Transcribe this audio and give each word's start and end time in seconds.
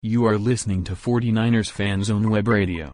You 0.00 0.26
are 0.26 0.38
listening 0.38 0.84
to 0.84 0.92
49ers 0.92 1.72
Fan 1.72 2.04
Zone 2.04 2.30
Web 2.30 2.46
Radio. 2.46 2.92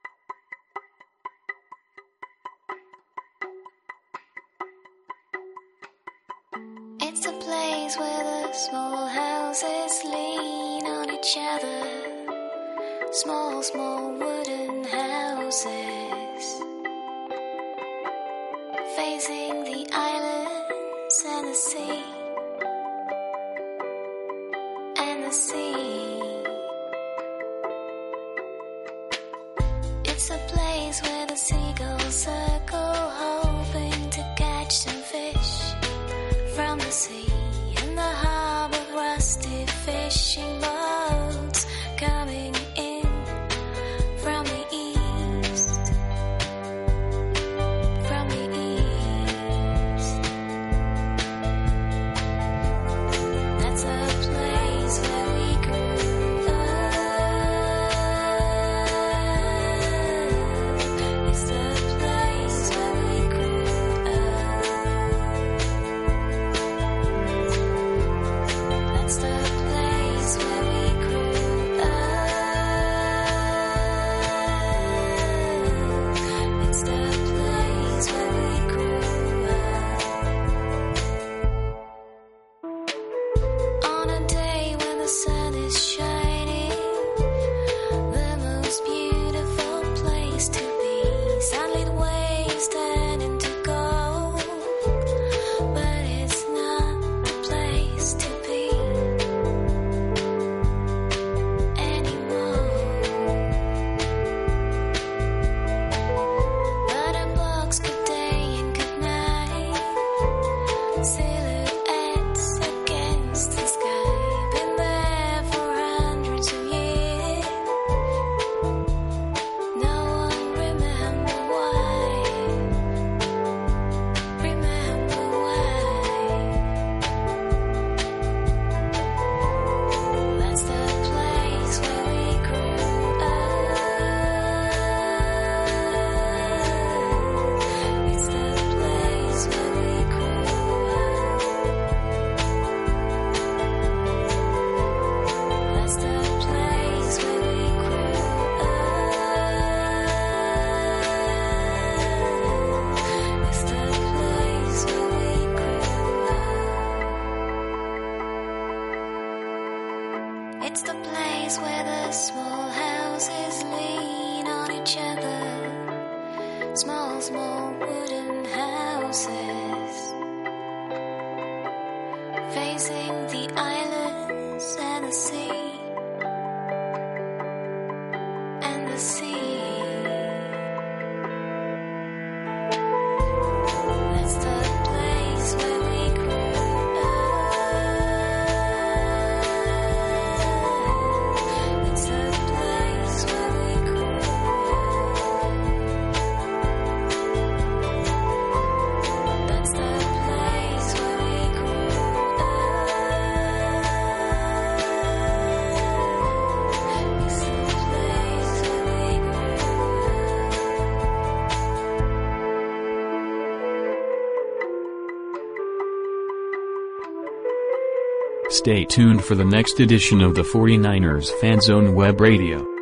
Stay 218.55 218.85
tuned 218.85 219.25
for 219.25 219.35
the 219.35 219.45
next 219.45 219.81
edition 219.81 220.21
of 220.21 220.37
the 220.37 220.43
49ers 220.43 221.29
Fan 221.41 221.61
Zone 221.61 221.93
Web 221.93 222.21
Radio. 222.21 222.74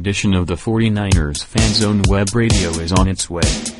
edition 0.00 0.32
of 0.32 0.46
the 0.46 0.54
49ers 0.54 1.44
Fan 1.44 1.74
Zone 1.74 2.00
Web 2.08 2.34
Radio 2.34 2.70
is 2.70 2.90
on 2.90 3.06
its 3.06 3.28
way. 3.28 3.79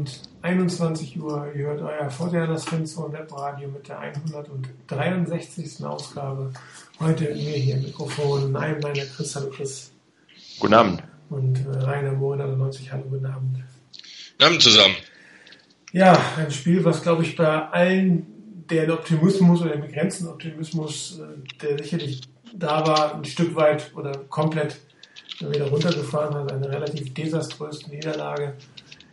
Donnerstagabend, 0.00 0.20
21 0.42 1.20
Uhr. 1.20 1.52
Ihr 1.54 1.66
hört 1.66 1.82
euer 1.82 2.10
Vorderlers 2.10 2.64
Fenster 2.64 3.04
und 3.04 3.12
Webradio 3.12 3.68
mit 3.68 3.88
der 3.88 3.98
163. 3.98 5.84
Ausgabe. 5.84 6.52
Heute 6.98 7.24
mit 7.24 7.36
mir 7.36 7.56
hier 7.56 7.74
im 7.76 7.82
Mikrofon. 7.82 8.52
Nein, 8.52 8.78
meiner 8.82 9.04
Chris. 9.04 9.36
Hallo 9.36 9.50
Chris. 9.50 9.92
Guten 10.58 10.74
Abend. 10.74 11.02
Und 11.28 11.58
äh, 11.66 11.78
Rainer 11.78 12.12
Mohr 12.12 12.36
90. 12.36 12.92
Hallo, 12.92 13.04
guten 13.10 13.26
Abend. 13.26 13.58
Guten 14.32 14.44
Abend 14.44 14.62
zusammen. 14.62 14.94
Ja, 15.92 16.18
ein 16.36 16.50
Spiel, 16.50 16.84
was 16.84 17.02
glaube 17.02 17.22
ich 17.24 17.36
bei 17.36 17.68
allen, 17.68 18.26
der 18.70 18.82
den 18.82 18.92
Optimismus 18.92 19.60
oder 19.60 19.72
den 19.72 19.82
begrenzten 19.82 20.28
Optimismus, 20.28 21.20
äh, 21.20 21.58
der 21.58 21.78
sicherlich 21.78 22.22
da 22.54 22.86
war, 22.86 23.14
ein 23.14 23.24
Stück 23.24 23.54
weit 23.54 23.92
oder 23.94 24.12
komplett 24.28 24.76
wieder 25.40 25.68
runtergefahren 25.68 26.34
hat. 26.34 26.52
Eine 26.52 26.70
relativ 26.70 27.14
desaströse 27.14 27.88
Niederlage 27.90 28.54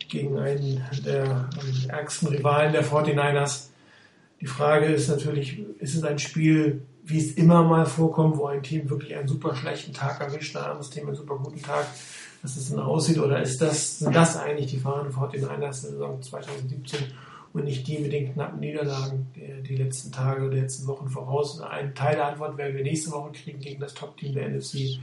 gegen 0.08 0.38
einen 0.38 0.82
der 1.04 1.48
ärgsten 1.88 2.28
Rivalen 2.28 2.72
der 2.72 2.84
49ers. 2.84 3.68
Die 4.40 4.46
Frage 4.46 4.86
ist 4.86 5.08
natürlich, 5.08 5.58
ist 5.78 5.96
es 5.96 6.04
ein 6.04 6.18
Spiel, 6.18 6.82
wie 7.04 7.18
es 7.18 7.32
immer 7.32 7.62
mal 7.64 7.86
vorkommt, 7.86 8.36
wo 8.36 8.46
ein 8.46 8.62
Team 8.62 8.88
wirklich 8.90 9.16
einen 9.16 9.28
super 9.28 9.54
schlechten 9.54 9.92
Tag 9.92 10.20
erwischt, 10.20 10.56
ein 10.56 10.64
anderes 10.64 10.90
Team 10.90 11.06
einen 11.06 11.16
super 11.16 11.36
guten 11.36 11.62
Tag, 11.62 11.86
dass 12.42 12.56
es 12.56 12.70
dann 12.70 12.80
aussieht? 12.80 13.18
Oder 13.18 13.42
ist 13.42 13.60
das, 13.60 13.98
sind 13.98 14.14
das 14.14 14.36
eigentlich 14.36 14.70
die 14.70 14.78
Fahnen 14.78 15.12
49ers 15.12 15.58
der 15.58 15.72
Saison 15.72 16.22
2017 16.22 17.00
und 17.52 17.64
nicht 17.64 17.86
die 17.88 17.98
mit 17.98 18.12
den 18.12 18.32
knappen 18.32 18.60
Niederlagen 18.60 19.26
die, 19.34 19.62
die 19.62 19.76
letzten 19.76 20.12
Tage 20.12 20.46
oder 20.46 20.56
letzten 20.56 20.86
Wochen 20.86 21.08
voraus? 21.08 21.60
Einen 21.60 21.94
Teil 21.94 22.16
der 22.16 22.26
Antwort 22.26 22.56
werden 22.58 22.76
wir 22.76 22.82
nächste 22.84 23.10
Woche 23.10 23.32
kriegen 23.32 23.58
gegen 23.58 23.80
das 23.80 23.94
Top-Team 23.94 24.34
der 24.34 24.50
NFC 24.50 25.00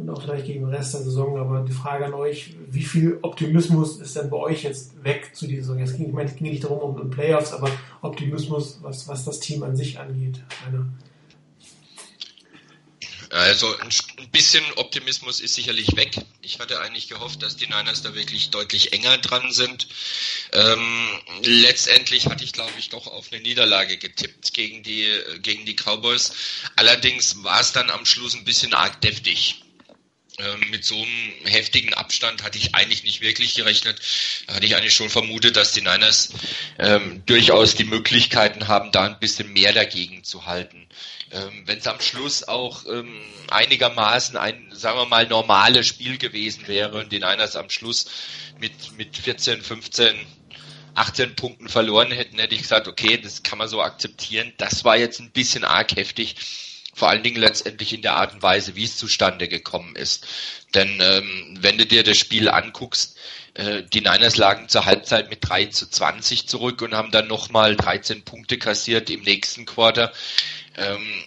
und 0.00 0.10
auch 0.10 0.22
vielleicht 0.22 0.46
gegen 0.46 0.60
den 0.60 0.74
Rest 0.74 0.94
der 0.94 1.02
Saison. 1.02 1.38
Aber 1.38 1.60
die 1.60 1.72
Frage 1.72 2.06
an 2.06 2.14
euch, 2.14 2.54
wie 2.70 2.82
viel 2.82 3.18
Optimismus 3.22 4.00
ist 4.00 4.16
denn 4.16 4.30
bei 4.30 4.36
euch 4.36 4.62
jetzt 4.62 5.02
weg 5.04 5.30
zu 5.34 5.46
dieser 5.46 5.62
Saison? 5.62 5.78
Jetzt 5.78 5.96
ging, 5.96 6.06
ich 6.08 6.12
meine, 6.12 6.30
es 6.30 6.36
ging 6.36 6.48
nicht 6.50 6.64
darum, 6.64 6.78
um, 6.78 7.00
um 7.00 7.10
Playoffs, 7.10 7.52
aber 7.52 7.70
Optimismus, 8.02 8.78
was, 8.82 9.06
was 9.08 9.24
das 9.24 9.40
Team 9.40 9.62
an 9.62 9.76
sich 9.76 9.98
angeht. 9.98 10.40
Eine, 10.66 10.86
Also 13.30 13.76
ein 13.78 13.90
ein 14.30 14.30
bisschen 14.30 14.64
Optimismus 14.76 15.40
ist 15.40 15.54
sicherlich 15.54 15.96
weg. 15.96 16.14
Ich 16.40 16.60
hatte 16.60 16.80
eigentlich 16.80 17.08
gehofft, 17.08 17.42
dass 17.42 17.56
die 17.56 17.66
Niners 17.66 18.02
da 18.02 18.14
wirklich 18.14 18.50
deutlich 18.50 18.92
enger 18.92 19.18
dran 19.18 19.50
sind. 19.50 19.88
Ähm, 20.52 21.08
letztendlich 21.42 22.26
hatte 22.26 22.44
ich, 22.44 22.52
glaube 22.52 22.72
ich, 22.78 22.90
doch 22.90 23.08
auf 23.08 23.32
eine 23.32 23.40
Niederlage 23.40 23.96
getippt 23.96 24.52
gegen 24.54 24.82
die, 24.82 25.08
gegen 25.42 25.64
die 25.64 25.74
Cowboys. 25.74 26.32
Allerdings 26.76 27.42
war 27.42 27.60
es 27.60 27.72
dann 27.72 27.90
am 27.90 28.06
Schluss 28.06 28.34
ein 28.34 28.44
bisschen 28.44 28.72
arg 28.72 29.00
deftig. 29.00 29.64
Ähm, 30.40 30.70
mit 30.70 30.84
so 30.84 30.96
einem 30.96 31.46
heftigen 31.46 31.92
Abstand 31.94 32.42
hatte 32.42 32.58
ich 32.58 32.74
eigentlich 32.74 33.04
nicht 33.04 33.20
wirklich 33.20 33.54
gerechnet. 33.54 34.00
Da 34.46 34.54
hatte 34.54 34.66
ich 34.66 34.76
eigentlich 34.76 34.94
schon 34.94 35.10
vermutet, 35.10 35.56
dass 35.56 35.72
die 35.72 35.82
Niners 35.82 36.30
ähm, 36.78 37.22
durchaus 37.26 37.74
die 37.74 37.84
Möglichkeiten 37.84 38.68
haben, 38.68 38.90
da 38.92 39.04
ein 39.04 39.18
bisschen 39.18 39.52
mehr 39.52 39.72
dagegen 39.72 40.24
zu 40.24 40.46
halten. 40.46 40.88
Ähm, 41.30 41.62
Wenn 41.66 41.78
es 41.78 41.86
am 41.86 42.00
Schluss 42.00 42.44
auch 42.48 42.86
ähm, 42.86 43.20
einigermaßen 43.50 44.36
ein, 44.36 44.70
sagen 44.72 44.98
wir 44.98 45.06
mal, 45.06 45.26
normales 45.26 45.86
Spiel 45.86 46.18
gewesen 46.18 46.66
wäre 46.68 46.98
und 46.98 47.12
die 47.12 47.18
Niners 47.18 47.56
am 47.56 47.70
Schluss 47.70 48.06
mit, 48.58 48.72
mit 48.96 49.16
14, 49.16 49.62
15, 49.62 50.14
18 50.94 51.36
Punkten 51.36 51.68
verloren 51.68 52.10
hätten, 52.10 52.38
hätte 52.38 52.54
ich 52.54 52.62
gesagt, 52.62 52.88
okay, 52.88 53.18
das 53.18 53.42
kann 53.42 53.58
man 53.58 53.68
so 53.68 53.82
akzeptieren. 53.82 54.52
Das 54.56 54.84
war 54.84 54.96
jetzt 54.96 55.20
ein 55.20 55.30
bisschen 55.30 55.64
arg 55.64 55.94
heftig 55.96 56.36
vor 57.00 57.08
allen 57.08 57.22
Dingen 57.22 57.40
letztendlich 57.40 57.94
in 57.94 58.02
der 58.02 58.16
Art 58.16 58.34
und 58.34 58.42
Weise, 58.42 58.76
wie 58.76 58.84
es 58.84 58.98
zustande 58.98 59.48
gekommen 59.48 59.96
ist. 59.96 60.26
Denn 60.74 60.98
ähm, 61.00 61.56
wenn 61.58 61.78
du 61.78 61.86
dir 61.86 62.04
das 62.04 62.18
Spiel 62.18 62.50
anguckst, 62.50 63.16
äh, 63.54 63.82
die 63.82 64.02
Niners 64.02 64.36
lagen 64.36 64.68
zur 64.68 64.84
Halbzeit 64.84 65.30
mit 65.30 65.38
3 65.40 65.66
zu 65.66 65.88
20 65.88 66.46
zurück 66.46 66.82
und 66.82 66.92
haben 66.92 67.10
dann 67.10 67.26
nochmal 67.26 67.74
13 67.74 68.22
Punkte 68.22 68.58
kassiert 68.58 69.08
im 69.08 69.22
nächsten 69.22 69.64
Quarter. 69.64 70.12
Ähm, 70.76 71.24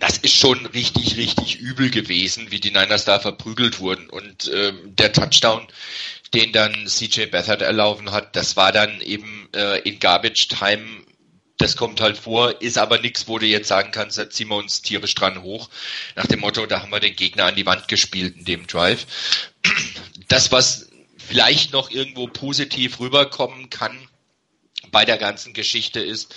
das 0.00 0.18
ist 0.18 0.34
schon 0.34 0.66
richtig, 0.66 1.16
richtig 1.16 1.60
übel 1.60 1.88
gewesen, 1.90 2.50
wie 2.50 2.58
die 2.58 2.72
Niners 2.72 3.04
da 3.04 3.20
verprügelt 3.20 3.78
wurden. 3.78 4.10
Und 4.10 4.50
ähm, 4.52 4.96
der 4.96 5.12
Touchdown, 5.12 5.64
den 6.34 6.50
dann 6.52 6.88
CJ 6.88 7.26
Beathard 7.26 7.62
erlaufen 7.62 8.10
hat, 8.10 8.34
das 8.34 8.56
war 8.56 8.72
dann 8.72 9.00
eben 9.00 9.48
äh, 9.54 9.78
in 9.82 10.00
Garbage 10.00 10.48
Time 10.48 11.04
das 11.62 11.76
kommt 11.76 12.00
halt 12.00 12.18
vor, 12.18 12.60
ist 12.60 12.76
aber 12.76 12.98
nichts, 12.98 13.28
wo 13.28 13.38
du 13.38 13.46
jetzt 13.46 13.68
sagen 13.68 13.92
kannst, 13.92 14.18
da 14.18 14.28
ziehen 14.28 14.48
wir 14.48 14.56
uns 14.56 14.82
tierisch 14.82 15.14
dran 15.14 15.42
hoch. 15.42 15.70
Nach 16.16 16.26
dem 16.26 16.40
Motto, 16.40 16.66
da 16.66 16.82
haben 16.82 16.90
wir 16.90 17.00
den 17.00 17.14
Gegner 17.14 17.44
an 17.44 17.54
die 17.54 17.66
Wand 17.66 17.86
gespielt 17.88 18.36
in 18.36 18.44
dem 18.44 18.66
Drive. 18.66 19.06
Das, 20.28 20.50
was 20.50 20.88
vielleicht 21.16 21.72
noch 21.72 21.90
irgendwo 21.90 22.26
positiv 22.26 22.98
rüberkommen 22.98 23.70
kann 23.70 23.96
bei 24.90 25.04
der 25.04 25.18
ganzen 25.18 25.52
Geschichte 25.52 26.00
ist, 26.00 26.34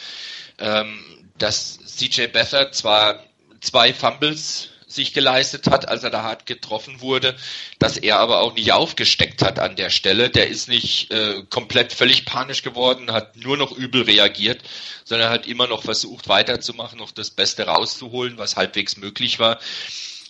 ähm, 0.60 1.04
dass 1.38 1.80
CJ 1.80 2.28
Beathard 2.28 2.76
zwar 2.76 3.24
zwei 3.62 3.94
Fumbles 3.94 4.70
sich 4.96 5.14
geleistet 5.14 5.68
hat, 5.68 5.88
als 5.88 6.04
er 6.04 6.10
da 6.10 6.24
hart 6.24 6.46
getroffen 6.46 7.02
wurde, 7.02 7.36
dass 7.80 7.98
er 7.98 8.20
aber 8.20 8.42
auch 8.42 8.56
nicht 8.56 8.72
aufgesteckt 8.72 9.42
hat 9.42 9.60
an 9.60 9.76
der 9.76 9.90
Stelle. 9.90 10.30
Der 10.30 10.48
ist 10.48 10.68
nicht 10.68 11.12
äh, 11.12 11.44
komplett 11.50 11.94
völlig 11.94 12.26
panisch 12.26 12.64
geworden, 12.64 13.12
hat 13.12 13.36
nur 13.36 13.58
noch 13.58 13.72
übel 13.72 14.04
reagiert, 14.04 14.64
sondern 15.04 15.30
hat 15.30 15.48
immer 15.48 15.68
noch 15.68 15.84
versucht 15.84 16.28
weiterzumachen, 16.28 16.98
noch 16.98 17.12
das 17.12 17.30
Beste 17.30 17.68
rauszuholen, 17.68 18.38
was 18.38 18.56
halbwegs 18.56 18.98
möglich 18.98 19.40
war. 19.40 19.60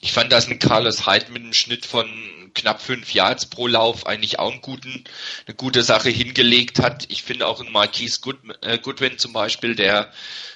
Ich 0.02 0.14
fand, 0.14 0.32
dass 0.32 0.48
ein 0.48 0.60
Carlos 0.60 1.08
Hyde 1.08 1.32
mit 1.32 1.44
einem 1.44 1.54
Schnitt 1.54 1.86
von 1.86 2.08
knapp 2.54 2.82
fünf 2.82 3.14
Yards 3.14 3.48
pro 3.48 3.68
Lauf 3.68 4.06
eigentlich 4.06 4.40
auch 4.40 4.52
einen 4.52 4.62
guten, 4.62 5.04
eine 5.46 5.56
gute 5.56 5.84
Sache 5.84 6.10
hingelegt 6.10 6.80
hat. 6.80 7.06
Ich 7.10 7.24
finde 7.24 7.48
auch 7.48 7.62
ein 7.62 7.72
Marquise 7.72 8.22
Good, 8.22 8.38
äh, 8.62 8.78
Goodwin 8.78 9.18
zum 9.18 9.34
Beispiel, 9.34 9.76
der 9.76 10.12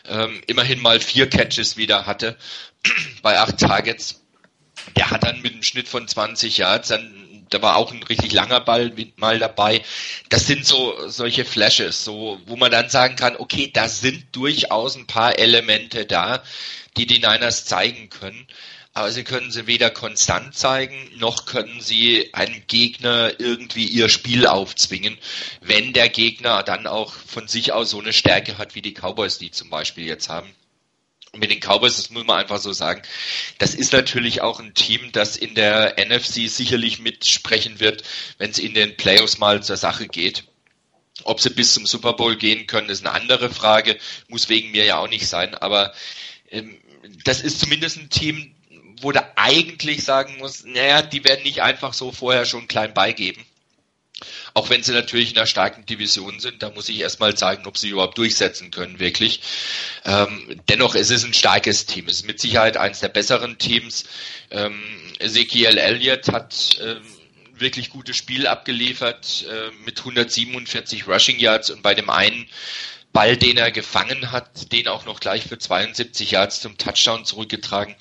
ähm, 0.07 0.41
immerhin 0.47 0.81
mal 0.81 0.99
vier 0.99 1.29
Catches 1.29 1.77
wieder 1.77 2.05
hatte 2.05 2.37
bei 3.21 3.39
acht 3.39 3.57
Targets. 3.57 4.21
Der 4.95 5.11
hat 5.11 5.23
dann 5.23 5.41
mit 5.41 5.53
einem 5.53 5.63
Schnitt 5.63 5.89
von 5.89 6.07
20 6.07 6.57
Yards 6.57 6.87
dann 6.87 7.19
da 7.49 7.61
war 7.61 7.77
auch 7.77 7.91
ein 7.91 8.03
richtig 8.03 8.31
langer 8.31 8.59
Ball 8.59 8.93
mal 9.15 9.39
dabei. 9.39 9.81
Das 10.29 10.47
sind 10.47 10.65
so 10.65 10.95
solche 11.07 11.45
Flashes, 11.45 12.03
so 12.03 12.39
wo 12.45 12.55
man 12.55 12.71
dann 12.71 12.89
sagen 12.89 13.15
kann, 13.15 13.35
okay, 13.37 13.71
da 13.73 13.89
sind 13.89 14.27
durchaus 14.33 14.95
ein 14.95 15.07
paar 15.07 15.37
Elemente 15.39 16.05
da, 16.05 16.43
die 16.97 17.07
die 17.07 17.19
Niners 17.19 17.65
zeigen 17.65 18.09
können. 18.09 18.47
Aber 18.93 19.11
sie 19.11 19.23
können 19.23 19.51
sie 19.51 19.67
weder 19.67 19.89
konstant 19.89 20.55
zeigen, 20.55 21.11
noch 21.17 21.45
können 21.45 21.79
sie 21.79 22.33
einem 22.33 22.63
Gegner 22.67 23.39
irgendwie 23.39 23.85
ihr 23.85 24.09
Spiel 24.09 24.47
aufzwingen, 24.47 25.17
wenn 25.61 25.93
der 25.93 26.09
Gegner 26.09 26.63
dann 26.63 26.87
auch 26.87 27.13
von 27.13 27.47
sich 27.47 27.71
aus 27.71 27.91
so 27.91 27.99
eine 27.99 28.13
Stärke 28.13 28.57
hat, 28.57 28.75
wie 28.75 28.81
die 28.81 28.93
Cowboys 28.93 29.37
die 29.37 29.51
zum 29.51 29.69
Beispiel 29.69 30.05
jetzt 30.05 30.29
haben. 30.29 30.53
Und 31.31 31.41
mit 31.41 31.51
den 31.51 31.59
Cowboys, 31.59 31.97
das 31.97 32.09
muss 32.09 32.25
man 32.25 32.39
einfach 32.39 32.57
so 32.57 32.73
sagen, 32.73 33.03
das 33.59 33.75
ist 33.75 33.93
natürlich 33.93 34.41
auch 34.41 34.59
ein 34.59 34.73
Team, 34.73 35.11
das 35.11 35.37
in 35.37 35.53
der 35.53 35.95
NFC 36.03 36.49
sicherlich 36.49 36.99
mitsprechen 36.99 37.79
wird, 37.79 38.03
wenn 38.39 38.49
es 38.49 38.57
in 38.57 38.73
den 38.73 38.97
Playoffs 38.97 39.37
mal 39.37 39.61
zur 39.61 39.77
Sache 39.77 40.07
geht. 40.07 40.45
Ob 41.23 41.39
sie 41.39 41.51
bis 41.51 41.73
zum 41.73 41.85
Super 41.85 42.13
Bowl 42.13 42.35
gehen 42.35 42.65
können, 42.65 42.89
ist 42.89 43.05
eine 43.05 43.13
andere 43.13 43.51
Frage, 43.51 43.99
muss 44.27 44.49
wegen 44.49 44.71
mir 44.71 44.85
ja 44.85 44.97
auch 44.97 45.09
nicht 45.09 45.27
sein, 45.27 45.53
aber 45.53 45.93
ähm, 46.49 46.79
das 47.23 47.41
ist 47.41 47.59
zumindest 47.59 47.97
ein 47.97 48.09
Team, 48.09 48.55
wo 49.01 49.11
du 49.11 49.21
eigentlich 49.35 50.03
sagen 50.03 50.37
musst, 50.39 50.65
naja, 50.65 51.01
die 51.01 51.23
werden 51.23 51.43
nicht 51.43 51.61
einfach 51.61 51.93
so 51.93 52.11
vorher 52.11 52.45
schon 52.45 52.67
klein 52.67 52.93
beigeben. 52.93 53.43
Auch 54.53 54.69
wenn 54.69 54.83
sie 54.83 54.91
natürlich 54.91 55.31
in 55.31 55.37
einer 55.37 55.45
starken 55.45 55.85
Division 55.85 56.39
sind, 56.39 56.61
da 56.61 56.69
muss 56.71 56.89
ich 56.89 56.99
erstmal 56.99 57.35
zeigen, 57.35 57.65
ob 57.67 57.77
sie 57.77 57.89
überhaupt 57.89 58.17
durchsetzen 58.17 58.71
können, 58.71 58.99
wirklich. 58.99 59.41
Ähm, 60.05 60.61
dennoch, 60.67 60.95
es 60.95 61.09
ist 61.09 61.23
ein 61.23 61.33
starkes 61.33 61.85
Team. 61.85 62.07
Es 62.07 62.17
ist 62.17 62.27
mit 62.27 62.39
Sicherheit 62.39 62.75
eines 62.75 62.99
der 62.99 63.09
besseren 63.09 63.57
Teams. 63.57 64.03
Ähm, 64.51 64.81
Ezekiel 65.19 65.77
Elliott 65.77 66.29
hat 66.31 66.79
ähm, 66.81 67.01
wirklich 67.53 67.89
gutes 67.89 68.17
Spiel 68.17 68.47
abgeliefert 68.47 69.45
äh, 69.49 69.71
mit 69.85 69.99
147 69.99 71.07
Rushing 71.07 71.39
Yards 71.39 71.69
und 71.69 71.81
bei 71.81 71.93
dem 71.93 72.09
einen 72.09 72.47
Ball, 73.11 73.37
den 73.37 73.57
er 73.57 73.71
gefangen 73.71 74.31
hat, 74.31 74.71
den 74.71 74.87
auch 74.87 75.05
noch 75.05 75.19
gleich 75.19 75.45
für 75.45 75.57
72 75.57 76.31
Yards 76.31 76.61
zum 76.61 76.77
Touchdown 76.77 77.25
zurückgetragen. 77.25 77.95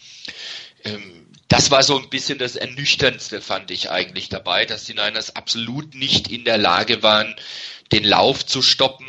Ähm, 0.85 1.27
das 1.49 1.71
war 1.71 1.83
so 1.83 1.99
ein 1.99 2.11
bisschen 2.11 2.39
das 2.39 2.57
Ernüchterndste, 2.57 3.41
fand 3.41 3.71
ich 3.71 3.91
eigentlich 3.91 4.29
dabei, 4.29 4.67
dass 4.67 4.85
die 4.85 4.95
Niners 4.95 5.35
absolut 5.35 5.95
nicht 5.95 6.29
in 6.29 6.45
der 6.45 6.59
Lage 6.59 7.03
waren, 7.03 7.35
den 7.91 8.05
Lauf 8.05 8.45
zu 8.45 8.61
stoppen. 8.61 9.07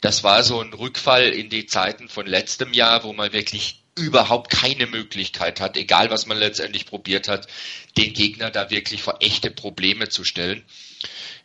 Das 0.00 0.22
war 0.22 0.44
so 0.44 0.60
ein 0.60 0.72
Rückfall 0.72 1.28
in 1.28 1.50
die 1.50 1.66
Zeiten 1.66 2.08
von 2.08 2.26
letztem 2.26 2.72
Jahr, 2.72 3.02
wo 3.02 3.12
man 3.12 3.32
wirklich 3.32 3.82
überhaupt 3.98 4.50
keine 4.50 4.86
Möglichkeit 4.86 5.60
hat, 5.60 5.76
egal 5.76 6.10
was 6.10 6.26
man 6.26 6.38
letztendlich 6.38 6.86
probiert 6.86 7.26
hat, 7.26 7.48
den 7.96 8.12
Gegner 8.12 8.50
da 8.50 8.70
wirklich 8.70 9.02
vor 9.02 9.16
echte 9.20 9.50
Probleme 9.50 10.08
zu 10.08 10.24
stellen. 10.24 10.64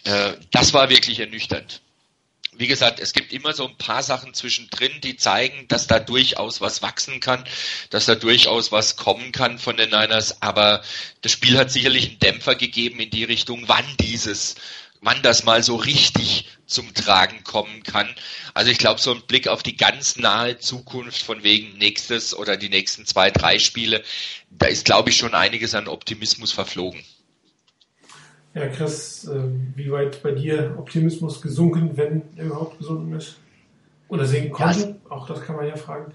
Äh, 0.04 0.34
das 0.52 0.74
war 0.74 0.90
wirklich 0.90 1.20
ernüchternd 1.20 1.82
wie 2.58 2.68
gesagt, 2.68 3.00
es 3.00 3.14
gibt 3.14 3.34
immer 3.34 3.54
so 3.54 3.68
ein 3.68 3.78
paar 3.78 4.04
Sachen 4.04 4.34
zwischendrin, 4.34 5.02
die 5.02 5.18
zeigen, 5.18 5.68
dass 5.68 5.88
da 5.88 6.00
durchaus 6.00 6.62
was 6.62 6.82
wachsen 6.82 7.20
kann, 7.20 7.44
dass 7.90 8.06
da 8.06 8.16
durchaus 8.16 8.72
was 8.72 8.96
kommen 8.96 9.32
kann 9.32 9.60
von 9.60 9.78
den 9.78 9.90
Niners, 9.90 10.42
aber 10.42 10.82
das 11.22 11.32
Spiel 11.32 11.58
hat 11.58 11.72
sicherlich 11.72 12.10
einen 12.10 12.20
Dämpfer 12.20 12.56
gegeben 12.56 13.00
in 13.00 13.10
die 13.10 13.24
Richtung, 13.24 13.64
wann 13.68 13.86
dieses, 14.00 14.56
wann 15.02 15.22
das 15.22 15.44
mal 15.44 15.64
so 15.64 15.76
richtig 15.76 16.48
zum 16.66 16.94
Tragen 16.94 17.44
kommen 17.44 17.84
kann. 17.84 18.14
Also 18.54 18.72
ich 18.72 18.78
glaube, 18.78 19.00
so 19.00 19.14
ein 19.14 19.22
Blick 19.22 19.48
auf 19.48 19.62
die 19.62 19.78
ganz 19.78 20.16
nahe 20.16 20.58
Zukunft 20.58 21.22
von 21.22 21.44
wegen 21.44 21.78
nächstes 21.78 22.34
oder 22.36 22.58
die 22.58 22.70
nächsten 22.70 23.06
zwei, 23.06 23.30
drei 23.32 23.60
Spiele, 23.60 24.04
da 24.50 24.68
ist, 24.68 24.86
glaube 24.86 25.10
ich, 25.10 25.18
schon 25.18 25.36
einiges 25.36 25.76
an 25.76 25.88
Optimismus 25.88 26.52
verflogen. 26.52 27.04
Ja, 28.56 28.68
Chris, 28.70 29.28
äh, 29.28 29.44
wie 29.76 29.92
weit 29.92 30.24
bei 30.24 30.32
dir 30.32 30.76
Optimismus 30.78 31.42
gesunken, 31.42 31.98
wenn 31.98 32.22
er 32.38 32.46
überhaupt 32.46 32.78
gesunken 32.78 33.14
ist? 33.14 33.38
Oder 34.08 34.26
sinken 34.26 34.52
konnte? 34.52 34.96
Auch 35.10 35.28
das 35.28 35.42
kann 35.42 35.58
man 35.58 35.68
ja 35.68 35.76
fragen. 35.76 36.14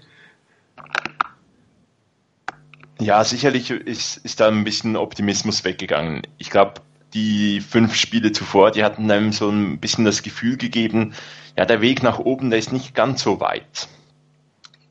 Ja, 2.99 3.23
sicherlich 3.23 3.69
ist, 3.69 4.17
ist 4.17 4.39
da 4.39 4.47
ein 4.47 4.63
bisschen 4.63 4.95
Optimismus 4.95 5.63
weggegangen. 5.63 6.23
Ich 6.39 6.49
glaube, 6.49 6.81
die 7.13 7.61
fünf 7.61 7.93
Spiele 7.93 8.31
zuvor, 8.31 8.71
die 8.71 8.83
hatten 8.83 9.11
einem 9.11 9.31
so 9.33 9.49
ein 9.49 9.79
bisschen 9.79 10.05
das 10.05 10.23
Gefühl 10.23 10.57
gegeben, 10.57 11.13
ja, 11.55 11.65
der 11.65 11.81
Weg 11.81 12.01
nach 12.01 12.17
oben, 12.17 12.49
der 12.49 12.57
ist 12.57 12.73
nicht 12.73 12.95
ganz 12.95 13.21
so 13.21 13.39
weit. 13.39 13.87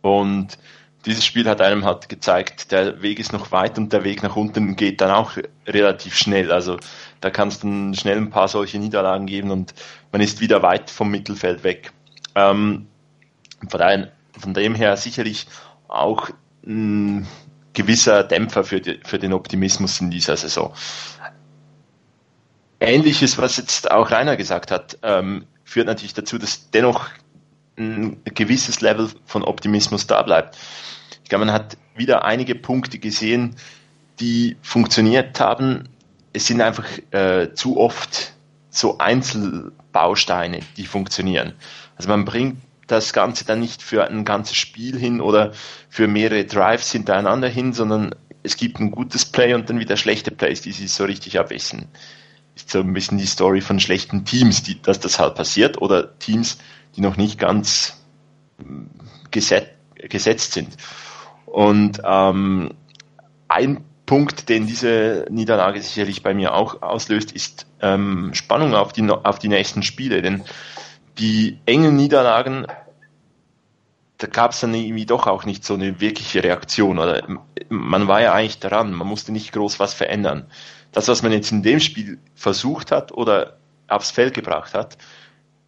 Und 0.03 0.57
dieses 1.07 1.25
Spiel 1.25 1.49
hat 1.49 1.61
einem 1.61 1.85
halt 1.85 2.09
gezeigt, 2.09 2.73
der 2.73 3.01
Weg 3.03 3.19
ist 3.19 3.33
noch 3.33 3.53
weit 3.53 3.79
und 3.79 3.93
der 3.93 4.05
Weg 4.05 4.23
nach 4.23 4.37
unten 4.37 4.77
geht 4.77 5.01
dann 5.01 5.11
auch 5.11 5.33
relativ 5.67 6.17
schnell. 6.17 6.53
Also 6.53 6.79
da 7.21 7.31
kann 7.31 7.49
es 7.49 7.61
dann 7.61 7.95
schnell 7.95 8.19
ein 8.19 8.31
paar 8.31 8.49
solche 8.49 8.79
Niederlagen 8.79 9.27
geben 9.27 9.51
und 9.51 9.75
man 10.13 10.21
ist 10.21 10.41
wieder 10.41 10.63
weit 10.63 10.91
vom 10.91 11.11
Mittelfeld 11.11 11.65
weg. 11.65 11.93
Ähm, 12.35 12.87
von, 13.69 13.81
daher, 13.81 14.13
von 14.39 14.53
dem 14.53 14.75
her 14.75 14.97
sicherlich 14.97 15.47
auch 15.89 16.31
ein 16.67 17.27
gewisser 17.73 18.23
Dämpfer 18.23 18.65
für, 18.65 18.81
die, 18.81 19.01
für 19.05 19.19
den 19.19 19.33
Optimismus 19.33 20.01
in 20.01 20.11
dieser 20.11 20.37
Saison. 20.37 20.75
Ähnliches, 22.79 23.39
was 23.39 23.57
jetzt 23.57 23.91
auch 23.91 24.11
Rainer 24.11 24.37
gesagt 24.37 24.71
hat, 24.71 24.99
ähm, 25.03 25.47
führt 25.65 25.87
natürlich 25.87 26.15
dazu, 26.15 26.39
dass 26.39 26.71
dennoch 26.71 27.09
ein 27.81 28.23
gewisses 28.25 28.81
Level 28.81 29.09
von 29.25 29.43
Optimismus 29.43 30.07
da 30.07 30.23
bleibt. 30.23 30.57
Ich 31.23 31.29
glaube, 31.29 31.47
man 31.47 31.55
hat 31.55 31.77
wieder 31.97 32.25
einige 32.25 32.55
Punkte 32.55 32.99
gesehen, 32.99 33.57
die 34.21 34.57
funktioniert 34.63 35.41
haben. 35.41 35.89
Es 36.33 36.47
sind 36.47 36.61
einfach 36.61 36.87
äh, 37.11 37.55
zu 37.55 37.79
oft 37.79 38.33
so 38.71 38.99
Einzelbausteine, 38.99 40.61
die 40.77 40.87
funktionieren. 40.87 41.55
Also 41.97 42.09
man 42.09 42.25
bringt 42.25 42.59
das 42.87 43.13
Ganze 43.13 43.45
dann 43.45 43.61
nicht 43.61 43.83
für 43.83 44.07
ein 44.07 44.25
ganzes 44.25 44.57
Spiel 44.57 44.99
hin 44.99 45.21
oder 45.21 45.53
für 45.89 46.09
mehrere 46.09 46.45
Drives 46.45 46.91
hintereinander 46.93 47.49
hin, 47.49 47.73
sondern 47.73 48.15
es 48.43 48.57
gibt 48.57 48.81
ein 48.81 48.91
gutes 48.91 49.25
Play 49.25 49.55
und 49.55 49.69
dann 49.71 49.79
wieder 49.79 49.97
schlechte 49.97 50.31
Plays, 50.31 50.61
die 50.63 50.73
sich 50.73 50.91
so 50.93 51.05
richtig 51.05 51.39
abwechseln. 51.39 51.87
Ist 52.57 52.71
so 52.71 52.81
ein 52.81 52.93
bisschen 52.93 53.19
die 53.19 53.27
Story 53.27 53.61
von 53.61 53.79
schlechten 53.81 54.25
Teams, 54.25 54.63
die, 54.63 54.81
dass 54.81 54.99
das 54.99 55.19
halt 55.19 55.35
passiert 55.35 55.81
oder 55.81 56.19
Teams, 56.19 56.59
die 56.97 57.01
noch 57.01 57.17
nicht 57.17 57.39
ganz 57.39 58.03
mm, 58.59 58.87
geset, 59.31 59.71
gesetzt 59.95 60.53
sind. 60.53 60.77
Und 61.47 62.01
ähm, 62.05 62.75
ein 63.49 63.85
Punkt, 64.07 64.49
den 64.49 64.67
diese 64.67 65.27
Niederlage 65.31 65.81
sicherlich 65.81 66.23
bei 66.23 66.35
mir 66.35 66.55
auch 66.55 66.83
auslöst, 66.83 67.33
ist 67.33 67.67
ähm, 67.81 68.35
Spannung 68.35 68.75
auf 68.75 68.93
die, 68.93 69.09
auf 69.09 69.39
die 69.39 69.49
nächsten 69.49 69.83
Spiele. 69.83 70.23
Denn 70.23 70.43
die 71.19 71.59
engen 71.67 71.97
Niederlagen, 71.97 72.67
da 74.19 74.27
gab 74.27 74.53
es 74.53 74.61
dann 74.61 74.75
irgendwie 74.75 75.07
doch 75.07 75.27
auch 75.27 75.45
nicht 75.45 75.65
so 75.65 75.75
eine 75.75 76.01
wirkliche 76.01 76.43
Reaktion. 76.43 76.99
Oder 76.99 77.23
man 77.69 78.09
war 78.09 78.21
ja 78.21 78.33
eigentlich 78.33 78.59
daran, 78.59 78.93
man 78.93 79.07
musste 79.07 79.33
nicht 79.33 79.53
groß 79.53 79.79
was 79.79 79.95
verändern. 79.95 80.47
Das, 80.93 81.07
was 81.09 81.23
man 81.23 81.31
jetzt 81.31 81.53
in 81.53 81.63
dem 81.63 81.79
Spiel 81.79 82.19
versucht 82.35 82.91
hat 82.91 83.13
oder 83.13 83.59
aufs 83.87 84.11
Feld 84.11 84.35
gebracht 84.35 84.75
hat, 84.75 84.99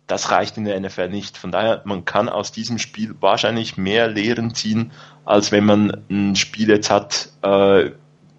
das 0.06 0.30
reicht 0.30 0.56
in 0.56 0.64
der 0.64 0.78
NFL 0.78 1.08
nicht. 1.08 1.38
Von 1.38 1.52
daher, 1.52 1.82
man 1.84 2.04
kann 2.04 2.28
aus 2.28 2.52
diesem 2.52 2.78
Spiel 2.78 3.14
wahrscheinlich 3.20 3.76
mehr 3.76 4.08
Lehren 4.08 4.54
ziehen, 4.54 4.92
als 5.24 5.52
wenn 5.52 5.64
man 5.64 6.04
ein 6.10 6.36
Spiel 6.36 6.68
jetzt 6.68 6.90
hat, 6.90 7.28
äh, 7.42 7.90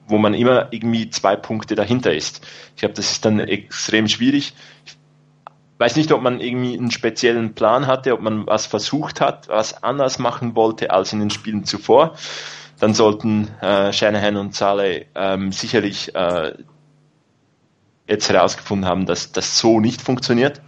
wo 0.08 0.18
man 0.18 0.34
immer 0.34 0.68
irgendwie 0.72 1.10
zwei 1.10 1.36
Punkte 1.36 1.76
dahinter 1.76 2.14
ist. 2.14 2.46
Ich 2.76 2.82
glaube, 2.82 2.94
das 2.96 3.12
ist 3.12 3.26
dann 3.26 3.40
extrem 3.40 4.08
schwierig. 4.08 4.54
Ich 4.86 4.96
weiß 5.80 5.96
nicht, 5.96 6.12
ob 6.12 6.22
man 6.22 6.40
irgendwie 6.40 6.78
einen 6.78 6.92
speziellen 6.92 7.56
Plan 7.56 7.88
hatte, 7.88 8.14
ob 8.14 8.22
man 8.22 8.46
was 8.46 8.66
versucht 8.66 9.22
hat, 9.22 9.48
was 9.48 9.84
anders 9.84 10.20
machen 10.20 10.56
wollte 10.56 10.92
als 10.92 11.14
in 11.14 11.20
den 11.20 11.30
Spielen 11.30 11.64
zuvor. 11.64 12.16
Dann 12.80 12.94
sollten 12.94 13.48
äh, 13.62 13.94
Shanahan 13.94 14.36
und 14.36 14.54
Saleh 14.54 15.06
ähm, 15.16 15.52
sicherlich 15.52 16.14
äh, 16.14 16.54
jetzt 18.08 18.30
herausgefunden 18.30 18.88
haben, 18.88 19.06
dass 19.06 19.32
das 19.32 19.58
so 19.58 19.80
nicht 19.80 20.02
funktioniert. 20.02 20.62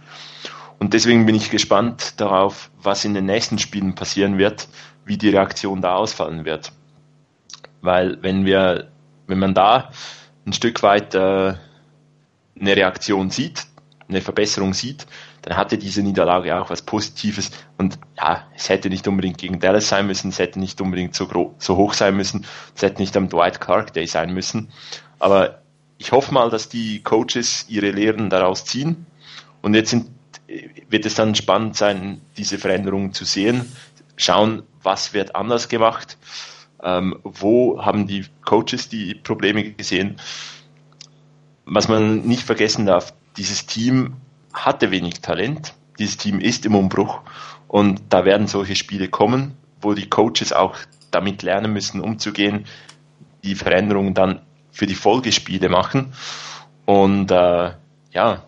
Und 0.78 0.94
deswegen 0.94 1.26
bin 1.26 1.34
ich 1.34 1.50
gespannt 1.50 2.20
darauf, 2.20 2.70
was 2.80 3.04
in 3.04 3.14
den 3.14 3.26
nächsten 3.26 3.58
Spielen 3.58 3.94
passieren 3.94 4.38
wird, 4.38 4.68
wie 5.04 5.16
die 5.16 5.30
Reaktion 5.30 5.80
da 5.80 5.96
ausfallen 5.96 6.44
wird. 6.44 6.72
Weil 7.80 8.22
wenn 8.22 8.44
wir, 8.44 8.88
wenn 9.26 9.38
man 9.38 9.54
da 9.54 9.90
ein 10.46 10.52
Stück 10.52 10.82
weit 10.82 11.14
äh, 11.14 11.54
eine 12.58 12.76
Reaktion 12.76 13.30
sieht, 13.30 13.66
eine 14.08 14.20
Verbesserung 14.20 14.74
sieht, 14.74 15.06
dann 15.42 15.56
hatte 15.56 15.78
diese 15.78 16.02
Niederlage 16.02 16.60
auch 16.60 16.70
was 16.70 16.82
Positives. 16.82 17.50
Und 17.78 17.98
ja, 18.16 18.44
es 18.54 18.68
hätte 18.68 18.88
nicht 18.88 19.06
unbedingt 19.08 19.38
gegen 19.38 19.60
Dallas 19.60 19.88
sein 19.88 20.06
müssen, 20.06 20.28
es 20.28 20.38
hätte 20.38 20.58
nicht 20.58 20.80
unbedingt 20.80 21.14
so, 21.14 21.54
so 21.58 21.76
hoch 21.76 21.94
sein 21.94 22.16
müssen, 22.16 22.46
es 22.74 22.82
hätte 22.82 23.00
nicht 23.00 23.16
am 23.16 23.28
Dwight 23.28 23.60
Clark 23.60 23.92
Day 23.92 24.06
sein 24.06 24.32
müssen. 24.32 24.70
Aber 25.18 25.62
ich 25.98 26.12
hoffe 26.12 26.34
mal, 26.34 26.50
dass 26.50 26.68
die 26.68 27.02
Coaches 27.02 27.66
ihre 27.68 27.90
Lehren 27.90 28.30
daraus 28.30 28.64
ziehen. 28.64 29.06
Und 29.62 29.74
jetzt 29.74 29.90
sind 29.90 30.10
wird 30.88 31.06
es 31.06 31.14
dann 31.14 31.34
spannend 31.34 31.76
sein, 31.76 32.20
diese 32.36 32.58
Veränderungen 32.58 33.12
zu 33.12 33.24
sehen, 33.24 33.70
schauen, 34.16 34.62
was 34.82 35.12
wird 35.12 35.34
anders 35.34 35.68
gemacht, 35.68 36.16
ähm, 36.82 37.18
wo 37.22 37.84
haben 37.84 38.06
die 38.06 38.26
Coaches 38.44 38.88
die 38.88 39.14
Probleme 39.14 39.72
gesehen. 39.72 40.16
Was 41.64 41.88
man 41.88 42.20
nicht 42.20 42.42
vergessen 42.42 42.86
darf, 42.86 43.12
dieses 43.36 43.66
Team 43.66 44.14
hatte 44.52 44.90
wenig 44.90 45.20
Talent, 45.20 45.74
dieses 45.98 46.16
Team 46.16 46.40
ist 46.40 46.64
im 46.64 46.74
Umbruch 46.74 47.20
und 47.68 48.02
da 48.10 48.24
werden 48.24 48.46
solche 48.46 48.76
Spiele 48.76 49.08
kommen, 49.08 49.56
wo 49.80 49.94
die 49.94 50.08
Coaches 50.08 50.52
auch 50.52 50.76
damit 51.10 51.42
lernen 51.42 51.72
müssen, 51.72 52.00
umzugehen. 52.00 52.66
die 53.42 53.54
Veränderungen 53.54 54.12
dann 54.12 54.40
für 54.72 54.86
die 54.86 54.96
Folgespiele 54.96 55.68
machen. 55.68 56.12
Und 56.84 57.30
äh, 57.30 57.72
ja, 58.12 58.44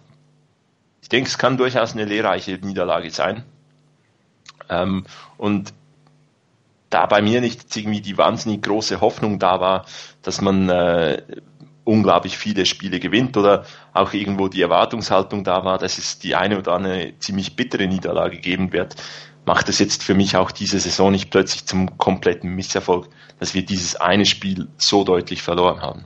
ich 1.09 1.11
denke, 1.11 1.31
es 1.31 1.39
kann 1.39 1.57
durchaus 1.57 1.95
eine 1.95 2.05
lehrreiche 2.05 2.59
Niederlage 2.59 3.11
sein. 3.11 3.43
Ähm, 4.69 5.07
und 5.39 5.73
da 6.91 7.07
bei 7.07 7.23
mir 7.23 7.41
nicht 7.41 7.75
irgendwie 7.75 8.03
die 8.03 8.19
wahnsinnig 8.19 8.61
große 8.61 9.01
Hoffnung 9.01 9.39
da 9.39 9.59
war, 9.59 9.87
dass 10.21 10.43
man 10.43 10.69
äh, 10.69 11.23
unglaublich 11.85 12.37
viele 12.37 12.67
Spiele 12.67 13.01
gewinnt 13.01 13.39
oder 13.39 13.65
auch 13.95 14.13
irgendwo 14.13 14.49
die 14.49 14.61
Erwartungshaltung 14.61 15.45
da 15.45 15.65
war, 15.65 15.79
dass 15.79 15.97
es 15.97 16.19
die 16.19 16.35
eine 16.35 16.59
oder 16.59 16.75
andere 16.75 17.15
ziemlich 17.21 17.57
bittere 17.57 17.87
Niederlage 17.87 18.37
geben 18.37 18.75
wird, 18.75 18.95
macht 19.47 19.71
es 19.71 19.79
jetzt 19.79 20.03
für 20.03 20.13
mich 20.13 20.37
auch 20.37 20.51
diese 20.51 20.79
Saison 20.79 21.11
nicht 21.11 21.31
plötzlich 21.31 21.65
zum 21.65 21.97
kompletten 21.97 22.55
Misserfolg, 22.55 23.09
dass 23.41 23.55
wir 23.55 23.65
dieses 23.65 23.97
eine 23.97 24.27
Spiel 24.27 24.69
so 24.77 25.05
deutlich 25.05 25.41
verloren 25.41 25.81
haben. 25.81 26.05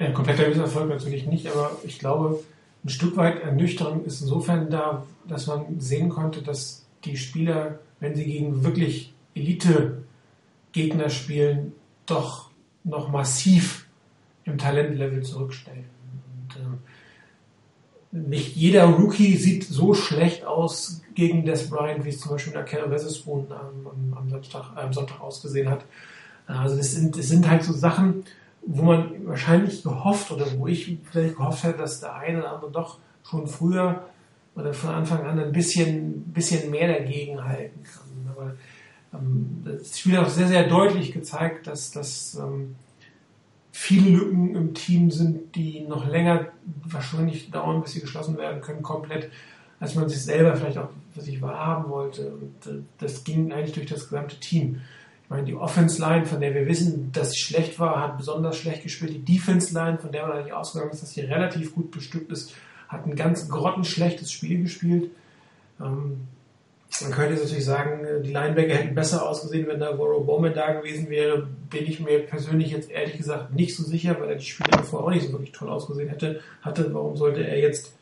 Ja, 0.00 0.10
kompletter 0.12 0.48
Misserfolg 0.48 0.88
natürlich 0.88 1.26
nicht, 1.26 1.46
aber 1.46 1.72
ich 1.84 1.98
glaube, 1.98 2.42
ein 2.84 2.88
Stück 2.90 3.16
weit 3.16 3.40
Ernüchterung 3.40 4.04
ist 4.04 4.20
insofern 4.20 4.68
da, 4.70 5.06
dass 5.26 5.46
man 5.46 5.80
sehen 5.80 6.10
konnte, 6.10 6.42
dass 6.42 6.84
die 7.04 7.16
Spieler, 7.16 7.78
wenn 8.00 8.14
sie 8.14 8.24
gegen 8.24 8.62
wirklich 8.62 9.14
Elite-Gegner 9.34 11.08
spielen, 11.08 11.72
doch 12.06 12.50
noch 12.84 13.08
massiv 13.10 13.86
im 14.44 14.58
Talentlevel 14.58 15.22
zurückstellen. 15.22 15.86
Und, 16.52 16.56
äh, 16.56 18.28
nicht 18.28 18.54
jeder 18.54 18.84
Rookie 18.84 19.36
sieht 19.36 19.64
so 19.64 19.94
schlecht 19.94 20.44
aus 20.44 21.02
gegen 21.14 21.44
Des 21.44 21.68
Bryant, 21.70 22.04
wie 22.04 22.10
es 22.10 22.20
zum 22.20 22.32
Beispiel 22.32 22.52
der 22.52 22.64
Keller 22.64 22.90
Weatherspoon 22.90 23.46
am, 23.50 24.14
am, 24.14 24.28
äh, 24.28 24.80
am 24.80 24.92
Sonntag 24.92 25.20
ausgesehen 25.20 25.68
hat. 25.70 25.84
Also 26.46 26.76
das 26.76 26.92
sind, 26.92 27.16
das 27.16 27.28
sind 27.28 27.48
halt 27.48 27.64
so 27.64 27.72
Sachen, 27.72 28.24
wo 28.66 28.82
man 28.82 29.26
wahrscheinlich 29.26 29.82
gehofft 29.82 30.30
oder 30.30 30.46
wo 30.56 30.66
ich 30.66 30.98
vielleicht 31.10 31.36
gehofft 31.36 31.64
hätte, 31.64 31.78
dass 31.78 32.00
der 32.00 32.14
eine 32.14 32.38
oder 32.38 32.52
andere 32.52 32.70
doch 32.70 32.98
schon 33.22 33.46
früher 33.46 34.04
oder 34.54 34.72
von 34.72 34.90
Anfang 34.90 35.24
an 35.26 35.38
ein 35.38 35.52
bisschen, 35.52 36.24
bisschen 36.32 36.70
mehr 36.70 36.88
dagegen 36.88 37.42
halten 37.44 37.82
kann. 37.82 38.34
Aber 38.34 38.54
ähm, 39.12 39.62
das 39.64 39.98
Spiel 39.98 40.16
hat 40.16 40.26
auch 40.26 40.30
sehr, 40.30 40.48
sehr 40.48 40.68
deutlich 40.68 41.12
gezeigt, 41.12 41.66
dass, 41.66 41.90
dass 41.90 42.36
ähm, 42.36 42.76
viele 43.72 44.10
Lücken 44.10 44.54
im 44.54 44.74
Team 44.74 45.10
sind, 45.10 45.54
die 45.56 45.80
noch 45.80 46.06
länger 46.06 46.48
wahrscheinlich 46.84 47.50
dauern, 47.50 47.82
bis 47.82 47.92
sie 47.92 48.00
geschlossen 48.00 48.38
werden 48.38 48.60
können, 48.60 48.82
komplett, 48.82 49.30
als 49.80 49.94
man 49.94 50.08
sich 50.08 50.22
selber 50.22 50.56
vielleicht 50.56 50.78
auch 50.78 50.90
für 51.12 51.20
sich 51.20 51.42
wahrhaben 51.42 51.90
wollte. 51.90 52.32
Und 52.32 52.66
äh, 52.66 52.82
das 52.98 53.24
ging 53.24 53.52
eigentlich 53.52 53.74
durch 53.74 53.86
das 53.86 54.08
gesamte 54.08 54.38
Team. 54.38 54.80
Ich 55.24 55.30
meine, 55.30 55.44
die 55.44 55.54
Offense-Line, 55.54 56.26
von 56.26 56.40
der 56.40 56.54
wir 56.54 56.66
wissen, 56.66 57.10
dass 57.12 57.32
sie 57.32 57.38
schlecht 57.38 57.78
war, 57.78 58.00
hat 58.00 58.18
besonders 58.18 58.56
schlecht 58.56 58.82
gespielt. 58.82 59.14
Die 59.14 59.24
Defense-Line, 59.24 59.98
von 59.98 60.12
der 60.12 60.26
man 60.26 60.36
eigentlich 60.36 60.52
ausgegangen 60.52 60.92
ist, 60.92 61.02
dass 61.02 61.12
sie 61.12 61.22
relativ 61.22 61.74
gut 61.74 61.90
bestückt 61.90 62.30
ist, 62.30 62.52
hat 62.88 63.06
ein 63.06 63.16
ganz 63.16 63.48
grottenschlechtes 63.48 64.30
Spiel 64.30 64.62
gespielt. 64.62 65.10
Ähm, 65.80 66.28
man 67.02 67.10
könnte 67.10 67.32
jetzt 67.32 67.44
natürlich 67.44 67.64
sagen, 67.64 68.22
die 68.22 68.30
Linebacker 68.30 68.74
hätten 68.74 68.94
besser 68.94 69.28
ausgesehen, 69.28 69.66
wenn 69.66 69.80
da 69.80 69.98
Warrow 69.98 70.24
Bowman 70.24 70.54
da 70.54 70.74
gewesen 70.74 71.08
wäre. 71.10 71.48
Bin 71.70 71.86
ich 71.86 71.98
mir 71.98 72.20
persönlich 72.20 72.70
jetzt 72.70 72.90
ehrlich 72.90 73.16
gesagt 73.16 73.52
nicht 73.52 73.74
so 73.74 73.82
sicher, 73.82 74.16
weil 74.20 74.28
er 74.28 74.36
die 74.36 74.44
Spiele 74.44 74.70
davor 74.70 75.04
auch 75.04 75.10
nicht 75.10 75.26
so 75.26 75.32
wirklich 75.32 75.52
toll 75.52 75.70
ausgesehen 75.70 76.08
hätte. 76.08 76.40
Hatte, 76.62 76.92
warum 76.94 77.16
sollte 77.16 77.44
er 77.44 77.58
jetzt 77.58 77.94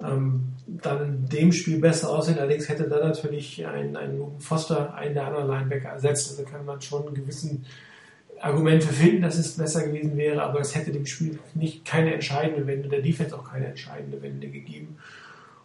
ähm, 0.00 0.52
dann 0.66 1.02
in 1.02 1.28
dem 1.28 1.52
Spiel 1.52 1.78
besser 1.78 2.10
aussehen? 2.10 2.38
Allerdings 2.38 2.68
hätte 2.68 2.88
dann 2.88 3.08
natürlich 3.08 3.66
ein, 3.66 3.96
ein 3.96 4.20
Foster 4.38 4.94
einen 4.94 5.14
der 5.14 5.26
anderen 5.26 5.48
Linebacker 5.48 5.88
ersetzt. 5.88 6.30
Also 6.30 6.44
kann 6.44 6.64
man 6.64 6.80
schon 6.80 7.14
gewissen 7.14 7.64
Argumente 8.40 8.88
finden, 8.88 9.22
dass 9.22 9.38
es 9.38 9.56
besser 9.56 9.86
gewesen 9.86 10.16
wäre, 10.16 10.42
aber 10.42 10.60
es 10.60 10.74
hätte 10.74 10.92
dem 10.92 11.06
Spiel 11.06 11.38
nicht 11.54 11.84
keine 11.84 12.12
entscheidende 12.12 12.66
Wende, 12.66 12.88
der 12.88 13.00
Defense 13.00 13.36
auch 13.36 13.50
keine 13.50 13.66
entscheidende 13.66 14.20
Wende 14.22 14.48
gegeben. 14.48 14.98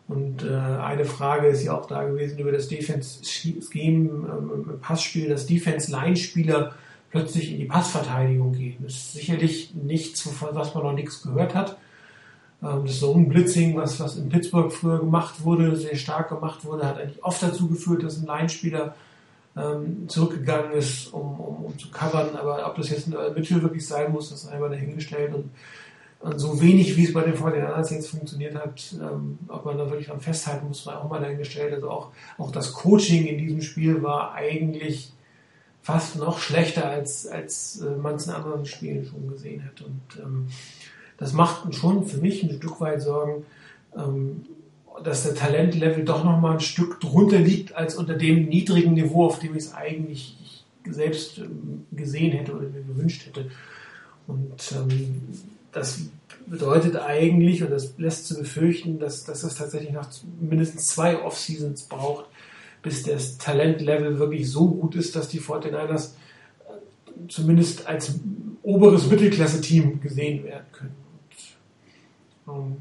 Und 0.08 0.44
äh, 0.44 0.54
eine 0.54 1.06
Frage 1.06 1.48
ist 1.48 1.64
ja 1.64 1.78
auch 1.78 1.86
da 1.86 2.04
gewesen 2.04 2.40
über 2.40 2.52
das 2.52 2.68
Defense-Scheme 2.68 4.10
ähm, 4.10 4.80
Passspiel, 4.82 5.30
dass 5.30 5.48
Defense-Line-Spieler 5.48 6.74
plötzlich 7.12 7.52
in 7.52 7.60
die 7.60 7.66
Passverteidigung 7.66 8.54
gehen. 8.54 8.78
Das 8.82 8.94
ist 8.94 9.14
sicherlich 9.14 9.74
nichts, 9.74 10.26
wovon 10.26 10.50
was 10.54 10.74
man 10.74 10.84
noch 10.84 10.94
nichts 10.94 11.24
gehört 11.24 11.56
hat. 11.56 11.78
Ähm, 12.64 12.86
das 12.86 13.00
Zone-Blitzing, 13.00 13.76
was, 13.76 14.00
was 14.00 14.18
in 14.18 14.30
Pittsburgh 14.30 14.72
früher 14.72 15.00
gemacht 15.00 15.44
wurde, 15.44 15.76
sehr 15.76 15.96
stark 15.96 16.30
gemacht 16.30 16.64
wurde, 16.66 16.88
hat 16.88 16.98
eigentlich 16.98 17.24
oft 17.24 17.42
dazu 17.42 17.68
geführt, 17.68 18.04
dass 18.04 18.18
ein 18.18 18.26
Line-Spieler 18.26 18.96
ähm, 19.58 20.08
zurückgegangen 20.08 20.72
ist, 20.72 21.14
um, 21.14 21.40
um, 21.40 21.66
um 21.66 21.80
zu 21.80 21.90
covern. 21.92 22.36
Aber 22.36 22.66
ob 22.68 22.76
das 22.76 22.90
jetzt 22.90 23.08
ein 23.08 23.34
Mittel 23.34 23.62
wirklich 23.62 23.86
sein 23.86 24.12
muss, 24.12 24.30
das 24.30 24.44
ist 24.44 24.50
einmal 24.50 24.70
dahingestellt. 24.70 25.34
Und 25.34 25.52
und 26.22 26.38
so 26.38 26.62
wenig, 26.62 26.96
wie 26.98 27.06
es 27.06 27.14
bei 27.14 27.24
den 27.24 27.34
49ers 27.34 27.92
jetzt 27.92 28.10
funktioniert 28.10 28.54
hat, 28.56 28.94
ähm, 29.02 29.40
ob 29.48 29.66
man 29.66 29.78
da 29.78 29.90
wirklich 29.90 30.08
dran 30.08 30.22
festhalten 30.22 30.68
muss, 30.68 30.86
war 30.86 31.04
auch 31.04 31.10
mal 31.10 31.20
dahingestellt. 31.20 31.74
Also 31.74 31.90
auch, 31.90 32.12
auch 32.38 32.52
das 32.52 32.74
Coaching 32.74 33.26
in 33.26 33.40
diesem 33.40 33.62
Spiel 33.62 34.04
war 34.04 34.34
eigentlich 34.34 35.14
fast 35.82 36.18
noch 36.18 36.38
schlechter, 36.38 36.88
als, 36.88 37.26
als 37.26 37.82
äh, 37.82 37.96
man 37.96 38.16
es 38.16 38.28
in 38.28 38.34
anderen 38.34 38.66
Spielen 38.68 39.04
schon 39.04 39.28
gesehen 39.30 39.62
hätte. 39.62 39.86
Und 39.86 40.02
ähm, 40.22 40.48
das 41.22 41.34
macht 41.34 41.76
schon 41.76 42.08
für 42.08 42.18
mich 42.18 42.42
ein 42.42 42.50
Stück 42.56 42.82
weit 42.82 43.04
Sorgen, 43.04 43.46
ähm, 43.96 44.42
dass 45.04 45.22
der 45.22 45.36
Talentlevel 45.36 46.04
doch 46.04 46.24
noch 46.24 46.40
mal 46.40 46.54
ein 46.54 46.60
Stück 46.60 47.00
drunter 47.00 47.38
liegt 47.38 47.76
als 47.76 47.94
unter 47.94 48.16
dem 48.16 48.50
niedrigen 48.50 48.96
Niveau, 48.96 49.28
auf 49.28 49.38
dem 49.38 49.56
ich 49.56 49.66
es 49.66 49.74
eigentlich 49.76 50.64
selbst 50.90 51.38
ähm, 51.38 51.86
gesehen 51.92 52.32
hätte 52.32 52.54
oder 52.54 52.68
mir 52.68 52.82
gewünscht 52.82 53.28
hätte. 53.28 53.52
Und 54.26 54.72
ähm, 54.72 55.22
das 55.72 56.00
bedeutet 56.48 56.96
eigentlich, 56.96 57.62
und 57.64 57.70
das 57.70 57.94
lässt 58.00 58.26
zu 58.26 58.40
befürchten, 58.40 58.98
dass, 58.98 59.24
dass 59.24 59.44
es 59.44 59.54
tatsächlich 59.54 59.92
noch 59.92 60.08
mindestens 60.40 60.88
zwei 60.88 61.22
Off-Seasons 61.22 61.84
braucht, 61.84 62.26
bis 62.82 63.04
das 63.04 63.38
Talentlevel 63.38 64.18
wirklich 64.18 64.50
so 64.50 64.68
gut 64.70 64.96
ist, 64.96 65.16
dass 65.16 65.30
die 65.30 65.40
49ers 65.40 66.06
äh, 66.08 67.28
zumindest 67.28 67.86
als 67.86 68.16
oberes 68.64 69.06
Mittelklasse-Team 69.06 70.02
gesehen 70.02 70.44
werden 70.46 70.66
können. 70.72 71.01
Ähm, 72.52 72.78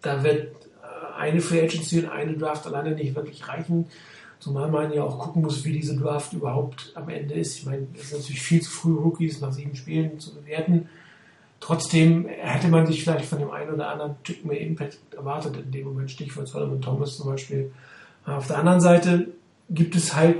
da 0.00 0.22
wird 0.22 0.46
äh, 0.82 1.20
eine 1.20 1.40
Free 1.40 1.62
Agency 1.62 2.00
und 2.00 2.10
eine 2.10 2.34
Draft 2.34 2.66
alleine 2.66 2.94
nicht 2.94 3.14
wirklich 3.14 3.46
reichen, 3.48 3.86
zumal 4.38 4.70
man 4.70 4.92
ja 4.92 5.02
auch 5.02 5.18
gucken 5.18 5.42
muss, 5.42 5.64
wie 5.64 5.72
diese 5.72 5.96
Draft 5.96 6.32
überhaupt 6.32 6.92
am 6.94 7.08
Ende 7.08 7.34
ist. 7.34 7.58
Ich 7.58 7.66
meine, 7.66 7.86
es 7.94 8.04
ist 8.04 8.12
natürlich 8.12 8.42
viel 8.42 8.60
zu 8.60 8.70
früh, 8.70 8.94
Rookies 8.94 9.40
nach 9.40 9.52
sieben 9.52 9.76
Spielen 9.76 10.18
zu 10.18 10.34
bewerten. 10.34 10.88
Trotzdem 11.60 12.26
hätte 12.26 12.66
man 12.66 12.86
sich 12.86 13.04
vielleicht 13.04 13.26
von 13.26 13.38
dem 13.38 13.52
einen 13.52 13.74
oder 13.74 13.88
anderen 13.88 14.16
Typ 14.24 14.44
mehr 14.44 14.60
Impact 14.60 14.98
erwartet 15.14 15.56
in 15.56 15.70
dem 15.70 15.84
Moment, 15.84 16.10
Stichwort 16.10 16.48
Solomon 16.48 16.80
Thomas 16.80 17.16
zum 17.16 17.30
Beispiel. 17.30 17.70
Auf 18.26 18.48
der 18.48 18.58
anderen 18.58 18.80
Seite 18.80 19.28
gibt 19.70 19.94
es 19.94 20.16
halt 20.16 20.38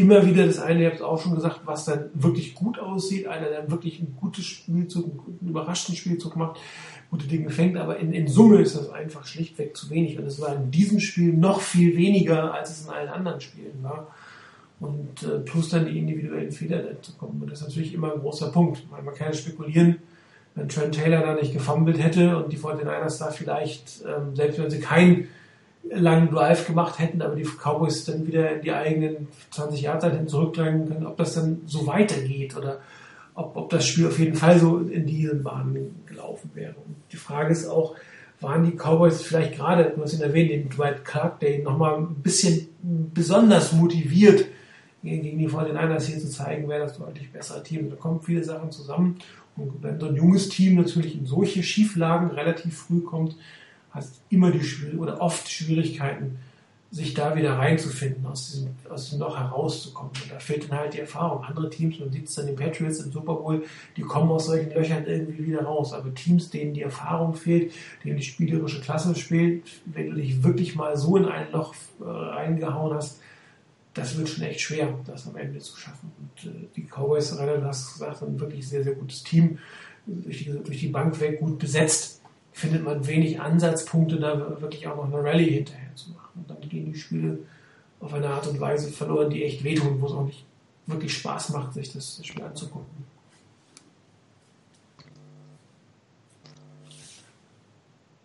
immer 0.00 0.26
wieder 0.26 0.46
das 0.46 0.58
eine, 0.58 0.80
ihr 0.80 0.86
habt 0.86 0.96
es 0.96 1.02
auch 1.02 1.20
schon 1.20 1.34
gesagt, 1.34 1.60
was 1.64 1.84
dann 1.84 2.10
wirklich 2.14 2.54
gut 2.54 2.78
aussieht, 2.78 3.26
einer, 3.26 3.48
der 3.48 3.70
wirklich 3.70 4.00
ein 4.00 4.16
gutes 4.18 4.44
Spielzug, 4.44 5.26
einen 5.40 5.50
überraschten 5.50 5.94
Spielzug 5.94 6.36
macht, 6.36 6.58
gute 7.10 7.26
Dinge 7.26 7.50
fängt, 7.50 7.76
aber 7.76 7.98
in, 7.98 8.12
in 8.12 8.28
Summe 8.28 8.60
ist 8.60 8.76
das 8.76 8.90
einfach 8.90 9.26
schlichtweg 9.26 9.76
zu 9.76 9.90
wenig. 9.90 10.18
Und 10.18 10.24
es 10.26 10.40
war 10.40 10.54
in 10.54 10.70
diesem 10.70 11.00
Spiel 11.00 11.32
noch 11.32 11.60
viel 11.60 11.96
weniger, 11.96 12.54
als 12.54 12.70
es 12.70 12.86
in 12.86 12.90
allen 12.90 13.08
anderen 13.08 13.40
Spielen 13.40 13.82
war. 13.82 14.08
Und 14.78 15.22
äh, 15.24 15.40
plus 15.40 15.68
dann 15.68 15.86
die 15.86 15.98
individuellen 15.98 16.52
Fehler 16.52 17.02
zu 17.02 17.12
kommen. 17.16 17.42
Und 17.42 17.50
das 17.50 17.60
ist 17.60 17.68
natürlich 17.68 17.92
immer 17.92 18.14
ein 18.14 18.20
großer 18.20 18.50
Punkt. 18.50 18.86
Weil 18.90 19.02
man 19.02 19.14
kann 19.14 19.28
ja 19.28 19.34
spekulieren, 19.34 19.96
wenn 20.54 20.68
Trent 20.68 20.94
Taylor 20.94 21.20
da 21.20 21.34
nicht 21.34 21.52
gefummelt 21.52 22.02
hätte 22.02 22.36
und 22.36 22.52
die 22.52 22.56
49ers 22.56 23.18
da 23.18 23.30
vielleicht, 23.30 24.02
ähm, 24.06 24.34
selbst 24.34 24.58
wenn 24.58 24.70
sie 24.70 24.80
keinen 24.80 25.28
langen 25.88 26.30
Drive 26.30 26.66
gemacht 26.66 26.98
hätten, 26.98 27.22
aber 27.22 27.34
die 27.34 27.44
Cowboys 27.44 28.04
dann 28.04 28.26
wieder 28.26 28.56
in 28.56 28.62
die 28.62 28.72
eigenen 28.72 29.28
20 29.50 29.82
Jahre 29.82 30.10
hin 30.10 30.28
zurückdrängen 30.28 30.88
können, 30.88 31.06
ob 31.06 31.16
das 31.16 31.34
dann 31.34 31.62
so 31.66 31.86
weitergeht 31.86 32.56
oder 32.56 32.80
ob, 33.34 33.56
ob 33.56 33.70
das 33.70 33.86
Spiel 33.86 34.06
auf 34.06 34.18
jeden 34.18 34.36
Fall 34.36 34.58
so 34.58 34.78
in 34.78 35.06
diesen 35.06 35.42
Bahnen 35.42 36.02
gelaufen 36.06 36.50
wäre. 36.54 36.74
Und 36.74 36.96
die 37.12 37.16
Frage 37.16 37.52
ist 37.52 37.66
auch, 37.66 37.96
waren 38.40 38.64
die 38.64 38.76
Cowboys 38.76 39.22
vielleicht 39.22 39.56
gerade, 39.56 39.92
du 39.94 40.02
hast 40.02 40.14
ihn 40.14 40.22
erwähnt, 40.22 40.50
den 40.50 40.68
Dwight 40.68 41.04
Clark 41.04 41.40
Day 41.40 41.62
nochmal 41.62 41.98
ein 41.98 42.14
bisschen 42.22 42.68
besonders 42.82 43.72
motiviert, 43.72 44.46
gegen 45.02 45.38
die 45.38 45.48
49ers 45.48 46.04
hier 46.04 46.18
zu 46.18 46.28
zeigen, 46.28 46.68
wer 46.68 46.78
das 46.78 46.98
deutlich 46.98 47.32
bessere 47.32 47.62
Team. 47.62 47.88
Da 47.88 47.96
kommen 47.96 48.20
viele 48.20 48.44
Sachen 48.44 48.70
zusammen. 48.70 49.16
Und 49.56 49.82
wenn 49.82 49.98
so 49.98 50.06
ein 50.06 50.16
junges 50.16 50.48
Team 50.48 50.76
natürlich 50.76 51.16
in 51.16 51.26
solche 51.26 51.62
Schieflagen 51.62 52.30
relativ 52.30 52.76
früh 52.76 53.00
kommt, 53.00 53.36
es 53.94 54.20
immer 54.28 54.50
die 54.50 54.96
oder 54.96 55.20
oft 55.20 55.50
Schwierigkeiten, 55.50 56.38
sich 56.92 57.14
da 57.14 57.36
wieder 57.36 57.56
reinzufinden, 57.56 58.26
aus 58.26 58.50
diesem, 58.50 58.70
aus 58.88 59.10
dem 59.10 59.20
Loch 59.20 59.38
herauszukommen. 59.38 60.10
Und 60.22 60.32
da 60.32 60.40
fehlt 60.40 60.68
dann 60.68 60.78
halt 60.78 60.94
die 60.94 60.98
Erfahrung. 60.98 61.44
Andere 61.44 61.70
Teams, 61.70 62.00
man 62.00 62.10
sieht 62.10 62.28
es 62.28 62.34
dann 62.34 62.46
den 62.46 62.56
Patriots 62.56 62.98
im 62.98 63.12
Super 63.12 63.34
Bowl, 63.34 63.64
die 63.96 64.02
kommen 64.02 64.30
aus 64.30 64.46
solchen 64.46 64.70
Löchern 64.70 65.04
irgendwie 65.06 65.46
wieder 65.46 65.62
raus. 65.62 65.92
Aber 65.92 66.12
Teams, 66.14 66.50
denen 66.50 66.74
die 66.74 66.82
Erfahrung 66.82 67.34
fehlt, 67.34 67.72
denen 68.04 68.16
die 68.16 68.24
spielerische 68.24 68.80
Klasse 68.80 69.14
fehlt, 69.14 69.62
wenn 69.86 70.10
du 70.10 70.16
dich 70.16 70.42
wirklich 70.42 70.74
mal 70.74 70.96
so 70.96 71.16
in 71.16 71.26
ein 71.26 71.52
Loch 71.52 71.74
äh, 72.00 72.04
reingehauen 72.04 72.94
hast, 72.94 73.20
das 73.94 74.16
wird 74.16 74.28
schon 74.28 74.44
echt 74.44 74.60
schwer, 74.60 74.98
das 75.06 75.28
am 75.28 75.36
Ende 75.36 75.60
zu 75.60 75.76
schaffen. 75.76 76.10
Und 76.18 76.50
äh, 76.50 76.66
die 76.74 76.82
Cowboys, 76.82 77.30
du 77.30 77.64
hast 77.64 77.92
gesagt, 77.92 78.22
ein 78.22 78.40
wirklich 78.40 78.68
sehr, 78.68 78.82
sehr 78.82 78.94
gutes 78.94 79.22
Team, 79.22 79.58
durch 80.06 80.38
die, 80.38 80.50
durch 80.50 80.80
die 80.80 80.88
Bank 80.88 81.20
weg 81.20 81.38
gut 81.38 81.58
besetzt. 81.58 82.19
Findet 82.52 82.84
man 82.84 83.06
wenig 83.06 83.40
Ansatzpunkte, 83.40 84.18
da 84.18 84.60
wirklich 84.60 84.86
auch 84.86 84.96
noch 84.96 85.06
eine 85.06 85.22
Rallye 85.22 85.50
hinterher 85.50 85.94
zu 85.94 86.10
machen. 86.10 86.30
Und 86.34 86.50
dann 86.50 86.68
gehen 86.68 86.92
die 86.92 86.98
Spiele 86.98 87.38
auf 88.00 88.12
eine 88.12 88.28
Art 88.28 88.46
und 88.46 88.60
Weise 88.60 88.90
verloren, 88.90 89.30
die 89.30 89.44
echt 89.44 89.62
wehtun, 89.62 90.00
wo 90.00 90.06
es 90.06 90.12
auch 90.12 90.26
nicht 90.26 90.44
wirklich 90.86 91.14
Spaß 91.14 91.50
macht, 91.50 91.74
sich 91.74 91.92
das, 91.92 92.20
Spiel 92.24 92.42
anzugucken. 92.42 93.04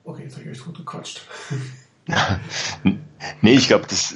Okay, 0.03 0.23
jetzt 0.23 0.35
habe 0.35 0.45
ich 0.45 0.51
euch 0.51 0.63
gut 0.63 0.77
gequatscht. 0.77 1.21
nee, 3.41 3.53
ich 3.55 3.67
glaube, 3.67 3.85
das, 3.87 4.15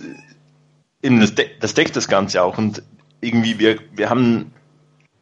das, 1.02 1.36
de 1.36 1.50
das 1.60 1.74
deckt 1.74 1.96
das 1.96 2.08
Ganze 2.08 2.44
auch 2.44 2.58
und 2.58 2.84
irgendwie 3.22 3.60
wir, 3.60 3.80
wir 3.94 4.10
haben 4.10 4.54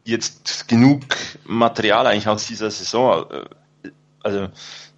jetzt 0.03 0.67
genug 0.67 1.03
Material 1.45 2.07
eigentlich 2.07 2.27
aus 2.27 2.47
dieser 2.47 2.69
Saison, 2.69 3.29
äh, 3.31 3.45
also 4.27 4.49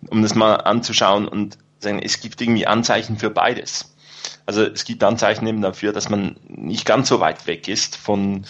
um 0.10 0.22
das 0.24 0.34
mal 0.34 0.56
anzuschauen 0.56 1.28
und 1.28 1.58
sagen, 1.80 2.00
es 2.00 2.20
gibt 2.20 2.42
irgendwie 2.42 2.68
Anzeichen 2.68 3.18
für 3.18 3.30
beides. 3.30 3.96
Also 4.46 4.64
es 4.64 4.84
gibt 4.84 5.04
Anzeichen 5.04 5.46
eben 5.48 5.62
dafür, 5.62 5.94
dass 5.94 6.10
man 6.10 6.36
nicht 6.48 6.86
ganz 6.86 7.08
so 7.08 7.20
weit 7.20 7.46
weg 7.48 7.68
ist 7.68 7.96
von 7.96 8.46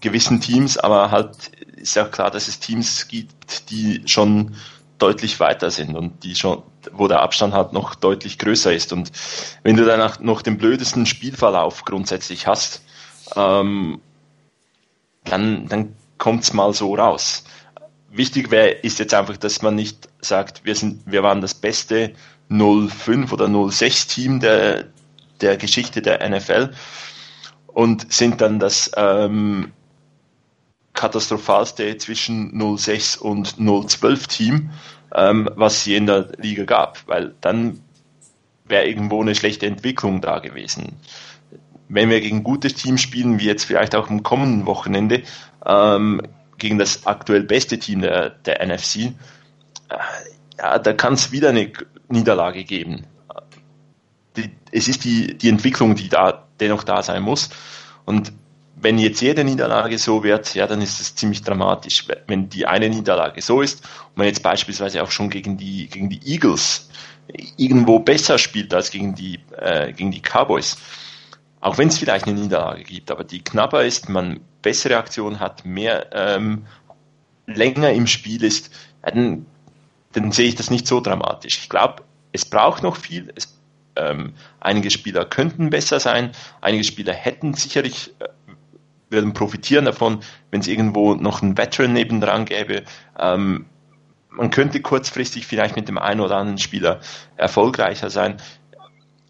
gewissen 0.00 0.40
Teams, 0.40 0.76
aber 0.76 1.10
halt 1.10 1.48
ist 1.76 1.96
ja 1.96 2.04
klar, 2.04 2.30
dass 2.30 2.48
es 2.48 2.60
Teams 2.60 3.08
gibt, 3.08 3.70
die 3.70 4.02
schon 4.04 4.54
deutlich 4.98 5.40
weiter 5.40 5.70
sind 5.70 5.96
und 5.96 6.22
die 6.22 6.34
schon, 6.34 6.62
wo 6.92 7.08
der 7.08 7.20
Abstand 7.20 7.54
halt 7.54 7.72
noch 7.72 7.94
deutlich 7.94 8.38
größer 8.38 8.72
ist. 8.72 8.92
Und 8.92 9.10
wenn 9.62 9.76
du 9.76 9.84
dann 9.84 10.12
noch 10.20 10.42
den 10.42 10.58
blödesten 10.58 11.06
Spielverlauf 11.06 11.84
grundsätzlich 11.84 12.46
hast, 12.46 12.82
ähm, 13.34 14.00
dann, 15.24 15.66
dann 15.68 15.96
kommt's 16.18 16.52
mal 16.52 16.74
so 16.74 16.94
raus. 16.94 17.44
Wichtig 18.16 18.52
wäre, 18.52 18.68
ist 18.68 19.00
jetzt 19.00 19.12
einfach, 19.12 19.36
dass 19.36 19.60
man 19.60 19.74
nicht 19.74 20.08
sagt, 20.20 20.64
wir 20.64 20.76
sind, 20.76 21.02
wir 21.04 21.24
waren 21.24 21.40
das 21.40 21.52
beste 21.52 22.12
05 22.48 23.32
oder 23.32 23.48
06 23.70 24.06
Team 24.06 24.38
der, 24.38 24.84
der 25.40 25.56
Geschichte 25.56 26.00
der 26.00 26.28
NFL 26.28 26.70
und 27.66 28.12
sind 28.12 28.40
dann 28.40 28.60
das 28.60 28.88
ähm, 28.96 29.72
katastrophalste 30.92 31.98
zwischen 31.98 32.76
06 32.78 33.16
und 33.16 33.56
012 33.58 34.28
Team, 34.28 34.70
ähm, 35.12 35.50
was 35.56 35.84
je 35.84 35.96
in 35.96 36.06
der 36.06 36.28
Liga 36.38 36.62
gab, 36.64 37.02
weil 37.08 37.34
dann 37.40 37.80
wäre 38.64 38.86
irgendwo 38.86 39.20
eine 39.22 39.34
schlechte 39.34 39.66
Entwicklung 39.66 40.20
da 40.20 40.38
gewesen. 40.38 40.96
Wenn 41.88 42.10
wir 42.10 42.20
gegen 42.20 42.44
gute 42.44 42.68
Teams 42.68 43.02
spielen, 43.02 43.40
wie 43.40 43.46
jetzt 43.46 43.64
vielleicht 43.64 43.96
auch 43.96 44.08
am 44.08 44.22
kommenden 44.22 44.66
Wochenende, 44.66 45.24
ähm, 45.66 46.22
gegen 46.58 46.78
das 46.78 47.06
aktuell 47.06 47.42
beste 47.42 47.78
Team 47.78 48.00
der, 48.00 48.30
der 48.30 48.64
NFC, 48.64 48.96
äh, 48.96 49.12
ja, 50.58 50.78
da 50.78 50.92
kann 50.92 51.14
es 51.14 51.32
wieder 51.32 51.50
eine 51.50 51.72
Niederlage 52.08 52.64
geben. 52.64 53.06
Die, 54.36 54.50
es 54.72 54.88
ist 54.88 55.04
die, 55.04 55.36
die 55.36 55.48
Entwicklung, 55.48 55.94
die 55.94 56.08
da 56.08 56.46
dennoch 56.60 56.84
da 56.84 57.02
sein 57.02 57.22
muss. 57.22 57.50
Und 58.04 58.32
wenn 58.76 58.98
jetzt 58.98 59.20
jede 59.20 59.44
Niederlage 59.44 59.98
so 59.98 60.22
wird, 60.22 60.54
ja, 60.54 60.66
dann 60.66 60.82
ist 60.82 61.00
es 61.00 61.14
ziemlich 61.14 61.42
dramatisch. 61.42 62.06
Wenn 62.26 62.48
die 62.48 62.66
eine 62.66 62.88
Niederlage 62.88 63.40
so 63.40 63.62
ist 63.62 63.84
und 64.10 64.18
man 64.18 64.26
jetzt 64.26 64.42
beispielsweise 64.42 65.02
auch 65.02 65.10
schon 65.10 65.30
gegen 65.30 65.56
die, 65.56 65.88
gegen 65.88 66.08
die 66.08 66.20
Eagles 66.24 66.88
irgendwo 67.56 68.00
besser 68.00 68.38
spielt 68.38 68.74
als 68.74 68.90
gegen 68.90 69.14
die, 69.14 69.40
äh, 69.56 69.92
gegen 69.92 70.10
die 70.10 70.20
Cowboys, 70.20 70.76
auch 71.64 71.78
wenn 71.78 71.88
es 71.88 71.98
vielleicht 71.98 72.26
eine 72.26 72.38
Niederlage 72.38 72.82
gibt, 72.82 73.10
aber 73.10 73.24
die 73.24 73.42
knapper 73.42 73.84
ist, 73.84 74.10
man 74.10 74.40
bessere 74.60 74.98
Aktionen 74.98 75.40
hat, 75.40 75.64
mehr 75.64 76.10
ähm, 76.12 76.66
länger 77.46 77.90
im 77.92 78.06
Spiel 78.06 78.44
ist, 78.44 78.70
dann, 79.00 79.46
dann 80.12 80.30
sehe 80.30 80.46
ich 80.46 80.56
das 80.56 80.70
nicht 80.70 80.86
so 80.86 81.00
dramatisch. 81.00 81.56
Ich 81.62 81.70
glaube, 81.70 82.02
es 82.32 82.44
braucht 82.44 82.82
noch 82.82 82.96
viel. 82.96 83.32
Es, 83.34 83.58
ähm, 83.96 84.34
einige 84.60 84.90
Spieler 84.90 85.24
könnten 85.24 85.70
besser 85.70 86.00
sein, 86.00 86.32
einige 86.60 86.84
Spieler 86.84 87.14
hätten 87.14 87.54
sicherlich 87.54 88.12
äh, 88.18 88.28
würden 89.08 89.32
profitieren 89.32 89.86
davon, 89.86 90.20
wenn 90.50 90.60
es 90.60 90.66
irgendwo 90.66 91.14
noch 91.14 91.40
einen 91.40 91.56
Veteran 91.56 91.94
nebendran 91.94 92.44
gäbe. 92.44 92.82
Ähm, 93.18 93.64
man 94.28 94.50
könnte 94.50 94.82
kurzfristig 94.82 95.46
vielleicht 95.46 95.76
mit 95.76 95.88
dem 95.88 95.96
einen 95.96 96.20
oder 96.20 96.36
anderen 96.36 96.58
Spieler 96.58 97.00
erfolgreicher 97.36 98.10
sein. 98.10 98.36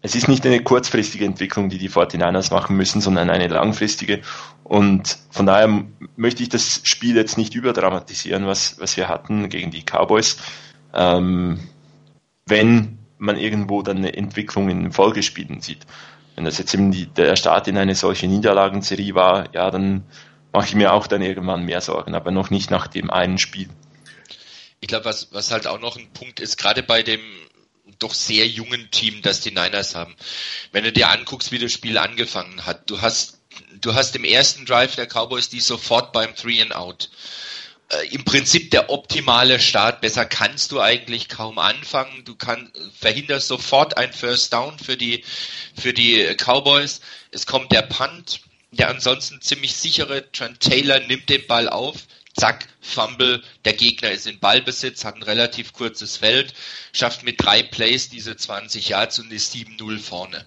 Es 0.05 0.15
ist 0.15 0.27
nicht 0.27 0.45
eine 0.45 0.61
kurzfristige 0.61 1.25
Entwicklung, 1.25 1.69
die 1.69 1.77
die 1.77 1.89
49ers 1.89 2.53
machen 2.53 2.77
müssen, 2.77 3.01
sondern 3.01 3.29
eine 3.29 3.47
langfristige. 3.47 4.21
Und 4.63 5.17
von 5.31 5.45
daher 5.45 5.83
möchte 6.15 6.43
ich 6.43 6.49
das 6.49 6.81
Spiel 6.83 7.15
jetzt 7.15 7.37
nicht 7.37 7.55
überdramatisieren, 7.55 8.45
was, 8.45 8.79
was 8.79 8.97
wir 8.97 9.07
hatten 9.09 9.49
gegen 9.49 9.71
die 9.71 9.83
Cowboys. 9.83 10.37
Ähm, 10.93 11.59
wenn 12.45 12.99
man 13.17 13.37
irgendwo 13.37 13.81
dann 13.81 13.97
eine 13.97 14.15
Entwicklung 14.15 14.69
in 14.69 14.83
den 14.83 14.91
Folgespielen 14.91 15.61
sieht 15.61 15.85
wenn 16.35 16.43
das 16.43 16.57
jetzt 16.57 16.73
eben 16.73 16.91
die, 16.91 17.07
der 17.07 17.35
Start 17.35 17.67
in 17.67 17.77
eine 17.77 17.95
solche 17.95 18.27
Niederlagenserie 18.27 19.15
war, 19.15 19.53
ja, 19.53 19.71
dann 19.71 20.03
mache 20.51 20.67
ich 20.67 20.75
mir 20.75 20.93
auch 20.93 21.07
dann 21.07 21.21
irgendwann 21.21 21.63
mehr 21.63 21.81
Sorgen, 21.81 22.13
aber 22.13 22.31
noch 22.31 22.49
nicht 22.49 22.69
nach 22.71 22.87
dem 22.87 23.09
einen 23.09 23.37
Spiel. 23.37 23.69
Ich 24.81 24.87
glaube, 24.87 25.05
was, 25.05 25.33
was 25.33 25.51
halt 25.51 25.65
auch 25.65 25.79
noch 25.79 25.97
ein 25.97 26.07
Punkt 26.13 26.39
ist, 26.39 26.57
gerade 26.57 26.83
bei 26.83 27.03
dem 27.03 27.21
doch 27.99 28.13
sehr 28.13 28.47
jungen 28.47 28.89
Team, 28.91 29.21
das 29.21 29.41
die 29.41 29.51
Niners 29.51 29.95
haben. 29.95 30.15
Wenn 30.71 30.83
du 30.83 30.91
dir 30.91 31.09
anguckst, 31.09 31.51
wie 31.51 31.59
das 31.59 31.71
Spiel 31.71 31.97
angefangen 31.97 32.65
hat, 32.65 32.89
du 32.89 33.01
hast, 33.01 33.39
du 33.79 33.93
hast 33.93 34.15
im 34.15 34.23
ersten 34.23 34.65
Drive 34.65 34.95
der 34.95 35.07
Cowboys 35.07 35.49
die 35.49 35.59
sofort 35.59 36.11
beim 36.11 36.35
Three 36.35 36.61
and 36.61 36.75
Out 36.75 37.09
äh, 37.89 38.07
im 38.07 38.23
Prinzip 38.25 38.71
der 38.71 38.89
optimale 38.89 39.59
Start. 39.59 40.01
Besser 40.01 40.25
kannst 40.25 40.71
du 40.71 40.81
eigentlich 40.81 41.29
kaum 41.29 41.59
anfangen. 41.59 42.23
Du 42.25 42.35
kann, 42.35 42.71
verhinderst 42.99 43.47
sofort 43.47 43.97
ein 43.97 44.11
First 44.11 44.53
Down 44.53 44.77
für 44.79 44.97
die, 44.97 45.23
für 45.79 45.93
die 45.93 46.35
Cowboys. 46.35 47.01
Es 47.31 47.45
kommt 47.45 47.71
der 47.71 47.83
Punt, 47.83 48.41
der 48.71 48.89
ansonsten 48.89 49.41
ziemlich 49.41 49.75
sichere 49.75 50.31
Trent 50.31 50.59
Taylor 50.59 50.99
nimmt 51.01 51.29
den 51.29 51.45
Ball 51.47 51.69
auf. 51.69 51.95
Zack, 52.37 52.67
Fumble, 52.81 53.41
der 53.63 53.73
Gegner 53.73 54.11
ist 54.11 54.27
in 54.27 54.39
Ballbesitz, 54.39 55.05
hat 55.05 55.15
ein 55.15 55.23
relativ 55.23 55.71
kurzes 55.71 56.17
Feld, 56.17 56.53
schafft 56.91 57.23
mit 57.23 57.41
drei 57.41 57.63
Plays 57.63 58.09
diese 58.09 58.35
20 58.35 58.89
Yards 58.89 59.19
und 59.19 59.31
ist 59.31 59.53
7-0 59.53 59.99
vorne. 59.99 60.45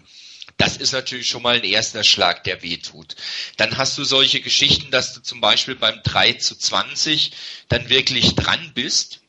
Das 0.58 0.76
ist 0.76 0.92
natürlich 0.92 1.28
schon 1.28 1.42
mal 1.42 1.56
ein 1.56 1.64
erster 1.64 2.04
Schlag, 2.04 2.44
der 2.44 2.62
wehtut. 2.62 3.16
Dann 3.56 3.78
hast 3.78 3.96
du 3.96 4.04
solche 4.04 4.40
Geschichten, 4.40 4.90
dass 4.90 5.14
du 5.14 5.22
zum 5.22 5.40
Beispiel 5.40 5.76
beim 5.76 6.02
3 6.02 6.34
zu 6.34 6.56
20 6.56 7.30
dann 7.68 7.88
wirklich 7.88 8.34
dran 8.34 8.72
bist 8.74 9.20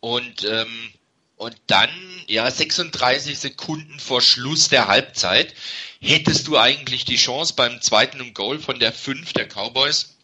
und, 0.00 0.44
ähm, 0.44 0.92
und 1.36 1.56
dann, 1.66 1.90
ja, 2.28 2.50
36 2.50 3.38
Sekunden 3.38 3.98
vor 3.98 4.22
Schluss 4.22 4.68
der 4.68 4.86
Halbzeit 4.86 5.54
hättest 6.00 6.46
du 6.46 6.56
eigentlich 6.56 7.04
die 7.04 7.16
Chance 7.16 7.54
beim 7.56 7.82
zweiten 7.82 8.32
Goal 8.32 8.58
von 8.58 8.78
der 8.78 8.92
5 8.92 9.32
der 9.32 9.48
Cowboys 9.48 10.16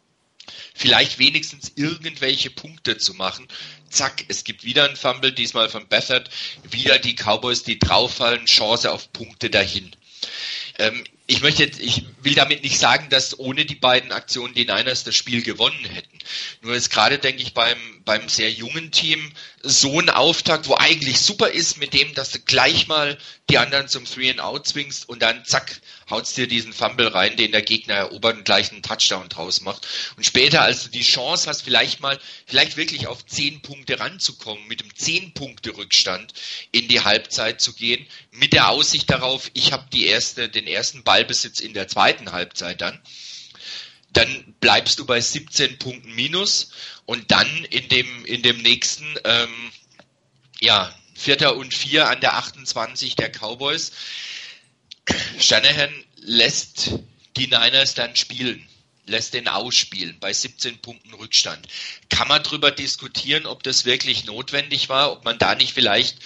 vielleicht 0.74 1.18
wenigstens 1.18 1.72
irgendwelche 1.76 2.50
Punkte 2.50 2.98
zu 2.98 3.14
machen. 3.14 3.46
Zack, 3.90 4.24
es 4.28 4.44
gibt 4.44 4.64
wieder 4.64 4.88
ein 4.88 4.96
Fumble, 4.96 5.32
diesmal 5.32 5.68
von 5.68 5.88
Bethard, 5.88 6.30
wieder 6.70 6.98
die 6.98 7.14
Cowboys, 7.14 7.62
die 7.62 7.78
drauffallen, 7.78 8.46
Chance 8.46 8.92
auf 8.92 9.12
Punkte 9.12 9.50
dahin. 9.50 9.90
Ähm, 10.78 11.04
ich 11.26 11.42
möchte 11.42 11.64
ich 11.64 12.04
will 12.22 12.34
damit 12.34 12.62
nicht 12.62 12.78
sagen, 12.78 13.10
dass 13.10 13.38
ohne 13.38 13.66
die 13.66 13.74
beiden 13.74 14.12
Aktionen 14.12 14.54
die 14.54 14.64
Niners 14.64 15.04
das 15.04 15.14
Spiel 15.14 15.42
gewonnen 15.42 15.84
hätten. 15.84 16.18
Nur 16.62 16.74
ist 16.74 16.90
gerade, 16.90 17.18
denke 17.18 17.42
ich, 17.42 17.52
beim, 17.52 17.76
beim 18.04 18.28
sehr 18.28 18.50
jungen 18.50 18.90
Team 18.92 19.32
so 19.62 19.98
ein 19.98 20.10
Auftakt, 20.10 20.68
wo 20.68 20.74
eigentlich 20.74 21.20
super 21.20 21.48
ist, 21.48 21.78
mit 21.78 21.92
dem, 21.92 22.14
dass 22.14 22.30
du 22.30 22.38
gleich 22.38 22.86
mal 22.86 23.18
die 23.50 23.58
anderen 23.58 23.88
zum 23.88 24.04
Three 24.04 24.30
and 24.30 24.40
Out 24.40 24.66
zwingst 24.66 25.08
und 25.08 25.22
dann 25.22 25.44
zack, 25.44 25.80
haut's 26.10 26.34
dir 26.34 26.46
diesen 26.46 26.72
Fumble 26.72 27.08
rein, 27.08 27.36
den 27.36 27.52
der 27.52 27.62
Gegner 27.62 27.94
erobert 27.94 28.36
und 28.36 28.44
gleich 28.44 28.70
einen 28.70 28.82
Touchdown 28.82 29.28
draus 29.28 29.60
macht. 29.60 29.86
Und 30.16 30.24
später, 30.24 30.62
als 30.62 30.84
du 30.84 30.90
die 30.90 31.02
Chance 31.02 31.48
hast, 31.48 31.62
vielleicht 31.62 32.00
mal, 32.00 32.18
vielleicht 32.46 32.76
wirklich 32.76 33.06
auf 33.06 33.24
zehn 33.26 33.60
Punkte 33.62 34.00
ranzukommen, 34.00 34.66
mit 34.68 34.80
dem 34.80 34.94
zehn 34.94 35.32
Punkte 35.34 35.76
Rückstand 35.76 36.32
in 36.70 36.88
die 36.88 37.00
Halbzeit 37.00 37.60
zu 37.60 37.72
gehen, 37.72 38.06
mit 38.30 38.52
der 38.52 38.68
Aussicht 38.68 39.10
darauf, 39.10 39.50
ich 39.54 39.72
habe 39.72 39.86
die 39.92 40.06
erste, 40.06 40.48
den 40.48 40.66
ersten 40.66 41.02
Ballbesitz 41.02 41.60
in 41.60 41.74
der 41.74 41.88
zweiten 41.88 42.32
Halbzeit 42.32 42.80
dann, 42.80 43.00
dann 44.12 44.54
bleibst 44.60 44.98
du 44.98 45.06
bei 45.06 45.20
17 45.20 45.78
Punkten 45.78 46.14
minus 46.14 46.70
und 47.06 47.30
dann 47.30 47.48
in 47.70 47.88
dem, 47.88 48.24
in 48.24 48.42
dem 48.42 48.60
nächsten, 48.62 49.06
ähm, 49.24 49.72
ja, 50.60 50.94
Vierter 51.14 51.56
und 51.56 51.74
Vier 51.74 52.08
an 52.08 52.20
der 52.20 52.34
28 52.34 53.16
der 53.16 53.30
Cowboys 53.30 53.92
Shanahan 55.38 55.92
lässt 56.16 56.90
die 57.36 57.46
Niners 57.46 57.94
dann 57.94 58.14
spielen. 58.16 58.66
lässt 59.06 59.32
den 59.32 59.48
ausspielen 59.48 60.18
bei 60.20 60.34
17 60.34 60.80
Punkten 60.80 61.14
Rückstand. 61.14 61.66
Kann 62.10 62.28
man 62.28 62.42
drüber 62.42 62.70
diskutieren, 62.70 63.46
ob 63.46 63.62
das 63.62 63.86
wirklich 63.86 64.26
notwendig 64.26 64.90
war, 64.90 65.12
ob 65.12 65.24
man 65.24 65.38
da 65.38 65.54
nicht 65.54 65.72
vielleicht 65.72 66.18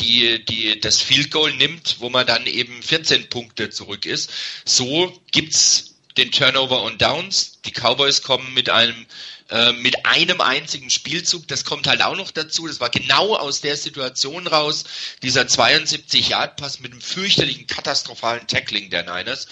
die, 0.00 0.42
die, 0.46 0.80
das 0.80 1.02
Field 1.02 1.30
Goal 1.30 1.52
nimmt, 1.52 1.96
wo 1.98 2.08
man 2.08 2.26
dann 2.26 2.46
eben 2.46 2.82
14 2.82 3.28
Punkte 3.28 3.68
zurück 3.68 4.06
ist. 4.06 4.30
So 4.64 5.22
gibt's 5.30 5.91
den 6.16 6.30
Turnover 6.30 6.82
und 6.82 7.00
Downs. 7.00 7.60
Die 7.64 7.72
Cowboys 7.72 8.22
kommen 8.22 8.52
mit 8.54 8.70
einem 8.70 9.06
äh, 9.52 9.72
mit 9.72 10.06
einem 10.06 10.40
einzigen 10.40 10.88
Spielzug. 10.88 11.46
Das 11.48 11.64
kommt 11.64 11.86
halt 11.86 12.02
auch 12.02 12.16
noch 12.16 12.30
dazu. 12.30 12.66
Das 12.66 12.80
war 12.80 12.88
genau 12.88 13.36
aus 13.36 13.60
der 13.60 13.76
Situation 13.76 14.46
raus. 14.46 14.84
Dieser 15.22 15.42
72-Yard-Pass 15.42 16.80
mit 16.80 16.92
einem 16.92 17.02
fürchterlichen, 17.02 17.66
katastrophalen 17.66 18.46
Tackling 18.46 18.88
der 18.88 19.02
Niners. 19.02 19.48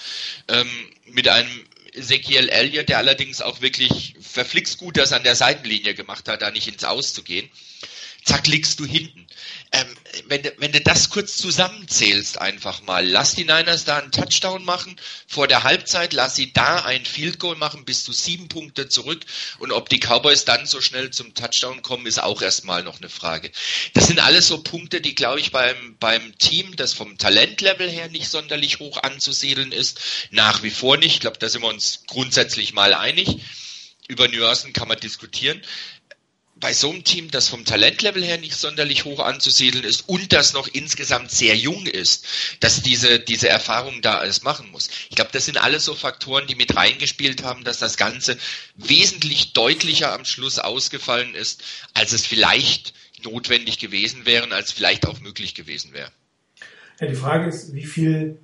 Ähm, 0.48 0.70
mit 1.04 1.28
einem 1.28 1.50
Ezekiel 1.92 2.48
Elliott, 2.48 2.88
der 2.88 2.98
allerdings 2.98 3.42
auch 3.42 3.60
wirklich 3.60 4.14
verflixt 4.20 4.78
gut 4.78 4.96
das 4.96 5.12
an 5.12 5.24
der 5.24 5.36
Seitenlinie 5.36 5.94
gemacht 5.94 6.28
hat, 6.28 6.40
da 6.40 6.50
nicht 6.50 6.68
ins 6.68 6.84
Aus 6.84 7.12
zu 7.12 7.22
gehen. 7.22 7.50
Zack, 8.24 8.46
liegst 8.46 8.80
du 8.80 8.86
hinten. 8.86 9.26
Ähm, 9.72 9.86
wenn, 10.26 10.42
du, 10.42 10.52
wenn 10.58 10.72
du 10.72 10.80
das 10.80 11.10
kurz 11.10 11.36
zusammenzählst 11.36 12.40
einfach 12.40 12.82
mal, 12.82 13.06
lass 13.06 13.36
die 13.36 13.44
Niners 13.44 13.84
da 13.84 13.98
einen 13.98 14.10
Touchdown 14.10 14.64
machen 14.64 14.96
vor 15.28 15.46
der 15.46 15.62
Halbzeit, 15.62 16.12
lass 16.12 16.34
sie 16.34 16.52
da 16.52 16.84
ein 16.84 17.04
Field 17.04 17.38
Goal 17.38 17.54
machen, 17.54 17.84
bis 17.84 18.02
zu 18.02 18.12
sieben 18.12 18.48
Punkte 18.48 18.88
zurück 18.88 19.20
und 19.60 19.70
ob 19.70 19.88
die 19.88 20.00
Cowboys 20.00 20.44
dann 20.44 20.66
so 20.66 20.80
schnell 20.80 21.10
zum 21.10 21.34
Touchdown 21.34 21.82
kommen, 21.82 22.06
ist 22.06 22.20
auch 22.20 22.42
erstmal 22.42 22.82
noch 22.82 22.98
eine 22.98 23.08
Frage. 23.08 23.52
Das 23.94 24.08
sind 24.08 24.18
alles 24.18 24.48
so 24.48 24.60
Punkte, 24.62 25.00
die 25.00 25.14
glaube 25.14 25.38
ich 25.38 25.52
beim, 25.52 25.96
beim 26.00 26.36
Team, 26.38 26.74
das 26.74 26.92
vom 26.92 27.16
Talentlevel 27.16 27.88
her 27.88 28.08
nicht 28.08 28.28
sonderlich 28.28 28.80
hoch 28.80 29.00
anzusiedeln 29.02 29.70
ist, 29.70 30.00
nach 30.30 30.64
wie 30.64 30.70
vor 30.70 30.96
nicht. 30.96 31.14
Ich 31.14 31.20
glaube, 31.20 31.38
da 31.38 31.48
sind 31.48 31.62
wir 31.62 31.68
uns 31.68 32.02
grundsätzlich 32.08 32.72
mal 32.72 32.92
einig. 32.92 33.36
Über 34.08 34.26
Nuancen 34.26 34.72
kann 34.72 34.88
man 34.88 34.98
diskutieren 34.98 35.62
bei 36.60 36.74
so 36.74 36.90
einem 36.90 37.04
Team, 37.04 37.30
das 37.30 37.48
vom 37.48 37.64
Talentlevel 37.64 38.22
her 38.22 38.38
nicht 38.38 38.54
sonderlich 38.54 39.04
hoch 39.06 39.20
anzusiedeln 39.20 39.82
ist 39.82 40.08
und 40.08 40.32
das 40.32 40.52
noch 40.52 40.68
insgesamt 40.68 41.30
sehr 41.30 41.56
jung 41.56 41.86
ist, 41.86 42.26
dass 42.60 42.82
diese, 42.82 43.18
diese 43.18 43.48
Erfahrung 43.48 44.02
da 44.02 44.18
alles 44.18 44.42
machen 44.42 44.70
muss. 44.70 44.90
Ich 45.08 45.16
glaube, 45.16 45.30
das 45.32 45.46
sind 45.46 45.56
alles 45.56 45.84
so 45.86 45.94
Faktoren, 45.94 46.46
die 46.46 46.54
mit 46.54 46.76
reingespielt 46.76 47.42
haben, 47.42 47.64
dass 47.64 47.78
das 47.78 47.96
Ganze 47.96 48.36
wesentlich 48.76 49.54
deutlicher 49.54 50.12
am 50.12 50.24
Schluss 50.26 50.58
ausgefallen 50.58 51.34
ist, 51.34 51.62
als 51.94 52.12
es 52.12 52.26
vielleicht 52.26 52.92
notwendig 53.24 53.78
gewesen 53.78 54.26
wäre, 54.26 54.50
als 54.52 54.72
vielleicht 54.72 55.06
auch 55.06 55.20
möglich 55.20 55.54
gewesen 55.54 55.92
wäre. 55.92 56.10
Ja, 57.00 57.06
die 57.06 57.14
Frage 57.14 57.48
ist, 57.48 57.74
wie 57.74 57.86
viel, 57.86 58.38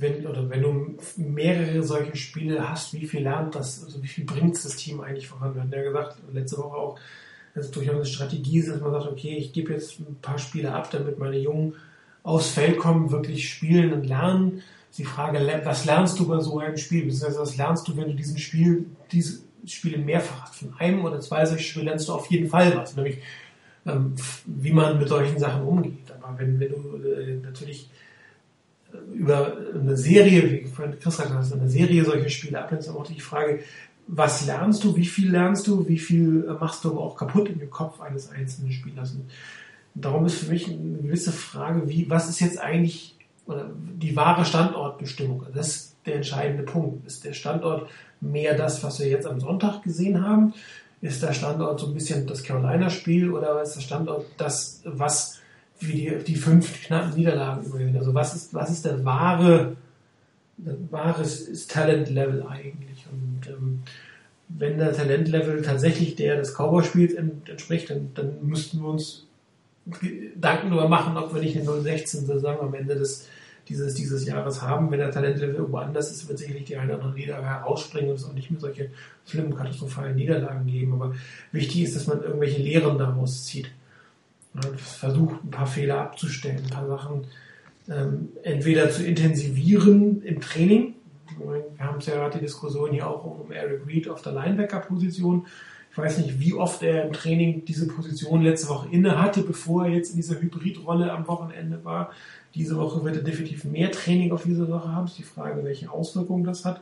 wenn, 0.00 0.26
oder 0.26 0.48
wenn 0.48 0.62
du 0.62 0.96
mehrere 1.16 1.82
solche 1.82 2.16
Spiele 2.16 2.68
hast, 2.68 2.92
wie 2.94 3.06
viel 3.06 3.22
lernt 3.22 3.54
das, 3.54 3.84
also 3.84 4.02
wie 4.02 4.08
viel 4.08 4.24
bringt 4.24 4.56
das 4.56 4.76
Team 4.76 5.00
eigentlich 5.00 5.28
voran? 5.28 5.54
Wir 5.54 5.62
hatten 5.62 5.72
ja 5.72 5.82
gesagt, 5.82 6.16
letzte 6.32 6.58
Woche 6.58 6.76
auch, 6.76 6.98
dass 7.54 7.66
es 7.66 7.70
durchaus 7.70 7.96
eine 7.96 8.06
Strategie 8.06 8.58
ist, 8.58 8.70
dass 8.70 8.80
man 8.80 8.92
sagt, 8.92 9.06
okay, 9.06 9.36
ich 9.36 9.52
gebe 9.52 9.72
jetzt 9.72 10.00
ein 10.00 10.16
paar 10.22 10.38
Spiele 10.38 10.72
ab, 10.72 10.90
damit 10.90 11.18
meine 11.18 11.38
Jungen 11.38 11.74
aufs 12.22 12.50
Feld 12.50 12.78
kommen, 12.78 13.10
wirklich 13.10 13.48
spielen 13.48 13.92
und 13.92 14.04
lernen. 14.06 14.62
Die 14.96 15.04
Frage, 15.04 15.60
was 15.64 15.84
lernst 15.84 16.18
du 16.18 16.26
bei 16.26 16.40
so 16.40 16.58
einem 16.58 16.76
Spiel? 16.76 17.04
Beziehungsweise 17.04 17.40
was 17.40 17.56
lernst 17.56 17.86
du, 17.88 17.96
wenn 17.96 18.08
du 18.08 18.14
diesen 18.14 18.38
Spiel, 18.38 18.86
diese 19.12 19.40
Spiele 19.66 19.98
mehrfach 19.98 20.42
hast? 20.42 20.56
Von 20.56 20.74
einem 20.78 21.04
oder 21.04 21.20
zwei 21.20 21.44
solche 21.44 21.64
Spiele 21.64 21.86
lernst 21.86 22.08
du 22.08 22.12
auf 22.12 22.30
jeden 22.30 22.48
Fall 22.48 22.76
was, 22.76 22.96
nämlich 22.96 23.18
ähm, 23.86 24.14
wie 24.46 24.72
man 24.72 24.98
mit 24.98 25.08
solchen 25.08 25.38
Sachen 25.38 25.62
umgeht. 25.62 26.10
Aber 26.20 26.38
wenn, 26.38 26.58
wenn 26.58 26.70
du 26.70 27.08
äh, 27.08 27.36
natürlich 27.36 27.88
über 29.12 29.56
eine 29.74 29.96
Serie, 29.96 30.50
wie 30.50 30.62
Chris 30.62 31.18
gesagt 31.18 31.30
hat, 31.30 31.52
eine 31.52 31.68
Serie 31.68 32.04
solche 32.04 32.30
Spiele 32.30 32.62
abnimmst, 32.62 32.88
dann 32.88 32.96
auch 32.96 33.06
die 33.06 33.20
Frage, 33.20 33.60
was 34.06 34.44
lernst 34.46 34.82
du, 34.82 34.96
wie 34.96 35.06
viel 35.06 35.30
lernst 35.30 35.66
du, 35.66 35.86
wie 35.86 35.98
viel 35.98 36.44
machst 36.58 36.84
du 36.84 36.90
aber 36.90 37.00
auch 37.00 37.16
kaputt 37.16 37.48
in 37.48 37.58
dem 37.58 37.70
Kopf 37.70 38.00
eines 38.00 38.30
einzelnen 38.30 38.72
Spielers. 38.72 39.12
Und 39.12 39.30
darum 39.94 40.26
ist 40.26 40.34
für 40.34 40.50
mich 40.50 40.68
eine 40.68 40.98
gewisse 40.98 41.32
Frage, 41.32 41.88
wie, 41.88 42.10
was 42.10 42.28
ist 42.28 42.40
jetzt 42.40 42.60
eigentlich 42.60 43.16
die 43.46 44.16
wahre 44.16 44.44
Standortbestimmung? 44.44 45.46
Das 45.54 45.68
ist 45.68 45.96
der 46.06 46.16
entscheidende 46.16 46.64
Punkt. 46.64 47.06
Ist 47.06 47.24
der 47.24 47.32
Standort 47.32 47.88
mehr 48.20 48.56
das, 48.56 48.82
was 48.82 48.98
wir 49.00 49.08
jetzt 49.08 49.26
am 49.26 49.40
Sonntag 49.40 49.82
gesehen 49.82 50.24
haben? 50.24 50.54
Ist 51.00 51.22
der 51.22 51.32
Standort 51.32 51.80
so 51.80 51.86
ein 51.86 51.94
bisschen 51.94 52.26
das 52.26 52.42
Carolina-Spiel 52.42 53.30
oder 53.30 53.62
ist 53.62 53.74
der 53.74 53.80
Standort 53.80 54.26
das, 54.36 54.82
was 54.84 55.39
wie 55.80 55.92
die, 55.92 56.24
die 56.24 56.36
fünf 56.36 56.82
knappen 56.84 57.14
Niederlagen 57.16 57.64
überwinden? 57.64 57.96
Also 57.98 58.14
was 58.14 58.34
ist, 58.34 58.54
was 58.54 58.70
ist 58.70 58.84
der 58.84 59.04
wahre, 59.04 59.76
der 60.58 60.74
wahres 60.90 61.66
Talent-Level 61.66 62.44
eigentlich? 62.46 63.06
Und 63.10 63.48
ähm, 63.48 63.82
wenn 64.48 64.78
der 64.78 64.92
Talentlevel 64.92 65.62
tatsächlich 65.62 66.16
der 66.16 66.36
des 66.36 66.54
Cowboy-Spiels 66.54 67.14
en- 67.14 67.42
entspricht, 67.48 67.90
dann, 67.90 68.10
dann 68.14 68.46
müssten 68.46 68.80
wir 68.80 68.88
uns 68.88 69.26
Gedanken 70.00 70.70
darüber 70.70 70.88
machen, 70.88 71.16
ob 71.16 71.32
wir 71.34 71.40
nicht 71.40 71.56
eine 71.56 71.66
016-Saison 71.66 72.60
am 72.60 72.74
Ende 72.74 72.94
des, 72.96 73.28
dieses, 73.68 73.94
dieses 73.94 74.26
Jahres 74.26 74.60
haben. 74.62 74.90
Wenn 74.90 74.98
der 74.98 75.10
Talentlevel 75.10 75.54
irgendwo 75.54 75.78
anders 75.78 76.10
ist, 76.10 76.28
wird 76.28 76.38
sicherlich 76.38 76.64
die 76.64 76.76
eine 76.76 76.94
oder 76.94 77.02
andere 77.04 77.18
Niederlage 77.18 77.46
herausspringen 77.46 78.10
und 78.10 78.16
es 78.16 78.24
auch 78.24 78.32
nicht 78.34 78.50
mehr 78.50 78.60
solche 78.60 78.90
schlimmen, 79.26 79.54
katastrophalen 79.56 80.16
Niederlagen 80.16 80.66
geben. 80.66 80.92
Aber 80.92 81.14
wichtig 81.52 81.84
ist, 81.84 81.96
dass 81.96 82.06
man 82.06 82.22
irgendwelche 82.22 82.60
Lehren 82.60 82.98
daraus 82.98 83.46
zieht. 83.46 83.70
Ja, 84.54 84.62
versucht, 84.76 85.44
ein 85.44 85.50
paar 85.50 85.66
Fehler 85.66 86.00
abzustellen, 86.00 86.62
ein 86.64 86.70
paar 86.70 86.88
Sachen 86.88 87.26
ähm, 87.88 88.30
entweder 88.42 88.90
zu 88.90 89.04
intensivieren 89.04 90.22
im 90.22 90.40
Training. 90.40 90.94
Wir 91.38 91.86
haben 91.86 91.98
es 91.98 92.06
ja 92.06 92.14
gerade 92.14 92.38
die 92.38 92.44
Diskussion 92.44 92.90
hier 92.90 93.08
auch 93.08 93.24
um 93.24 93.52
Eric 93.52 93.86
Reed 93.86 94.08
auf 94.08 94.22
der 94.22 94.32
Linebacker-Position. 94.32 95.46
Ich 95.90 95.98
weiß 95.98 96.18
nicht, 96.18 96.38
wie 96.38 96.54
oft 96.54 96.82
er 96.82 97.04
im 97.06 97.12
Training 97.12 97.64
diese 97.64 97.88
Position 97.88 98.42
letzte 98.42 98.68
Woche 98.68 98.88
inne 98.90 99.20
hatte, 99.20 99.42
bevor 99.42 99.86
er 99.86 99.92
jetzt 99.92 100.10
in 100.10 100.16
dieser 100.16 100.40
Hybridrolle 100.40 101.12
am 101.12 101.26
Wochenende 101.26 101.84
war. 101.84 102.10
Diese 102.54 102.76
Woche 102.76 103.04
wird 103.04 103.16
er 103.16 103.22
definitiv 103.22 103.64
mehr 103.64 103.90
Training 103.90 104.32
auf 104.32 104.44
diese 104.44 104.68
Woche 104.68 104.92
haben. 104.92 105.06
Es 105.06 105.12
ist 105.12 105.18
die 105.18 105.24
Frage, 105.24 105.64
welche 105.64 105.90
Auswirkungen 105.90 106.44
das 106.44 106.64
hat. 106.64 106.80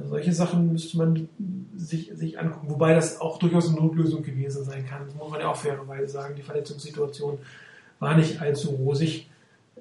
Also 0.00 0.10
solche 0.10 0.32
Sachen 0.32 0.72
müsste 0.72 0.96
man 0.96 1.28
sich, 1.76 2.10
sich 2.14 2.38
angucken. 2.38 2.70
Wobei 2.70 2.94
das 2.94 3.20
auch 3.20 3.38
durchaus 3.38 3.68
eine 3.68 3.76
Notlösung 3.76 4.22
gewesen 4.22 4.64
sein 4.64 4.86
kann. 4.86 5.04
Das 5.04 5.14
muss 5.14 5.30
man 5.30 5.40
ja 5.40 5.48
auch 5.48 5.56
fairerweise 5.56 6.08
sagen. 6.10 6.34
Die 6.36 6.42
Verletzungssituation 6.42 7.38
war 7.98 8.16
nicht 8.16 8.40
allzu 8.40 8.70
rosig. 8.70 9.28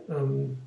Ähm, 0.09 0.57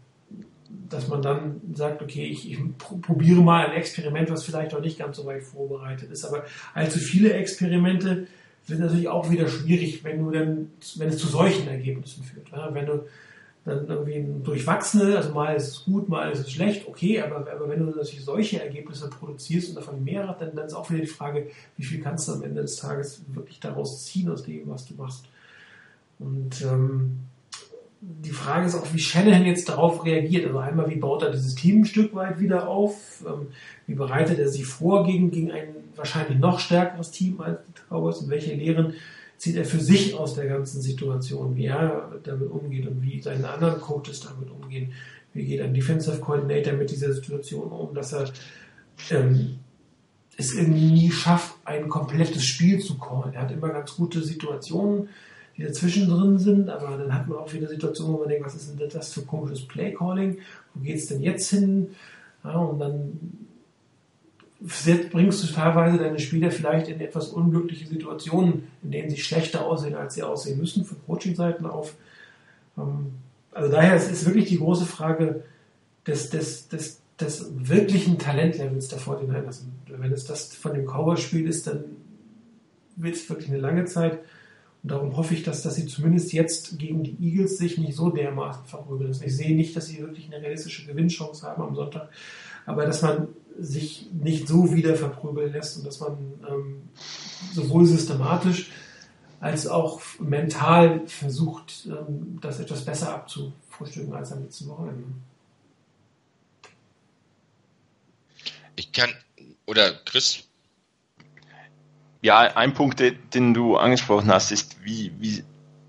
dass 0.88 1.09
man 1.09 1.20
dann 1.20 1.61
sagt, 1.74 2.00
okay, 2.00 2.24
ich, 2.24 2.50
ich 2.50 2.59
pr- 2.59 3.00
probiere 3.03 3.42
mal 3.42 3.66
ein 3.66 3.76
Experiment, 3.76 4.30
was 4.30 4.44
vielleicht 4.44 4.74
auch 4.74 4.80
nicht 4.80 4.98
ganz 4.98 5.18
so 5.18 5.26
weit 5.26 5.42
vorbereitet 5.42 6.11
ist. 6.11 6.24
Aber 6.24 6.44
allzu 6.72 6.98
viele 6.98 7.34
Experimente 7.34 8.26
sind 8.64 8.80
natürlich 8.80 9.09
auch 9.09 9.30
wieder 9.30 9.48
schwierig, 9.48 10.03
wenn 10.03 10.24
du 10.24 10.30
dann, 10.30 10.70
wenn 10.96 11.09
es 11.09 11.18
zu 11.18 11.26
solchen 11.26 11.68
Ergebnissen 11.68 12.24
führt. 12.24 12.48
Ja, 12.53 12.72
wenn 12.72 12.86
du 12.86 13.05
dann 13.64 13.86
irgendwie 13.86 14.16
ein 14.16 14.42
durchwachsene, 14.42 15.16
also 15.16 15.32
mal 15.32 15.54
ist 15.54 15.68
es 15.68 15.84
gut, 15.84 16.08
mal 16.08 16.30
ist 16.32 16.40
es 16.40 16.50
schlecht, 16.50 16.88
okay, 16.88 17.20
aber, 17.20 17.46
aber 17.50 17.68
wenn 17.68 17.78
du 17.78 17.86
natürlich 17.86 18.24
solche 18.24 18.60
Ergebnisse 18.60 19.08
produzierst 19.08 19.68
und 19.68 19.76
davon 19.76 20.02
mehrere, 20.02 20.36
dann, 20.38 20.56
dann 20.56 20.66
ist 20.66 20.74
auch 20.74 20.90
wieder 20.90 21.00
die 21.00 21.06
Frage, 21.06 21.48
wie 21.76 21.84
viel 21.84 22.00
kannst 22.00 22.26
du 22.26 22.32
am 22.32 22.42
Ende 22.42 22.62
des 22.62 22.76
Tages 22.76 23.22
wirklich 23.28 23.60
daraus 23.60 24.04
ziehen 24.04 24.28
aus 24.30 24.42
dem, 24.42 24.68
was 24.68 24.86
du 24.86 24.94
machst. 24.94 25.26
Und 26.18 26.62
ähm, 26.62 27.20
die 28.00 28.30
Frage 28.30 28.66
ist 28.66 28.74
auch, 28.74 28.92
wie 28.92 28.98
Shanahan 28.98 29.46
jetzt 29.46 29.68
darauf 29.68 30.04
reagiert. 30.04 30.46
Also 30.46 30.58
einmal, 30.58 30.90
wie 30.90 30.96
baut 30.96 31.22
er 31.22 31.30
dieses 31.30 31.54
Team 31.54 31.82
ein 31.82 31.84
Stück 31.84 32.14
weit 32.16 32.40
wieder 32.40 32.66
auf? 32.66 33.24
Ähm, 33.24 33.48
wie 33.86 33.94
bereitet 33.94 34.40
er 34.40 34.48
sich 34.48 34.66
vor 34.66 35.06
gegen, 35.06 35.30
gegen 35.30 35.52
ein 35.52 35.68
wahrscheinlich 35.94 36.38
noch 36.38 36.58
stärkeres 36.58 37.12
Team 37.12 37.40
als 37.40 37.60
die 37.64 37.80
Cowboys? 37.88 38.18
Und 38.18 38.30
welche 38.30 38.54
Lehren 38.54 38.94
zieht 39.43 39.57
er 39.57 39.64
für 39.64 39.80
sich 39.80 40.14
aus 40.14 40.34
der 40.34 40.47
ganzen 40.47 40.80
Situation? 40.80 41.57
Wie 41.57 41.64
er 41.64 42.12
damit 42.22 42.49
umgeht 42.49 42.86
und 42.86 43.03
wie 43.03 43.20
seine 43.20 43.49
anderen 43.49 43.80
Coaches 43.80 44.20
damit 44.20 44.49
umgehen? 44.49 44.93
Wie 45.34 45.45
geht 45.45 45.61
ein 45.61 45.74
Defensive 45.74 46.20
Coordinator 46.20 46.74
mit 46.74 46.93
dieser 46.93 47.12
Situation 47.12 47.72
um, 47.72 47.93
dass 47.93 48.12
er 48.12 48.30
ähm, 49.11 49.59
es 50.36 50.55
irgendwie 50.55 50.93
nie 50.93 51.11
schafft, 51.11 51.57
ein 51.64 51.88
komplettes 51.88 52.45
Spiel 52.45 52.78
zu 52.78 52.97
callen. 52.99 53.34
Er 53.34 53.43
hat 53.43 53.51
immer 53.51 53.70
ganz 53.70 53.97
gute 53.97 54.22
Situationen, 54.22 55.09
die 55.57 55.64
dazwischen 55.64 56.09
drin 56.09 56.38
sind, 56.38 56.70
aber 56.70 56.97
dann 56.97 57.12
hat 57.12 57.26
man 57.26 57.38
auch 57.38 57.53
wieder 57.53 57.66
Situationen, 57.66 58.14
wo 58.14 58.20
man 58.20 58.28
denkt, 58.28 58.47
was 58.47 58.55
ist 58.55 58.78
denn 58.78 58.88
das 58.88 59.12
für 59.12 59.22
komisches 59.22 59.66
Play-Calling? 59.66 60.38
Wo 60.72 60.84
geht's 60.84 61.07
denn 61.07 61.20
jetzt 61.20 61.51
hin? 61.51 61.88
Ja, 62.45 62.59
und 62.59 62.78
dann 62.78 63.18
bringst 65.10 65.42
du 65.42 65.52
teilweise 65.52 65.98
deine 65.98 66.18
Spieler 66.18 66.50
vielleicht 66.50 66.88
in 66.88 67.00
etwas 67.00 67.28
unglückliche 67.28 67.86
Situationen, 67.86 68.68
in 68.82 68.90
denen 68.92 69.10
sie 69.10 69.16
schlechter 69.18 69.66
aussehen, 69.66 69.94
als 69.94 70.14
sie 70.14 70.22
aussehen 70.22 70.58
müssen, 70.58 70.84
von 70.84 70.98
Coaching-Seiten 71.06 71.66
auf. 71.66 71.94
Ähm, 72.78 73.12
Also 73.52 73.70
daher 73.70 73.94
es 73.94 74.10
ist 74.10 74.24
wirklich 74.24 74.48
die 74.48 74.58
große 74.58 74.86
Frage 74.86 75.44
des, 76.06 76.30
des, 76.30 76.68
des, 76.68 77.00
des 77.20 77.50
wirklichen 77.54 78.18
Talentlevels 78.18 78.88
der 78.88 78.98
49ers. 78.98 79.62
Und 79.62 80.00
wenn 80.00 80.12
es 80.12 80.24
das 80.24 80.54
von 80.54 80.74
dem 80.74 80.86
Cowboy-Spiel 80.86 81.46
ist, 81.46 81.66
dann 81.66 81.84
wird 82.96 83.14
es 83.16 83.28
wirklich 83.28 83.48
eine 83.48 83.58
lange 83.58 83.84
Zeit. 83.84 84.20
Und 84.82 84.90
darum 84.90 85.16
hoffe 85.16 85.34
ich, 85.34 85.42
dass, 85.42 85.62
dass 85.62 85.74
sie 85.76 85.86
zumindest 85.86 86.32
jetzt 86.32 86.78
gegen 86.78 87.02
die 87.04 87.16
Eagles 87.20 87.58
sich 87.58 87.78
nicht 87.78 87.94
so 87.94 88.10
dermaßen 88.10 88.64
verprügeln. 88.64 89.10
Ich 89.10 89.36
sehe 89.36 89.54
nicht, 89.54 89.76
dass 89.76 89.86
sie 89.86 90.00
wirklich 90.00 90.26
eine 90.26 90.42
realistische 90.42 90.86
Gewinnchance 90.86 91.46
haben 91.46 91.62
am 91.62 91.74
Sonntag. 91.74 92.08
Aber 92.66 92.86
dass 92.86 93.02
man 93.02 93.28
sich 93.59 94.07
nicht 94.12 94.48
so 94.48 94.74
wieder 94.74 94.96
verprügeln 94.96 95.53
lässt 95.53 95.76
und 95.76 95.86
dass 95.86 96.00
man 96.00 96.16
ähm, 96.48 96.82
sowohl 97.53 97.86
systematisch 97.86 98.70
als 99.40 99.66
auch 99.66 100.00
mental 100.20 101.07
versucht, 101.07 101.86
ähm, 101.86 102.38
das 102.40 102.61
etwas 102.61 102.84
besser 102.84 103.14
abzufrühstücken 103.14 104.14
als 104.14 104.32
am 104.32 104.42
letzten 104.42 104.68
Wochenende. 104.68 105.05
Ich 108.76 108.92
kann, 108.92 109.11
oder 109.66 109.92
Chris, 110.05 110.44
Ja, 112.22 112.38
ein 112.55 112.72
Punkt, 112.72 113.00
de- 113.00 113.16
den 113.34 113.53
du 113.53 113.76
angesprochen 113.76 114.30
hast, 114.30 114.53
ist, 114.53 114.76
wie, 114.84 115.12
wie, 115.18 115.42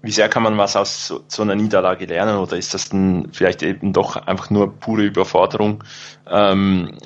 wie 0.03 0.11
sehr 0.11 0.29
kann 0.29 0.43
man 0.43 0.57
was 0.57 0.75
aus 0.75 1.07
so, 1.07 1.23
so 1.27 1.41
einer 1.41 1.55
Niederlage 1.55 2.05
lernen 2.05 2.37
oder 2.37 2.57
ist 2.57 2.73
das 2.73 2.89
dann 2.89 3.29
vielleicht 3.31 3.63
eben 3.63 3.93
doch 3.93 4.15
einfach 4.15 4.49
nur 4.49 4.77
pure 4.77 5.03
Überforderung, 5.03 5.83
ähm, 6.29 6.97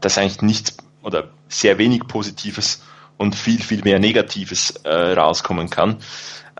dass 0.00 0.18
eigentlich 0.18 0.42
nichts 0.42 0.76
oder 1.02 1.28
sehr 1.48 1.78
wenig 1.78 2.06
Positives 2.08 2.82
und 3.16 3.34
viel, 3.36 3.62
viel 3.62 3.82
mehr 3.84 4.00
Negatives 4.00 4.72
äh, 4.82 5.12
rauskommen 5.12 5.70
kann. 5.70 5.98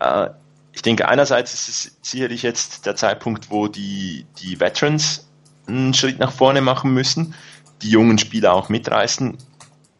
Äh, 0.00 0.30
ich 0.72 0.82
denke, 0.82 1.08
einerseits 1.08 1.52
ist 1.52 1.68
es 1.68 1.96
sicherlich 2.00 2.42
jetzt 2.42 2.86
der 2.86 2.94
Zeitpunkt, 2.94 3.50
wo 3.50 3.66
die, 3.66 4.24
die 4.38 4.60
Veterans 4.60 5.28
einen 5.66 5.94
Schritt 5.94 6.20
nach 6.20 6.32
vorne 6.32 6.60
machen 6.60 6.94
müssen, 6.94 7.34
die 7.82 7.90
jungen 7.90 8.18
Spieler 8.18 8.52
auch 8.52 8.68
mitreißen 8.68 9.36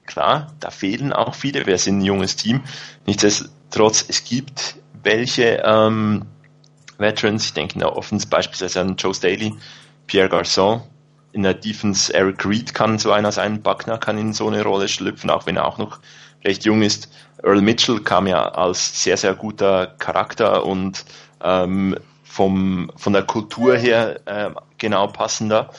klar, 0.07 0.53
da 0.61 0.71
fehlen 0.71 1.12
auch 1.12 1.35
viele. 1.35 1.67
Wir 1.67 1.79
sind 1.79 1.99
ein 1.99 2.05
junges 2.05 2.37
Team. 2.37 2.62
Nichtsdestotrotz, 3.07 4.05
es 4.09 4.25
gibt 4.25 4.77
welche 5.07 5.63
ähm, 5.65 6.27
Veterans. 6.99 7.47
Ich 7.47 7.55
denke 7.55 7.75
in 7.75 7.81
der 7.81 7.97
Offense 7.97 8.27
beispielsweise 8.27 8.81
an 8.81 8.97
Joe 8.97 9.15
Staley, 9.15 9.55
Pierre 10.07 10.29
Garçon. 10.29 10.83
In 11.33 11.43
der 11.43 11.55
Defense 11.55 12.13
Eric 12.13 12.45
Reed 12.45 12.75
kann 12.75 12.99
so 12.99 13.13
einer 13.13 13.33
sein. 13.33 13.63
Buckner 13.63 13.99
kann 13.99 14.19
in 14.19 14.33
so 14.33 14.49
eine 14.49 14.63
Rolle 14.63 14.89
schlüpfen, 14.89 15.31
auch 15.31 15.47
wenn 15.47 15.57
er 15.57 15.67
auch 15.67 15.79
noch 15.79 16.01
recht 16.45 16.65
jung 16.65 16.83
ist. 16.83 17.09
Earl 17.43 17.61
Mitchell 17.61 18.01
kam 18.01 18.27
ja 18.27 18.49
als 18.49 19.03
sehr, 19.03 19.17
sehr 19.17 19.35
guter 19.35 19.87
Charakter 19.99 20.65
und 20.65 21.05
ähm, 21.43 21.97
vom, 22.25 22.91
von 22.97 23.13
der 23.13 23.23
Kultur 23.23 23.77
her 23.77 24.21
äh, 24.27 24.51
genau 24.79 25.07
passender. 25.09 25.71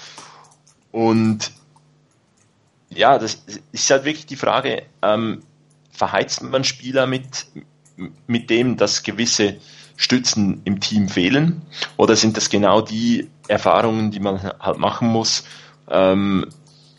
Und 0.92 1.52
ja, 2.90 3.18
das 3.18 3.44
ist 3.72 3.90
halt 3.90 4.06
wirklich 4.06 4.28
die 4.28 4.36
Frage, 4.36 4.84
ähm, 5.02 5.44
verheizt 5.92 6.44
man 6.44 6.64
Spieler 6.64 7.08
mit, 7.08 7.48
mit 8.28 8.50
dem, 8.50 8.78
dass 8.78 9.04
gewisse 9.04 9.58
Stützen 9.96 10.62
im 10.64 10.80
Team 10.80 11.10
fehlen? 11.10 11.62
Oder 11.98 12.16
sind 12.16 12.38
das 12.38 12.50
genau 12.50 12.82
die 12.82 13.30
Erfahrungen, 13.48 14.12
die 14.12 14.20
man 14.20 14.42
halt 14.60 14.78
machen 14.78 15.08
muss, 15.08 15.44
ähm, 15.90 16.48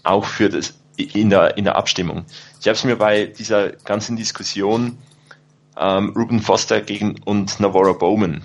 auch 0.02 0.24
für 0.24 0.48
das, 0.48 0.74
in 0.96 1.30
der, 1.30 1.56
in 1.56 1.64
der 1.64 1.76
Abstimmung? 1.76 2.26
Ich 2.60 2.66
habe 2.66 2.76
es 2.76 2.84
mir 2.84 2.96
bei 2.96 3.26
dieser 3.26 3.70
ganzen 3.70 4.16
Diskussion 4.16 4.98
ähm, 5.76 6.10
Ruben 6.16 6.40
Foster 6.40 6.80
gegen 6.80 7.20
und 7.24 7.60
Navarro 7.60 7.94
Bowman 7.94 8.42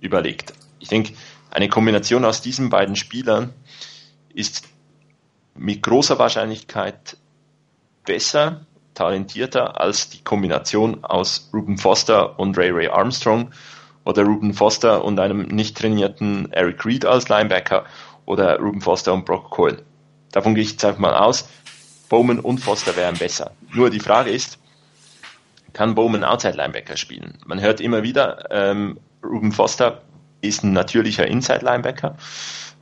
überlegt. 0.00 0.54
Ich 0.80 0.88
denke, 0.88 1.12
eine 1.50 1.68
Kombination 1.68 2.24
aus 2.24 2.40
diesen 2.40 2.70
beiden 2.70 2.96
Spielern 2.96 3.52
ist 4.34 4.62
mit 5.54 5.82
großer 5.82 6.18
Wahrscheinlichkeit 6.18 7.16
besser, 8.04 8.66
talentierter 8.98 9.80
als 9.80 10.10
die 10.10 10.22
Kombination 10.24 11.04
aus 11.04 11.50
Ruben 11.54 11.78
Foster 11.78 12.38
und 12.38 12.58
Ray 12.58 12.70
Ray 12.70 12.88
Armstrong 12.88 13.50
oder 14.04 14.24
Ruben 14.24 14.54
Foster 14.54 15.04
und 15.04 15.20
einem 15.20 15.42
nicht 15.42 15.76
trainierten 15.78 16.50
Eric 16.52 16.84
Reed 16.84 17.04
als 17.04 17.28
Linebacker 17.28 17.84
oder 18.26 18.58
Ruben 18.58 18.80
Foster 18.80 19.14
und 19.14 19.24
Brock 19.24 19.50
Coyle. 19.50 19.84
Davon 20.32 20.54
gehe 20.54 20.64
ich 20.64 20.72
jetzt 20.72 20.84
einfach 20.84 20.98
mal 20.98 21.14
aus. 21.14 21.48
Bowman 22.08 22.40
und 22.40 22.58
Foster 22.58 22.96
wären 22.96 23.16
besser. 23.16 23.52
Nur 23.72 23.90
die 23.90 24.00
Frage 24.00 24.30
ist, 24.30 24.58
kann 25.74 25.94
Bowman 25.94 26.24
Outside 26.24 26.56
Linebacker 26.56 26.96
spielen? 26.96 27.38
Man 27.46 27.60
hört 27.60 27.80
immer 27.80 28.02
wieder, 28.02 28.50
ähm, 28.50 28.98
Ruben 29.22 29.52
Foster 29.52 30.02
ist 30.40 30.64
ein 30.64 30.72
natürlicher 30.72 31.26
Inside 31.26 31.64
Linebacker. 31.64 32.16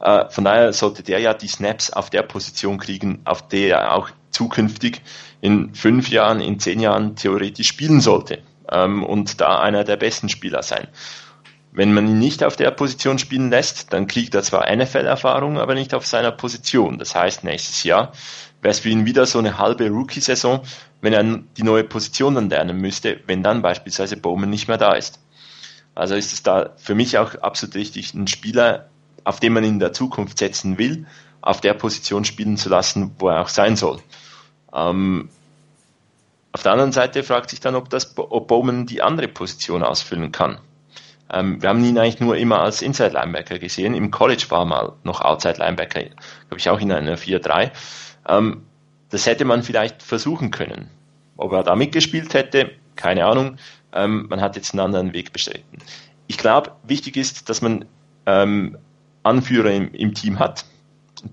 Äh, 0.00 0.30
von 0.30 0.44
daher 0.44 0.72
sollte 0.72 1.02
der 1.02 1.18
ja 1.18 1.34
die 1.34 1.48
Snaps 1.48 1.90
auf 1.90 2.08
der 2.08 2.22
Position 2.22 2.78
kriegen, 2.78 3.20
auf 3.24 3.48
der 3.48 3.80
er 3.80 3.94
auch 3.94 4.10
zukünftig 4.30 5.02
in 5.40 5.74
fünf 5.74 6.10
Jahren, 6.10 6.40
in 6.40 6.58
zehn 6.58 6.80
Jahren 6.80 7.16
theoretisch 7.16 7.68
spielen 7.68 8.00
sollte 8.00 8.38
ähm, 8.70 9.04
und 9.04 9.40
da 9.40 9.60
einer 9.60 9.84
der 9.84 9.96
besten 9.96 10.28
Spieler 10.28 10.62
sein. 10.62 10.88
Wenn 11.72 11.92
man 11.92 12.08
ihn 12.08 12.18
nicht 12.18 12.42
auf 12.42 12.56
der 12.56 12.70
Position 12.70 13.18
spielen 13.18 13.50
lässt, 13.50 13.92
dann 13.92 14.06
kriegt 14.06 14.34
er 14.34 14.42
zwar 14.42 14.74
NFL-Erfahrung, 14.74 15.58
aber 15.58 15.74
nicht 15.74 15.92
auf 15.92 16.06
seiner 16.06 16.32
Position. 16.32 16.98
Das 16.98 17.14
heißt, 17.14 17.44
nächstes 17.44 17.84
Jahr 17.84 18.12
wäre 18.62 18.70
es 18.70 18.80
für 18.80 18.88
ihn 18.88 19.04
wieder 19.04 19.26
so 19.26 19.38
eine 19.38 19.58
halbe 19.58 19.90
Rookie-Saison, 19.90 20.62
wenn 21.02 21.12
er 21.12 21.22
die 21.22 21.62
neue 21.62 21.84
Position 21.84 22.34
dann 22.34 22.48
lernen 22.48 22.78
müsste, 22.78 23.20
wenn 23.26 23.42
dann 23.42 23.60
beispielsweise 23.60 24.16
Bowman 24.16 24.48
nicht 24.48 24.68
mehr 24.68 24.78
da 24.78 24.94
ist. 24.94 25.20
Also 25.94 26.14
ist 26.14 26.32
es 26.32 26.42
da 26.42 26.70
für 26.76 26.94
mich 26.94 27.18
auch 27.18 27.34
absolut 27.36 27.74
richtig, 27.76 28.14
einen 28.14 28.26
Spieler, 28.26 28.88
auf 29.24 29.40
den 29.40 29.52
man 29.52 29.64
in 29.64 29.78
der 29.78 29.92
Zukunft 29.92 30.38
setzen 30.38 30.78
will, 30.78 31.06
auf 31.42 31.60
der 31.60 31.74
Position 31.74 32.24
spielen 32.24 32.56
zu 32.56 32.68
lassen, 32.68 33.12
wo 33.18 33.28
er 33.28 33.42
auch 33.42 33.48
sein 33.48 33.76
soll. 33.76 34.00
Ähm, 34.74 35.28
auf 36.52 36.62
der 36.62 36.72
anderen 36.72 36.92
Seite 36.92 37.22
fragt 37.22 37.50
sich 37.50 37.60
dann, 37.60 37.74
ob, 37.74 37.90
das, 37.90 38.16
ob 38.16 38.48
Bowman 38.48 38.86
die 38.86 39.02
andere 39.02 39.28
Position 39.28 39.82
ausfüllen 39.82 40.32
kann. 40.32 40.58
Ähm, 41.32 41.60
wir 41.60 41.68
haben 41.68 41.84
ihn 41.84 41.98
eigentlich 41.98 42.20
nur 42.20 42.36
immer 42.36 42.60
als 42.60 42.82
Inside 42.82 43.10
Linebacker 43.10 43.58
gesehen. 43.58 43.94
Im 43.94 44.10
College 44.10 44.46
war 44.48 44.60
er 44.60 44.64
mal 44.64 44.92
noch 45.02 45.20
Outside 45.20 45.58
Linebacker, 45.58 46.00
glaube 46.02 46.58
ich 46.58 46.70
auch 46.70 46.80
in 46.80 46.92
einer 46.92 47.18
4-3. 47.18 47.70
Ähm, 48.28 48.62
das 49.10 49.26
hätte 49.26 49.44
man 49.44 49.62
vielleicht 49.62 50.02
versuchen 50.02 50.50
können. 50.50 50.88
Ob 51.36 51.52
er 51.52 51.62
da 51.62 51.76
mitgespielt 51.76 52.32
hätte, 52.34 52.70
keine 52.96 53.26
Ahnung. 53.26 53.58
Ähm, 53.92 54.26
man 54.28 54.40
hat 54.40 54.56
jetzt 54.56 54.72
einen 54.72 54.80
anderen 54.80 55.12
Weg 55.12 55.32
bestritten. 55.32 55.78
Ich 56.26 56.38
glaube, 56.38 56.72
wichtig 56.84 57.16
ist, 57.16 57.48
dass 57.48 57.60
man 57.60 57.84
ähm, 58.26 58.78
Anführer 59.22 59.70
im, 59.70 59.92
im 59.94 60.14
Team 60.14 60.38
hat. 60.38 60.64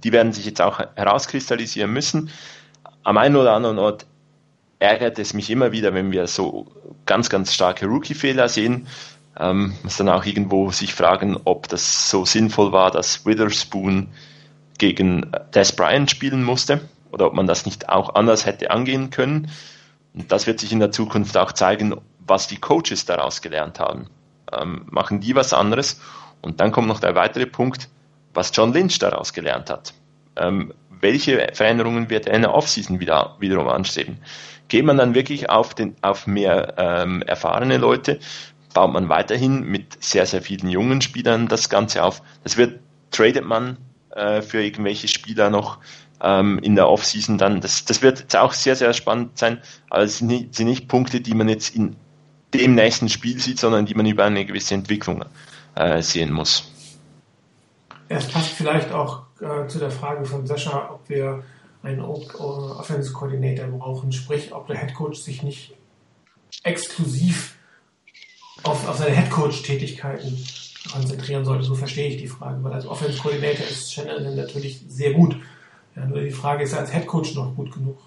Die 0.04 0.12
werden 0.12 0.34
sich 0.34 0.46
jetzt 0.46 0.62
auch 0.62 0.80
herauskristallisieren 0.96 1.92
müssen. 1.92 2.30
Am 3.04 3.18
einen 3.18 3.36
oder 3.36 3.54
anderen 3.54 3.80
Ort 3.80 4.06
ärgert 4.80 5.20
es 5.20 5.34
mich 5.34 5.49
immer 5.49 5.72
wieder, 5.72 5.93
wenn 5.93 6.12
wir 6.12 6.28
so 6.28 6.68
ganz, 7.06 7.30
ganz 7.30 7.54
starke 7.54 7.86
Rookie-Fehler 7.86 8.49
sehen. 8.49 8.88
Ähm, 9.39 9.74
muss 9.84 9.97
dann 9.97 10.10
auch 10.10 10.26
irgendwo 10.26 10.72
sich 10.72 10.93
fragen, 10.93 11.38
ob 11.45 11.68
das 11.68 12.10
so 12.10 12.26
sinnvoll 12.26 12.72
war, 12.72 12.91
dass 12.91 13.26
Witherspoon 13.26 14.10
gegen 14.78 15.32
Des 15.54 15.72
Bryant 15.76 16.12
spielen 16.12 16.43
musste 16.43 16.82
oder 17.12 17.28
ob 17.28 17.34
man 17.34 17.47
das 17.47 17.66
nicht 17.66 17.89
auch 17.89 18.16
anders 18.16 18.45
hätte 18.45 18.72
angehen 18.72 19.10
können. 19.10 19.49
Und 20.14 20.32
das 20.32 20.45
wird 20.45 20.60
sich 20.60 20.72
in 20.72 20.80
der 20.80 20.91
Zukunft 20.91 21.36
auch 21.38 21.51
zeigen, 21.51 21.95
was 22.20 22.47
die 22.47 22.58
Coaches 22.58 23.06
daraus 23.06 23.41
gelernt 23.41 23.80
haben. 23.80 24.08
Ähm, 24.51 24.86
machen 24.89 25.20
die 25.20 25.36
was 25.36 25.54
anderes? 25.54 25.99
Und 26.41 26.60
dann 26.60 26.72
kommt 26.72 26.88
noch 26.88 26.99
der 26.99 27.16
weitere 27.16 27.45
Punkt, 27.45 27.89
was 28.34 28.51
John 28.54 28.74
Lynch 28.74 28.99
daraus 28.99 29.34
gelernt 29.34 29.70
hat. 29.70 29.93
Ähm, 30.36 30.74
welche 31.04 31.49
Veränderungen 31.54 32.10
wird 32.10 32.26
er 32.26 32.34
in 32.34 32.41
der 32.41 32.54
Offseason 32.56 32.99
wieder, 32.99 33.36
wiederum 33.39 33.68
anstreben? 33.68 34.18
Geht 34.70 34.86
man 34.86 34.97
dann 34.97 35.14
wirklich 35.14 35.49
auf, 35.49 35.76
den, 35.76 35.95
auf 36.01 36.26
mehr 36.26 36.74
ähm, 36.78 37.22
erfahrene 37.22 37.78
Leute? 37.78 38.20
Baut 38.74 38.91
man 38.91 39.10
weiterhin 39.10 39.64
mit 39.64 40.04
sehr, 40.04 40.26
sehr 40.26 40.41
vielen 40.41 40.70
jungen 40.70 41.01
Spielern 41.01 41.47
das 41.47 41.70
Ganze 41.70 42.04
auf? 42.04 42.24
Das 42.43 42.58
wird, 42.58 42.80
tradet 43.12 43.45
man 43.45 43.78
äh, 44.16 44.41
für 44.41 44.64
irgendwelche 44.64 45.08
Spieler 45.08 45.51
noch 45.51 45.78
ähm, 46.22 46.58
in 46.60 46.76
der 46.76 46.89
Offseason 46.89 47.38
dann? 47.38 47.62
Das, 47.62 47.86
das 47.86 48.01
wird 48.01 48.22
jetzt 48.22 48.36
auch 48.36 48.54
sehr, 48.54 48.76
sehr 48.76 48.93
spannend 48.93 49.38
sein, 49.38 49.62
aber 49.89 50.04
es 50.04 50.18
sind 50.18 50.28
nicht, 50.28 50.56
sind 50.56 50.68
nicht 50.68 50.88
Punkte, 50.88 51.22
die 51.22 51.36
man 51.36 51.49
jetzt 51.49 51.76
in 51.76 51.95
dem 52.54 52.76
nächsten 52.76 53.10
Spiel 53.10 53.39
sieht, 53.39 53.60
sondern 53.60 53.86
die 53.86 53.93
man 53.93 54.06
über 54.06 54.24
eine 54.24 54.45
gewisse 54.45 54.74
Entwicklung 54.74 55.26
äh, 55.76 56.01
sehen 56.01 56.32
muss. 56.32 56.72
Es 58.08 58.28
passt 58.28 58.49
vielleicht 58.49 58.91
auch 58.91 59.24
äh, 59.44 59.68
zu 59.68 59.80
der 59.80 59.91
Frage 59.91 60.26
von 60.26 60.48
Sascha, 60.48 60.89
ob 60.91 61.08
wir 61.10 61.44
einen 61.84 62.02
O- 62.02 62.26
Offensive 62.80 63.14
Coordinator 63.14 63.68
brauchen, 63.68 64.12
sprich, 64.12 64.54
ob 64.54 64.68
der 64.68 64.80
Head 64.80 64.94
Coach 64.94 65.20
sich 65.20 65.44
nicht 65.44 65.74
exklusiv 66.64 67.56
auf, 68.64 68.88
auf 68.88 68.98
seine 68.98 69.16
Head 69.16 69.30
Coach 69.30 69.62
Tätigkeiten 69.64 70.46
konzentrieren 70.91 71.44
sollte. 71.44 71.64
So 71.64 71.76
verstehe 71.76 72.08
ich 72.08 72.18
die 72.18 72.28
Frage, 72.28 72.64
weil 72.64 72.74
als 72.74 72.86
Offensive 72.86 73.22
Coordinator 73.22 73.66
ist 73.68 73.94
Shannon 73.94 74.36
natürlich 74.36 74.82
sehr 74.88 75.14
gut. 75.14 75.36
Ja, 75.96 76.06
nur 76.06 76.22
die 76.22 76.32
Frage 76.32 76.64
ist 76.64 76.74
er 76.74 76.80
als 76.80 76.91
Head 76.91 77.06
Coach 77.06 77.36
noch 77.36 77.56
gut 77.56 77.72
genug. 77.72 78.00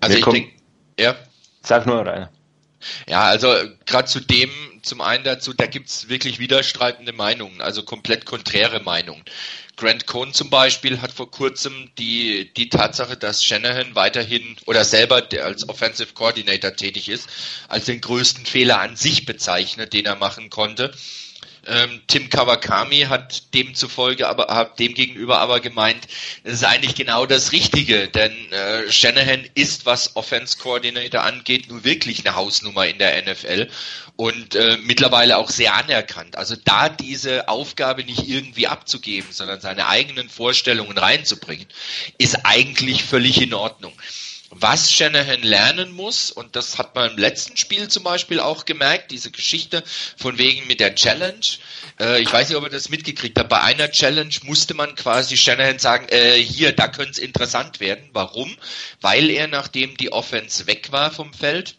Also 0.00 0.16
ich 0.16 0.24
denke, 0.24 0.52
ja. 0.98 1.16
Sag 1.62 1.86
nur, 1.86 2.06
Rainer. 2.06 2.30
Ja, 3.06 3.24
also 3.24 3.54
gerade 3.84 4.08
zu 4.08 4.20
dem, 4.20 4.50
zum 4.82 5.02
einen 5.02 5.24
dazu, 5.24 5.52
da 5.52 5.66
gibt's 5.66 6.08
wirklich 6.08 6.38
widerstreitende 6.38 7.12
Meinungen, 7.12 7.60
also 7.60 7.82
komplett 7.82 8.24
konträre 8.24 8.80
Meinungen. 8.80 9.22
Grant 9.80 10.06
Cohn 10.06 10.34
zum 10.34 10.50
Beispiel 10.50 11.00
hat 11.00 11.10
vor 11.10 11.30
kurzem 11.30 11.90
die, 11.98 12.52
die 12.52 12.68
Tatsache, 12.68 13.16
dass 13.16 13.42
Shanahan 13.42 13.94
weiterhin 13.94 14.56
oder 14.66 14.84
selber 14.84 15.26
als 15.42 15.66
Offensive 15.70 16.12
Coordinator 16.12 16.76
tätig 16.76 17.08
ist, 17.08 17.30
als 17.66 17.86
den 17.86 18.02
größten 18.02 18.44
Fehler 18.44 18.78
an 18.80 18.96
sich 18.96 19.24
bezeichnet, 19.24 19.94
den 19.94 20.04
er 20.04 20.16
machen 20.16 20.50
konnte. 20.50 20.92
Ähm, 21.66 22.00
Tim 22.06 22.30
Kawakami 22.30 23.00
hat 23.02 23.54
demzufolge 23.54 24.28
aber 24.28 24.46
hat 24.48 24.78
demgegenüber 24.78 25.38
aber 25.38 25.60
gemeint, 25.60 26.08
es 26.42 26.54
ist 26.54 26.64
eigentlich 26.64 26.94
genau 26.94 27.26
das 27.26 27.52
Richtige, 27.52 28.08
denn 28.08 28.32
äh, 28.50 28.90
Shanahan 28.90 29.46
ist, 29.54 29.84
was 29.86 30.16
Offense 30.16 30.58
Coordinator 30.58 31.22
angeht, 31.22 31.68
nur 31.70 31.84
wirklich 31.84 32.26
eine 32.26 32.34
Hausnummer 32.34 32.86
in 32.86 32.98
der 32.98 33.22
NFL 33.22 33.68
und 34.20 34.54
äh, 34.54 34.76
mittlerweile 34.82 35.38
auch 35.38 35.48
sehr 35.48 35.72
anerkannt. 35.72 36.36
Also 36.36 36.54
da 36.54 36.90
diese 36.90 37.48
Aufgabe 37.48 38.04
nicht 38.04 38.28
irgendwie 38.28 38.66
abzugeben, 38.66 39.32
sondern 39.32 39.62
seine 39.62 39.86
eigenen 39.86 40.28
Vorstellungen 40.28 40.98
reinzubringen, 40.98 41.66
ist 42.18 42.44
eigentlich 42.44 43.02
völlig 43.02 43.40
in 43.40 43.54
Ordnung. 43.54 43.94
Was 44.50 44.92
Shanahan 44.92 45.40
lernen 45.40 45.92
muss, 45.92 46.30
und 46.30 46.54
das 46.54 46.76
hat 46.76 46.94
man 46.94 47.12
im 47.12 47.16
letzten 47.16 47.56
Spiel 47.56 47.88
zum 47.88 48.02
Beispiel 48.02 48.40
auch 48.40 48.66
gemerkt, 48.66 49.10
diese 49.10 49.30
Geschichte 49.30 49.82
von 50.18 50.36
wegen 50.36 50.66
mit 50.66 50.80
der 50.80 50.94
Challenge. 50.96 51.46
Äh, 51.98 52.20
ich 52.20 52.30
weiß 52.30 52.50
nicht, 52.50 52.58
ob 52.58 52.64
ihr 52.64 52.68
das 52.68 52.90
mitgekriegt 52.90 53.38
habt. 53.38 53.48
Bei 53.48 53.62
einer 53.62 53.90
Challenge 53.90 54.34
musste 54.42 54.74
man 54.74 54.96
quasi 54.96 55.38
Shanahan 55.38 55.78
sagen, 55.78 56.08
äh, 56.10 56.34
hier, 56.34 56.72
da 56.72 56.88
könnte 56.88 57.12
es 57.12 57.18
interessant 57.18 57.80
werden. 57.80 58.10
Warum? 58.12 58.54
Weil 59.00 59.30
er, 59.30 59.48
nachdem 59.48 59.96
die 59.96 60.12
Offense 60.12 60.66
weg 60.66 60.92
war 60.92 61.10
vom 61.10 61.32
Feld, 61.32 61.76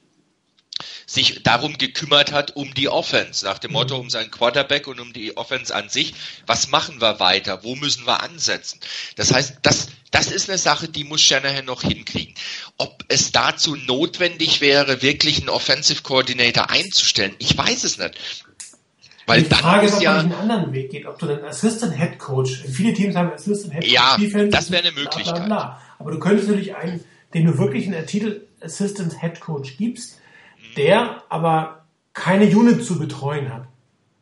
sich 1.05 1.43
darum 1.43 1.77
gekümmert 1.77 2.32
hat, 2.32 2.55
um 2.55 2.73
die 2.73 2.89
Offense, 2.89 3.45
nach 3.45 3.59
dem 3.59 3.71
Motto 3.73 3.97
um 3.97 4.09
seinen 4.09 4.32
Quarterback 4.32 4.88
und 4.88 4.99
um 4.99 5.13
die 5.13 5.36
Offense 5.38 5.73
an 5.75 5.89
sich. 5.89 6.13
Was 6.45 6.69
machen 6.69 7.01
wir 7.01 7.19
weiter? 7.19 7.63
Wo 7.63 7.75
müssen 7.75 8.05
wir 8.05 8.23
ansetzen? 8.23 8.79
Das 9.15 9.34
heißt, 9.34 9.57
das, 9.61 9.88
das 10.11 10.27
ist 10.32 10.49
eine 10.49 10.57
Sache, 10.57 10.88
die 10.89 11.03
muss 11.03 11.21
Shanahan 11.21 11.65
noch 11.65 11.82
hinkriegen. 11.84 12.34
Ob 12.77 13.03
es 13.07 13.32
dazu 13.32 13.75
notwendig 13.75 14.61
wäre, 14.61 15.01
wirklich 15.01 15.39
einen 15.39 15.49
Offensive 15.49 16.01
Coordinator 16.03 16.69
einzustellen, 16.69 17.36
ich 17.39 17.57
weiß 17.57 17.84
es 17.84 17.97
nicht. 17.97 18.17
Weil 19.27 19.43
die 19.43 19.53
Frage 19.55 19.86
ist, 19.88 19.95
ob 19.95 20.01
ja, 20.01 20.13
man 20.13 20.25
einen 20.25 20.34
anderen 20.34 20.73
Weg 20.73 20.89
geht, 20.91 21.05
ob 21.05 21.17
du 21.19 21.29
einen 21.29 21.45
Assistant 21.45 21.95
Head 21.95 22.17
Coach, 22.19 22.63
viele 22.69 22.93
Teams 22.93 23.15
haben 23.15 23.32
Assistant 23.32 23.73
Head 23.73 23.84
Coach 23.84 23.93
Ja, 23.93 24.17
Defense, 24.17 24.49
das 24.49 24.71
wäre 24.71 24.82
eine 24.84 24.91
bla, 24.91 25.01
bla, 25.03 25.11
Möglichkeit. 25.15 25.45
bla. 25.45 25.82
Aber 25.99 26.11
du 26.11 26.19
könntest 26.19 26.47
natürlich 26.49 26.75
einen, 26.75 27.03
den 27.34 27.45
du 27.45 27.57
wirklich 27.57 27.86
einen 27.88 28.05
Titel 28.07 28.41
Assistant 28.61 29.21
Head 29.21 29.39
Coach 29.39 29.77
gibst, 29.77 30.15
Mhm. 30.15 30.20
Der 30.78 31.24
aber 31.30 31.86
keine 32.13 32.45
Unit 32.45 32.86
zu 32.86 32.99
betreuen 32.99 33.53
hat. 33.53 33.67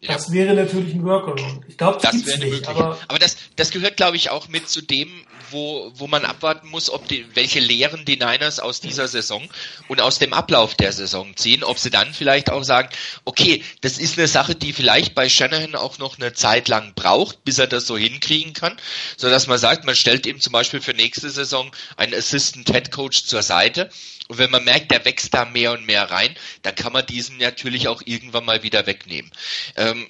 Ja. 0.02 0.14
Das 0.14 0.32
wäre 0.32 0.54
natürlich 0.54 0.93
ein 0.93 1.04
Workaround. 1.04 1.62
Ich 1.68 1.78
glaube, 1.78 1.95
das, 1.95 2.04
Das 2.04 2.12
gibt's 2.12 2.28
wäre 2.28 2.50
nicht, 2.52 2.68
aber 2.68 2.97
Aber, 3.08 3.20
das, 3.20 3.36
das 3.58 3.72
gehört, 3.72 3.97
glaube 3.97 4.16
ich, 4.16 4.30
auch 4.30 4.47
mit 4.47 4.70
zu 4.70 4.82
dem, 4.82 5.10
wo, 5.52 5.91
wo 5.95 6.08
man 6.08 6.26
abwarten 6.26 6.68
muss, 6.70 6.89
ob 6.89 7.08
die, 7.08 7.26
welche 7.36 7.60
Lehren 7.60 8.06
die 8.06 8.18
Niners 8.18 8.60
aus 8.60 8.80
dieser 8.80 9.08
Saison 9.08 9.47
und 9.88 10.02
aus 10.02 10.20
dem 10.20 10.34
Ablauf 10.34 10.76
der 10.76 10.91
Saison 10.93 11.36
ziehen, 11.36 11.64
ob 11.64 11.80
sie 11.80 11.89
dann 11.89 12.14
vielleicht 12.14 12.50
auch 12.50 12.64
sagen, 12.64 12.89
okay, 13.26 13.64
das 13.82 13.97
ist 13.97 14.18
eine 14.18 14.28
Sache, 14.28 14.56
die 14.56 14.74
vielleicht 14.74 15.16
bei 15.16 15.30
Shanahan 15.30 15.76
auch 15.76 15.97
noch 15.97 16.18
eine 16.18 16.34
Zeit 16.34 16.68
lang 16.68 16.93
braucht, 16.95 17.43
bis 17.43 17.60
er 17.60 17.68
das 17.68 17.86
so 17.86 17.97
hinkriegen 17.97 18.54
kann, 18.54 18.78
so 19.18 19.30
dass 19.30 19.47
man 19.47 19.58
sagt, 19.58 19.86
man 19.86 19.95
stellt 19.95 20.26
ihm 20.26 20.39
zum 20.39 20.54
Beispiel 20.54 20.82
für 20.82 20.93
nächste 20.93 21.30
Saison 21.30 21.72
einen 21.97 22.14
Assistant 22.14 22.70
Head 22.70 22.91
Coach 22.91 23.26
zur 23.26 23.43
Seite. 23.43 23.89
Und 24.28 24.38
wenn 24.38 24.52
man 24.52 24.64
merkt, 24.64 24.91
der 24.91 25.06
wächst 25.06 25.34
da 25.34 25.45
mehr 25.45 25.72
und 25.72 25.86
mehr 25.88 26.12
rein, 26.12 26.36
dann 26.62 26.76
kann 26.76 26.93
man 26.93 27.06
diesen 27.06 27.38
natürlich 27.38 27.88
auch 27.88 28.04
irgendwann 28.06 28.45
mal 28.45 28.62
wieder 28.62 28.86
wegnehmen. 28.86 29.32
Ähm, 29.76 30.08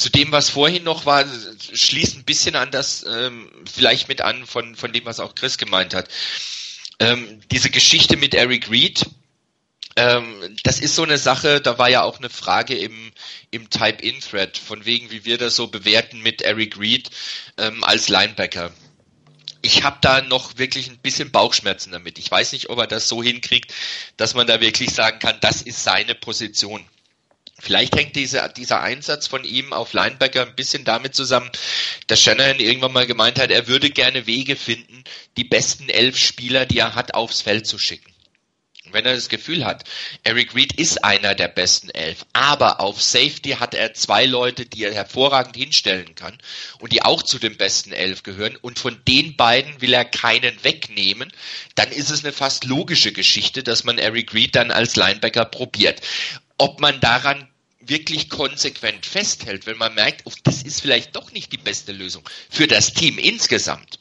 zu 0.00 0.08
dem, 0.08 0.32
was 0.32 0.48
vorhin 0.48 0.82
noch 0.82 1.04
war, 1.04 1.26
schließt 1.74 2.16
ein 2.16 2.24
bisschen 2.24 2.56
an 2.56 2.70
das 2.70 3.04
ähm, 3.04 3.50
vielleicht 3.70 4.08
mit 4.08 4.22
an 4.22 4.46
von, 4.46 4.74
von 4.74 4.94
dem, 4.94 5.04
was 5.04 5.20
auch 5.20 5.34
Chris 5.34 5.58
gemeint 5.58 5.92
hat. 5.92 6.08
Ähm, 7.00 7.42
diese 7.50 7.68
Geschichte 7.68 8.16
mit 8.16 8.34
Eric 8.34 8.70
Reed, 8.70 9.04
ähm, 9.96 10.56
das 10.64 10.80
ist 10.80 10.94
so 10.94 11.02
eine 11.02 11.18
Sache, 11.18 11.60
da 11.60 11.76
war 11.76 11.90
ja 11.90 12.02
auch 12.02 12.16
eine 12.16 12.30
Frage 12.30 12.78
im, 12.78 13.12
im 13.50 13.68
Type-In-Thread, 13.68 14.56
von 14.56 14.86
wegen, 14.86 15.10
wie 15.10 15.26
wir 15.26 15.36
das 15.36 15.54
so 15.54 15.66
bewerten 15.66 16.22
mit 16.22 16.40
Eric 16.40 16.78
Reed 16.78 17.10
ähm, 17.58 17.84
als 17.84 18.08
Linebacker. 18.08 18.72
Ich 19.60 19.82
habe 19.82 19.98
da 20.00 20.22
noch 20.22 20.56
wirklich 20.56 20.88
ein 20.88 20.96
bisschen 20.96 21.30
Bauchschmerzen 21.30 21.92
damit. 21.92 22.18
Ich 22.18 22.30
weiß 22.30 22.52
nicht, 22.52 22.70
ob 22.70 22.78
er 22.78 22.86
das 22.86 23.06
so 23.06 23.22
hinkriegt, 23.22 23.74
dass 24.16 24.32
man 24.32 24.46
da 24.46 24.62
wirklich 24.62 24.94
sagen 24.94 25.18
kann, 25.18 25.36
das 25.42 25.60
ist 25.60 25.84
seine 25.84 26.14
Position. 26.14 26.86
Vielleicht 27.60 27.94
hängt 27.94 28.16
diese, 28.16 28.50
dieser 28.56 28.80
Einsatz 28.80 29.26
von 29.26 29.44
ihm 29.44 29.72
auf 29.72 29.92
Linebacker 29.92 30.46
ein 30.46 30.56
bisschen 30.56 30.84
damit 30.84 31.14
zusammen, 31.14 31.50
dass 32.06 32.20
Shanahan 32.20 32.58
irgendwann 32.58 32.92
mal 32.92 33.06
gemeint 33.06 33.38
hat, 33.38 33.50
er 33.50 33.68
würde 33.68 33.90
gerne 33.90 34.26
Wege 34.26 34.56
finden, 34.56 35.04
die 35.36 35.44
besten 35.44 35.88
elf 35.90 36.18
Spieler, 36.18 36.64
die 36.64 36.78
er 36.78 36.94
hat, 36.94 37.14
aufs 37.14 37.42
Feld 37.42 37.66
zu 37.66 37.78
schicken. 37.78 38.10
Und 38.86 38.94
wenn 38.94 39.04
er 39.04 39.14
das 39.14 39.28
Gefühl 39.28 39.66
hat, 39.66 39.84
Eric 40.24 40.54
Reed 40.54 40.72
ist 40.72 41.04
einer 41.04 41.34
der 41.34 41.48
besten 41.48 41.90
elf, 41.90 42.24
aber 42.32 42.80
auf 42.80 43.02
Safety 43.02 43.50
hat 43.50 43.74
er 43.74 43.92
zwei 43.92 44.24
Leute, 44.24 44.64
die 44.64 44.84
er 44.84 44.94
hervorragend 44.94 45.54
hinstellen 45.54 46.14
kann 46.14 46.38
und 46.78 46.92
die 46.92 47.02
auch 47.02 47.22
zu 47.22 47.38
den 47.38 47.58
besten 47.58 47.92
elf 47.92 48.22
gehören 48.22 48.56
und 48.56 48.78
von 48.78 48.98
den 49.06 49.36
beiden 49.36 49.82
will 49.82 49.92
er 49.92 50.06
keinen 50.06 50.64
wegnehmen, 50.64 51.30
dann 51.74 51.92
ist 51.92 52.10
es 52.10 52.24
eine 52.24 52.32
fast 52.32 52.64
logische 52.64 53.12
Geschichte, 53.12 53.62
dass 53.62 53.84
man 53.84 53.98
Eric 53.98 54.32
Reed 54.32 54.56
dann 54.56 54.70
als 54.70 54.96
Linebacker 54.96 55.44
probiert. 55.44 56.00
Ob 56.56 56.80
man 56.80 57.00
daran 57.00 57.49
wirklich 57.80 58.28
konsequent 58.28 59.06
festhält, 59.06 59.66
wenn 59.66 59.78
man 59.78 59.94
merkt, 59.94 60.22
oh, 60.24 60.32
das 60.44 60.62
ist 60.62 60.80
vielleicht 60.80 61.16
doch 61.16 61.32
nicht 61.32 61.52
die 61.52 61.58
beste 61.58 61.92
Lösung 61.92 62.28
für 62.48 62.66
das 62.66 62.92
Team 62.92 63.18
insgesamt. 63.18 63.98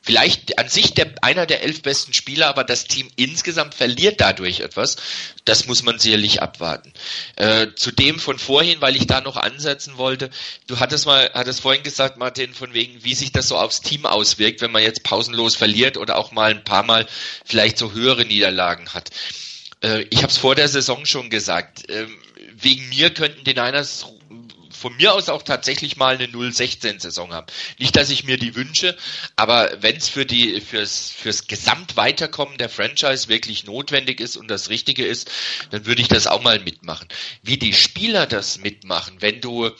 Vielleicht 0.00 0.58
an 0.58 0.68
sich 0.70 0.94
der, 0.94 1.12
einer 1.20 1.44
der 1.44 1.62
elf 1.62 1.82
besten 1.82 2.14
Spieler, 2.14 2.46
aber 2.46 2.64
das 2.64 2.84
Team 2.84 3.10
insgesamt 3.16 3.74
verliert 3.74 4.22
dadurch 4.22 4.60
etwas. 4.60 4.96
Das 5.44 5.66
muss 5.66 5.82
man 5.82 5.98
sicherlich 5.98 6.40
abwarten. 6.40 6.94
Äh, 7.36 7.68
zu 7.74 7.90
dem 7.90 8.18
von 8.18 8.38
vorhin, 8.38 8.80
weil 8.80 8.96
ich 8.96 9.06
da 9.06 9.20
noch 9.20 9.36
ansetzen 9.36 9.98
wollte, 9.98 10.30
du 10.66 10.80
hattest 10.80 11.04
mal, 11.04 11.30
hattest 11.34 11.60
vorhin 11.60 11.82
gesagt, 11.82 12.16
Martin, 12.16 12.54
von 12.54 12.72
wegen, 12.72 13.04
wie 13.04 13.14
sich 13.14 13.32
das 13.32 13.48
so 13.48 13.58
aufs 13.58 13.82
Team 13.82 14.06
auswirkt, 14.06 14.62
wenn 14.62 14.72
man 14.72 14.82
jetzt 14.82 15.02
pausenlos 15.02 15.56
verliert 15.56 15.98
oder 15.98 16.16
auch 16.16 16.32
mal 16.32 16.52
ein 16.52 16.64
paar 16.64 16.84
Mal 16.84 17.06
vielleicht 17.44 17.76
so 17.76 17.92
höhere 17.92 18.24
Niederlagen 18.24 18.94
hat. 18.94 19.10
Äh, 19.82 20.06
ich 20.10 20.18
habe 20.18 20.32
es 20.32 20.38
vor 20.38 20.54
der 20.54 20.68
Saison 20.68 21.06
schon 21.06 21.30
gesagt. 21.30 21.84
Ähm, 21.88 22.16
wegen 22.52 22.88
mir 22.88 23.10
könnten 23.10 23.44
die 23.44 23.54
Niners 23.54 24.06
von 24.78 24.96
mir 24.96 25.12
aus 25.12 25.28
auch 25.28 25.42
tatsächlich 25.42 25.96
mal 25.96 26.14
eine 26.14 26.26
0-16-Saison 26.26 27.32
haben. 27.32 27.46
Nicht, 27.78 27.96
dass 27.96 28.10
ich 28.10 28.24
mir 28.24 28.36
die 28.36 28.54
wünsche, 28.54 28.96
aber 29.36 29.70
wenn 29.80 29.96
es 29.96 30.08
für 30.08 30.24
die 30.24 30.60
fürs 30.60 31.10
fürs 31.10 31.46
Gesamtweiterkommen 31.48 32.58
der 32.58 32.68
Franchise 32.68 33.28
wirklich 33.28 33.64
notwendig 33.64 34.20
ist 34.20 34.36
und 34.36 34.48
das 34.48 34.68
Richtige 34.68 35.04
ist, 35.04 35.30
dann 35.70 35.86
würde 35.86 36.00
ich 36.00 36.08
das 36.08 36.26
auch 36.26 36.42
mal 36.42 36.60
mitmachen. 36.60 37.08
Wie 37.42 37.58
die 37.58 37.74
Spieler 37.74 38.26
das 38.26 38.58
mitmachen, 38.58 39.16
wenn 39.20 39.40
du 39.40 39.70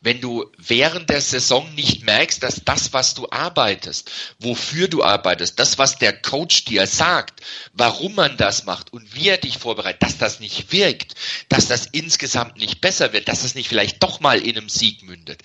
wenn 0.00 0.20
du 0.20 0.50
während 0.56 1.10
der 1.10 1.20
Saison 1.20 1.74
nicht 1.74 2.04
merkst, 2.04 2.42
dass 2.42 2.62
das, 2.64 2.92
was 2.92 3.14
du 3.14 3.28
arbeitest, 3.30 4.10
wofür 4.38 4.88
du 4.88 5.02
arbeitest, 5.02 5.58
das, 5.58 5.78
was 5.78 5.98
der 5.98 6.12
Coach 6.12 6.64
dir 6.64 6.86
sagt, 6.86 7.40
warum 7.72 8.14
man 8.14 8.36
das 8.36 8.64
macht 8.64 8.92
und 8.92 9.14
wie 9.14 9.28
er 9.28 9.38
dich 9.38 9.58
vorbereitet, 9.58 10.02
dass 10.02 10.18
das 10.18 10.40
nicht 10.40 10.72
wirkt, 10.72 11.14
dass 11.48 11.68
das 11.68 11.86
insgesamt 11.86 12.56
nicht 12.58 12.80
besser 12.80 13.12
wird, 13.12 13.28
dass 13.28 13.44
es 13.44 13.54
nicht 13.54 13.68
vielleicht 13.68 14.02
doch 14.02 14.20
mal 14.20 14.40
in 14.40 14.56
einem 14.56 14.68
Sieg 14.68 15.02
mündet, 15.02 15.42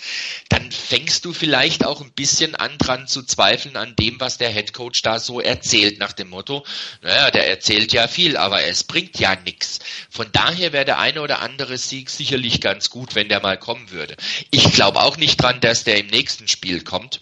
dann 0.49 0.71
fängst 0.71 1.25
du 1.25 1.33
vielleicht 1.33 1.85
auch 1.85 2.01
ein 2.01 2.11
bisschen 2.11 2.55
an 2.55 2.77
dran 2.77 3.07
zu 3.07 3.23
zweifeln 3.23 3.77
an 3.77 3.95
dem, 3.95 4.19
was 4.19 4.37
der 4.37 4.49
Head 4.49 4.73
Coach 4.73 5.01
da 5.01 5.19
so 5.19 5.39
erzählt, 5.39 5.99
nach 5.99 6.13
dem 6.13 6.29
Motto, 6.29 6.65
naja, 7.01 7.31
der 7.31 7.47
erzählt 7.47 7.93
ja 7.93 8.07
viel, 8.07 8.37
aber 8.37 8.63
es 8.63 8.83
bringt 8.83 9.19
ja 9.19 9.35
nichts. 9.35 9.79
Von 10.09 10.27
daher 10.31 10.73
wäre 10.73 10.85
der 10.85 10.99
eine 10.99 11.21
oder 11.21 11.39
andere 11.39 11.77
Sieg 11.77 12.09
sicherlich 12.09 12.61
ganz 12.61 12.89
gut, 12.89 13.15
wenn 13.15 13.29
der 13.29 13.41
mal 13.41 13.57
kommen 13.57 13.91
würde. 13.91 14.15
Ich 14.51 14.71
glaube 14.73 15.01
auch 15.01 15.17
nicht 15.17 15.37
dran, 15.41 15.59
dass 15.61 15.83
der 15.83 15.97
im 15.97 16.07
nächsten 16.07 16.47
Spiel 16.47 16.81
kommt. 16.83 17.21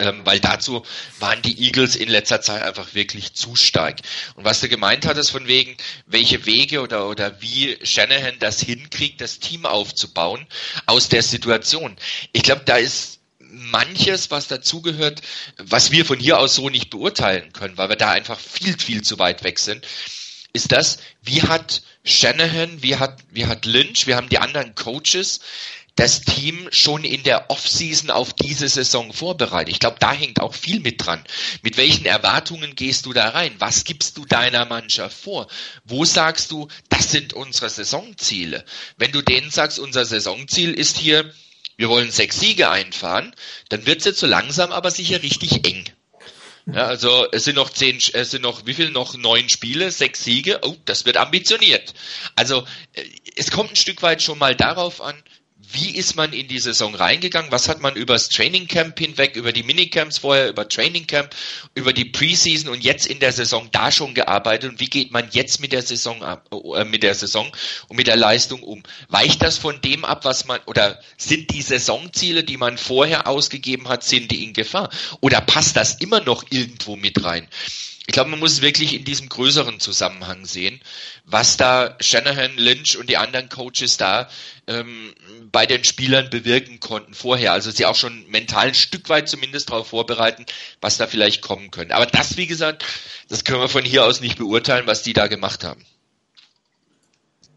Ähm, 0.00 0.22
weil 0.24 0.40
dazu 0.40 0.84
waren 1.18 1.42
die 1.42 1.62
Eagles 1.62 1.94
in 1.94 2.08
letzter 2.08 2.40
Zeit 2.40 2.62
einfach 2.62 2.94
wirklich 2.94 3.34
zu 3.34 3.54
stark. 3.54 4.00
Und 4.34 4.44
was 4.44 4.60
du 4.60 4.68
gemeint 4.68 5.04
hattest 5.04 5.30
von 5.30 5.46
wegen, 5.46 5.76
welche 6.06 6.46
Wege 6.46 6.80
oder, 6.80 7.06
oder 7.08 7.42
wie 7.42 7.76
Shanahan 7.82 8.38
das 8.38 8.60
hinkriegt, 8.62 9.20
das 9.20 9.40
Team 9.40 9.66
aufzubauen 9.66 10.46
aus 10.86 11.10
der 11.10 11.22
Situation. 11.22 11.96
Ich 12.32 12.42
glaube, 12.42 12.62
da 12.64 12.76
ist 12.76 13.20
manches, 13.50 14.30
was 14.30 14.48
dazugehört, 14.48 15.20
was 15.58 15.90
wir 15.90 16.06
von 16.06 16.18
hier 16.18 16.38
aus 16.38 16.54
so 16.54 16.70
nicht 16.70 16.88
beurteilen 16.88 17.52
können, 17.52 17.76
weil 17.76 17.90
wir 17.90 17.96
da 17.96 18.10
einfach 18.10 18.38
viel, 18.38 18.78
viel 18.78 19.02
zu 19.02 19.18
weit 19.18 19.44
weg 19.44 19.58
sind, 19.58 19.86
ist 20.52 20.72
das, 20.72 20.98
wie 21.22 21.42
hat 21.42 21.82
Shanahan, 22.04 22.82
wie 22.82 22.96
hat, 22.96 23.18
wie 23.30 23.46
hat 23.46 23.66
Lynch, 23.66 24.06
wir 24.06 24.16
haben 24.16 24.28
die 24.28 24.38
anderen 24.38 24.74
Coaches, 24.74 25.40
das 25.96 26.22
Team 26.22 26.68
schon 26.70 27.04
in 27.04 27.22
der 27.22 27.50
Offseason 27.50 28.10
auf 28.10 28.32
diese 28.32 28.68
Saison 28.68 29.12
vorbereitet. 29.12 29.72
Ich 29.72 29.80
glaube, 29.80 29.96
da 29.98 30.12
hängt 30.12 30.40
auch 30.40 30.54
viel 30.54 30.80
mit 30.80 31.04
dran. 31.04 31.22
Mit 31.62 31.76
welchen 31.76 32.06
Erwartungen 32.06 32.74
gehst 32.74 33.06
du 33.06 33.12
da 33.12 33.30
rein? 33.30 33.54
Was 33.58 33.84
gibst 33.84 34.16
du 34.16 34.24
deiner 34.24 34.64
Mannschaft 34.64 35.16
vor? 35.16 35.48
Wo 35.84 36.04
sagst 36.04 36.50
du, 36.50 36.68
das 36.88 37.10
sind 37.10 37.32
unsere 37.32 37.68
Saisonziele? 37.68 38.64
Wenn 38.96 39.12
du 39.12 39.22
denen 39.22 39.50
sagst, 39.50 39.78
unser 39.78 40.04
Saisonziel 40.04 40.72
ist 40.72 40.96
hier, 40.98 41.32
wir 41.76 41.88
wollen 41.88 42.10
sechs 42.10 42.40
Siege 42.40 42.70
einfahren, 42.70 43.34
dann 43.68 43.86
wird 43.86 44.00
es 44.00 44.04
jetzt 44.04 44.20
so 44.20 44.26
langsam 44.26 44.72
aber 44.72 44.90
sicher 44.90 45.22
richtig 45.22 45.66
eng. 45.66 45.84
Ja, 46.66 46.86
also 46.86 47.26
es 47.32 47.44
sind 47.44 47.56
noch 47.56 47.70
zehn, 47.70 47.98
es 48.12 48.30
sind 48.30 48.42
noch 48.42 48.66
wie 48.66 48.74
viel 48.74 48.90
noch 48.90 49.16
neun 49.16 49.48
Spiele, 49.48 49.90
sechs 49.90 50.24
Siege. 50.24 50.60
Oh, 50.62 50.76
das 50.84 51.04
wird 51.04 51.16
ambitioniert. 51.16 51.94
Also 52.36 52.64
äh, 52.92 53.04
es 53.34 53.50
kommt 53.50 53.70
ein 53.70 53.76
Stück 53.76 54.02
weit 54.02 54.22
schon 54.22 54.38
mal 54.38 54.54
darauf 54.54 55.00
an, 55.00 55.14
wie 55.72 55.90
ist 55.90 56.16
man 56.16 56.32
in 56.32 56.48
die 56.48 56.58
Saison 56.58 56.94
reingegangen? 56.94 57.52
Was 57.52 57.68
hat 57.68 57.80
man 57.80 57.94
übers 57.94 58.28
Training 58.28 58.66
Camp 58.66 58.98
hinweg, 58.98 59.36
über 59.36 59.52
die 59.52 59.62
Minicamps 59.62 60.18
vorher, 60.18 60.48
über 60.48 60.68
Training 60.68 61.06
Camp, 61.06 61.34
über 61.74 61.92
die 61.92 62.04
Preseason 62.04 62.70
und 62.70 62.82
jetzt 62.82 63.06
in 63.06 63.20
der 63.20 63.32
Saison 63.32 63.68
da 63.72 63.90
schon 63.90 64.14
gearbeitet? 64.14 64.70
Und 64.70 64.80
wie 64.80 64.86
geht 64.86 65.12
man 65.12 65.28
jetzt 65.32 65.60
mit 65.60 65.72
der 65.72 65.82
Saison 65.82 66.22
ab, 66.22 66.48
äh, 66.52 66.84
mit 66.84 67.02
der 67.02 67.14
Saison 67.14 67.50
und 67.88 67.96
mit 67.96 68.06
der 68.06 68.16
Leistung 68.16 68.62
um? 68.62 68.82
Weicht 69.08 69.42
das 69.42 69.58
von 69.58 69.80
dem 69.80 70.04
ab, 70.04 70.24
was 70.24 70.46
man, 70.46 70.60
oder 70.66 71.00
sind 71.16 71.50
die 71.50 71.62
Saisonziele, 71.62 72.44
die 72.44 72.56
man 72.56 72.78
vorher 72.78 73.26
ausgegeben 73.26 73.88
hat, 73.88 74.04
sind 74.04 74.30
die 74.30 74.44
in 74.44 74.52
Gefahr? 74.52 74.90
Oder 75.20 75.40
passt 75.40 75.76
das 75.76 75.94
immer 75.94 76.20
noch 76.20 76.44
irgendwo 76.50 76.96
mit 76.96 77.22
rein? 77.24 77.48
Ich 78.10 78.12
glaube, 78.12 78.30
man 78.30 78.40
muss 78.40 78.54
es 78.54 78.60
wirklich 78.60 78.92
in 78.92 79.04
diesem 79.04 79.28
größeren 79.28 79.78
Zusammenhang 79.78 80.44
sehen, 80.44 80.80
was 81.26 81.56
da 81.56 81.96
Shanahan, 82.00 82.56
Lynch 82.56 82.96
und 82.96 83.08
die 83.08 83.16
anderen 83.16 83.48
Coaches 83.48 83.98
da 83.98 84.28
ähm, 84.66 85.14
bei 85.52 85.64
den 85.64 85.84
Spielern 85.84 86.28
bewirken 86.28 86.80
konnten 86.80 87.14
vorher. 87.14 87.52
Also 87.52 87.70
sie 87.70 87.86
auch 87.86 87.94
schon 87.94 88.28
mental 88.28 88.66
ein 88.66 88.74
Stück 88.74 89.08
weit 89.10 89.28
zumindest 89.28 89.70
darauf 89.70 89.90
vorbereiten, 89.90 90.44
was 90.80 90.96
da 90.96 91.06
vielleicht 91.06 91.40
kommen 91.40 91.70
könnte. 91.70 91.94
Aber 91.94 92.06
das, 92.06 92.36
wie 92.36 92.48
gesagt, 92.48 92.84
das 93.28 93.44
können 93.44 93.60
wir 93.60 93.68
von 93.68 93.84
hier 93.84 94.04
aus 94.04 94.20
nicht 94.20 94.38
beurteilen, 94.38 94.88
was 94.88 95.04
die 95.04 95.12
da 95.12 95.28
gemacht 95.28 95.62
haben. 95.62 95.86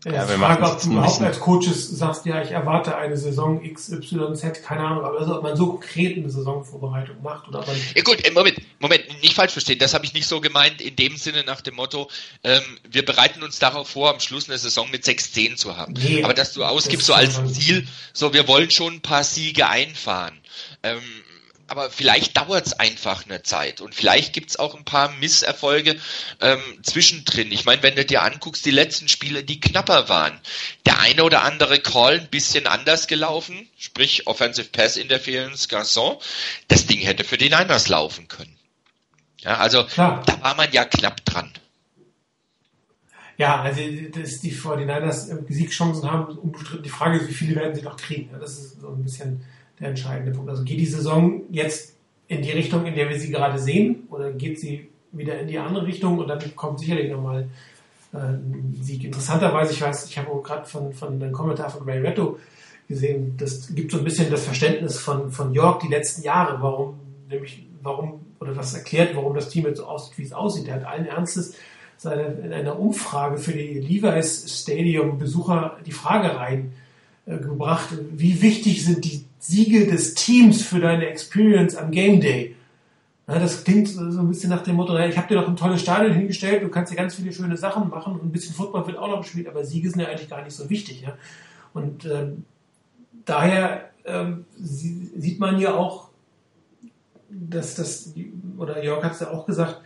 Ja, 0.05 0.23
ich 0.23 0.29
wir 0.29 0.37
frage, 0.37 0.61
machen 0.61 0.75
ob 0.75 0.81
du 0.81 0.91
überhaupt 0.91 1.21
als 1.21 1.39
Coaches 1.39 1.89
sagst, 1.89 2.25
ja, 2.25 2.41
ich 2.41 2.51
erwarte 2.51 2.97
eine 2.97 3.15
Saison 3.15 3.61
XYZ, 3.61 4.63
keine 4.63 4.81
Ahnung, 4.83 5.05
aber 5.05 5.19
also, 5.19 5.37
ob 5.37 5.43
man 5.43 5.55
so 5.55 5.67
konkret 5.67 6.17
eine 6.17 6.29
Saisonvorbereitung 6.29 7.21
macht 7.21 7.47
oder 7.47 7.59
man 7.59 7.75
Ja 7.95 8.01
gut, 8.03 8.25
äh, 8.25 8.31
Moment, 8.31 8.57
Moment, 8.79 9.05
nicht 9.21 9.33
falsch 9.33 9.53
verstehen, 9.53 9.79
das 9.79 9.93
habe 9.93 10.05
ich 10.05 10.13
nicht 10.13 10.27
so 10.27 10.41
gemeint, 10.41 10.81
in 10.81 10.95
dem 10.95 11.15
Sinne 11.15 11.43
nach 11.45 11.61
dem 11.61 11.75
Motto, 11.75 12.09
ähm, 12.43 12.61
wir 12.89 13.05
bereiten 13.05 13.43
uns 13.43 13.59
darauf 13.59 13.89
vor, 13.89 14.13
am 14.13 14.19
Schluss 14.19 14.49
eine 14.49 14.57
Saison 14.57 14.91
mit 14.91 15.05
6-10 15.05 15.55
zu 15.55 15.77
haben. 15.77 15.93
Nee, 15.93 16.23
Aber 16.23 16.33
dass 16.33 16.53
du 16.53 16.65
ausgibst, 16.65 17.07
das 17.07 17.15
so 17.31 17.39
als 17.39 17.53
Ziel, 17.53 17.87
so 18.11 18.33
wir 18.33 18.47
wollen 18.47 18.71
schon 18.71 18.95
ein 18.95 19.01
paar 19.01 19.23
Siege 19.23 19.69
einfahren. 19.69 20.37
Ähm, 20.83 20.99
aber 21.67 21.89
vielleicht 21.89 22.37
dauert 22.37 22.67
es 22.67 22.73
einfach 22.73 23.25
eine 23.25 23.43
Zeit 23.43 23.81
und 23.81 23.95
vielleicht 23.95 24.33
gibt 24.33 24.51
es 24.51 24.59
auch 24.59 24.75
ein 24.75 24.83
paar 24.83 25.11
Misserfolge 25.13 25.95
ähm, 26.41 26.61
zwischendrin. 26.81 27.51
Ich 27.51 27.65
meine, 27.65 27.81
wenn 27.83 27.95
du 27.95 28.05
dir 28.05 28.23
anguckst, 28.23 28.65
die 28.65 28.71
letzten 28.71 29.07
Spiele, 29.07 29.43
die 29.43 29.59
knapper 29.59 30.09
waren, 30.09 30.39
der 30.85 30.99
eine 30.99 31.23
oder 31.23 31.43
andere 31.43 31.79
Call 31.79 32.19
ein 32.19 32.27
bisschen 32.27 32.67
anders 32.67 33.07
gelaufen, 33.07 33.67
sprich 33.77 34.27
Offensive 34.27 34.69
Pass 34.69 34.97
Interference 34.97 35.69
Garçon, 35.69 36.19
das 36.67 36.85
Ding 36.85 36.99
hätte 36.99 37.23
für 37.23 37.37
die 37.37 37.49
Niners 37.49 37.87
laufen 37.87 38.27
können. 38.27 38.55
Ja, 39.39 39.57
also 39.57 39.83
Klar. 39.85 40.23
da 40.25 40.41
war 40.41 40.55
man 40.55 40.71
ja 40.71 40.85
knapp 40.85 41.23
dran. 41.25 41.51
Ja, 43.37 43.61
also 43.61 43.81
dass 44.13 44.41
die 44.41 44.53
49ers 44.53 45.29
äh, 45.31 45.53
Siegchancen 45.53 46.09
haben, 46.09 46.37
unbestritten. 46.37 46.83
Die 46.83 46.89
Frage 46.89 47.17
ist, 47.17 47.27
wie 47.27 47.33
viele 47.33 47.55
werden 47.55 47.75
sie 47.75 47.81
noch 47.81 47.97
kriegen? 47.97 48.29
Das 48.39 48.57
ist 48.57 48.79
so 48.79 48.89
ein 48.89 49.03
bisschen 49.03 49.43
der 49.79 49.89
entscheidende 49.89 50.31
Punkt. 50.31 50.49
Also 50.49 50.63
geht 50.63 50.79
die 50.79 50.85
Saison 50.85 51.41
jetzt 51.49 51.95
in 52.27 52.41
die 52.41 52.51
Richtung, 52.51 52.85
in 52.85 52.95
der 52.95 53.09
wir 53.09 53.19
sie 53.19 53.29
gerade 53.29 53.59
sehen, 53.59 54.07
oder 54.09 54.31
geht 54.31 54.59
sie 54.59 54.89
wieder 55.11 55.39
in 55.39 55.47
die 55.47 55.59
andere 55.59 55.85
Richtung 55.85 56.17
und 56.17 56.27
dann 56.27 56.55
kommt 56.55 56.79
sicherlich 56.79 57.11
nochmal 57.11 57.47
äh, 58.13 58.17
ein 58.17 58.77
Sieg. 58.81 59.03
Interessanterweise, 59.03 59.73
ich 59.73 59.81
weiß, 59.81 60.05
ich 60.05 60.17
habe 60.17 60.41
gerade 60.41 60.65
von, 60.65 60.93
von 60.93 61.21
einem 61.21 61.31
Kommentar 61.31 61.69
von 61.69 61.87
Ray 61.87 61.99
Retto 61.99 62.39
gesehen, 62.87 63.35
das 63.37 63.73
gibt 63.73 63.91
so 63.91 63.99
ein 63.99 64.03
bisschen 64.03 64.29
das 64.31 64.45
Verständnis 64.45 64.99
von, 64.99 65.31
von 65.31 65.53
York 65.53 65.81
die 65.81 65.87
letzten 65.87 66.23
Jahre, 66.23 66.61
warum, 66.61 66.99
nämlich, 67.29 67.65
warum, 67.81 68.21
oder 68.39 68.55
was 68.55 68.73
erklärt, 68.73 69.15
warum 69.15 69.35
das 69.35 69.49
Team 69.49 69.65
jetzt 69.65 69.77
so 69.77 69.85
aussieht, 69.85 70.17
wie 70.17 70.23
es 70.23 70.33
aussieht. 70.33 70.67
Er 70.67 70.75
hat 70.75 70.85
allen 70.85 71.05
Ernstes 71.05 71.55
seine, 71.97 72.23
in 72.23 72.51
einer 72.51 72.77
Umfrage 72.77 73.37
für 73.37 73.53
die 73.53 73.79
Levi's 73.79 74.61
Stadium 74.61 75.17
Besucher 75.17 75.77
die 75.85 75.91
Frage 75.91 76.35
reingebracht, 77.27 77.89
wie 78.11 78.41
wichtig 78.41 78.83
sind 78.83 79.05
die 79.05 79.25
Siege 79.43 79.87
des 79.87 80.13
Teams 80.13 80.63
für 80.63 80.79
deine 80.79 81.07
Experience 81.07 81.75
am 81.75 81.91
Game 81.91 82.21
Day? 82.21 82.55
Ja, 83.27 83.39
das 83.39 83.63
klingt 83.63 83.89
so 83.89 84.01
ein 84.01 84.27
bisschen 84.29 84.49
nach 84.49 84.63
dem 84.63 84.75
Motto, 84.75 84.97
ich 84.97 85.17
habe 85.17 85.27
dir 85.27 85.35
doch 85.35 85.47
ein 85.47 85.57
tolles 85.57 85.81
Stadion 85.81 86.13
hingestellt, 86.13 86.63
du 86.63 86.69
kannst 86.69 86.91
dir 86.91 86.95
ganz 86.95 87.15
viele 87.15 87.33
schöne 87.33 87.57
Sachen 87.57 87.89
machen 87.89 88.13
und 88.13 88.23
ein 88.23 88.31
bisschen 88.31 88.55
Football 88.55 88.87
wird 88.87 88.97
auch 88.97 89.09
noch 89.09 89.21
gespielt, 89.21 89.47
aber 89.47 89.65
Siege 89.65 89.89
sind 89.89 89.99
ja 89.99 90.07
eigentlich 90.07 90.29
gar 90.29 90.43
nicht 90.43 90.55
so 90.55 90.69
wichtig. 90.69 91.01
Ja? 91.01 91.17
Und 91.73 92.05
ähm, 92.05 92.45
daher 93.25 93.89
ähm, 94.05 94.45
sie, 94.57 95.11
sieht 95.17 95.39
man 95.39 95.59
ja 95.59 95.73
auch, 95.73 96.09
dass 97.29 97.75
das, 97.75 98.13
oder 98.57 98.81
Jörg 98.81 99.03
hat 99.03 99.13
es 99.13 99.19
ja 99.19 99.31
auch 99.31 99.45
gesagt, 99.45 99.81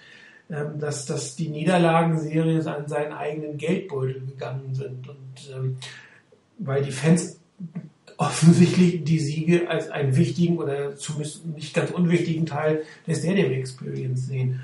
ähm, 0.51 0.79
dass, 0.79 1.05
dass 1.05 1.35
die 1.35 1.49
Niederlagenserie 1.49 2.63
an 2.65 2.87
seinen 2.87 3.13
eigenen 3.13 3.57
Geldbeutel 3.57 4.21
gegangen 4.25 4.73
sind. 4.73 5.07
Und 5.07 5.51
ähm, 5.55 5.77
weil 6.59 6.83
die 6.83 6.91
Fans 6.91 7.39
offensichtlich 8.17 9.03
die 9.03 9.19
Siege 9.19 9.69
als 9.69 9.89
einen 9.89 10.15
wichtigen 10.15 10.57
oder 10.57 10.95
zumindest 10.95 11.45
nicht 11.45 11.73
ganz 11.73 11.91
unwichtigen 11.91 12.45
Teil 12.45 12.83
der 13.05 13.15
Stadium 13.15 13.51
Experience 13.51 14.27
sehen. 14.27 14.61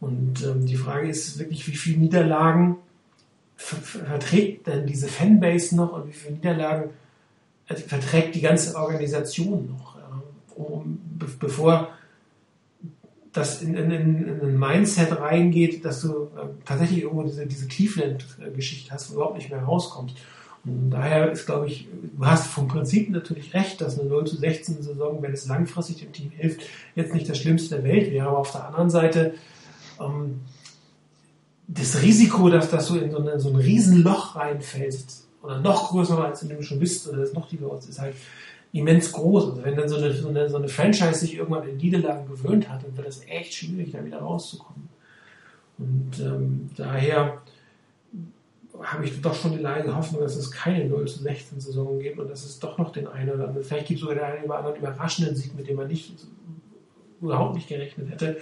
Und 0.00 0.42
ähm, 0.42 0.66
die 0.66 0.76
Frage 0.76 1.08
ist 1.08 1.38
wirklich, 1.38 1.66
wie 1.68 1.76
viele 1.76 1.98
Niederlagen 1.98 2.76
ver 3.56 3.76
ver- 3.76 4.06
verträgt 4.06 4.66
denn 4.66 4.86
diese 4.86 5.08
Fanbase 5.08 5.76
noch 5.76 5.92
und 5.92 6.08
wie 6.08 6.12
viele 6.12 6.34
Niederlagen 6.34 6.90
äh, 7.68 7.74
verträgt 7.74 8.34
die 8.34 8.40
ganze 8.40 8.74
Organisation 8.76 9.68
noch, 9.68 9.96
ja, 9.96 10.22
um, 10.56 10.98
be 11.18 11.26
bevor 11.38 11.90
das 13.32 13.62
in, 13.62 13.74
in, 13.74 13.90
in 13.90 14.28
in 14.28 14.40
ein 14.40 14.58
Mindset 14.58 15.18
reingeht, 15.20 15.84
dass 15.84 16.00
du 16.02 16.08
äh, 16.36 16.46
tatsächlich 16.64 17.02
irgendwo 17.02 17.24
diese, 17.24 17.46
diese 17.46 17.66
Cleveland-Geschichte 17.66 18.92
hast, 18.92 19.10
wo 19.10 19.14
du 19.14 19.20
überhaupt 19.20 19.38
nicht 19.38 19.50
mehr 19.50 19.62
rauskommst. 19.62 20.16
Daher 20.64 21.30
ist, 21.30 21.44
glaube 21.44 21.66
ich, 21.66 21.88
du 22.16 22.24
hast 22.24 22.46
vom 22.46 22.68
Prinzip 22.68 23.10
natürlich 23.10 23.52
recht, 23.52 23.80
dass 23.80 23.98
eine 23.98 24.08
0 24.08 24.26
zu 24.26 24.36
16 24.36 24.82
Saison, 24.82 25.20
wenn 25.20 25.32
es 25.32 25.46
langfristig 25.46 25.98
dem 25.98 26.12
Team 26.12 26.30
hilft, 26.30 26.62
jetzt 26.94 27.12
nicht 27.12 27.28
das 27.28 27.38
Schlimmste 27.38 27.76
der 27.76 27.84
Welt 27.84 28.10
wäre. 28.10 28.28
Aber 28.28 28.38
auf 28.38 28.52
der 28.52 28.66
anderen 28.66 28.88
Seite, 28.88 29.34
ähm, 30.00 30.40
das 31.68 32.00
Risiko, 32.02 32.48
dass, 32.48 32.70
dass 32.70 32.88
du 32.88 32.96
in 32.96 33.10
so, 33.10 33.18
eine, 33.18 33.38
so 33.38 33.50
ein 33.50 33.56
Riesenloch 33.56 34.36
reinfällst, 34.36 35.28
oder 35.42 35.60
noch 35.60 35.90
größer 35.90 36.24
als 36.24 36.42
in 36.42 36.48
dem 36.48 36.58
du 36.58 36.62
schon 36.62 36.78
bist, 36.78 37.06
oder 37.08 37.18
das 37.18 37.34
noch 37.34 37.48
tiefer 37.48 37.66
aus, 37.66 37.86
ist 37.86 38.00
halt 38.00 38.16
immens 38.72 39.12
groß. 39.12 39.50
Also 39.50 39.64
wenn 39.64 39.76
dann 39.76 39.88
so 39.88 39.96
eine, 39.96 40.12
so 40.14 40.28
eine, 40.28 40.48
so 40.48 40.56
eine 40.56 40.68
Franchise 40.68 41.14
sich 41.14 41.36
irgendwann 41.36 41.68
in 41.68 41.76
Niederlagen 41.76 42.26
gewöhnt 42.26 42.70
hat, 42.70 42.82
dann 42.82 42.96
wird 42.96 43.06
es 43.06 43.20
echt 43.28 43.52
schwierig, 43.52 43.92
da 43.92 44.02
wieder 44.02 44.20
rauszukommen. 44.20 44.88
Und 45.76 46.20
ähm, 46.20 46.70
daher 46.76 47.42
habe 48.82 49.04
ich 49.04 49.20
doch 49.20 49.34
schon 49.34 49.52
die 49.52 49.62
leise 49.62 49.94
Hoffnung, 49.94 50.22
dass 50.22 50.36
es 50.36 50.50
keine 50.50 50.86
0 50.86 51.06
zu 51.06 51.22
16 51.22 51.60
Saison 51.60 51.98
gibt 51.98 52.18
und 52.18 52.28
dass 52.28 52.44
es 52.44 52.58
doch 52.58 52.76
noch 52.78 52.92
den 52.92 53.06
einen 53.06 53.30
oder 53.30 53.48
anderen, 53.48 53.64
vielleicht 53.64 53.86
gibt 53.86 53.98
es 53.98 54.00
sogar 54.00 54.16
den 54.16 54.24
einen 54.24 54.44
oder 54.44 54.58
anderen 54.58 54.76
überraschenden 54.76 55.36
Sieg, 55.36 55.54
mit 55.54 55.68
dem 55.68 55.76
man 55.76 55.88
nicht 55.88 56.12
überhaupt 57.20 57.54
nicht 57.54 57.68
gerechnet 57.68 58.10
hätte, 58.10 58.38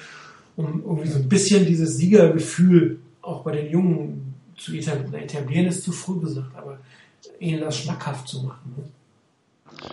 um 0.57 0.83
irgendwie 0.85 1.09
so 1.09 1.18
ein 1.18 1.28
bisschen 1.28 1.66
dieses 1.66 1.97
Siegergefühl 1.97 2.99
auch 3.20 3.43
bei 3.43 3.53
den 3.53 3.70
Jungen 3.70 4.35
zu 4.57 4.74
etablieren. 4.74 5.24
Etablieren 5.24 5.66
ist 5.66 5.83
zu 5.83 5.93
früh 5.93 6.20
gesagt, 6.20 6.55
aber 6.57 6.78
ihnen 7.39 7.61
das 7.61 7.78
schmackhaft 7.78 8.28
zu 8.28 8.43
machen. 8.43 8.93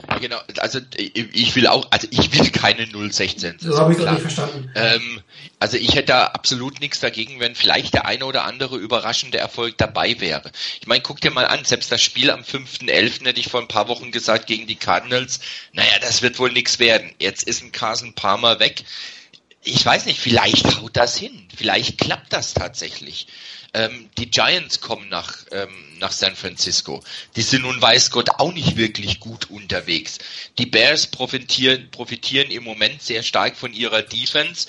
Ja, 0.10 0.18
genau, 0.20 0.38
also 0.58 0.80
ich 0.96 1.56
will 1.56 1.68
auch, 1.68 1.88
also 1.92 2.08
ich 2.12 2.32
will 2.38 2.50
keine 2.52 2.88
016. 3.12 3.58
So 3.60 3.78
habe 3.78 3.94
ich 3.94 4.00
es 4.00 4.06
nicht 4.06 4.22
verstanden. 4.22 4.72
Ähm, 4.76 5.22
also 5.60 5.78
ich 5.78 5.96
hätte 5.96 6.08
da 6.08 6.26
absolut 6.28 6.80
nichts 6.80 7.00
dagegen, 7.00 7.40
wenn 7.40 7.56
vielleicht 7.56 7.94
der 7.94 8.06
eine 8.06 8.26
oder 8.26 8.46
andere 8.46 8.78
überraschende 8.78 9.38
Erfolg 9.38 9.78
dabei 9.78 10.20
wäre. 10.20 10.52
Ich 10.80 10.88
meine, 10.88 11.02
guck 11.02 11.22
dir 11.22 11.32
mal 11.32 11.46
an, 11.46 11.66
selbst 11.66 11.92
das 11.92 12.02
Spiel 12.02 12.32
am 12.32 12.42
5.11. 12.42 13.26
hätte 13.26 13.40
ich 13.40 13.50
vor 13.50 13.62
ein 13.62 13.68
paar 13.68 13.88
Wochen 13.88 14.12
gesagt 14.12 14.48
gegen 14.48 14.68
die 14.68 14.76
Cardinals, 14.76 15.40
naja, 15.74 16.00
das 16.02 16.22
wird 16.22 16.40
wohl 16.40 16.52
nichts 16.52 16.80
werden. 16.80 17.12
Jetzt 17.20 17.44
ist 17.44 17.64
ein 17.64 17.72
Carson 17.72 18.14
Palmer 18.14 18.60
weg. 18.60 18.84
Ich 19.64 19.86
weiß 19.86 20.06
nicht, 20.06 20.20
vielleicht 20.20 20.80
haut 20.80 20.96
das 20.96 21.18
hin. 21.18 21.48
Vielleicht 21.56 21.98
klappt 21.98 22.32
das 22.32 22.54
tatsächlich. 22.54 23.28
Ähm, 23.74 24.10
die 24.18 24.30
Giants 24.32 24.82
kommen 24.82 25.10
nach, 25.10 25.46
ähm, 25.52 25.70
nach 26.00 26.12
San 26.12 26.36
Francisco. 26.36 27.04
Die 27.36 27.42
sind 27.42 27.62
nun 27.64 27.82
weiß 27.82 28.10
Gott 28.12 28.30
auch 28.40 28.52
nicht 28.52 28.78
wirklich 28.78 29.20
gut 29.20 29.50
unterwegs. 29.50 30.18
Die 30.58 30.66
Bears 30.66 31.08
profitieren, 31.08 31.92
profitieren 31.92 32.50
im 32.50 32.64
Moment 32.64 33.02
sehr 33.02 33.22
stark 33.22 33.56
von 33.56 33.74
ihrer 33.74 34.02
Defense. 34.02 34.68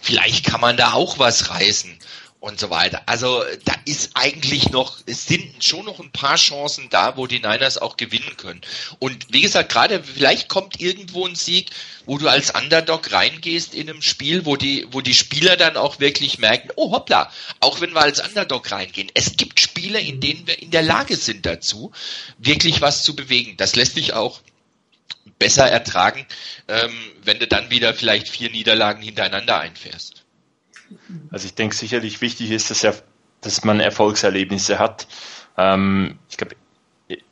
Vielleicht 0.00 0.46
kann 0.46 0.60
man 0.60 0.76
da 0.76 0.92
auch 0.92 1.18
was 1.18 1.50
reißen 1.50 1.98
und 2.40 2.58
so 2.58 2.70
weiter. 2.70 3.02
Also 3.04 3.44
da 3.66 3.74
ist 3.84 4.12
eigentlich 4.14 4.70
noch, 4.70 4.98
es 5.04 5.26
sind 5.26 5.62
schon 5.62 5.84
noch 5.84 6.00
ein 6.00 6.10
paar 6.10 6.36
Chancen 6.36 6.88
da, 6.88 7.18
wo 7.18 7.26
die 7.26 7.38
Niners 7.38 7.76
auch 7.76 7.98
gewinnen 7.98 8.36
können. 8.38 8.62
Und 8.98 9.26
wie 9.30 9.42
gesagt, 9.42 9.70
gerade 9.70 10.02
vielleicht 10.02 10.48
kommt 10.48 10.80
irgendwo 10.80 11.26
ein 11.26 11.34
Sieg, 11.34 11.70
wo 12.06 12.16
du 12.16 12.28
als 12.28 12.50
Underdog 12.50 13.12
reingehst 13.12 13.74
in 13.74 13.90
einem 13.90 14.00
Spiel, 14.00 14.46
wo 14.46 14.56
die, 14.56 14.86
wo 14.90 15.02
die 15.02 15.14
Spieler 15.14 15.56
dann 15.58 15.76
auch 15.76 16.00
wirklich 16.00 16.38
merken, 16.38 16.70
oh 16.76 16.92
hoppla, 16.92 17.30
auch 17.60 17.82
wenn 17.82 17.92
wir 17.92 18.00
als 18.00 18.26
Underdog 18.26 18.70
reingehen, 18.72 19.10
es 19.12 19.36
gibt 19.36 19.60
Spiele, 19.60 20.00
in 20.00 20.20
denen 20.20 20.46
wir 20.46 20.60
in 20.62 20.70
der 20.70 20.82
Lage 20.82 21.16
sind 21.16 21.44
dazu, 21.44 21.92
wirklich 22.38 22.80
was 22.80 23.04
zu 23.04 23.14
bewegen. 23.14 23.58
Das 23.58 23.76
lässt 23.76 23.94
sich 23.94 24.14
auch 24.14 24.40
besser 25.38 25.66
ertragen, 25.66 26.26
ähm, 26.68 26.92
wenn 27.22 27.38
du 27.38 27.46
dann 27.46 27.70
wieder 27.70 27.92
vielleicht 27.92 28.28
vier 28.28 28.50
Niederlagen 28.50 29.02
hintereinander 29.02 29.58
einfährst. 29.58 30.19
Also 31.30 31.46
ich 31.46 31.54
denke 31.54 31.74
sicherlich 31.74 32.20
wichtig 32.20 32.50
ist, 32.50 32.70
dass, 32.70 32.84
er, 32.84 32.94
dass 33.40 33.64
man 33.64 33.80
Erfolgserlebnisse 33.80 34.78
hat. 34.78 35.06
Ähm, 35.56 36.18
ich 36.28 36.36
glaube, 36.36 36.56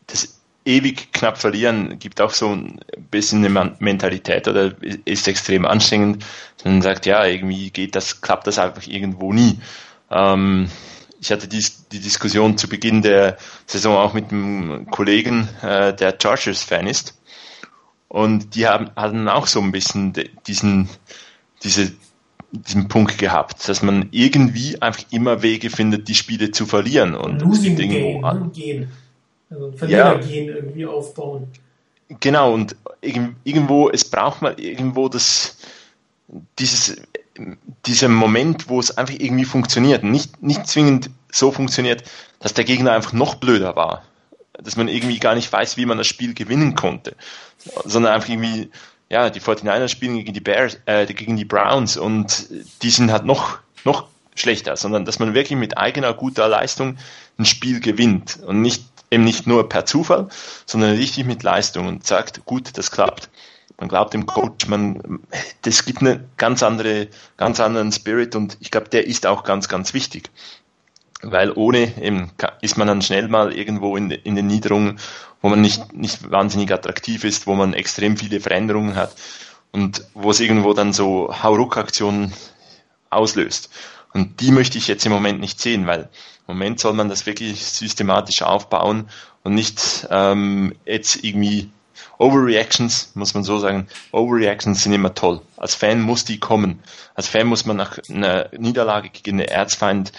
das 0.07 0.41
ewig 0.65 1.13
knapp 1.13 1.39
verlieren 1.39 1.99
gibt 1.99 2.21
auch 2.21 2.33
so 2.33 2.51
ein 2.51 2.81
bisschen 3.11 3.45
eine 3.45 3.77
Mentalität 3.79 4.49
oder 4.49 4.75
ist 5.05 5.27
extrem 5.27 5.65
anstrengend. 5.65 6.25
Man 6.65 6.83
sagt, 6.83 7.07
ja, 7.07 7.25
irgendwie 7.25 7.71
geht 7.71 7.95
das, 7.95 8.21
klappt 8.21 8.47
das 8.47 8.59
einfach 8.59 8.87
irgendwo 8.87 9.33
nie. 9.33 9.61
Ähm, 10.11 10.69
ich 11.21 11.33
hatte 11.33 11.49
dies, 11.49 11.89
die 11.89 12.01
Diskussion 12.01 12.59
zu 12.59 12.69
Beginn 12.69 13.03
der 13.03 13.39
Saison 13.67 13.97
auch 13.97 14.13
mit 14.13 14.31
einem 14.31 14.87
Kollegen, 14.91 15.49
äh, 15.63 15.95
der 15.95 16.17
Chargers-Fan 16.21 16.87
ist. 16.87 17.19
Und 18.09 18.55
die 18.55 18.67
haben, 18.67 18.91
hatten 18.95 19.29
auch 19.29 19.47
so 19.47 19.61
ein 19.61 19.73
bisschen 19.73 20.13
diesen, 20.47 20.89
diese, 21.63 21.93
diesen 22.53 22.89
Punkt 22.89 23.19
gehabt, 23.19 23.69
dass 23.69 23.83
man 23.83 24.09
irgendwie 24.11 24.81
einfach 24.81 25.05
immer 25.11 25.43
Wege 25.43 25.71
findet, 25.71 26.09
die 26.09 26.15
Spiele 26.15 26.51
zu 26.51 26.67
verlieren. 26.67 27.15
Und 27.15 27.43
Losing 27.43 27.77
Game, 27.77 28.25
an- 28.25 28.53
gehen. 28.53 28.91
Also 29.51 29.67
ein 29.67 29.73
Ja. 29.73 29.79
Verlierergehen 29.79 30.49
irgendwie 30.49 30.87
aufbauen. 30.87 31.49
Genau, 32.21 32.55
und 32.55 32.75
irg- 33.03 33.35
irgendwo, 33.45 33.91
es 33.91 34.05
braucht 34.05 34.41
mal 34.41 34.59
irgendwo 34.59 35.09
das, 35.09 35.59
dieses, 36.59 36.97
dieser 37.87 38.09
Moment, 38.09 38.69
wo 38.69 38.81
es 38.81 38.97
einfach 38.97 39.15
irgendwie 39.19 39.45
funktioniert. 39.45 40.05
Nicht, 40.05 40.43
nicht 40.43 40.67
zwingend 40.67 41.11
so 41.31 41.53
funktioniert, 41.53 42.03
dass 42.41 42.55
der 42.55 42.65
Gegner 42.65 42.93
einfach 42.93 43.13
noch 43.13 43.35
blöder 43.37 43.77
war. 43.77 44.05
Dass 44.55 44.77
man 44.77 44.89
irgendwie 44.89 45.19
gar 45.19 45.35
nicht 45.35 45.53
weiß, 45.53 45.77
wie 45.77 45.87
man 45.87 45.99
das 45.99 46.07
Spiel 46.07 46.33
gewinnen 46.35 46.75
konnte. 46.75 47.15
Sondern 47.85 48.15
einfach 48.15 48.29
irgendwie, 48.31 48.71
ja, 49.11 49.31
die 49.31 49.41
49ers 49.41 49.89
spielen 49.89 50.17
gegen 50.17 50.35
die 50.35 50.41
Bears, 50.41 50.79
äh, 50.87 51.07
gegen 51.07 51.37
die 51.37 51.45
Browns 51.45 51.97
und 51.97 52.49
die 52.83 52.91
sind 52.91 53.11
halt 53.11 53.25
noch, 53.25 53.59
noch 53.85 54.09
schlechter, 54.35 54.77
sondern 54.77 55.05
dass 55.05 55.19
man 55.19 55.35
wirklich 55.35 55.59
mit 55.59 55.79
eigener 55.79 56.15
guter 56.15 56.49
Leistung 56.49 56.97
ein 57.39 57.45
Spiel 57.45 57.81
gewinnt 57.81 58.39
und 58.47 58.61
nicht 58.61 58.85
eben 59.11 59.25
nicht 59.25 59.47
nur 59.47 59.69
per 59.69 59.87
Zufall, 59.87 60.29
sondern 60.67 60.97
richtig 60.97 61.25
mit 61.25 61.43
Leistung 61.43 61.87
und 61.87 62.07
sagt, 62.07 62.45
gut, 62.45 62.77
das 62.77 62.91
klappt. 62.91 63.31
Man 63.79 63.89
glaubt 63.89 64.13
dem 64.13 64.27
Coach, 64.27 64.67
man, 64.67 65.21
das 65.63 65.85
gibt 65.85 66.01
eine 66.01 66.25
ganz 66.37 66.63
andere, 66.63 67.09
ganz 67.37 67.61
anderen 67.61 67.93
Spirit 67.93 68.35
und 68.35 68.57
ich 68.61 68.71
glaube, 68.71 68.89
der 68.89 69.07
ist 69.07 69.25
auch 69.25 69.45
ganz, 69.45 69.69
ganz 69.69 69.95
wichtig. 69.95 70.31
Weil 71.23 71.51
ohne 71.53 72.01
eben 72.01 72.31
ist 72.61 72.79
man 72.79 72.87
dann 72.87 73.03
schnell 73.03 73.29
mal 73.29 73.53
irgendwo 73.53 73.97
in, 73.97 74.11
in 74.11 74.37
den 74.37 74.47
Niederungen, 74.47 75.01
wo 75.41 75.49
man 75.49 75.61
nicht, 75.61 75.93
nicht 75.93 76.31
wahnsinnig 76.31 76.73
attraktiv 76.73 77.25
ist, 77.25 77.47
wo 77.47 77.55
man 77.55 77.75
extrem 77.75 78.17
viele 78.17 78.41
Veränderungen 78.41 78.95
hat 78.95 79.15
und 79.73 80.05
wo 80.15 80.31
es 80.31 80.41
irgendwo 80.41 80.73
dann 80.75 80.93
so 80.93 81.35
Hauruck-Aktionen 81.43 82.33
auslöst. 83.11 83.71
Und 84.15 84.41
die 84.41 84.53
möchte 84.53 84.79
ich 84.79 84.89
jetzt 84.89 85.05
im 85.07 85.13
Moment 85.13 85.41
nicht 85.41 85.61
sehen, 85.61 85.87
weil 85.87 86.09
im 86.47 86.55
Moment 86.55 86.81
soll 86.81 86.95
man 86.95 87.09
das 87.09 87.27
wirklich 87.27 87.65
systematisch 87.67 88.43
aufbauen 88.43 89.09
und 89.43 89.55
nicht 89.55 90.07
ähm, 90.11 90.75
jetzt 90.87 91.23
irgendwie 91.25 91.71
Overreactions, 92.19 93.13
muss 93.15 93.35
man 93.35 93.45
so 93.45 93.59
sagen. 93.59 93.87
Overreactions 94.13 94.83
sind 94.83 94.93
immer 94.93 95.15
toll. 95.15 95.41
Als 95.57 95.75
Fan 95.75 96.01
muss 96.01 96.25
die 96.25 96.41
kommen. 96.41 96.83
Als 97.15 97.29
Fan 97.29 97.47
muss 97.47 97.65
man 97.65 97.77
nach 97.77 97.99
einer 98.09 98.49
Niederlage 98.57 99.11
gegen 99.11 99.39
einen 99.39 99.49
Erzfeind 99.49 100.13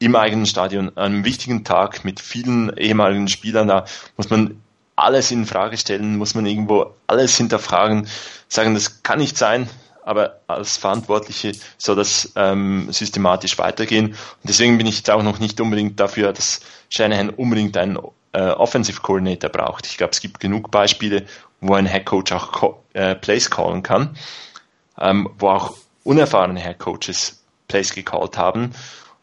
im 0.00 0.16
eigenen 0.16 0.46
Stadion, 0.46 0.88
an 0.96 1.12
einem 1.12 1.24
wichtigen 1.24 1.62
Tag 1.62 2.04
mit 2.04 2.20
vielen 2.20 2.76
ehemaligen 2.76 3.28
Spielern 3.28 3.68
da, 3.68 3.84
muss 4.16 4.30
man 4.30 4.60
alles 4.96 5.30
in 5.30 5.46
Frage 5.46 5.76
stellen, 5.76 6.16
muss 6.16 6.34
man 6.34 6.46
irgendwo 6.46 6.94
alles 7.06 7.36
hinterfragen, 7.36 8.08
sagen, 8.48 8.74
das 8.74 9.02
kann 9.02 9.18
nicht 9.18 9.36
sein, 9.36 9.68
aber 10.02 10.40
als 10.46 10.78
Verantwortliche 10.78 11.52
soll 11.76 11.96
das 11.96 12.32
ähm, 12.34 12.88
systematisch 12.90 13.58
weitergehen. 13.58 14.08
Und 14.08 14.16
deswegen 14.44 14.78
bin 14.78 14.86
ich 14.86 14.96
jetzt 14.96 15.10
auch 15.10 15.22
noch 15.22 15.38
nicht 15.38 15.60
unbedingt 15.60 16.00
dafür, 16.00 16.32
dass 16.32 16.60
Shanahan 16.88 17.30
unbedingt 17.30 17.76
einen 17.76 17.98
äh, 18.32 18.40
Offensive 18.40 19.02
Coordinator 19.02 19.50
braucht. 19.50 19.86
Ich 19.86 19.98
glaube, 19.98 20.12
es 20.12 20.20
gibt 20.20 20.40
genug 20.40 20.70
Beispiele, 20.70 21.26
wo 21.60 21.74
ein 21.74 21.86
Head 21.86 22.06
Coach 22.06 22.32
auch 22.32 22.52
co 22.52 22.82
äh, 22.94 23.14
Plays 23.14 23.50
callen 23.50 23.82
kann, 23.82 24.16
ähm, 24.98 25.28
wo 25.38 25.50
auch 25.50 25.76
unerfahrene 26.04 26.60
Head 26.60 26.78
Coaches 26.78 27.44
Plays 27.68 27.94
gecallt 27.94 28.36
haben. 28.36 28.72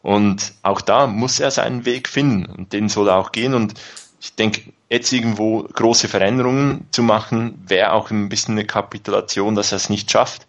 Und 0.02 0.52
auch 0.62 0.80
da 0.80 1.06
muss 1.06 1.40
er 1.40 1.50
seinen 1.50 1.84
Weg 1.84 2.08
finden 2.08 2.46
und 2.46 2.72
den 2.72 2.88
soll 2.88 3.08
er 3.08 3.16
auch 3.16 3.32
gehen. 3.32 3.54
Und 3.54 3.74
ich 4.20 4.34
denke, 4.34 4.62
jetzt 4.88 5.12
irgendwo 5.12 5.62
große 5.64 6.08
Veränderungen 6.08 6.86
zu 6.90 7.02
machen, 7.02 7.62
wäre 7.66 7.92
auch 7.92 8.10
ein 8.10 8.28
bisschen 8.28 8.54
eine 8.54 8.64
Kapitulation, 8.64 9.54
dass 9.54 9.72
er 9.72 9.76
es 9.76 9.90
nicht 9.90 10.10
schafft. 10.10 10.46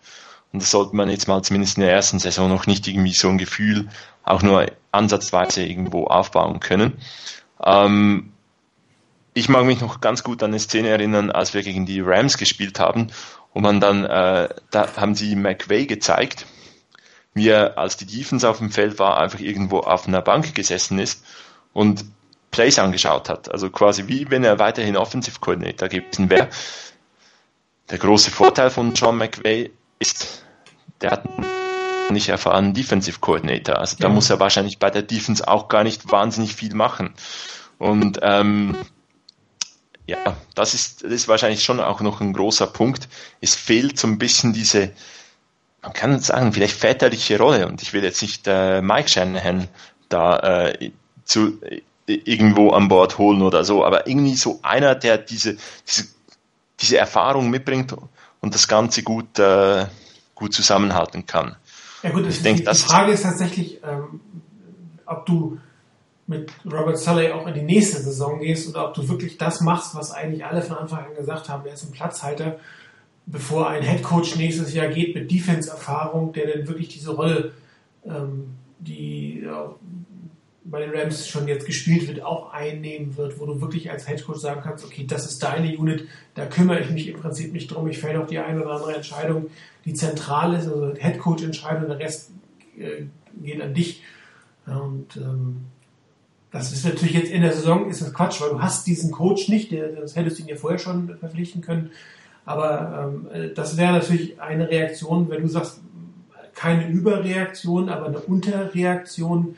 Und 0.51 0.61
das 0.61 0.71
sollte 0.71 0.95
man 0.95 1.09
jetzt 1.09 1.27
mal 1.27 1.43
zumindest 1.43 1.77
in 1.77 1.83
der 1.83 1.93
ersten 1.93 2.19
Saison 2.19 2.49
noch 2.49 2.65
nicht 2.65 2.87
irgendwie 2.87 3.13
so 3.13 3.29
ein 3.29 3.37
Gefühl 3.37 3.89
auch 4.23 4.41
nur 4.41 4.65
ansatzweise 4.91 5.63
irgendwo 5.63 6.05
aufbauen 6.05 6.59
können. 6.59 6.93
Ähm, 7.63 8.31
ich 9.33 9.49
mag 9.49 9.65
mich 9.65 9.81
noch 9.81 10.01
ganz 10.01 10.23
gut 10.23 10.41
an 10.43 10.51
eine 10.51 10.59
Szene 10.59 10.89
erinnern, 10.89 11.31
als 11.31 11.53
wir 11.53 11.63
gegen 11.63 11.85
die 11.85 12.01
Rams 12.01 12.37
gespielt 12.37 12.79
haben 12.79 13.07
und 13.53 13.63
man 13.63 13.79
dann, 13.79 14.05
äh, 14.05 14.49
da 14.71 14.95
haben 14.97 15.15
sie 15.15 15.35
McVay 15.35 15.85
gezeigt, 15.85 16.45
wie 17.33 17.49
er, 17.49 17.77
als 17.77 17.97
die 17.97 18.05
Defense 18.05 18.49
auf 18.49 18.57
dem 18.57 18.71
Feld 18.71 18.99
war, 18.99 19.17
einfach 19.17 19.39
irgendwo 19.39 19.79
auf 19.79 20.07
einer 20.07 20.21
Bank 20.21 20.55
gesessen 20.55 20.99
ist 20.99 21.23
und 21.73 22.05
Plays 22.51 22.79
angeschaut 22.79 23.29
hat. 23.29 23.51
Also 23.51 23.69
quasi 23.69 24.07
wie 24.07 24.29
wenn 24.29 24.43
er 24.43 24.59
weiterhin 24.59 24.97
Offensive 24.97 25.39
Coordinator 25.39 25.87
gewesen 25.87 26.29
wäre. 26.29 26.49
Der 27.89 27.97
große 27.97 28.31
Vorteil 28.31 28.69
von 28.69 28.93
John 28.93 29.17
McVay 29.17 29.71
ist, 29.99 30.43
der 31.01 31.11
hat 31.11 31.25
einen 31.27 31.45
nicht 32.13 32.29
erfahrenen 32.29 32.73
Defensive 32.73 33.19
Coordinator. 33.19 33.77
Also 33.77 33.97
da 33.99 34.07
Ja. 34.07 34.13
muss 34.13 34.29
er 34.29 34.39
wahrscheinlich 34.39 34.79
bei 34.79 34.89
der 34.89 35.03
Defense 35.03 35.47
auch 35.47 35.67
gar 35.69 35.83
nicht 35.83 36.11
wahnsinnig 36.11 36.55
viel 36.55 36.73
machen. 36.73 37.13
Und 37.77 38.19
ähm, 38.23 38.75
ja, 40.07 40.17
das 40.55 40.73
ist, 40.73 41.03
das 41.03 41.11
ist 41.11 41.27
wahrscheinlich 41.27 41.63
schon 41.63 41.79
auch 41.79 42.01
noch 42.01 42.19
ein 42.19 42.33
großer 42.33 42.67
Punkt. 42.67 43.07
Es 43.41 43.55
fehlt 43.55 43.99
so 43.99 44.07
ein 44.07 44.17
bisschen 44.17 44.53
diese, 44.53 44.91
man 45.81 45.93
kann 45.93 46.19
sagen, 46.19 46.51
vielleicht 46.53 46.77
väterliche 46.77 47.37
Rolle. 47.37 47.67
Und 47.67 47.81
ich 47.81 47.93
will 47.93 48.03
jetzt 48.03 48.21
nicht 48.21 48.47
äh, 48.47 48.81
Mike 48.81 49.09
Shanahan 49.09 49.67
da 50.09 50.37
äh, 50.67 50.91
zu 51.25 51.61
äh, 51.63 51.81
irgendwo 52.07 52.71
an 52.71 52.87
Bord 52.87 53.17
holen 53.17 53.41
oder 53.41 53.63
so, 53.63 53.85
aber 53.85 54.07
irgendwie 54.07 54.35
so 54.35 54.59
einer, 54.63 54.95
der 54.95 55.17
diese, 55.19 55.57
diese, 55.87 56.07
diese 56.79 56.97
Erfahrung 56.97 57.49
mitbringt 57.49 57.95
und 58.41 58.53
das 58.55 58.67
Ganze 58.67 59.03
gut, 59.03 59.37
äh, 59.37 59.85
gut 60.35 60.53
zusammenhalten 60.53 61.25
kann. 61.27 61.55
Ja 62.01 62.09
gut, 62.09 62.23
Ich 62.27 62.37
ich 62.37 62.41
denk, 62.43 62.57
die, 62.57 62.63
das- 62.63 62.79
die 62.83 62.87
Frage 62.89 63.11
ist 63.11 63.21
tatsächlich, 63.23 63.79
ähm, 63.83 64.21
ob 65.05 65.25
du 65.25 65.59
mit 66.25 66.51
Robert 66.65 66.97
Sully 66.97 67.31
auch 67.31 67.47
in 67.47 67.53
die 67.55 67.61
nächste 67.63 67.97
Saison 68.01 68.39
gehst 68.39 68.69
oder 68.69 68.87
ob 68.87 68.93
du 68.93 69.07
wirklich 69.09 69.37
das 69.37 69.61
machst, 69.61 69.95
was 69.95 70.11
eigentlich 70.11 70.45
alle 70.45 70.61
von 70.61 70.77
Anfang 70.77 71.05
an 71.05 71.15
gesagt 71.15 71.49
haben, 71.49 71.65
er 71.65 71.73
ist 71.73 71.83
ein 71.83 71.91
Platzhalter, 71.91 72.57
bevor 73.25 73.69
ein 73.69 73.83
Headcoach 73.83 74.35
nächstes 74.37 74.73
Jahr 74.73 74.87
geht 74.87 75.15
mit 75.15 75.29
Defense-Erfahrung, 75.31 76.33
der 76.33 76.47
dann 76.47 76.67
wirklich 76.67 76.87
diese 76.87 77.11
Rolle, 77.11 77.53
ähm, 78.05 78.55
die 78.79 79.41
ja, 79.43 79.75
bei 80.63 80.81
den 80.81 80.91
Rams 80.91 81.27
schon 81.27 81.47
jetzt 81.47 81.65
gespielt 81.65 82.07
wird, 82.07 82.21
auch 82.21 82.53
einnehmen 82.53 83.17
wird, 83.17 83.39
wo 83.39 83.45
du 83.45 83.61
wirklich 83.61 83.89
als 83.89 84.07
Headcoach 84.07 84.37
sagen 84.37 84.61
kannst, 84.63 84.85
okay, 84.85 85.05
das 85.07 85.25
ist 85.25 85.41
deine 85.41 85.75
Unit, 85.77 86.07
da 86.35 86.45
kümmere 86.45 86.81
ich 86.81 86.89
mich 86.89 87.07
im 87.07 87.19
Prinzip 87.19 87.53
nicht 87.53 87.67
drum, 87.67 87.87
ich 87.87 87.99
fälle 87.99 88.21
auch 88.21 88.27
die 88.27 88.39
eine 88.39 88.61
oder 88.61 88.75
andere 88.75 88.95
Entscheidung, 88.95 89.47
die 89.85 89.93
zentral 89.93 90.53
ist, 90.53 90.67
also 90.67 90.93
Headcoach-Entscheidung, 90.95 91.87
der 91.87 91.99
Rest 91.99 92.31
äh, 92.77 93.05
geht 93.41 93.61
an 93.61 93.73
dich. 93.73 94.03
Und 94.65 95.17
ähm, 95.17 95.65
das 96.51 96.71
ist 96.73 96.85
natürlich 96.85 97.13
jetzt 97.13 97.31
in 97.31 97.41
der 97.41 97.53
Saison 97.53 97.89
ist 97.89 98.01
das 98.01 98.13
Quatsch, 98.13 98.41
weil 98.41 98.49
du 98.49 98.61
hast 98.61 98.87
diesen 98.87 99.11
Coach 99.11 99.49
nicht, 99.49 99.71
der, 99.71 99.89
das 99.89 100.15
hättest 100.15 100.39
du 100.39 100.43
ihn 100.43 100.49
ja 100.49 100.55
vorher 100.55 100.79
schon 100.79 101.17
verpflichten 101.17 101.61
können. 101.61 101.91
Aber 102.49 103.11
ähm, 103.13 103.27
äh, 103.31 103.53
das 103.53 103.77
wäre 103.77 103.93
natürlich 103.93 104.41
eine 104.41 104.67
Reaktion, 104.67 105.29
wenn 105.29 105.43
du 105.43 105.47
sagst, 105.47 105.81
keine 106.55 106.89
Überreaktion, 106.89 107.89
aber 107.89 108.07
eine 108.07 108.17
Unterreaktion 108.17 109.55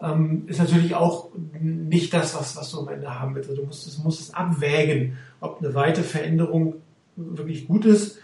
ähm, 0.00 0.44
ist 0.46 0.60
natürlich 0.60 0.94
auch 0.94 1.30
nicht 1.60 2.14
das, 2.14 2.36
was, 2.36 2.56
was 2.56 2.70
du 2.70 2.82
am 2.82 2.88
Ende 2.88 3.18
haben 3.18 3.34
willst. 3.34 3.50
Also 3.50 3.62
du 3.62 3.66
musst 3.66 3.84
es, 3.84 3.98
musst 3.98 4.20
es 4.20 4.32
abwägen, 4.32 5.18
ob 5.40 5.58
eine 5.58 5.74
weite 5.74 6.04
Veränderung 6.04 6.76
wirklich 7.16 7.66
gut 7.66 7.84
ist, 7.84 8.20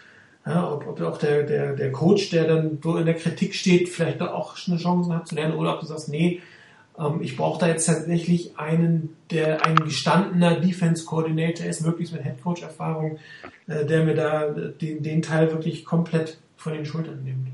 ja, 0.47 0.73
ob, 0.73 0.87
ob 0.87 1.01
auch 1.01 1.19
der, 1.19 1.43
der, 1.43 1.75
der 1.75 1.91
Coach, 1.91 2.31
der 2.31 2.47
dann 2.47 2.79
so 2.81 2.99
in 2.99 3.07
der 3.07 3.17
Kritik 3.17 3.57
steht, 3.57 3.89
vielleicht 3.89 4.23
auch 4.23 4.57
eine 4.69 4.77
Chance 4.77 5.13
hat 5.13 5.27
zu 5.27 5.35
lernen, 5.35 5.57
oder 5.57 5.75
ob 5.75 5.81
du 5.81 5.87
sagst, 5.87 6.09
nee, 6.09 6.41
ich 7.21 7.37
brauche 7.37 7.61
da 7.61 7.69
jetzt 7.69 7.87
tatsächlich 7.87 8.59
einen, 8.59 9.17
der 9.31 9.65
ein 9.67 9.77
gestandener 9.77 10.59
Defense 10.61 11.05
Coordinator 11.05 11.67
ist, 11.67 11.83
möglichst 11.83 12.15
mit 12.15 12.23
Head 12.23 12.43
Coach 12.43 12.63
Erfahrung, 12.63 13.19
äh, 13.67 13.85
der 13.85 14.05
mir 14.05 14.15
da 14.15 14.49
den, 14.49 15.03
den 15.03 15.23
Teil 15.23 15.51
wirklich 15.53 15.85
komplett 15.85 16.39
von 16.57 16.73
den 16.73 16.87
Schultern 16.87 17.23
nimmt. 17.23 17.49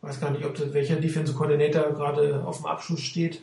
Weiß 0.00 0.20
gar 0.20 0.30
nicht, 0.30 0.44
ob 0.44 0.54
das, 0.54 0.72
welcher 0.72 0.96
Defense 0.96 1.34
Coordinator 1.34 1.92
gerade 1.92 2.42
auf 2.44 2.58
dem 2.58 2.66
Abschluss 2.66 3.00
steht. 3.00 3.42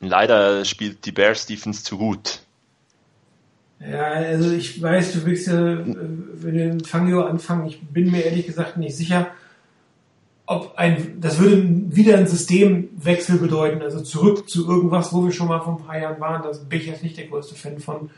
Leider 0.00 0.64
spielt 0.64 1.04
die 1.04 1.12
Bears 1.12 1.46
Defense 1.46 1.82
zu 1.84 1.98
gut. 1.98 2.40
Ja, 3.80 4.04
also 4.04 4.50
ich 4.50 4.80
weiß, 4.80 5.12
du 5.12 5.26
willst 5.26 5.46
ja, 5.46 5.74
äh, 5.74 5.84
wenn 5.86 6.42
wir 6.42 6.52
den 6.52 6.84
Fangio 6.84 7.22
anfangen, 7.24 7.66
ich 7.66 7.80
bin 7.80 8.10
mir 8.10 8.24
ehrlich 8.24 8.46
gesagt 8.46 8.76
nicht 8.76 8.96
sicher, 8.96 9.30
ob 10.50 10.72
ein, 10.76 11.20
das 11.20 11.38
würde 11.38 11.62
wieder 11.94 12.16
ein 12.16 12.26
Systemwechsel 12.26 13.38
bedeuten, 13.38 13.82
also 13.82 14.00
zurück 14.00 14.48
zu 14.48 14.66
irgendwas, 14.68 15.12
wo 15.12 15.22
wir 15.24 15.30
schon 15.32 15.48
mal 15.48 15.60
vor 15.60 15.76
ein 15.78 15.84
paar 15.86 15.98
Jahren 15.98 16.18
waren. 16.20 16.42
Da 16.42 16.50
bin 16.68 16.80
ich 16.80 16.86
jetzt 16.86 17.02
nicht 17.02 17.16
der 17.18 17.26
größte 17.26 17.54
Fan 17.54 17.78
von. 17.78 18.10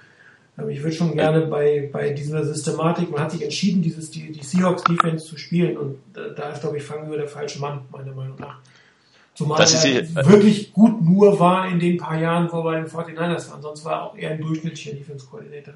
Aber 0.56 0.68
ich 0.68 0.82
würde 0.82 0.94
schon 0.94 1.14
gerne 1.14 1.46
bei, 1.46 1.88
bei 1.92 2.10
dieser 2.10 2.44
Systematik, 2.44 3.10
man 3.10 3.20
hat 3.22 3.32
sich 3.32 3.42
entschieden, 3.42 3.82
dieses, 3.82 4.10
die, 4.10 4.30
die 4.30 4.42
Seahawks 4.44 4.84
Defense 4.84 5.24
zu 5.26 5.36
spielen 5.38 5.76
und 5.76 5.98
da, 6.12 6.50
ist, 6.50 6.60
glaube 6.60 6.76
ich, 6.76 6.82
Fangio 6.82 7.16
der 7.16 7.26
falsche 7.28 7.58
Mann, 7.60 7.80
meiner 7.90 8.12
Meinung 8.12 8.38
nach. 8.38 8.58
Zumal 9.34 9.58
Das 9.58 9.72
ist 9.74 9.84
er 9.84 10.02
die- 10.02 10.14
wirklich 10.14 10.72
gut 10.72 11.00
nur 11.02 11.40
war 11.40 11.68
in 11.68 11.78
den 11.80 11.96
paar 11.96 12.18
Jahren, 12.20 12.48
wo 12.52 12.58
er 12.58 12.62
bei 12.62 12.76
den 12.76 12.86
49ers 12.86 13.50
war. 13.50 13.62
Sonst 13.62 13.84
war 13.84 13.92
er 13.92 14.02
auch 14.04 14.16
eher 14.16 14.30
ein 14.32 14.40
durchschnittlicher 14.40 14.92
Defense-Koordinator. 14.92 15.74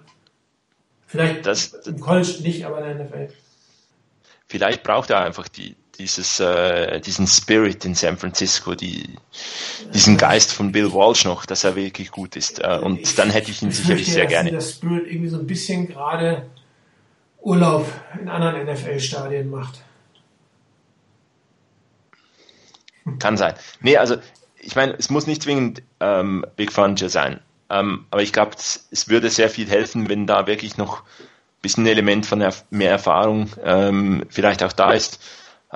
Vielleicht 1.07 1.47
Das- 1.47 1.73
im 1.87 1.99
College 1.99 2.39
nicht, 2.43 2.65
aber 2.67 2.79
in 2.79 2.85
der 2.99 3.07
NFL. 3.07 3.29
Vielleicht 4.47 4.83
braucht 4.83 5.11
er 5.11 5.21
einfach 5.25 5.49
die, 5.49 5.77
dieses, 5.99 6.41
äh, 6.41 7.01
diesen 7.01 7.27
Spirit 7.27 7.85
in 7.85 7.95
San 7.95 8.17
Francisco, 8.17 8.75
die, 8.75 9.09
diesen 9.93 10.17
Geist 10.17 10.53
von 10.53 10.73
Bill 10.73 10.93
Walsh 10.93 11.25
noch, 11.25 11.47
dass 11.47 11.65
er 11.65 11.77
wirklich 11.77 12.11
gut 12.11 12.37
ist. 12.37 12.61
Äh, 12.61 12.79
und 12.83 13.19
dann 13.19 13.31
hätte 13.31 13.51
ich 13.51 13.63
ihn 13.63 13.71
sicherlich 13.71 14.07
fürchte, 14.07 14.13
sehr 14.13 14.25
dass 14.25 14.33
gerne. 14.33 14.51
Der 14.51 14.61
Spirit 14.61 15.07
irgendwie 15.07 15.29
so 15.29 15.39
ein 15.39 15.47
bisschen 15.47 15.89
gerade 15.89 16.47
Urlaub 17.41 17.87
in 18.21 18.29
anderen 18.29 18.67
NFL-Stadien 18.67 19.51
macht. 19.51 19.83
Kann 23.19 23.37
sein. 23.37 23.55
Nee, 23.81 23.99
also 23.99 24.17
ich 24.59 24.75
meine, 24.77 24.95
es 24.95 25.11
muss 25.11 25.27
nicht 25.27 25.43
zwingend 25.43 25.83
ähm, 26.01 26.45
Big 26.57 26.73
Fangio 26.73 27.09
sein. 27.09 27.41
Ähm, 27.71 28.07
aber 28.11 28.23
ich 28.23 28.33
glaube, 28.33 28.53
es, 28.57 29.09
würde 29.09 29.31
sehr 29.31 29.51
viel 29.51 29.69
helfen, 29.69 30.09
wenn 30.09 30.27
da 30.27 30.47
wirklich 30.47 30.77
noch 30.77 31.01
ein 31.01 31.63
bisschen 31.63 31.87
Element 31.87 32.27
von 32.27 32.41
erf 32.41 32.65
mehr 32.71 32.91
Erfahrung 32.91 33.51
ähm, 33.63 34.25
vielleicht 34.29 34.63
auch 34.63 34.73
da 34.73 34.93
ist. 34.93 35.21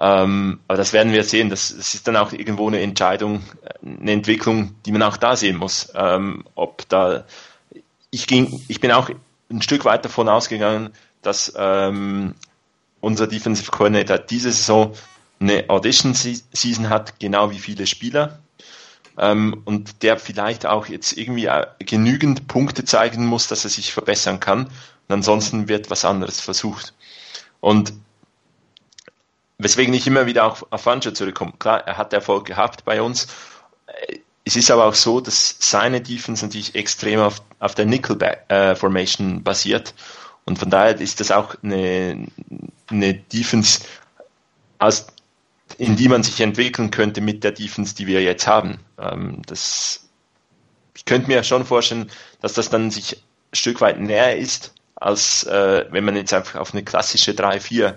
Ähm, 0.01 0.61
aber 0.69 0.79
das 0.79 0.93
werden 0.93 1.13
wir 1.13 1.25
sehen. 1.25 1.51
Das, 1.51 1.75
das 1.77 1.95
ist 1.95 2.07
dann 2.07 2.17
auch 2.17 2.33
irgendwo 2.33 2.69
eine 2.69 2.81
Entscheidung, 2.81 3.43
eine 3.83 4.13
Entwicklung, 4.13 4.75
die 4.87 4.93
man 4.93 5.03
auch 5.03 5.17
da 5.17 5.35
sehen 5.35 5.57
muss. 5.57 5.93
Ähm, 5.95 6.45
ob 6.55 6.89
da 6.89 7.25
ich 8.11 8.27
ging, 8.27 8.63
ich 8.69 8.81
bin 8.81 8.93
auch 8.93 9.11
ein 9.51 9.63
Stück 9.63 9.85
weit 9.85 10.05
davon 10.05 10.29
ausgegangen, 10.29 10.91
dass 11.23 11.53
ähm, 11.57 12.35
unser 13.01 13.27
Defensive 13.27 13.71
Coordinator 13.71 14.19
diese 14.19 14.53
Saison 14.53 14.95
eine 15.41 15.65
Audition 15.69 16.15
Se- 16.15 16.43
Season 16.53 16.91
hat, 16.91 17.19
genau 17.19 17.51
wie 17.51 17.59
viele 17.59 17.87
Spieler. 17.87 18.39
Ähm, 19.19 19.63
und 19.65 20.03
der 20.05 20.17
vielleicht 20.17 20.65
auch 20.65 20.87
jetzt 20.87 21.17
irgendwie 21.19 21.47
äh, 21.47 21.67
genügend 21.81 22.47
Punkte 22.47 22.85
zeigen 22.85 23.27
muss, 23.27 23.49
dass 23.49 23.65
er 23.65 23.71
sich 23.71 23.93
verbessern 23.93 24.39
kann. 24.39 24.67
Und 24.67 25.15
ansonsten 25.15 25.67
wird 25.67 25.91
was 25.91 26.05
anderes 26.05 26.41
versucht. 26.41 26.95
Und 27.61 27.93
weswegen 29.59 29.93
ich 29.93 30.07
immer 30.07 30.27
wieder 30.27 30.45
auch 30.45 30.63
auf 30.71 30.83
Fangio 30.83 31.11
zurückkomme. 31.11 31.53
Klar, 31.59 31.87
er 31.87 31.97
hat 31.97 32.13
Erfolg 32.13 32.47
gehabt 32.47 32.85
bei 32.85 33.03
uns. 33.03 33.27
Es 34.45 34.57
ist 34.57 34.71
aber 34.71 34.87
auch 34.87 34.95
so, 34.95 35.21
dass 35.21 35.57
seine 35.59 36.01
Defense 36.01 36.45
natürlich 36.45 36.75
extrem 36.75 37.21
auf, 37.21 37.43
auf 37.59 37.75
der 37.75 37.85
Nickel 37.85 38.17
äh, 38.49 38.75
Formation 38.75 39.43
basiert. 39.43 39.95
Und 40.47 40.59
von 40.59 40.71
daher 40.71 40.99
ist 40.99 41.21
das 41.21 41.31
auch 41.31 41.57
eine, 41.63 42.27
eine 42.87 43.15
Defense, 43.15 43.81
aus, 44.79 45.09
in 45.77 45.97
die 45.97 46.09
man 46.09 46.23
sich 46.23 46.41
entwickeln 46.41 46.91
könnte 46.91 47.21
mit 47.21 47.45
der 47.45 47.53
Defense, 47.53 47.95
die 47.95 48.07
wir 48.07 48.23
jetzt 48.23 48.47
haben. 48.47 48.79
Ähm, 48.99 49.43
das, 49.45 50.09
ich 50.97 51.05
könnte 51.05 51.29
mir 51.29 51.43
schon 51.45 51.67
vorstellen, 51.67 52.11
dass 52.41 52.55
das 52.55 52.71
dann 52.71 52.91
sich 52.91 53.17
ein 53.17 53.57
Stück 53.57 53.81
weit 53.81 54.01
näher 54.01 54.39
ist, 54.39 54.73
als 54.95 55.45
äh, 55.45 55.85
wenn 55.91 56.05
man 56.05 56.17
jetzt 56.17 56.33
einfach 56.33 56.59
auf 56.59 56.73
eine 56.73 56.85
klassische 56.85 57.33
3-4 57.33 57.97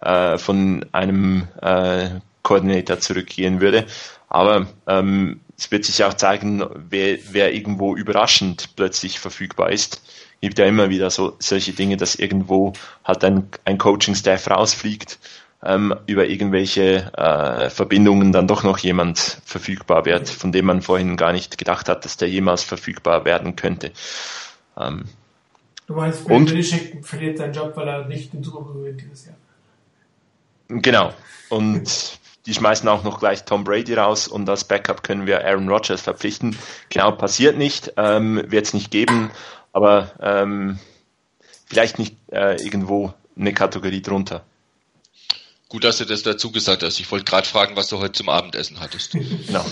äh, 0.00 0.38
von 0.38 0.84
einem 0.92 1.48
äh, 1.60 2.08
Koordinator 2.42 3.00
zurückgehen 3.00 3.60
würde. 3.60 3.86
Aber 4.28 4.66
ähm, 4.86 5.40
es 5.58 5.70
wird 5.70 5.84
sich 5.84 6.02
auch 6.04 6.14
zeigen, 6.14 6.64
wer, 6.88 7.18
wer 7.30 7.54
irgendwo 7.54 7.94
überraschend 7.96 8.70
plötzlich 8.76 9.18
verfügbar 9.18 9.70
ist. 9.70 10.02
Gibt 10.40 10.58
ja 10.58 10.64
immer 10.64 10.88
wieder 10.88 11.10
so 11.10 11.36
solche 11.38 11.72
Dinge, 11.72 11.96
dass 11.96 12.14
irgendwo 12.14 12.72
halt 13.04 13.24
ein, 13.24 13.48
ein 13.66 13.76
Coaching-Staff 13.76 14.48
rausfliegt, 14.48 15.18
ähm, 15.62 15.94
über 16.06 16.26
irgendwelche 16.26 17.12
äh, 17.14 17.68
Verbindungen 17.68 18.32
dann 18.32 18.48
doch 18.48 18.62
noch 18.62 18.78
jemand 18.78 19.18
verfügbar 19.44 20.06
wird, 20.06 20.30
von 20.30 20.52
dem 20.52 20.64
man 20.64 20.80
vorhin 20.80 21.18
gar 21.18 21.32
nicht 21.32 21.58
gedacht 21.58 21.90
hat, 21.90 22.06
dass 22.06 22.16
der 22.16 22.30
jemals 22.30 22.62
verfügbar 22.62 23.26
werden 23.26 23.56
könnte. 23.56 23.92
Ähm, 24.78 25.04
Du 25.90 25.96
meinst? 25.96 26.24
Bill 26.24 26.44
Belichick 26.44 27.04
verliert 27.04 27.38
seinen 27.38 27.52
Job, 27.52 27.72
weil 27.74 27.88
er 27.88 28.06
nicht 28.06 28.32
den 28.32 28.44
Super 28.44 28.60
Bowl 28.60 28.74
gewinnt 28.74 29.00
dieses 29.02 29.26
Jahr. 29.26 29.34
Genau. 30.70 31.12
Und 31.48 32.18
die 32.46 32.54
schmeißen 32.54 32.88
auch 32.88 33.02
noch 33.04 33.18
gleich 33.18 33.44
Tom 33.44 33.64
Brady 33.64 33.94
raus 33.94 34.28
und 34.28 34.48
als 34.48 34.64
Backup 34.64 35.02
können 35.02 35.26
wir 35.26 35.44
Aaron 35.44 35.68
Rodgers 35.68 36.00
verpflichten. 36.00 36.56
Genau, 36.88 37.12
passiert 37.12 37.58
nicht, 37.58 37.92
ähm, 37.96 38.42
wird 38.46 38.66
es 38.66 38.74
nicht 38.74 38.90
geben, 38.90 39.30
aber 39.72 40.12
ähm, 40.20 40.78
vielleicht 41.66 41.98
nicht 41.98 42.16
äh, 42.32 42.56
irgendwo 42.62 43.12
eine 43.36 43.52
Kategorie 43.52 44.00
drunter. 44.00 44.44
Gut, 45.68 45.84
dass 45.84 45.98
du 45.98 46.04
das 46.04 46.22
dazu 46.22 46.50
gesagt 46.50 46.82
hast. 46.82 46.98
Ich 46.98 47.10
wollte 47.12 47.24
gerade 47.24 47.46
fragen, 47.46 47.76
was 47.76 47.88
du 47.88 47.98
heute 47.98 48.12
zum 48.12 48.28
Abendessen 48.28 48.80
hattest. 48.80 49.12
Genau. 49.12 49.64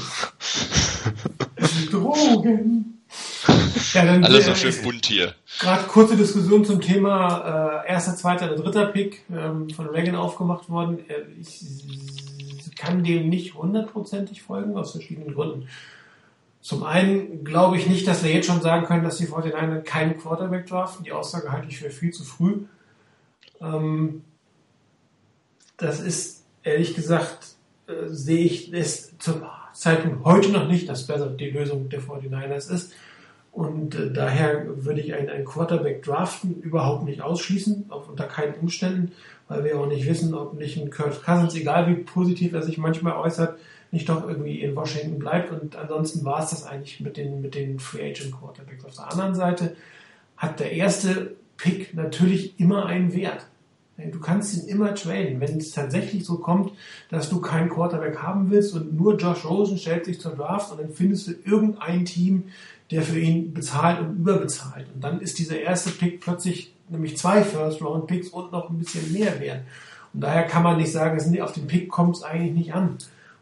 Drogen! 1.90 2.97
Ja, 3.94 4.02
Alles 4.02 4.46
noch 4.46 4.56
schön 4.56 4.74
bunt 4.82 5.06
hier. 5.06 5.34
Gerade 5.60 5.84
kurze 5.84 6.16
Diskussion 6.16 6.64
zum 6.64 6.80
Thema 6.80 7.84
äh, 7.84 7.88
erster, 7.90 8.14
zweiter 8.16 8.52
oder 8.52 8.62
dritter 8.62 8.86
Pick 8.86 9.24
ähm, 9.30 9.70
von 9.70 9.86
Reagan 9.88 10.14
aufgemacht 10.14 10.68
worden. 10.68 10.98
Äh, 11.08 11.22
ich 11.40 11.64
kann 12.76 13.02
dem 13.02 13.28
nicht 13.28 13.54
hundertprozentig 13.54 14.42
folgen, 14.42 14.76
aus 14.76 14.92
verschiedenen 14.92 15.34
Gründen. 15.34 15.68
Zum 16.60 16.82
einen 16.84 17.44
glaube 17.44 17.76
ich 17.76 17.86
nicht, 17.86 18.06
dass 18.06 18.22
wir 18.22 18.32
jetzt 18.32 18.46
schon 18.46 18.60
sagen 18.60 18.86
können, 18.86 19.04
dass 19.04 19.16
die 19.16 19.26
49 19.26 19.84
keinen 19.84 20.18
Quarterback 20.18 20.66
draften. 20.66 21.04
Die 21.04 21.12
Aussage 21.12 21.50
halte 21.50 21.68
ich 21.68 21.78
für 21.78 21.90
viel 21.90 22.12
zu 22.12 22.24
früh. 22.24 22.64
Ähm, 23.60 24.22
das 25.76 26.00
ist, 26.00 26.44
ehrlich 26.62 26.94
gesagt, 26.94 27.54
äh, 27.86 28.08
sehe 28.08 28.44
ich 28.44 28.72
es 28.72 29.16
zum 29.18 29.42
Zeitpunkt 29.72 30.24
heute 30.24 30.50
noch 30.50 30.66
nicht, 30.66 30.88
dass 30.88 31.06
besser 31.06 31.30
die 31.30 31.50
Lösung 31.50 31.88
der 31.88 32.02
49ers 32.02 32.70
ist. 32.70 32.92
Und 33.58 33.96
äh, 33.96 34.12
daher 34.12 34.84
würde 34.84 35.00
ich 35.00 35.14
einen, 35.14 35.28
einen 35.28 35.44
Quarterback 35.44 36.04
draften 36.04 36.62
überhaupt 36.62 37.04
nicht 37.04 37.22
ausschließen, 37.22 37.86
auch 37.88 38.08
unter 38.08 38.22
keinen 38.22 38.54
Umständen, 38.54 39.10
weil 39.48 39.64
wir 39.64 39.80
auch 39.80 39.88
nicht 39.88 40.06
wissen, 40.06 40.32
ob 40.32 40.54
nicht 40.54 40.78
ein 40.78 40.92
Kurt 40.92 41.24
Cousins, 41.24 41.56
egal 41.56 41.88
wie 41.88 41.96
positiv 42.04 42.52
er 42.52 42.62
sich 42.62 42.78
manchmal 42.78 43.14
äußert, 43.14 43.58
nicht 43.90 44.08
doch 44.08 44.28
irgendwie 44.28 44.60
in 44.60 44.76
Washington 44.76 45.18
bleibt. 45.18 45.50
Und 45.50 45.74
ansonsten 45.74 46.24
war 46.24 46.44
es 46.44 46.50
das 46.50 46.64
eigentlich 46.64 47.00
mit 47.00 47.16
den, 47.16 47.40
mit 47.40 47.56
den 47.56 47.80
Free 47.80 48.08
Agent 48.08 48.30
Quarterbacks. 48.30 48.84
Auf 48.84 48.94
der 48.94 49.10
anderen 49.10 49.34
Seite 49.34 49.74
hat 50.36 50.60
der 50.60 50.70
erste 50.70 51.34
Pick 51.56 51.94
natürlich 51.94 52.60
immer 52.60 52.86
einen 52.86 53.12
Wert. 53.12 53.44
Du 53.96 54.20
kannst 54.20 54.56
ihn 54.56 54.68
immer 54.68 54.94
traden. 54.94 55.40
Wenn 55.40 55.58
es 55.58 55.72
tatsächlich 55.72 56.24
so 56.24 56.36
kommt, 56.36 56.70
dass 57.10 57.28
du 57.28 57.40
keinen 57.40 57.68
Quarterback 57.68 58.22
haben 58.22 58.52
willst 58.52 58.72
und 58.76 58.94
nur 58.94 59.16
Josh 59.16 59.44
Rosen 59.44 59.78
stellt 59.78 60.04
sich 60.04 60.20
zur 60.20 60.36
Draft 60.36 60.70
und 60.70 60.80
dann 60.80 60.92
findest 60.92 61.26
du 61.26 61.32
irgendein 61.44 62.04
Team, 62.04 62.44
der 62.90 63.02
für 63.02 63.18
ihn 63.18 63.52
bezahlt 63.52 64.00
und 64.00 64.16
überbezahlt. 64.16 64.86
Und 64.94 65.02
dann 65.02 65.20
ist 65.20 65.38
dieser 65.38 65.58
erste 65.60 65.90
Pick 65.90 66.20
plötzlich 66.20 66.74
nämlich 66.88 67.16
zwei 67.16 67.42
First-Round-Picks 67.42 68.28
und 68.28 68.52
noch 68.52 68.70
ein 68.70 68.78
bisschen 68.78 69.12
mehr 69.12 69.40
wert. 69.40 69.62
Und 70.14 70.22
daher 70.22 70.44
kann 70.44 70.62
man 70.62 70.78
nicht 70.78 70.90
sagen, 70.90 71.18
auf 71.42 71.52
den 71.52 71.66
Pick 71.66 71.90
kommt 71.90 72.16
es 72.16 72.22
eigentlich 72.22 72.54
nicht 72.54 72.74
an. 72.74 72.96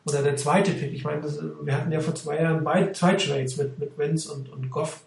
Oder 0.05 0.23
der 0.23 0.37
zweite 0.37 0.73
Pick. 0.73 0.93
Ich 0.93 1.05
meine, 1.05 1.21
das, 1.21 1.41
wir 1.63 1.77
hatten 1.77 1.93
ja 1.93 2.01
vor 2.01 2.15
zwei 2.15 2.41
Jahren 2.41 2.65
beide, 2.65 2.93
zwei 2.93 3.15
Trades 3.15 3.57
mit, 3.57 3.79
mit 3.79 3.97
Wentz 3.99 4.27
und, 4.27 4.49
und 4.53 4.71
Goff 4.71 5.03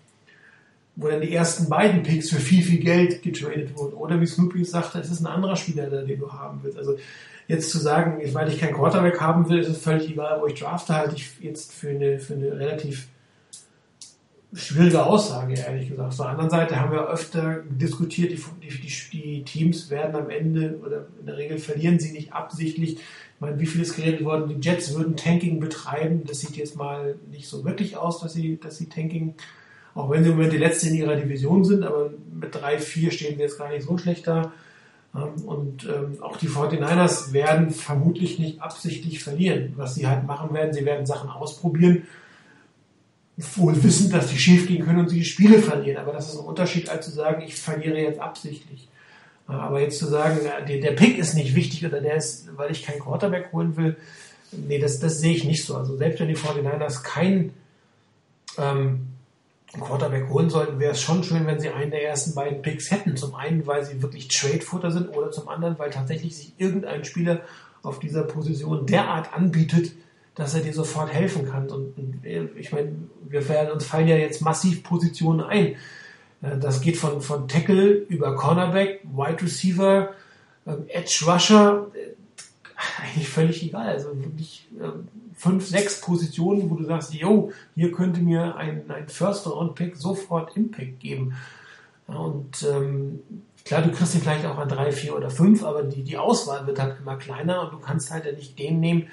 wo 0.99 1.07
dann 1.07 1.21
die 1.21 1.33
ersten 1.33 1.69
beiden 1.69 2.03
Picks 2.03 2.29
für 2.29 2.39
viel, 2.39 2.61
viel 2.61 2.79
Geld 2.79 3.23
getradet 3.23 3.75
wurden. 3.77 3.93
Oder 3.93 4.19
wie 4.19 4.27
Snoopy 4.27 4.65
sagte, 4.65 4.99
es 4.99 5.09
ist 5.09 5.21
ein 5.21 5.27
anderer 5.27 5.55
Spieler, 5.55 5.89
den 5.89 6.19
du 6.19 6.31
haben 6.31 6.59
willst. 6.61 6.77
Also 6.77 6.97
jetzt 7.47 7.71
zu 7.71 7.79
sagen, 7.79 8.21
weil 8.33 8.49
ich 8.49 8.59
keinen 8.59 8.73
Quarterback 8.73 9.21
haben 9.21 9.47
will, 9.47 9.59
ist 9.59 9.69
es 9.69 9.77
völlig 9.77 10.09
egal, 10.09 10.41
wo 10.41 10.47
ich 10.47 10.59
drafte, 10.59 10.93
halte 10.93 11.15
ich 11.15 11.39
jetzt 11.39 11.73
für 11.73 11.89
eine, 11.89 12.19
für 12.19 12.33
eine 12.33 12.51
relativ 12.59 13.07
schwierige 14.53 15.05
Aussage, 15.05 15.53
ehrlich 15.53 15.89
gesagt. 15.89 16.09
Auf 16.09 16.17
der 16.17 16.25
anderen 16.27 16.49
Seite 16.49 16.79
haben 16.79 16.91
wir 16.91 17.07
öfter 17.07 17.61
diskutiert, 17.69 18.31
die, 18.31 18.41
die, 18.61 18.91
die 19.11 19.43
Teams 19.43 19.89
werden 19.89 20.15
am 20.15 20.29
Ende 20.29 20.79
oder 20.85 21.07
in 21.19 21.25
der 21.25 21.37
Regel 21.37 21.57
verlieren 21.57 21.99
sie 21.99 22.11
nicht 22.11 22.33
absichtlich. 22.33 22.93
Ich 22.95 23.41
meine, 23.41 23.59
wie 23.59 23.67
viel 23.67 23.81
ist 23.81 23.95
geredet 23.95 24.23
worden? 24.25 24.49
Die 24.49 24.67
Jets 24.67 24.95
würden 24.95 25.15
Tanking 25.15 25.59
betreiben. 25.59 26.23
Das 26.25 26.41
sieht 26.41 26.57
jetzt 26.57 26.75
mal 26.75 27.15
nicht 27.31 27.47
so 27.47 27.63
wirklich 27.63 27.95
aus, 27.95 28.19
dass 28.19 28.33
sie, 28.33 28.59
dass 28.59 28.77
sie 28.77 28.89
Tanking 28.89 29.35
auch 29.95 30.09
wenn 30.09 30.23
sie 30.23 30.29
im 30.29 30.35
Moment 30.37 30.53
die 30.53 30.57
Letzte 30.57 30.87
in 30.87 30.95
ihrer 30.95 31.15
Division 31.15 31.65
sind, 31.65 31.83
aber 31.83 32.11
mit 32.33 32.55
3-4 32.55 33.11
stehen 33.11 33.35
sie 33.35 33.41
jetzt 33.41 33.57
gar 33.57 33.69
nicht 33.69 33.85
so 33.85 33.97
schlecht 33.97 34.27
da. 34.27 34.51
Und 35.11 35.85
ähm, 35.85 36.21
auch 36.21 36.37
die 36.37 36.47
49ers 36.47 37.33
werden 37.33 37.71
vermutlich 37.71 38.37
nicht 38.37 38.61
absichtlich 38.61 39.23
verlieren. 39.23 39.73
Was 39.75 39.95
sie 39.95 40.07
halt 40.07 40.25
machen 40.25 40.53
werden, 40.53 40.71
sie 40.71 40.85
werden 40.85 41.07
Sachen 41.07 41.29
ausprobieren, 41.29 42.03
wohl 43.55 43.81
wissend, 43.83 44.13
dass 44.13 44.27
die 44.27 44.37
schief 44.37 44.67
gehen 44.67 44.85
können 44.85 44.99
und 44.99 45.09
sie 45.09 45.19
die 45.19 45.25
Spiele 45.25 45.59
verlieren. 45.59 45.97
Aber 45.97 46.11
das 46.11 46.29
ist 46.29 46.39
ein 46.39 46.45
Unterschied, 46.45 46.89
als 46.89 47.05
zu 47.05 47.11
sagen, 47.11 47.41
ich 47.41 47.55
verliere 47.55 47.97
jetzt 47.97 48.19
absichtlich. 48.19 48.87
Aber 49.47 49.79
jetzt 49.79 49.97
zu 49.97 50.07
sagen, 50.07 50.39
der, 50.67 50.79
der 50.79 50.91
Pick 50.91 51.17
ist 51.17 51.33
nicht 51.33 51.55
wichtig 51.55 51.85
oder 51.85 52.01
der 52.01 52.15
ist, 52.15 52.49
weil 52.55 52.71
ich 52.71 52.83
keinen 52.83 52.99
Quarterback 52.99 53.51
holen 53.51 53.77
will, 53.77 53.95
nee, 54.51 54.77
das, 54.77 54.99
das 54.99 55.19
sehe 55.19 55.33
ich 55.33 55.43
nicht 55.43 55.65
so. 55.65 55.75
Also 55.75 55.97
selbst 55.97 56.19
wenn 56.19 56.27
die 56.27 56.35
49ers 56.35 57.01
keinen 57.01 57.53
ähm, 58.57 59.07
Quarterback 59.73 60.29
holen 60.29 60.49
sollten, 60.49 60.79
wäre 60.79 60.91
es 60.91 61.01
schon 61.01 61.23
schön, 61.23 61.47
wenn 61.47 61.59
sie 61.59 61.69
einen 61.69 61.91
der 61.91 62.03
ersten 62.03 62.35
beiden 62.35 62.61
Picks 62.61 62.91
hätten. 62.91 63.17
Zum 63.17 63.35
einen, 63.35 63.65
weil 63.65 63.85
sie 63.85 64.01
wirklich 64.01 64.27
Trade-Futter 64.27 64.91
sind 64.91 65.15
oder 65.15 65.31
zum 65.31 65.47
anderen, 65.47 65.79
weil 65.79 65.89
tatsächlich 65.89 66.35
sich 66.35 66.53
irgendein 66.57 67.05
Spieler 67.05 67.41
auf 67.81 67.99
dieser 67.99 68.23
Position 68.23 68.85
derart 68.85 69.33
anbietet, 69.33 69.93
dass 70.35 70.53
er 70.53 70.61
dir 70.61 70.73
sofort 70.73 71.11
helfen 71.11 71.49
kann. 71.49 71.69
Und, 71.69 71.97
und 71.97 72.25
ich 72.57 72.71
meine, 72.71 72.93
wir 73.27 73.41
fallen, 73.41 73.71
uns 73.71 73.85
fallen 73.85 74.07
ja 74.07 74.15
jetzt 74.15 74.41
massiv 74.41 74.83
Positionen 74.83 75.41
ein. 75.41 75.75
Äh, 76.41 76.57
Das 76.59 76.81
geht 76.81 76.97
von, 76.97 77.21
von 77.21 77.47
Tackle 77.47 77.91
über 77.91 78.35
Cornerback, 78.35 79.01
Wide 79.03 79.41
Receiver, 79.41 80.09
ähm, 80.65 80.85
Edge 80.87 81.25
Rusher, 81.27 81.87
äh, 81.93 82.15
eigentlich 83.03 83.29
völlig 83.29 83.63
egal. 83.63 83.89
Also 83.89 84.17
wirklich 84.17 84.67
ähm, 84.81 85.07
fünf, 85.35 85.67
sechs 85.67 85.99
Positionen, 85.99 86.69
wo 86.69 86.75
du 86.75 86.85
sagst, 86.85 87.13
yo, 87.13 87.51
hier 87.75 87.91
könnte 87.91 88.21
mir 88.21 88.55
ein, 88.55 88.89
ein 88.89 89.09
First-Round-Pick 89.09 89.97
sofort 89.97 90.55
Impact 90.55 90.99
geben. 90.99 91.35
Und 92.07 92.65
ähm, 92.73 93.19
klar, 93.65 93.81
du 93.81 93.91
kriegst 93.91 94.15
ihn 94.15 94.21
vielleicht 94.21 94.45
auch 94.45 94.57
an 94.57 94.69
drei, 94.69 94.91
vier 94.91 95.15
oder 95.15 95.29
fünf, 95.29 95.63
aber 95.63 95.83
die, 95.83 96.03
die 96.03 96.17
Auswahl 96.17 96.65
wird 96.65 96.79
halt 96.79 96.99
immer 96.99 97.17
kleiner 97.17 97.63
und 97.63 97.73
du 97.73 97.79
kannst 97.79 98.09
halt 98.11 98.25
ja 98.25 98.31
nicht 98.31 98.57
den 98.57 98.79
nehmen, 98.79 99.01
äh, 99.03 99.07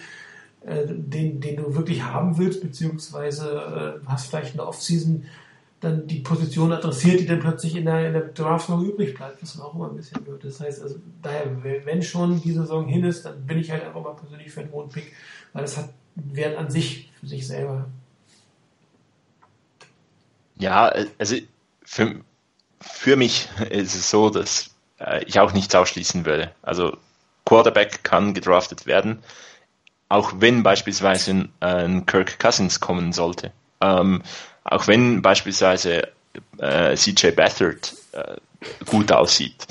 den, 0.67 1.41
den 1.41 1.57
du 1.57 1.75
wirklich 1.75 2.03
haben 2.03 2.39
willst, 2.39 2.61
beziehungsweise 2.61 4.01
äh, 4.03 4.07
hast 4.07 4.29
vielleicht 4.29 4.53
in 4.53 4.59
der 4.59 4.69
Offseason 4.69 5.25
dann 5.81 6.07
die 6.07 6.21
Position 6.21 6.73
adressiert, 6.73 7.21
die 7.21 7.27
dann 7.27 7.41
plötzlich 7.41 7.77
in 7.77 7.85
der, 7.85 8.07
in 8.07 8.15
der 8.15 8.23
Draft 8.23 8.69
noch 8.69 8.81
übrig 8.81 9.15
bleibt, 9.15 9.43
was 9.43 9.61
auch 9.61 9.75
immer 9.75 9.91
ein 9.91 9.97
bisschen 9.97 10.25
blöd. 10.25 10.43
Das 10.43 10.59
heißt, 10.59 10.83
also 10.83 10.97
daher, 11.23 11.63
wenn 11.63 12.03
schon 12.03 12.41
die 12.41 12.53
Saison 12.53 12.87
hin 12.87 13.05
ist, 13.05 13.25
dann 13.25 13.47
bin 13.47 13.59
ich 13.59 13.71
halt 13.71 13.85
einfach 13.85 14.03
mal 14.03 14.15
persönlich 14.15 14.51
für 14.51 14.61
einen 14.61 14.73
hohen 14.73 14.89
Pick, 14.89 15.13
weil 15.53 15.63
das 15.63 15.77
hat 15.77 15.91
Wert 16.15 16.57
an 16.57 16.71
sich, 16.71 17.13
für 17.21 17.27
sich 17.27 17.47
selber. 17.47 17.87
Ja, 20.59 20.93
also 21.19 21.37
für, 21.85 22.21
für 22.81 23.17
mich 23.17 23.49
ist 23.71 23.95
es 23.95 24.11
so, 24.11 24.31
dass 24.31 24.71
äh, 24.99 25.23
ich 25.25 25.39
auch 25.39 25.53
nichts 25.53 25.75
ausschließen 25.75 26.25
würde. 26.25 26.53
Also 26.63 26.97
Quarterback 27.45 28.03
kann 28.03 28.33
gedraftet 28.33 28.87
werden, 28.87 29.19
auch 30.09 30.35
wenn 30.39 30.63
beispielsweise 30.63 31.49
ein, 31.61 32.07
Kirk 32.07 32.39
Cousins 32.39 32.81
kommen 32.81 33.13
sollte. 33.13 33.53
Ähm, 33.81 34.23
auch 34.65 34.87
wenn 34.87 35.23
beispielsweise 35.23 36.09
äh, 36.59 36.97
CJ 36.97 37.31
Beathard 37.31 37.95
äh, 38.13 38.37
gut 38.87 39.13
aussieht. 39.13 39.67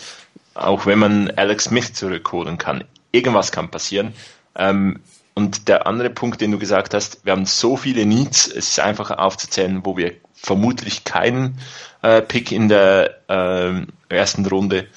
Auch 0.54 0.86
wenn 0.86 1.00
man 1.00 1.32
Alex 1.32 1.66
Smith 1.66 1.94
zurückholen 1.94 2.58
kann. 2.58 2.84
Irgendwas 3.12 3.52
kann 3.52 3.70
passieren. 3.70 4.14
Ähm, 4.56 5.00
und 5.34 5.68
der 5.68 5.86
andere 5.86 6.10
Punkt, 6.10 6.40
den 6.40 6.52
du 6.52 6.60
gesagt 6.60 6.94
hast, 6.94 7.26
wir 7.26 7.34
haben 7.34 7.46
so 7.46 7.76
viele 7.76 8.06
Needs, 8.06 8.48
es 8.48 8.70
ist 8.70 8.80
einfach 8.80 9.12
aufzuzählen, 9.12 9.86
wo 9.86 9.98
wir 9.98 10.14
vermutlich 10.34 11.04
keinen 11.04 11.60
äh, 12.02 12.22
Pick 12.22 12.54
in 12.54 12.70
der 12.70 13.20
äh, 13.28 13.86
ersten 14.08 14.46
Runde 14.46 14.88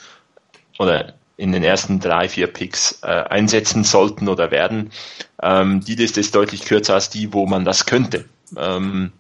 oder 0.79 1.15
in 1.39 1.53
den 1.53 1.63
ersten 1.63 2.01
drei, 2.01 2.29
vier 2.29 2.49
Picks 2.49 2.99
äh, 3.03 3.07
einsetzen 3.07 3.85
sollten 3.85 4.29
oder 4.29 4.51
werden. 4.51 4.91
Ähm, 5.41 5.81
die 5.81 5.95
Liste 5.95 6.21
ist 6.21 6.35
deutlich 6.35 6.65
kürzer 6.65 6.95
als 6.95 7.11
die, 7.11 7.33
wo 7.33 7.47
man 7.47 7.65
das 7.65 7.87
könnte. 7.87 8.25
Ähm, 8.57 9.13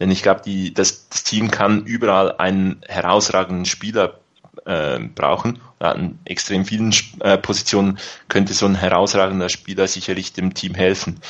denn 0.00 0.10
ich 0.10 0.22
glaube, 0.22 0.42
das, 0.72 1.08
das 1.08 1.24
Team 1.24 1.50
kann 1.50 1.84
überall 1.86 2.36
einen 2.36 2.82
herausragenden 2.86 3.66
Spieler 3.66 4.18
äh, 4.64 4.98
brauchen. 4.98 5.60
An 5.78 6.18
extrem 6.24 6.64
vielen 6.64 6.92
äh, 7.20 7.38
Positionen 7.38 7.98
könnte 8.28 8.52
so 8.52 8.66
ein 8.66 8.74
herausragender 8.74 9.48
Spieler 9.48 9.86
sicherlich 9.86 10.32
dem 10.32 10.54
Team 10.54 10.74
helfen. 10.74 11.20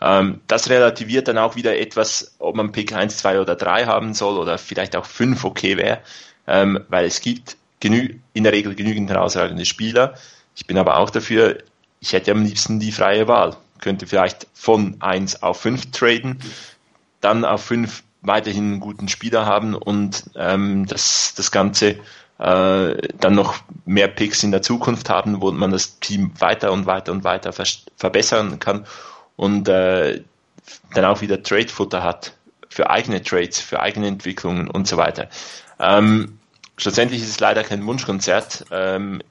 Ähm, 0.00 0.40
das 0.48 0.68
relativiert 0.68 1.28
dann 1.28 1.38
auch 1.38 1.54
wieder 1.54 1.78
etwas, 1.78 2.34
ob 2.40 2.56
man 2.56 2.72
Pick 2.72 2.92
1, 2.92 3.18
2 3.18 3.40
oder 3.40 3.54
3 3.54 3.86
haben 3.86 4.14
soll 4.14 4.36
oder 4.36 4.58
vielleicht 4.58 4.96
auch 4.96 5.06
5 5.06 5.44
okay 5.44 5.76
wäre, 5.76 6.00
ähm, 6.48 6.80
weil 6.88 7.06
es 7.06 7.20
gibt 7.20 7.56
genü 7.86 8.20
in 8.32 8.44
der 8.44 8.52
Regel 8.52 8.74
genügend 8.74 9.10
herausragende 9.10 9.64
Spieler. 9.64 10.14
Ich 10.54 10.66
bin 10.66 10.78
aber 10.78 10.98
auch 10.98 11.10
dafür, 11.10 11.58
ich 12.00 12.12
hätte 12.12 12.32
am 12.32 12.42
liebsten 12.42 12.80
die 12.80 12.92
freie 12.92 13.28
Wahl. 13.28 13.56
Könnte 13.80 14.06
vielleicht 14.06 14.46
von 14.54 14.96
1 15.00 15.42
auf 15.42 15.60
5 15.60 15.90
traden, 15.92 16.38
dann 17.20 17.44
auf 17.44 17.64
5 17.64 18.02
weiterhin 18.22 18.72
einen 18.72 18.80
guten 18.80 19.08
Spieler 19.08 19.46
haben 19.46 19.74
und 19.74 20.24
ähm, 20.34 20.86
das, 20.86 21.34
das 21.36 21.50
Ganze 21.52 21.96
äh, 22.38 22.96
dann 23.20 23.34
noch 23.34 23.56
mehr 23.84 24.08
Picks 24.08 24.42
in 24.42 24.50
der 24.50 24.62
Zukunft 24.62 25.08
haben, 25.08 25.40
wo 25.40 25.52
man 25.52 25.70
das 25.70 26.00
Team 26.00 26.32
weiter 26.38 26.72
und 26.72 26.86
weiter 26.86 27.12
und 27.12 27.22
weiter 27.22 27.52
verbessern 27.96 28.58
kann 28.58 28.86
und 29.36 29.68
äh, 29.68 30.22
dann 30.94 31.04
auch 31.04 31.20
wieder 31.20 31.42
Trade-Futter 31.42 32.02
hat 32.02 32.32
für 32.68 32.90
eigene 32.90 33.22
Trades, 33.22 33.60
für 33.60 33.80
eigene 33.80 34.08
Entwicklungen 34.08 34.68
und 34.68 34.88
so 34.88 34.96
weiter. 34.96 35.28
Ähm, 35.78 36.38
schlussendlich 36.76 37.22
ist 37.22 37.30
es 37.30 37.40
leider 37.40 37.62
kein 37.64 37.84
Wunschkonzert. 37.86 38.66
Ähm, 38.70 39.22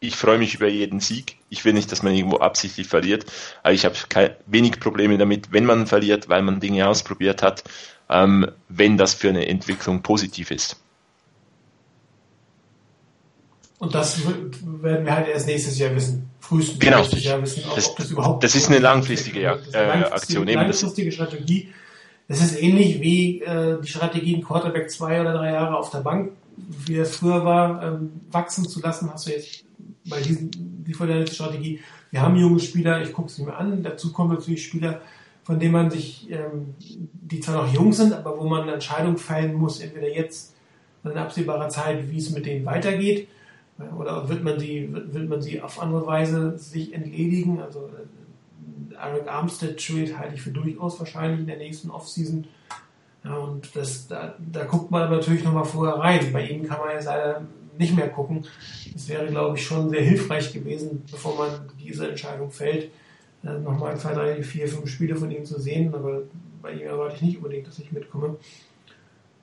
ich 0.00 0.16
freue 0.16 0.38
mich 0.38 0.54
über 0.54 0.68
jeden 0.68 1.00
Sieg. 1.00 1.36
Ich 1.48 1.64
will 1.64 1.72
nicht, 1.72 1.90
dass 1.90 2.02
man 2.02 2.14
irgendwo 2.14 2.36
absichtlich 2.38 2.86
verliert, 2.88 3.24
aber 3.62 3.72
ich 3.72 3.84
habe 3.86 3.96
wenig 4.46 4.78
Probleme 4.80 5.16
damit, 5.16 5.50
wenn 5.52 5.64
man 5.64 5.86
verliert, 5.86 6.28
weil 6.28 6.42
man 6.42 6.60
Dinge 6.60 6.86
ausprobiert 6.86 7.42
hat, 7.42 7.64
ähm, 8.10 8.50
wenn 8.68 8.98
das 8.98 9.14
für 9.14 9.30
eine 9.30 9.46
Entwicklung 9.48 10.02
positiv 10.02 10.50
ist. 10.50 10.76
Und 13.78 13.94
das 13.94 14.18
werden 14.26 15.04
wir 15.04 15.14
halt 15.14 15.28
erst 15.28 15.46
nächstes 15.46 15.78
Jahr 15.78 15.94
wissen. 15.94 16.30
Frühestens 16.40 16.78
Genau. 16.78 16.98
nächstes 16.98 17.24
Jahr 17.24 17.40
wissen, 17.42 17.64
ob 17.68 17.74
Das- 17.76 17.88
ob 17.90 17.96
das 17.96 18.10
überhaupt 18.10 18.44
das 18.44 18.54
ist 18.54 18.68
eine 18.68 18.78
langfristige 18.78 19.40
Das 19.42 19.66
ist 19.66 19.74
äh, 19.74 19.78
eine 19.78 20.12
Aktion. 20.12 20.46
Das- 20.46 20.54
Langfristige 20.54 21.12
Strategie. 21.12 21.72
Es 22.28 22.40
ist 22.42 22.60
ähnlich 22.62 23.00
wie 23.00 23.40
äh, 23.42 23.80
die 23.82 23.88
Strategie, 23.88 24.34
einen 24.34 24.44
Quarterback 24.44 24.90
zwei 24.90 25.20
oder 25.20 25.32
drei 25.34 25.52
Jahre 25.52 25.76
auf 25.76 25.90
der 25.90 25.98
Bank, 25.98 26.32
wie 26.56 26.96
es 26.96 27.16
früher 27.16 27.44
war, 27.44 27.82
ähm, 27.82 28.12
wachsen 28.30 28.68
zu 28.68 28.80
lassen, 28.80 29.10
hast 29.12 29.26
du 29.26 29.30
jetzt 29.30 29.64
bei 30.08 30.20
diesen, 30.20 30.50
die 30.84 30.94
Strategie. 30.94 31.80
Wir 32.10 32.22
haben 32.22 32.36
junge 32.36 32.60
Spieler, 32.60 33.02
ich 33.02 33.12
gucke 33.12 33.30
sie 33.30 33.44
mir 33.44 33.56
an. 33.56 33.82
Dazu 33.82 34.12
kommen 34.12 34.34
natürlich 34.34 34.64
Spieler, 34.64 35.00
von 35.42 35.58
denen 35.58 35.72
man 35.72 35.90
sich, 35.90 36.30
ähm, 36.30 36.74
die 36.78 37.40
zwar 37.40 37.64
noch 37.64 37.72
jung 37.72 37.92
sind, 37.92 38.12
aber 38.12 38.38
wo 38.38 38.44
man 38.44 38.62
eine 38.62 38.74
Entscheidung 38.74 39.16
fällen 39.16 39.54
muss, 39.54 39.80
entweder 39.80 40.14
jetzt 40.14 40.54
oder 41.02 41.12
in 41.14 41.18
absehbarer 41.18 41.68
Zeit, 41.68 42.10
wie 42.10 42.18
es 42.18 42.30
mit 42.30 42.46
denen 42.46 42.64
weitergeht. 42.64 43.28
Oder 43.98 44.28
wird 44.28 44.44
man 44.44 44.58
sie, 44.58 44.88
wird 44.92 45.28
man 45.28 45.42
sie 45.42 45.60
auf 45.60 45.80
andere 45.80 46.06
Weise 46.06 46.56
sich 46.58 46.94
entledigen? 46.94 47.60
Also 47.60 47.90
äh, 47.90 48.94
Eric 48.94 49.28
Armstead 49.28 49.76
Trade 49.78 50.16
halte 50.18 50.36
ich 50.36 50.42
für 50.42 50.50
durchaus 50.50 50.98
wahrscheinlich 50.98 51.40
in 51.40 51.46
der 51.46 51.58
nächsten 51.58 51.90
Offseason. 51.90 52.46
Ja, 53.24 53.36
und 53.36 53.74
das, 53.74 54.06
da, 54.06 54.34
da 54.38 54.64
guckt 54.64 54.90
man 54.90 55.10
natürlich 55.10 55.44
nochmal 55.44 55.64
vorher 55.64 55.96
rein. 55.96 56.32
Bei 56.32 56.46
ihm 56.46 56.66
kann 56.68 56.78
man 56.78 56.90
jetzt 56.90 57.06
leider 57.06 57.42
nicht 57.78 57.96
mehr 57.96 58.08
gucken. 58.08 58.44
Das 58.92 59.08
wäre, 59.08 59.26
glaube 59.26 59.56
ich, 59.56 59.66
schon 59.66 59.88
sehr 59.88 60.02
hilfreich 60.02 60.52
gewesen, 60.52 61.02
bevor 61.10 61.36
man 61.36 61.50
diese 61.82 62.08
Entscheidung 62.08 62.50
fällt, 62.50 62.90
äh, 63.42 63.58
nochmal 63.58 63.96
zwei, 63.96 64.12
drei, 64.12 64.42
vier, 64.42 64.68
fünf 64.68 64.88
Spiele 64.88 65.16
von 65.16 65.30
ihm 65.30 65.44
zu 65.44 65.58
sehen. 65.58 65.94
Aber 65.94 66.22
bei 66.62 66.72
ihm 66.72 66.86
erwarte 66.86 67.16
ich 67.16 67.22
nicht 67.22 67.36
unbedingt, 67.38 67.66
dass 67.66 67.78
ich 67.78 67.92
mitkomme. 67.92 68.36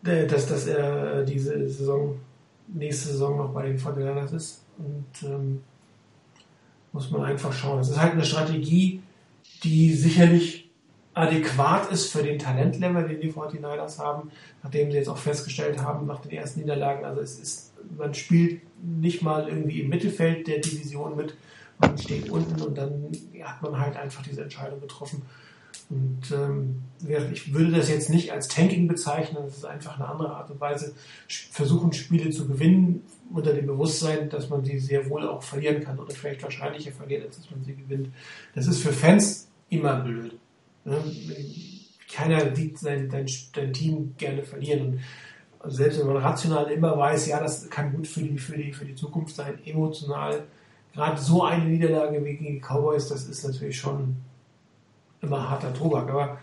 Äh, 0.05 0.27
Dass, 0.27 0.47
dass 0.47 0.67
er 0.67 1.23
diese 1.23 1.67
Saison, 1.69 2.19
nächste 2.67 3.09
Saison 3.09 3.37
noch 3.37 3.53
bei 3.53 3.67
den 3.67 3.79
49ers 3.79 4.35
ist. 4.35 4.63
Und 4.77 5.27
ähm, 5.27 5.61
muss 6.91 7.09
man 7.11 7.23
einfach 7.23 7.53
schauen. 7.53 7.79
Es 7.79 7.89
ist 7.89 8.01
halt 8.01 8.13
eine 8.13 8.25
Strategie, 8.25 9.01
die 9.63 9.93
sicherlich 9.93 10.60
adäquat 11.21 11.91
ist 11.91 12.11
für 12.11 12.23
den 12.23 12.39
Talentlevel, 12.39 13.07
den 13.07 13.21
die 13.21 13.31
49ers 13.31 13.99
haben, 13.99 14.31
nachdem 14.63 14.91
sie 14.91 14.97
jetzt 14.97 15.09
auch 15.09 15.17
festgestellt 15.17 15.79
haben 15.79 16.07
nach 16.07 16.21
den 16.21 16.31
ersten 16.31 16.61
Niederlagen, 16.61 17.05
also 17.05 17.21
es 17.21 17.39
ist, 17.39 17.73
man 17.97 18.13
spielt 18.13 18.61
nicht 18.83 19.21
mal 19.21 19.47
irgendwie 19.47 19.81
im 19.81 19.89
Mittelfeld 19.89 20.47
der 20.47 20.59
Division 20.59 21.15
mit, 21.15 21.35
man 21.79 21.97
steht 21.97 22.29
unten 22.29 22.61
und 22.61 22.77
dann 22.77 23.11
hat 23.43 23.61
man 23.61 23.79
halt 23.79 23.97
einfach 23.97 24.23
diese 24.23 24.43
Entscheidung 24.43 24.81
getroffen. 24.81 25.23
Und 25.89 26.31
ähm, 26.31 26.83
ich 27.33 27.53
würde 27.53 27.71
das 27.71 27.89
jetzt 27.89 28.09
nicht 28.09 28.31
als 28.31 28.47
Tanking 28.47 28.87
bezeichnen, 28.87 29.43
das 29.43 29.57
ist 29.57 29.65
einfach 29.65 29.99
eine 29.99 30.07
andere 30.07 30.33
Art 30.35 30.49
und 30.49 30.59
Weise, 30.61 30.93
versuchen 31.27 31.91
Spiele 31.91 32.29
zu 32.29 32.47
gewinnen, 32.47 33.03
unter 33.33 33.53
dem 33.53 33.67
Bewusstsein, 33.67 34.29
dass 34.29 34.49
man 34.49 34.63
sie 34.63 34.79
sehr 34.79 35.09
wohl 35.09 35.27
auch 35.27 35.43
verlieren 35.43 35.83
kann 35.83 35.99
oder 35.99 36.13
vielleicht 36.13 36.43
wahrscheinlicher 36.43 36.91
verliert, 36.91 37.25
als 37.25 37.37
dass 37.37 37.51
man 37.51 37.63
sie 37.63 37.75
gewinnt. 37.75 38.09
Das 38.55 38.67
ist 38.67 38.81
für 38.81 38.93
Fans 38.93 39.49
immer 39.69 39.95
blöd. 39.99 40.37
Ne? 40.85 40.97
Keiner 42.11 42.55
sieht 42.55 42.77
sein, 42.77 43.09
dein, 43.09 43.25
dein 43.53 43.73
Team 43.73 44.13
gerne 44.17 44.43
verlieren. 44.43 44.99
Und 45.59 45.71
selbst 45.71 45.99
wenn 45.99 46.07
man 46.07 46.17
rational 46.17 46.69
immer 46.71 46.97
weiß, 46.97 47.27
ja, 47.27 47.39
das 47.39 47.69
kann 47.69 47.93
gut 47.93 48.07
für 48.07 48.21
die, 48.21 48.37
für 48.37 48.57
die, 48.57 48.73
für 48.73 48.85
die 48.85 48.95
Zukunft 48.95 49.35
sein, 49.35 49.59
emotional, 49.65 50.43
gerade 50.93 51.21
so 51.21 51.43
eine 51.43 51.65
Niederlage 51.65 52.23
wie 52.25 52.35
gegen 52.35 52.55
die 52.55 52.59
Cowboys, 52.59 53.07
das 53.07 53.27
ist 53.27 53.45
natürlich 53.45 53.79
schon 53.79 54.17
immer 55.21 55.49
harter 55.49 55.73
Tobak. 55.73 56.09
Aber 56.09 56.37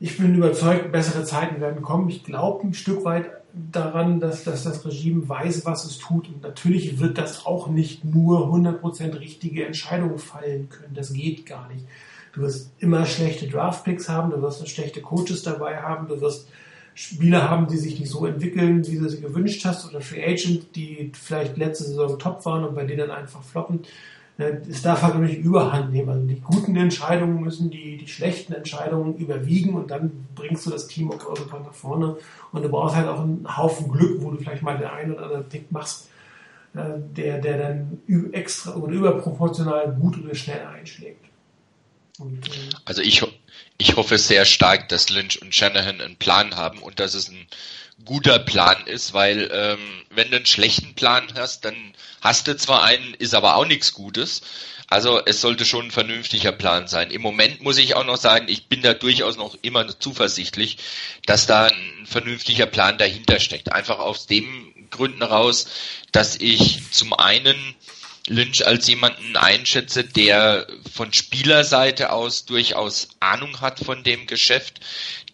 ich 0.00 0.18
bin 0.18 0.34
überzeugt, 0.34 0.92
bessere 0.92 1.24
Zeiten 1.24 1.60
werden 1.60 1.82
kommen. 1.82 2.08
Ich 2.08 2.24
glaube 2.24 2.66
ein 2.66 2.74
Stück 2.74 3.04
weit 3.04 3.30
daran, 3.52 4.18
dass, 4.20 4.44
dass 4.44 4.64
das 4.64 4.84
Regime 4.84 5.28
weiß, 5.28 5.64
was 5.64 5.84
es 5.84 5.98
tut. 5.98 6.28
Und 6.28 6.42
natürlich 6.42 6.98
wird 6.98 7.16
das 7.16 7.46
auch 7.46 7.68
nicht 7.68 8.04
nur 8.04 8.52
100% 8.52 9.18
richtige 9.20 9.64
Entscheidungen 9.64 10.18
fallen 10.18 10.68
können. 10.68 10.94
Das 10.94 11.12
geht 11.12 11.46
gar 11.46 11.68
nicht. 11.68 11.86
Du 12.34 12.40
wirst 12.40 12.72
immer 12.78 13.06
schlechte 13.06 13.46
Draftpicks 13.46 14.08
haben, 14.08 14.30
du 14.30 14.42
wirst 14.42 14.68
schlechte 14.68 15.00
Coaches 15.00 15.42
dabei 15.44 15.76
haben, 15.80 16.08
du 16.08 16.20
wirst 16.20 16.48
Spieler 16.94 17.48
haben, 17.50 17.66
die 17.66 17.76
sich 17.76 17.98
nicht 17.98 18.10
so 18.10 18.26
entwickeln, 18.26 18.86
wie 18.86 18.98
du 18.98 19.08
sie 19.08 19.20
gewünscht 19.20 19.64
hast, 19.64 19.88
oder 19.88 20.00
Free 20.00 20.24
Agent, 20.24 20.76
die 20.76 21.10
vielleicht 21.14 21.56
letzte 21.56 21.84
Saison 21.84 22.18
top 22.18 22.44
waren 22.44 22.64
und 22.64 22.74
bei 22.74 22.84
denen 22.84 23.10
einfach 23.10 23.42
floppen. 23.42 23.80
Äh, 24.38 24.58
Es 24.68 24.82
darf 24.82 25.02
halt 25.02 25.16
nicht 25.18 25.38
überhand 25.38 25.92
nehmen. 25.92 26.08
Also 26.08 26.26
die 26.26 26.40
guten 26.40 26.76
Entscheidungen 26.76 27.40
müssen 27.40 27.70
die, 27.70 27.96
die 27.98 28.08
schlechten 28.08 28.52
Entscheidungen 28.52 29.16
überwiegen 29.16 29.74
und 29.74 29.90
dann 29.90 30.26
bringst 30.34 30.66
du 30.66 30.70
das 30.70 30.86
Team 30.86 31.10
auf 31.10 31.26
Europa 31.28 31.58
nach 31.58 31.74
vorne. 31.74 32.16
Und 32.52 32.62
du 32.62 32.68
brauchst 32.68 32.96
halt 32.96 33.08
auch 33.08 33.20
einen 33.20 33.44
Haufen 33.56 33.90
Glück, 33.90 34.22
wo 34.22 34.30
du 34.30 34.38
vielleicht 34.38 34.62
mal 34.62 34.78
den 34.78 34.86
einen 34.88 35.14
oder 35.14 35.24
anderen 35.24 35.48
Pick 35.48 35.70
machst, 35.72 36.08
äh, 36.74 36.98
der, 37.16 37.38
der 37.40 37.58
dann 37.58 37.98
extra 38.32 38.74
oder 38.76 38.92
überproportional 38.92 39.96
gut 40.00 40.22
oder 40.22 40.34
schnell 40.34 40.64
einschlägt. 40.66 41.23
Und, 42.18 42.48
äh, 42.48 42.52
Also 42.84 43.02
ich, 43.02 43.22
ich 43.78 43.96
hoffe 43.96 44.18
sehr 44.18 44.44
stark, 44.44 44.88
dass 44.88 45.10
Lynch 45.10 45.40
und 45.42 45.54
Shanahan 45.54 46.00
einen 46.00 46.16
Plan 46.16 46.56
haben 46.56 46.78
und 46.80 47.00
dass 47.00 47.14
es 47.14 47.28
ein 47.28 47.46
guter 48.04 48.38
Plan 48.38 48.86
ist, 48.86 49.14
weil 49.14 49.50
ähm, 49.52 49.78
wenn 50.10 50.30
du 50.30 50.36
einen 50.36 50.46
schlechten 50.46 50.94
Plan 50.94 51.26
hast, 51.34 51.64
dann 51.64 51.94
hast 52.20 52.46
du 52.48 52.56
zwar 52.56 52.84
einen, 52.84 53.14
ist 53.14 53.34
aber 53.34 53.56
auch 53.56 53.66
nichts 53.66 53.94
Gutes. 53.94 54.42
Also 54.88 55.20
es 55.24 55.40
sollte 55.40 55.64
schon 55.64 55.86
ein 55.86 55.90
vernünftiger 55.90 56.52
Plan 56.52 56.86
sein. 56.88 57.10
Im 57.10 57.22
Moment 57.22 57.62
muss 57.62 57.78
ich 57.78 57.94
auch 57.94 58.04
noch 58.04 58.18
sagen, 58.18 58.46
ich 58.48 58.66
bin 58.66 58.82
da 58.82 58.92
durchaus 58.94 59.36
noch 59.36 59.56
immer 59.62 59.98
zuversichtlich, 59.98 60.76
dass 61.26 61.46
da 61.46 61.66
ein 61.66 62.06
vernünftiger 62.06 62.66
Plan 62.66 62.98
dahinter 62.98 63.40
steckt. 63.40 63.72
Einfach 63.72 63.98
aus 63.98 64.26
dem 64.26 64.72
Gründen 64.90 65.22
raus, 65.22 65.66
dass 66.12 66.36
ich 66.36 66.90
zum 66.92 67.14
einen 67.14 67.74
Lynch 68.26 68.66
als 68.66 68.86
jemanden 68.88 69.36
einschätze, 69.36 70.02
der 70.02 70.66
von 70.90 71.12
Spielerseite 71.12 72.10
aus 72.10 72.46
durchaus 72.46 73.08
Ahnung 73.20 73.60
hat 73.60 73.80
von 73.80 74.02
dem 74.02 74.26
Geschäft, 74.26 74.80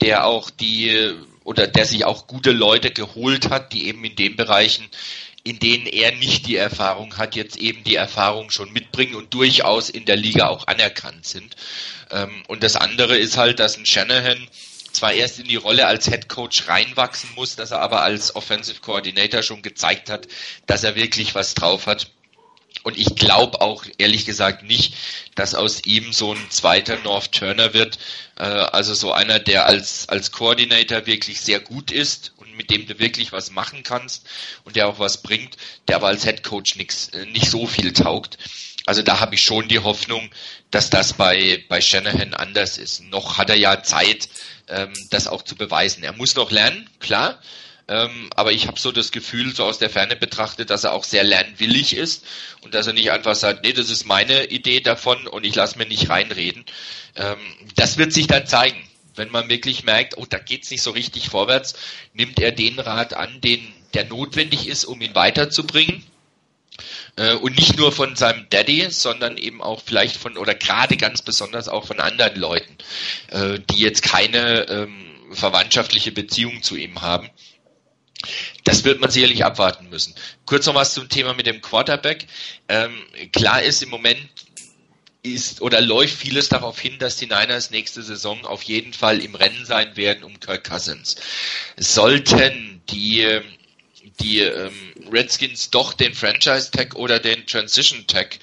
der 0.01 0.27
auch 0.27 0.51
die 0.51 1.15
oder 1.45 1.67
der 1.67 1.87
sich 1.87 2.05
auch 2.05 2.27
gute 2.27 2.53
Leute 2.53 2.91
geholt 2.91 3.51
hat, 3.51 3.73
die 3.73 3.87
eben 3.87 4.05
in 4.05 4.17
den 4.17 4.37
Bereichen, 4.37 4.89
in 5.43 5.59
denen 5.59 5.87
er 5.87 6.13
nicht 6.17 6.47
die 6.47 6.57
Erfahrung 6.57 7.17
hat, 7.17 7.35
jetzt 7.35 7.57
eben 7.57 7.83
die 7.85 7.95
Erfahrung 7.95 8.51
schon 8.51 8.73
mitbringen 8.73 9.15
und 9.15 9.33
durchaus 9.33 9.89
in 9.89 10.05
der 10.05 10.17
Liga 10.17 10.49
auch 10.49 10.67
anerkannt 10.67 11.27
sind. 11.27 11.57
Ähm, 12.11 12.43
und 12.49 12.63
das 12.63 12.77
andere 12.77 13.17
ist 13.17 13.37
halt, 13.37 13.59
dass 13.59 13.79
ein 13.79 13.87
Shanahan 13.87 14.49
zwar 14.93 15.13
erst 15.13 15.39
in 15.39 15.47
die 15.47 15.57
Rolle 15.57 15.87
als 15.87 16.09
Head 16.09 16.29
Coach 16.29 16.69
reinwachsen 16.69 17.31
muss, 17.37 17.57
dass 17.57 17.71
er 17.71 17.81
aber 17.81 18.03
als 18.03 18.35
Offensive 18.35 18.81
Coordinator 18.81 19.43
schon 19.43 19.63
gezeigt 19.63 20.11
hat, 20.11 20.27
dass 20.67 20.85
er 20.85 20.97
wirklich 20.97 21.35
was 21.35 21.55
drauf 21.55 21.87
hat. 21.87 22.11
Und 22.83 22.99
ich 22.99 23.15
glaube 23.15 23.61
auch 23.61 23.85
ehrlich 23.99 24.25
gesagt 24.25 24.63
nicht, 24.63 24.95
dass 25.35 25.55
aus 25.55 25.85
ihm 25.85 26.13
so 26.13 26.33
ein 26.35 26.51
zweiter 26.51 26.97
North 26.99 27.33
Turner 27.33 27.75
wird. 27.75 27.99
Äh, 28.37 28.45
also 28.45 28.95
so 28.95 29.13
einer, 29.13 29.39
der 29.39 29.67
als, 29.67 30.09
als 30.09 30.33
Coordinator 30.33 31.07
wirklich 31.07 31.41
sehr 31.41 31.61
gut 31.61 31.91
ist 31.91 32.33
und 32.37 32.57
mit 32.57 32.71
dem 32.71 32.87
du 32.87 32.99
wirklich 32.99 33.33
was 33.33 33.51
machen 33.51 33.83
kannst 33.83 34.27
und 34.65 34.77
der 34.77 34.89
auch 34.89 34.99
was 34.99 35.23
bringt, 35.23 35.57
der 35.89 35.97
aber 35.97 36.09
als 36.09 36.25
Head 36.25 36.43
Coach 36.43 36.77
nix, 36.77 37.09
äh, 37.09 37.27
nicht 37.27 37.51
so 37.51 37.67
viel 37.67 37.93
taugt. 37.93 38.39
Also 38.87 39.03
da 39.03 39.21
habe 39.21 39.35
ich 39.35 39.43
schon 39.43 39.69
die 39.69 39.79
Hoffnung, 39.79 40.31
dass 40.71 40.91
das 40.91 41.13
bei, 41.13 41.65
bei 41.69 41.81
Shanahan 41.81 42.35
anders 42.35 42.79
ist. 42.79 43.03
Noch 43.05 43.39
hat 43.39 43.51
er 43.51 43.57
ja 43.57 43.83
Zeit, 43.83 44.29
ähm, 44.69 44.93
das 45.11 45.27
auch 45.29 45.43
zu 45.43 45.55
beweisen. 45.55 46.03
Er 46.03 46.15
muss 46.15 46.35
noch 46.35 46.51
lernen, 46.51 46.89
klar. 46.99 47.41
Ähm, 47.89 48.31
aber 48.37 48.53
ich 48.53 48.67
habe 48.67 48.79
so 48.79 48.93
das 48.93 49.11
Gefühl, 49.11 49.55
so 49.55 49.65
aus 49.65 49.79
der 49.79 49.91
Ferne 49.91 50.17
betrachtet, 50.17 50.71
dass 50.71 50.85
er 50.85 50.93
auch 50.93 51.05
sehr 51.05 51.25
lernwillig 51.25 51.97
ist 51.97 52.25
und 52.63 52.75
dass 52.75 52.87
er 52.87 52.93
nicht 52.93 53.11
einfach 53.11 53.35
sagt, 53.35 53.65
nee, 53.65 53.73
das 53.73 53.91
ist 53.91 54.07
meine 54.07 54.47
Idee 54.47 54.81
davon 54.81 55.27
und 55.27 55.45
ich 55.45 55.55
lasse 55.55 55.79
mir 55.79 55.87
nicht 55.87 56.09
reinreden. 56.09 56.65
Ähm, 57.17 57.39
das 57.77 57.99
wird 57.99 58.13
sich 58.13 58.27
dann 58.27 58.47
zeigen. 58.47 58.83
Wenn 59.17 59.31
man 59.31 59.49
wirklich 59.49 59.85
merkt, 59.85 60.17
oh, 60.17 60.27
da 60.29 60.39
geht's 60.39 60.71
nicht 60.71 60.83
so 60.83 60.93
richtig 60.93 61.29
vorwärts, 61.29 61.75
nimmt 62.15 62.39
er 62.39 62.53
den 62.53 62.79
Rat 62.79 63.13
an, 63.13 63.41
den 63.41 63.73
der 63.95 64.05
notwendig 64.05 64.69
ist, 64.69 64.85
um 64.85 65.01
ihn 65.01 65.15
weiterzubringen. 65.15 66.05
Äh, 67.17 67.35
und 67.35 67.57
nicht 67.57 67.77
nur 67.77 67.93
von 67.93 68.17
seinem 68.17 68.47
Daddy, 68.51 68.87
sondern 68.91 69.37
eben 69.37 69.61
auch 69.63 69.83
vielleicht 69.85 70.17
von, 70.17 70.37
oder 70.37 70.55
gerade 70.55 70.97
ganz 70.97 71.23
besonders 71.23 71.69
auch 71.69 71.87
von 71.87 72.01
anderen 72.01 72.37
Leuten, 72.37 72.77
äh, 73.29 73.59
die 73.71 73.79
jetzt 73.79 74.03
keine 74.03 74.69
ähm, 74.69 75.11
verwandtschaftliche 75.33 76.13
Beziehung 76.13 76.63
zu 76.63 76.77
ihm 76.77 77.03
haben. 77.03 77.29
Das 78.65 78.85
wird 78.85 79.01
man 79.01 79.11
sicherlich 79.11 79.45
abwarten 79.45 79.89
müssen. 79.91 80.15
Kurz 80.47 80.67
noch 80.67 80.75
was 80.75 80.95
zum 80.95 81.09
Thema 81.09 81.35
mit 81.35 81.47
dem 81.47 81.61
Quarterback. 81.61 82.27
Ähm, 82.69 83.03
klar 83.33 83.63
ist 83.63 83.83
im 83.83 83.91
Moment 83.91 84.29
ist 85.23 85.61
oder 85.61 85.81
läuft 85.81 86.17
vieles 86.17 86.49
darauf 86.49 86.79
hin, 86.81 86.99
dass 86.99 87.17
die 87.17 87.27
Niners 87.27 87.71
nächste 87.71 88.03
Saison 88.03 88.47
auf 88.47 88.63
jeden 88.63 88.93
Fall 88.93 89.21
im 89.21 89.35
Rennen 89.35 89.67
sein 89.67 89.97
werden 89.97 90.25
um 90.25 90.41
Kirk 90.41 90.65
Cousins. 90.65 91.17
Sollten 91.77 92.81
die 92.89 93.23
ähm, 93.23 93.45
die 94.21 94.41
ähm, 94.41 94.95
Redskins 95.11 95.71
doch 95.71 95.93
den 95.93 96.15
Franchise 96.15 96.71
Tag 96.71 96.95
oder 96.95 97.19
den 97.19 97.47
Transition 97.47 98.07
Tag 98.07 98.39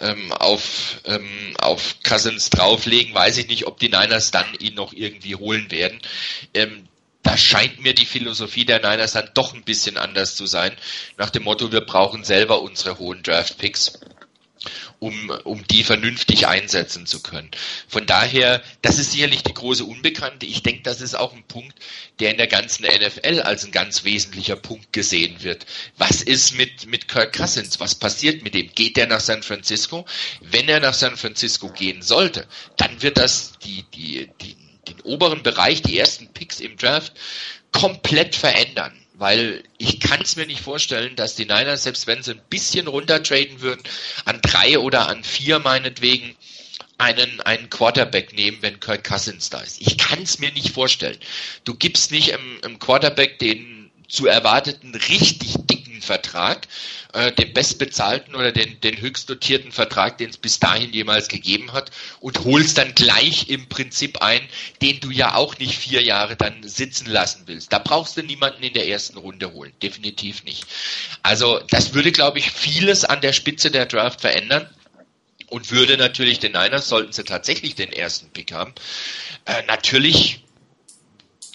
ähm, 0.00 0.32
auf 0.32 1.00
ähm, 1.04 1.56
auf 1.58 1.96
Cousins 2.02 2.50
drauflegen, 2.50 3.14
weiß 3.14 3.38
ich 3.38 3.48
nicht, 3.48 3.66
ob 3.66 3.78
die 3.78 3.88
Niners 3.88 4.30
dann 4.30 4.46
ihn 4.58 4.74
noch 4.74 4.92
irgendwie 4.92 5.34
holen 5.34 5.70
werden. 5.70 6.00
Ähm, 6.54 6.88
da 7.28 7.36
scheint 7.36 7.82
mir 7.82 7.92
die 7.92 8.06
Philosophie 8.06 8.64
der 8.64 8.80
Niners 8.80 9.12
dann 9.12 9.28
doch 9.34 9.52
ein 9.52 9.62
bisschen 9.62 9.98
anders 9.98 10.34
zu 10.34 10.46
sein. 10.46 10.74
Nach 11.18 11.28
dem 11.28 11.42
Motto, 11.42 11.70
wir 11.70 11.82
brauchen 11.82 12.24
selber 12.24 12.62
unsere 12.62 12.98
hohen 12.98 13.22
Draft 13.22 13.58
Picks 13.58 14.00
um, 14.98 15.30
um 15.44 15.64
die 15.68 15.84
vernünftig 15.84 16.46
einsetzen 16.46 17.06
zu 17.06 17.22
können. 17.22 17.50
Von 17.86 18.06
daher, 18.06 18.62
das 18.82 18.98
ist 18.98 19.12
sicherlich 19.12 19.42
die 19.42 19.54
große 19.54 19.84
Unbekannte. 19.84 20.46
Ich 20.46 20.62
denke, 20.62 20.82
das 20.82 21.00
ist 21.00 21.14
auch 21.14 21.32
ein 21.32 21.44
Punkt, 21.44 21.74
der 22.18 22.30
in 22.30 22.36
der 22.36 22.46
ganzen 22.46 22.84
NFL 22.84 23.40
als 23.42 23.64
ein 23.64 23.72
ganz 23.72 24.04
wesentlicher 24.04 24.56
Punkt 24.56 24.92
gesehen 24.92 25.42
wird. 25.42 25.66
Was 25.96 26.22
ist 26.22 26.56
mit, 26.56 26.86
mit 26.86 27.08
Kirk 27.08 27.36
Cousins? 27.36 27.78
Was 27.78 27.94
passiert 27.94 28.42
mit 28.42 28.54
dem? 28.54 28.72
Geht 28.74 28.98
er 28.98 29.06
nach 29.06 29.20
San 29.20 29.42
Francisco? 29.42 30.06
Wenn 30.40 30.68
er 30.68 30.80
nach 30.80 30.94
San 30.94 31.16
Francisco 31.16 31.68
gehen 31.68 32.02
sollte, 32.02 32.46
dann 32.76 33.02
wird 33.02 33.18
das 33.18 33.52
die, 33.62 33.84
die, 33.94 34.30
die, 34.40 34.56
den 34.88 35.00
oberen 35.02 35.42
Bereich, 35.42 35.82
die 35.82 35.98
ersten 35.98 36.28
Picks 36.28 36.60
im 36.60 36.76
Draft 36.76 37.12
komplett 37.72 38.34
verändern 38.34 38.92
weil 39.18 39.64
ich 39.78 39.98
kann 39.98 40.20
es 40.22 40.36
mir 40.36 40.46
nicht 40.46 40.60
vorstellen, 40.60 41.16
dass 41.16 41.34
die 41.34 41.44
Niners, 41.44 41.82
selbst 41.82 42.06
wenn 42.06 42.22
sie 42.22 42.32
ein 42.32 42.42
bisschen 42.50 42.86
runtertraden 42.86 43.60
würden, 43.60 43.82
an 44.24 44.40
drei 44.42 44.78
oder 44.78 45.08
an 45.08 45.24
vier 45.24 45.58
meinetwegen 45.58 46.36
einen, 46.98 47.40
einen 47.40 47.68
Quarterback 47.68 48.32
nehmen, 48.32 48.58
wenn 48.60 48.80
Kirk 48.80 49.04
Cousins 49.04 49.50
da 49.50 49.60
ist. 49.60 49.80
Ich 49.80 49.98
kann 49.98 50.22
es 50.22 50.38
mir 50.38 50.52
nicht 50.52 50.70
vorstellen. 50.70 51.18
Du 51.64 51.74
gibst 51.74 52.12
nicht 52.12 52.28
im, 52.28 52.60
im 52.64 52.78
Quarterback 52.78 53.38
den 53.40 53.90
zu 54.08 54.26
erwarteten 54.26 54.94
richtig 54.94 55.54
dicken 55.66 55.77
Vertrag, 56.02 56.66
äh, 57.12 57.32
den 57.32 57.52
bestbezahlten 57.52 58.34
oder 58.34 58.52
den, 58.52 58.80
den 58.80 59.00
höchst 59.00 59.28
Vertrag, 59.70 60.18
den 60.18 60.30
es 60.30 60.36
bis 60.36 60.58
dahin 60.60 60.92
jemals 60.92 61.28
gegeben 61.28 61.72
hat, 61.72 61.90
und 62.20 62.44
holst 62.44 62.78
dann 62.78 62.94
gleich 62.94 63.48
im 63.48 63.68
Prinzip 63.68 64.22
ein, 64.22 64.40
den 64.82 65.00
du 65.00 65.10
ja 65.10 65.34
auch 65.34 65.58
nicht 65.58 65.76
vier 65.78 66.02
Jahre 66.02 66.36
dann 66.36 66.62
sitzen 66.62 67.06
lassen 67.06 67.42
willst. 67.46 67.72
Da 67.72 67.78
brauchst 67.78 68.16
du 68.16 68.22
niemanden 68.22 68.62
in 68.62 68.74
der 68.74 68.88
ersten 68.88 69.18
Runde 69.18 69.52
holen. 69.52 69.72
Definitiv 69.82 70.44
nicht. 70.44 70.66
Also 71.22 71.60
das 71.70 71.94
würde, 71.94 72.12
glaube 72.12 72.38
ich, 72.38 72.50
vieles 72.50 73.04
an 73.04 73.20
der 73.20 73.32
Spitze 73.32 73.70
der 73.70 73.86
Draft 73.86 74.20
verändern 74.20 74.68
und 75.50 75.70
würde 75.70 75.96
natürlich 75.96 76.38
den 76.38 76.52
Niners, 76.52 76.88
sollten 76.88 77.12
sie 77.12 77.24
tatsächlich 77.24 77.74
den 77.74 77.92
ersten 77.92 78.30
Pick 78.30 78.52
haben, 78.52 78.74
äh, 79.46 79.62
natürlich 79.66 80.42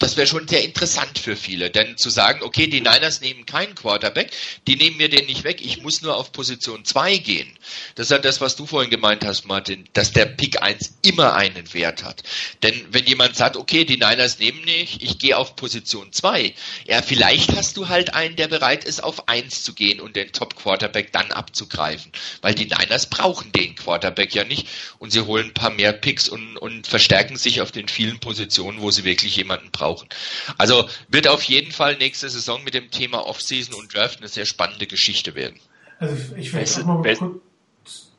das 0.04 0.18
wäre 0.18 0.26
schon 0.26 0.46
sehr 0.46 0.62
interessant 0.62 1.18
für 1.18 1.34
viele, 1.34 1.70
denn 1.70 1.96
zu 1.96 2.10
sagen, 2.10 2.42
okay, 2.42 2.66
die 2.66 2.82
Niners 2.82 3.22
nehmen 3.22 3.46
keinen 3.46 3.74
Quarterback, 3.74 4.30
die 4.66 4.76
nehmen 4.76 4.98
mir 4.98 5.08
den 5.08 5.24
nicht 5.24 5.44
weg, 5.44 5.62
ich 5.64 5.80
muss 5.80 6.02
nur 6.02 6.18
auf 6.18 6.30
Position 6.30 6.84
2 6.84 7.16
gehen. 7.16 7.48
Das 7.94 8.08
ist 8.08 8.10
ja 8.10 8.18
das, 8.18 8.42
was 8.42 8.54
du 8.54 8.66
vorhin 8.66 8.90
gemeint 8.90 9.24
hast, 9.24 9.46
Martin, 9.46 9.88
dass 9.94 10.12
der 10.12 10.26
Pick 10.26 10.60
1 10.60 10.98
immer 11.06 11.32
einen 11.32 11.72
Wert 11.72 12.04
hat. 12.04 12.22
Denn 12.62 12.74
wenn 12.90 13.06
jemand 13.06 13.34
sagt, 13.34 13.56
okay, 13.56 13.86
die 13.86 13.96
Niners 13.96 14.38
nehmen 14.38 14.62
nicht, 14.66 15.02
ich 15.02 15.18
gehe 15.18 15.38
auf 15.38 15.56
Position 15.56 16.12
2, 16.12 16.52
ja, 16.86 17.00
vielleicht 17.00 17.56
hast 17.56 17.78
du 17.78 17.88
halt 17.88 18.12
einen, 18.12 18.36
der 18.36 18.48
bereit 18.48 18.84
ist, 18.84 19.02
auf 19.02 19.26
1 19.28 19.62
zu 19.62 19.72
gehen 19.72 20.02
und 20.02 20.16
den 20.16 20.32
Top-Quarterback 20.32 21.12
dann 21.12 21.32
abzugreifen. 21.32 22.12
Weil 22.42 22.54
die 22.54 22.66
Niners 22.66 23.08
brauchen 23.08 23.52
den 23.52 23.74
Quarterback 23.74 24.34
ja 24.34 24.44
nicht 24.44 24.68
und 24.98 25.12
sie 25.12 25.22
holen 25.22 25.46
ein 25.46 25.54
paar 25.54 25.70
mehr 25.70 25.94
Picks 25.94 26.28
und, 26.28 26.58
und 26.58 26.86
verstärken 26.86 27.38
sich 27.38 27.62
auf 27.62 27.72
den 27.72 27.88
vielen 27.88 28.20
Positionen, 28.20 28.82
wo 28.82 28.90
sie 28.90 29.04
wirklich 29.04 29.36
jemanden 29.36 29.70
brauchen 29.70 29.93
brauchen. 29.94 30.08
Also 30.58 30.88
wird 31.08 31.28
auf 31.28 31.42
jeden 31.42 31.72
Fall 31.72 31.96
nächste 31.96 32.28
Saison 32.28 32.62
mit 32.64 32.74
dem 32.74 32.90
Thema 32.90 33.26
Offseason 33.26 33.74
und 33.74 33.94
Draft 33.94 34.18
eine 34.18 34.28
sehr 34.28 34.46
spannende 34.46 34.86
Geschichte 34.86 35.34
werden. 35.34 35.58
Also 35.98 36.16
ich 36.36 36.52
will 36.52 36.64
auch 36.64 36.84
mal 36.84 37.14
kurz 37.16 38.12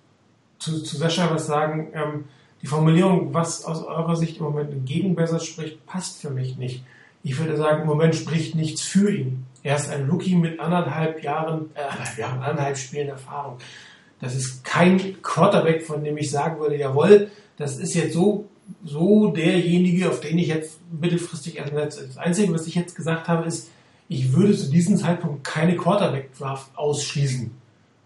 zu, 0.60 0.81
zu 0.81 0.97
Sascha 0.97 1.30
was 1.34 1.47
sagen. 1.47 1.91
Ähm, 1.93 2.26
die 2.61 2.68
Formulierung, 2.68 3.34
was 3.34 3.64
aus 3.65 3.84
eurer 3.84 4.15
Sicht 4.15 4.38
im 4.38 4.43
Moment 4.43 4.85
gegen 4.88 5.15
Bessert 5.15 5.43
spricht, 5.43 5.85
passt 5.85 6.22
für 6.22 6.31
mich 6.31 6.57
nicht. 6.57 6.84
Ich 7.22 7.38
würde 7.38 7.57
sagen, 7.57 7.81
im 7.81 7.88
Moment 7.88 8.15
spricht 8.15 8.56
nichts 8.56 8.81
für 8.81 9.11
ihn. 9.11 9.45
Er 9.61 9.76
ist 9.76 9.89
ein 9.89 10.10
Rookie 10.10 10.35
mit 10.35 10.60
anderthalb 10.60 11.23
Jahren, 11.23 11.69
äh, 11.76 11.81
anderthalb 11.81 12.18
Jahren, 12.18 12.41
anderthalb 12.41 12.77
Spielen 12.77 13.10
Erfahrung. 13.10 13.57
Das 14.22 14.35
ist 14.35 14.64
kein 14.64 15.22
Quarterback, 15.22 15.84
von 15.84 16.03
dem 16.03 16.18
ich 16.18 16.31
sagen 16.31 16.60
würde, 16.60 16.77
jawohl, 16.77 17.30
das 17.57 17.77
ist 17.77 17.93
jetzt 17.93 18.14
so, 18.14 18.47
so 18.83 19.31
derjenige, 19.31 20.09
auf 20.09 20.21
den 20.21 20.37
ich 20.37 20.47
jetzt 20.47 20.79
mittelfristig 20.91 21.59
ersetze. 21.59 22.05
Das 22.07 22.17
Einzige, 22.17 22.53
was 22.53 22.67
ich 22.67 22.75
jetzt 22.75 22.95
gesagt 22.95 23.27
habe, 23.27 23.45
ist, 23.45 23.69
ich 24.07 24.33
würde 24.33 24.55
zu 24.55 24.69
diesem 24.69 24.97
Zeitpunkt 24.97 25.43
keine 25.43 25.75
Quarterback-Draft 25.75 26.77
ausschließen. 26.77 27.51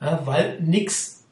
Ja, 0.01 0.21
weil 0.25 0.61
nichts 0.61 1.23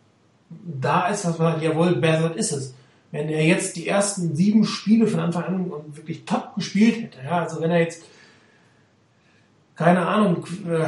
da 0.50 1.08
ist, 1.08 1.26
was 1.26 1.38
man 1.38 1.54
sagt, 1.54 1.64
jawohl, 1.64 1.96
Bessert 1.96 2.36
ist 2.36 2.52
es. 2.52 2.74
Wenn 3.12 3.30
er 3.30 3.46
jetzt 3.46 3.78
die 3.78 3.88
ersten 3.88 4.36
sieben 4.36 4.66
Spiele 4.66 5.08
von 5.08 5.22
Anfang 5.22 5.44
an 5.46 5.72
wirklich 5.94 6.26
top 6.26 6.56
gespielt 6.56 7.02
hätte, 7.02 7.20
ja, 7.24 7.44
also 7.44 7.62
wenn 7.62 7.72
er 7.72 7.80
jetzt, 7.80 8.04
keine 9.76 10.06
Ahnung, 10.06 10.46
äh, 10.70 10.88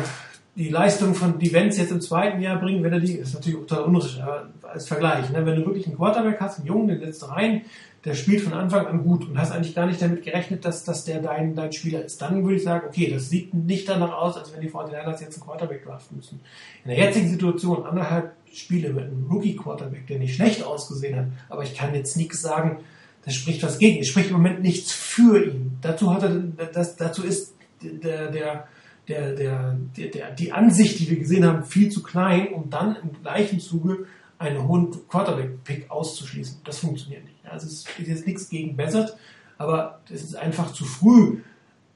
die 0.60 0.68
Leistung 0.68 1.16
von 1.16 1.40
Divens 1.40 1.78
jetzt 1.78 1.92
im 1.92 2.02
zweiten 2.02 2.42
Jahr 2.42 2.60
bringen, 2.60 2.84
wenn 2.84 2.92
er 2.92 3.00
die, 3.00 3.14
ist 3.14 3.34
natürlich 3.34 3.60
total 3.60 3.86
unrichtig, 3.86 4.18
ja, 4.18 4.50
als 4.62 4.90
Vergleich. 4.90 5.30
Ne? 5.30 5.46
Wenn 5.46 5.56
du 5.56 5.66
wirklich 5.66 5.88
einen 5.88 5.96
Quarterback 5.96 6.38
hast, 6.42 6.60
einen 6.60 6.68
Jungen, 6.68 6.90
den 6.90 7.00
setzt 7.00 7.22
du 7.22 7.28
rein, 7.28 7.62
der 8.04 8.14
spielt 8.14 8.42
von 8.42 8.52
Anfang 8.52 8.86
an 8.86 9.02
gut 9.02 9.26
und 9.26 9.40
hast 9.40 9.54
eigentlich 9.54 9.74
gar 9.74 9.86
nicht 9.86 10.02
damit 10.02 10.22
gerechnet, 10.22 10.66
dass, 10.66 10.84
dass 10.84 11.06
der 11.06 11.22
dein, 11.22 11.56
dein 11.56 11.72
Spieler 11.72 12.04
ist, 12.04 12.22
dann 12.22 12.44
würde 12.44 12.58
ich 12.58 12.64
sagen, 12.64 12.88
okay, 12.90 13.10
das 13.10 13.30
sieht 13.30 13.54
nicht 13.54 13.88
danach 13.88 14.12
aus, 14.12 14.36
als 14.36 14.54
wenn 14.54 14.60
die 14.60 14.70
49ers 14.70 15.22
jetzt 15.22 15.36
einen 15.36 15.48
Quarterback 15.48 15.86
draften 15.86 16.18
müssen. 16.18 16.42
In 16.84 16.90
der 16.90 17.00
jetzigen 17.00 17.30
Situation, 17.30 17.86
anderthalb 17.86 18.34
Spiele 18.52 18.92
mit 18.92 19.06
einem 19.06 19.28
Rookie-Quarterback, 19.32 20.08
der 20.08 20.20
nicht 20.20 20.36
schlecht 20.36 20.66
ausgesehen 20.66 21.16
hat, 21.16 21.26
aber 21.48 21.64
ich 21.64 21.74
kann 21.74 21.96
jetzt 21.96 22.18
nichts 22.18 22.42
sagen, 22.42 22.80
das 23.24 23.34
spricht 23.34 23.64
was 23.64 23.78
gegen. 23.78 24.02
Es 24.02 24.10
spricht 24.10 24.30
im 24.30 24.36
Moment 24.36 24.62
nichts 24.62 24.92
für 24.92 25.42
ihn. 25.42 25.78
Dazu 25.82 26.14
hat 26.14 26.24
er, 26.24 26.32
das, 26.74 26.98
dazu 26.98 27.24
ist 27.24 27.54
der, 27.82 28.30
der, 28.30 28.68
der, 29.10 29.34
der, 29.34 29.76
der, 29.98 30.08
der, 30.08 30.32
die 30.32 30.52
Ansicht, 30.52 31.00
die 31.00 31.10
wir 31.10 31.18
gesehen 31.18 31.46
haben, 31.46 31.66
viel 31.66 31.90
zu 31.90 32.04
klein, 32.04 32.54
um 32.54 32.70
dann 32.70 32.96
im 33.02 33.22
gleichen 33.22 33.60
Zuge 33.60 34.06
einen 34.38 34.68
hohen 34.68 34.92
Quarterback-Pick 35.10 35.92
auszuschließen. 35.92 36.62
Das 36.64 36.80
funktioniert 36.80 37.26
nicht. 37.26 37.36
Also 37.44 37.68
es 37.68 37.86
ist 37.86 38.08
jetzt 38.08 38.28
nichts 38.28 38.50
gegen 38.50 38.78
Bessert, 38.78 39.18
aber 39.58 40.00
es 40.10 40.24
ist 40.24 40.36
einfach 40.36 40.72
zu 40.72 40.86
früh, 40.86 41.40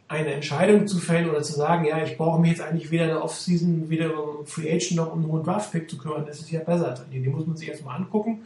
eine 0.10 0.34
Entscheidung 0.34 0.88
zu 0.88 0.98
fällen 0.98 1.30
oder 1.30 1.42
zu 1.42 1.54
sagen, 1.54 1.86
ja, 1.86 2.04
ich 2.04 2.18
brauche 2.18 2.40
mich 2.40 2.52
jetzt 2.52 2.62
eigentlich 2.62 2.92
weder 2.92 3.06
in 3.06 3.10
der 3.10 3.24
Offseason, 3.24 3.90
weder 3.90 4.12
um 4.22 4.46
Free 4.46 4.70
Agent 4.70 4.96
noch 4.96 5.14
um 5.14 5.20
einen 5.20 5.32
hohen 5.32 5.44
Draft-Pick 5.44 5.90
zu 5.90 5.98
kümmern. 5.98 6.26
Das 6.26 6.40
ist 6.40 6.52
ja 6.52 6.60
Bessert. 6.60 7.06
Die, 7.12 7.22
die 7.22 7.30
muss 7.30 7.48
man 7.48 7.56
sich 7.56 7.70
erstmal 7.70 7.96
angucken. 7.96 8.44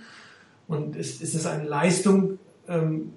Und 0.67 0.95
ist, 0.95 1.21
ist 1.21 1.33
es 1.33 1.45
eine 1.45 1.63
Leistung, 1.63 2.39
ähm, 2.67 3.13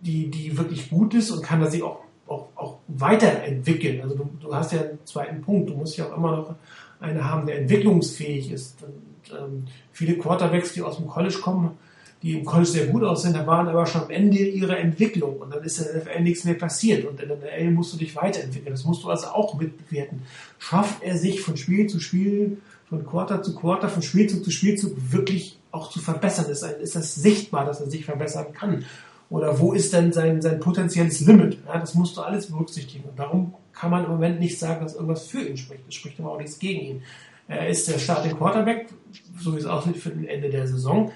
die, 0.00 0.30
die 0.30 0.56
wirklich 0.56 0.90
gut 0.90 1.14
ist 1.14 1.30
und 1.30 1.42
kann 1.42 1.60
er 1.60 1.70
sich 1.70 1.82
auch, 1.82 2.00
auch, 2.30 2.48
auch 2.54 2.78
weiterentwickeln. 2.88 4.00
Also 4.02 4.14
du, 4.14 4.30
du 4.40 4.54
hast 4.54 4.72
ja 4.72 4.80
einen 4.80 4.98
zweiten 5.04 5.42
Punkt. 5.42 5.68
Du 5.68 5.74
musst 5.74 5.96
ja 5.96 6.06
auch 6.06 6.16
immer 6.16 6.36
noch 6.36 6.54
einen 7.00 7.24
haben, 7.24 7.46
der 7.46 7.58
entwicklungsfähig 7.58 8.52
ist. 8.52 8.76
Und, 8.82 9.36
ähm, 9.36 9.64
viele 9.92 10.16
Quarterbacks, 10.16 10.72
die 10.72 10.82
aus 10.82 10.96
dem 10.96 11.08
College 11.08 11.38
kommen, 11.42 11.72
die 12.22 12.38
im 12.38 12.44
College 12.44 12.68
sehr 12.68 12.86
gut 12.86 13.02
aussehen, 13.02 13.32
da 13.32 13.46
waren 13.46 13.66
aber 13.68 13.86
schon 13.86 14.02
am 14.02 14.10
Ende 14.10 14.38
ihrer 14.38 14.78
Entwicklung 14.78 15.38
und 15.38 15.54
dann 15.54 15.64
ist 15.64 15.78
in 15.78 15.86
der 15.86 16.02
NFL 16.02 16.20
nichts 16.20 16.44
mehr 16.44 16.54
passiert 16.54 17.06
und 17.06 17.20
in 17.20 17.28
der 17.28 17.36
NFL 17.36 17.70
musst 17.70 17.94
du 17.94 17.96
dich 17.96 18.14
weiterentwickeln. 18.14 18.72
Das 18.72 18.84
musst 18.84 19.02
du 19.02 19.08
also 19.08 19.28
auch 19.28 19.58
mitbewerten. 19.58 20.22
Schafft 20.58 21.02
er 21.02 21.16
sich 21.16 21.40
von 21.40 21.56
Spiel 21.56 21.86
zu 21.86 21.98
Spiel, 21.98 22.58
von 22.90 23.06
Quarter 23.06 23.42
zu 23.42 23.54
Quarter, 23.54 23.88
von 23.88 24.02
Spielzug 24.02 24.44
zu 24.44 24.50
Spielzug 24.50 24.92
wirklich 25.10 25.58
auch 25.70 25.90
zu 25.90 26.00
verbessern? 26.00 26.50
Ist, 26.50 26.62
ist 26.62 26.96
das 26.96 27.14
sichtbar, 27.14 27.64
dass 27.64 27.80
er 27.80 27.90
sich 27.90 28.04
verbessern 28.04 28.52
kann? 28.52 28.84
Oder 29.30 29.58
wo 29.60 29.72
ist 29.72 29.92
denn 29.92 30.12
sein, 30.12 30.42
sein 30.42 30.58
potenzielles 30.58 31.20
Limit? 31.20 31.58
Ja, 31.66 31.78
das 31.78 31.94
musst 31.94 32.16
du 32.16 32.20
alles 32.20 32.50
berücksichtigen. 32.50 33.08
Und 33.08 33.18
darum 33.18 33.54
kann 33.72 33.90
man 33.90 34.04
im 34.04 34.10
Moment 34.10 34.40
nicht 34.40 34.58
sagen, 34.58 34.84
dass 34.84 34.94
irgendwas 34.94 35.28
für 35.28 35.40
ihn 35.40 35.56
spricht. 35.56 35.84
Es 35.88 35.94
spricht 35.94 36.18
aber 36.18 36.32
auch 36.32 36.38
nichts 36.38 36.58
gegen 36.58 36.80
ihn. 36.80 37.02
Er 37.46 37.68
ist 37.68 37.88
der 37.88 37.98
Starting 37.98 38.36
Quarterback, 38.36 38.88
so 39.38 39.54
wie 39.54 39.58
es 39.58 39.66
aussieht, 39.66 39.96
für 39.96 40.10
den 40.10 40.26
Ende 40.26 40.50
der 40.50 40.66
Saison. 40.66 41.12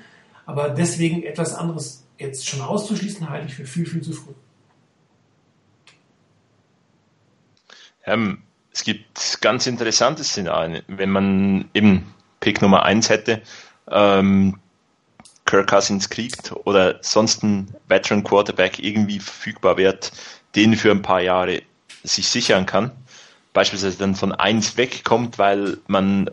Aber 0.46 0.70
deswegen 0.70 1.24
etwas 1.24 1.54
anderes 1.54 2.04
jetzt 2.18 2.48
schon 2.48 2.60
auszuschließen, 2.60 3.28
halte 3.28 3.48
ich 3.48 3.54
für 3.54 3.66
viel, 3.66 3.86
viel 3.86 4.02
zu 4.02 4.12
früh. 4.12 4.32
Ähm, 8.06 8.42
es 8.72 8.84
gibt 8.84 9.40
ganz 9.40 9.66
interessante 9.66 10.22
Szenarien. 10.22 10.82
Wenn 10.86 11.10
man 11.10 11.68
eben 11.74 12.14
Pick 12.40 12.62
Nummer 12.62 12.84
1 12.84 13.08
hätte, 13.08 13.42
ähm, 13.90 14.58
Kirk 15.54 15.68
Cousins 15.68 16.10
kriegt 16.10 16.50
oder 16.64 16.98
sonst 17.00 17.44
ein 17.44 17.72
Veteran 17.86 18.24
Quarterback 18.24 18.80
irgendwie 18.80 19.20
verfügbar 19.20 19.76
wird, 19.76 20.10
den 20.56 20.76
für 20.76 20.90
ein 20.90 21.02
paar 21.02 21.20
Jahre 21.20 21.62
sich 22.02 22.28
sichern 22.28 22.66
kann, 22.66 22.90
beispielsweise 23.52 23.98
dann 23.98 24.16
von 24.16 24.32
1 24.32 24.76
wegkommt, 24.76 25.38
weil 25.38 25.78
man, 25.86 26.28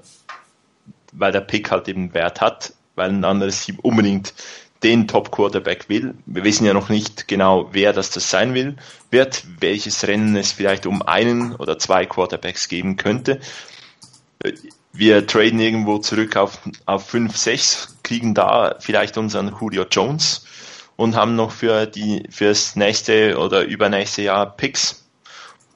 weil 1.12 1.32
der 1.32 1.42
Pick 1.42 1.70
halt 1.70 1.88
eben 1.88 2.16
Wert 2.16 2.42
hat, 2.42 2.74
weil 2.96 3.10
ein 3.10 3.24
anderes 3.24 3.64
Team 3.64 3.78
unbedingt 3.84 4.34
den 4.82 5.08
Top 5.08 5.32
Quarterback 5.32 5.88
will. 5.88 6.16
Wir 6.26 6.44
wissen 6.44 6.66
ja 6.66 6.74
noch 6.74 6.90
nicht 6.90 7.28
genau, 7.28 7.70
wer 7.74 7.94
das 7.94 8.10
das 8.10 8.32
sein 8.32 8.56
will, 8.56 8.76
wird, 9.12 9.44
welches 9.60 10.08
Rennen 10.08 10.36
es 10.36 10.52
vielleicht 10.52 10.88
um 10.88 11.04
einen 11.04 11.56
oder 11.58 11.78
zwei 11.78 12.08
Quarterbacks 12.08 12.68
geben 12.68 12.98
könnte. 12.98 13.40
Wir 14.94 15.26
traden 15.26 15.60
irgendwo 15.60 16.00
zurück 16.00 16.36
auf, 16.36 16.60
auf 16.86 17.08
5, 17.08 17.36
6, 17.36 17.98
kriegen 18.04 18.34
da 18.34 18.76
vielleicht 18.80 19.18
unseren 19.18 19.56
Julio 19.58 19.86
Jones 19.90 20.46
und 20.98 21.16
haben 21.16 21.36
noch 21.36 21.52
für 21.52 21.86
die, 21.86 22.24
fürs 22.30 22.76
nächste 22.76 23.38
oder 23.38 23.64
übernächste 23.64 24.22
Jahr 24.24 24.46
Picks, 24.46 25.08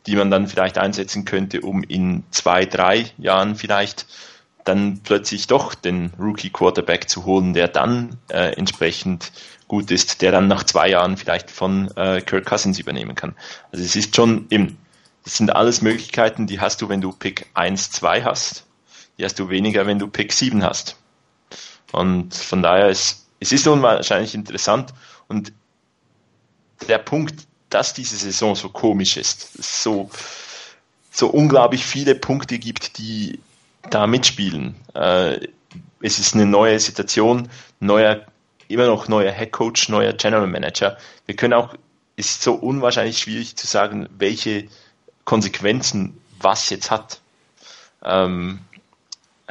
die 0.05 0.15
man 0.15 0.29
dann 0.29 0.47
vielleicht 0.47 0.77
einsetzen 0.77 1.25
könnte, 1.25 1.61
um 1.61 1.83
in 1.83 2.23
zwei, 2.31 2.65
drei 2.65 3.11
Jahren 3.17 3.55
vielleicht 3.55 4.05
dann 4.65 4.99
plötzlich 5.03 5.47
doch 5.47 5.75
den 5.75 6.11
Rookie 6.19 6.49
Quarterback 6.49 7.09
zu 7.09 7.25
holen, 7.25 7.53
der 7.53 7.67
dann 7.67 8.17
äh, 8.29 8.55
entsprechend 8.55 9.31
gut 9.67 9.89
ist, 9.91 10.21
der 10.21 10.31
dann 10.31 10.47
nach 10.47 10.63
zwei 10.63 10.89
Jahren 10.89 11.17
vielleicht 11.17 11.49
von 11.49 11.89
äh, 11.95 12.21
Kirk 12.21 12.45
Cousins 12.45 12.79
übernehmen 12.79 13.15
kann. 13.15 13.35
Also 13.71 13.83
es 13.83 13.95
ist 13.95 14.15
schon 14.15 14.47
eben, 14.49 14.77
das 15.23 15.37
sind 15.37 15.55
alles 15.55 15.81
Möglichkeiten, 15.81 16.47
die 16.47 16.59
hast 16.59 16.81
du, 16.81 16.89
wenn 16.89 17.01
du 17.01 17.11
Pick 17.11 17.47
1, 17.53 17.91
2 17.91 18.23
hast. 18.23 18.64
Die 19.17 19.23
hast 19.23 19.39
du 19.39 19.49
weniger, 19.49 19.85
wenn 19.87 19.99
du 19.99 20.07
Pick 20.07 20.33
7 20.33 20.63
hast. 20.63 20.97
Und 21.91 22.33
von 22.33 22.61
daher 22.61 22.89
ist, 22.89 23.27
es 23.39 23.51
ist 23.51 23.67
unwahrscheinlich 23.67 24.35
interessant 24.35 24.93
und 25.27 25.53
der 26.87 26.97
Punkt, 26.97 27.47
dass 27.69 27.93
diese 27.93 28.15
Saison 28.17 28.55
so 28.55 28.69
komisch 28.69 29.17
ist, 29.17 29.51
so, 29.61 30.09
so 31.11 31.27
unglaublich 31.27 31.85
viele 31.85 32.15
Punkte 32.15 32.59
gibt, 32.59 32.97
die 32.97 33.39
da 33.89 34.07
mitspielen. 34.07 34.75
Äh, 34.93 35.47
es 36.01 36.19
ist 36.19 36.33
eine 36.33 36.45
neue 36.45 36.79
Situation, 36.79 37.49
neuer, 37.79 38.25
immer 38.67 38.87
noch 38.87 39.07
neuer 39.07 39.31
Head 39.31 39.51
Coach, 39.51 39.89
neuer 39.89 40.13
General 40.13 40.47
Manager. 40.47 40.97
Wir 41.25 41.35
können 41.35 41.53
auch, 41.53 41.75
es 42.15 42.31
ist 42.31 42.43
so 42.43 42.53
unwahrscheinlich 42.53 43.19
schwierig 43.19 43.55
zu 43.55 43.67
sagen, 43.67 44.07
welche 44.17 44.67
Konsequenzen 45.23 46.17
was 46.39 46.69
jetzt 46.69 46.91
hat. 46.91 47.21
Ähm, 48.03 48.59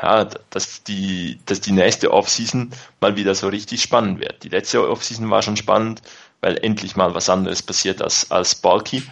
ja, 0.00 0.28
dass 0.50 0.82
die, 0.82 1.38
dass 1.46 1.60
die 1.60 1.72
nächste 1.72 2.12
Offseason 2.12 2.70
mal 3.00 3.16
wieder 3.16 3.34
so 3.34 3.48
richtig 3.48 3.82
spannend 3.82 4.20
wird. 4.20 4.42
Die 4.42 4.48
letzte 4.48 4.88
Offseason 4.88 5.30
war 5.30 5.42
schon 5.42 5.56
spannend, 5.56 6.02
weil 6.40 6.58
endlich 6.58 6.96
mal 6.96 7.14
was 7.14 7.28
anderes 7.28 7.62
passiert 7.62 8.02
als, 8.02 8.30
als 8.30 8.54
Balky 8.54 9.02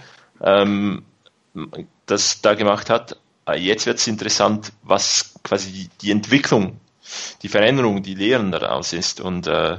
ähm, 0.43 1.05
das 2.07 2.41
da 2.41 2.55
gemacht 2.55 2.91
hat. 2.91 3.17
Äh, 3.47 3.59
jetzt 3.61 3.87
wird 3.87 3.99
es 3.99 4.07
interessant, 4.07 4.73
was 4.83 5.35
quasi 5.43 5.71
die, 5.71 5.89
die, 6.01 6.11
Entwicklung, 6.11 6.81
die 7.43 7.49
Veränderung, 7.49 8.03
die 8.03 8.15
Lehren 8.15 8.51
daraus 8.51 8.93
ist. 8.93 9.21
Und 9.21 9.47
äh, 9.47 9.79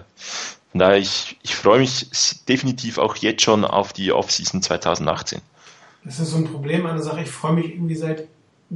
von 0.71 0.79
daher, 0.79 0.97
ich, 0.97 1.37
ich 1.43 1.55
freue 1.55 1.79
mich 1.79 2.07
definitiv 2.47 2.97
auch 2.97 3.15
jetzt 3.17 3.43
schon 3.43 3.65
auf 3.65 3.93
die 3.93 4.11
Offseason 4.11 4.61
2018. 4.61 5.41
Das 6.05 6.19
ist 6.19 6.31
so 6.31 6.37
ein 6.37 6.45
Problem 6.45 6.83
der 6.83 7.01
Sache. 7.01 7.21
Ich 7.21 7.29
freue 7.29 7.53
mich 7.53 7.73
irgendwie 7.73 7.95
seit 7.95 8.27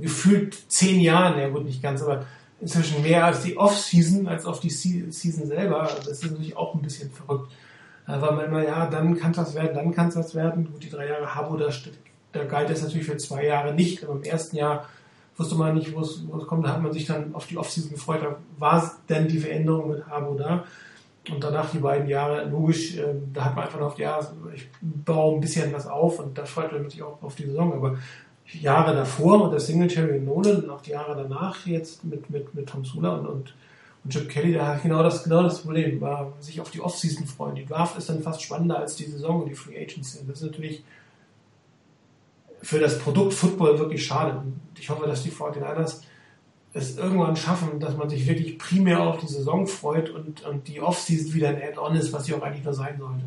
gefühlt 0.01 0.57
zehn 0.71 0.99
Jahren, 0.99 1.39
ja 1.39 1.49
gut, 1.49 1.65
nicht 1.65 1.81
ganz, 1.81 2.01
aber 2.01 2.25
inzwischen 2.59 3.01
mehr 3.01 3.25
als 3.25 3.43
die 3.43 3.57
Offseason 3.57 4.27
als 4.27 4.45
auf 4.45 4.59
die 4.59 4.69
Season 4.69 5.47
selber. 5.47 5.89
Das 5.97 6.07
ist 6.07 6.31
natürlich 6.31 6.57
auch 6.57 6.73
ein 6.73 6.81
bisschen 6.81 7.11
verrückt. 7.11 7.51
Weil 8.07 8.31
man 8.31 8.45
immer, 8.45 8.63
ja, 8.63 8.85
dann 8.85 9.17
kann 9.17 9.31
es 9.31 9.37
was 9.37 9.53
werden, 9.53 9.75
dann 9.75 9.93
kann 9.93 10.07
es 10.07 10.15
was 10.15 10.33
werden. 10.33 10.71
Gut, 10.71 10.81
die 10.81 10.89
drei 10.89 11.07
Jahre 11.07 11.35
Habo, 11.35 11.57
da 11.57 11.69
da 12.31 12.43
galt 12.45 12.69
es 12.69 12.81
natürlich 12.81 13.07
für 13.07 13.17
zwei 13.17 13.45
Jahre 13.45 13.73
nicht, 13.73 14.03
aber 14.03 14.13
im 14.13 14.23
ersten 14.23 14.55
Jahr 14.55 14.85
wusste 15.35 15.55
man 15.55 15.75
nicht, 15.75 15.93
wo 15.93 16.01
es, 16.01 16.23
kommt. 16.47 16.65
Da 16.65 16.73
hat 16.73 16.81
man 16.81 16.93
sich 16.93 17.05
dann 17.05 17.35
auf 17.35 17.47
die 17.47 17.57
Offseason 17.57 17.91
gefreut. 17.91 18.21
Da 18.23 18.37
war 18.57 18.95
denn 19.09 19.27
die 19.27 19.39
Veränderung 19.39 19.89
mit 19.89 20.07
Habo 20.07 20.35
da. 20.35 20.63
Und 21.29 21.43
danach 21.43 21.71
die 21.71 21.79
beiden 21.79 22.07
Jahre, 22.07 22.45
logisch, 22.45 22.97
äh, 22.97 23.13
da 23.33 23.45
hat 23.45 23.55
man 23.55 23.65
einfach 23.65 23.79
noch 23.79 23.99
Jahre, 23.99 24.33
ich 24.55 24.69
baue 24.81 25.35
ein 25.35 25.41
bisschen 25.41 25.73
was 25.73 25.85
auf 25.85 26.19
und 26.19 26.37
da 26.37 26.45
freut 26.45 26.71
man 26.71 26.89
sich 26.89 27.03
auch 27.03 27.21
auf 27.21 27.35
die 27.35 27.45
Saison. 27.45 27.73
Aber 27.73 27.97
Jahre 28.53 28.95
davor 28.95 29.41
und 29.41 29.51
der 29.51 29.59
Singletary 29.59 30.19
und 30.19 30.25
Nolan 30.25 30.63
und 30.63 30.69
auch 30.69 30.81
die 30.81 30.91
Jahre 30.91 31.15
danach 31.15 31.65
jetzt 31.65 32.03
mit, 32.03 32.29
mit, 32.29 32.53
mit 32.53 32.67
Tom 32.67 32.85
Sula 32.85 33.15
und, 33.15 33.27
und, 33.27 33.55
Und 34.03 34.13
Chip 34.13 34.29
Kelly, 34.29 34.53
hat 34.53 34.83
genau 34.83 35.03
das, 35.03 35.23
genau 35.23 35.43
das 35.43 35.61
Problem, 35.61 35.99
war 35.99 36.33
sich 36.39 36.61
auf 36.61 36.71
die 36.71 36.81
Offseason 36.81 37.27
freuen. 37.27 37.55
Die 37.55 37.65
Draft 37.65 37.97
ist 37.97 38.09
dann 38.09 38.21
fast 38.21 38.41
spannender 38.41 38.79
als 38.79 38.95
die 38.95 39.05
Saison 39.05 39.41
und 39.41 39.49
die 39.49 39.55
Free 39.55 39.77
Agency. 39.77 40.19
Und 40.19 40.29
das 40.29 40.41
ist 40.41 40.47
natürlich 40.47 40.83
für 42.61 42.79
das 42.79 42.99
Produkt 42.99 43.33
Football 43.33 43.79
wirklich 43.79 44.05
schade. 44.05 44.37
Und 44.37 44.59
ich 44.79 44.89
hoffe, 44.89 45.07
dass 45.07 45.23
die 45.23 45.31
49ers 45.31 46.01
es 46.73 46.97
irgendwann 46.97 47.35
schaffen, 47.35 47.79
dass 47.79 47.97
man 47.97 48.09
sich 48.09 48.27
wirklich 48.27 48.57
primär 48.57 49.01
auf 49.01 49.19
die 49.19 49.27
Saison 49.27 49.67
freut 49.67 50.09
und, 50.09 50.45
und 50.45 50.67
die 50.67 50.79
Offseason 50.81 51.33
wieder 51.33 51.49
ein 51.49 51.61
Add-on 51.61 51.95
ist, 51.95 52.13
was 52.13 52.25
sie 52.25 52.33
auch 52.33 52.41
eigentlich 52.41 52.63
nur 52.63 52.73
sein 52.73 52.97
sollte. 52.97 53.23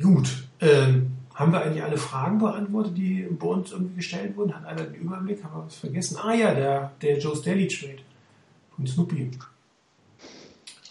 Gut. 0.00 0.48
Ähm, 0.62 1.16
haben 1.34 1.52
wir 1.52 1.62
eigentlich 1.62 1.82
alle 1.82 1.98
Fragen 1.98 2.38
beantwortet, 2.38 2.96
die 2.96 3.26
bei 3.30 3.46
uns 3.46 3.72
irgendwie 3.72 3.96
gestellt 3.96 4.36
wurden? 4.36 4.54
Hat 4.54 4.64
einer 4.64 4.84
den 4.84 4.94
Überblick? 4.94 5.42
Haben 5.42 5.56
wir 5.56 5.66
was 5.66 5.76
vergessen? 5.76 6.18
Ah 6.22 6.34
ja, 6.34 6.54
der, 6.54 6.92
der 7.02 7.18
Joe 7.18 7.34
Staley 7.34 7.66
Trade 7.66 7.98
von 8.76 8.86
Snoopy. 8.86 9.30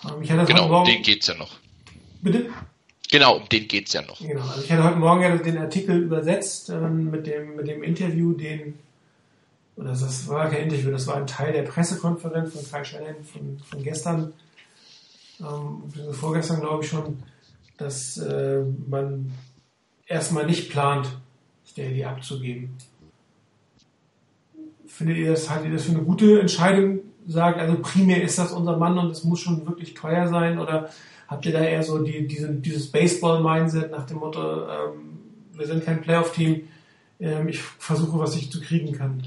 Ähm, 0.03 0.21
ich 0.21 0.29
hatte 0.29 0.41
das 0.41 0.47
Genau, 0.47 0.63
heute 0.63 0.65
um 0.65 0.69
Morgen, 0.71 0.91
den 0.91 1.03
geht's 1.03 1.27
ja 1.27 1.35
noch. 1.35 1.55
Bitte? 2.21 2.49
Genau, 3.11 3.37
um 3.37 3.49
den 3.49 3.67
geht's 3.67 3.93
ja 3.93 4.01
noch. 4.01 4.19
Genau, 4.19 4.41
also 4.41 4.61
ich 4.61 4.71
hatte 4.71 4.83
heute 4.83 4.97
Morgen 4.97 5.21
ja 5.21 5.37
den 5.37 5.57
Artikel 5.57 6.01
übersetzt 6.01 6.69
ähm, 6.69 7.09
mit, 7.09 7.27
dem, 7.27 7.55
mit 7.55 7.67
dem 7.67 7.83
Interview, 7.83 8.33
den, 8.33 8.77
oder 9.77 9.89
das 9.89 10.27
war 10.27 10.49
kein 10.49 10.63
Interview, 10.63 10.91
das 10.91 11.07
war 11.07 11.15
ein 11.15 11.27
Teil 11.27 11.53
der 11.53 11.63
Pressekonferenz 11.63 12.53
von 12.53 12.69
Kai 12.69 12.83
Shannon 12.83 13.23
von, 13.23 13.59
von 13.69 13.83
gestern, 13.83 14.33
ähm, 15.39 15.83
vorgestern 16.13 16.61
glaube 16.61 16.83
ich 16.83 16.89
schon, 16.89 17.21
dass 17.77 18.17
äh, 18.17 18.63
man 18.87 19.31
erstmal 20.11 20.45
nicht 20.45 20.69
plant, 20.69 21.07
Staley 21.65 22.03
abzugeben. 22.03 22.77
Findet 24.85 25.17
ihr 25.17 25.31
das, 25.31 25.49
haltet 25.49 25.67
ihr 25.67 25.73
das 25.73 25.85
für 25.85 25.91
eine 25.91 26.03
gute 26.03 26.39
Entscheidung? 26.39 26.99
Sagt, 27.27 27.59
also 27.59 27.77
primär 27.81 28.21
ist 28.21 28.37
das 28.37 28.51
unser 28.51 28.77
Mann 28.77 28.97
und 28.97 29.11
es 29.11 29.23
muss 29.23 29.39
schon 29.39 29.65
wirklich 29.65 29.93
teuer 29.93 30.27
sein 30.27 30.59
oder 30.59 30.89
habt 31.27 31.45
ihr 31.45 31.53
da 31.53 31.63
eher 31.63 31.83
so 31.83 31.99
die, 31.99 32.27
diese, 32.27 32.51
dieses 32.51 32.91
Baseball-Mindset 32.91 33.91
nach 33.91 34.05
dem 34.05 34.17
Motto, 34.17 34.67
ähm, 34.67 35.19
wir 35.53 35.65
sind 35.65 35.85
kein 35.85 36.01
Playoff-Team, 36.01 36.67
ähm, 37.19 37.47
ich 37.47 37.61
versuche, 37.61 38.19
was 38.19 38.35
ich 38.35 38.51
zu 38.51 38.59
kriegen 38.59 38.91
kann? 38.91 39.23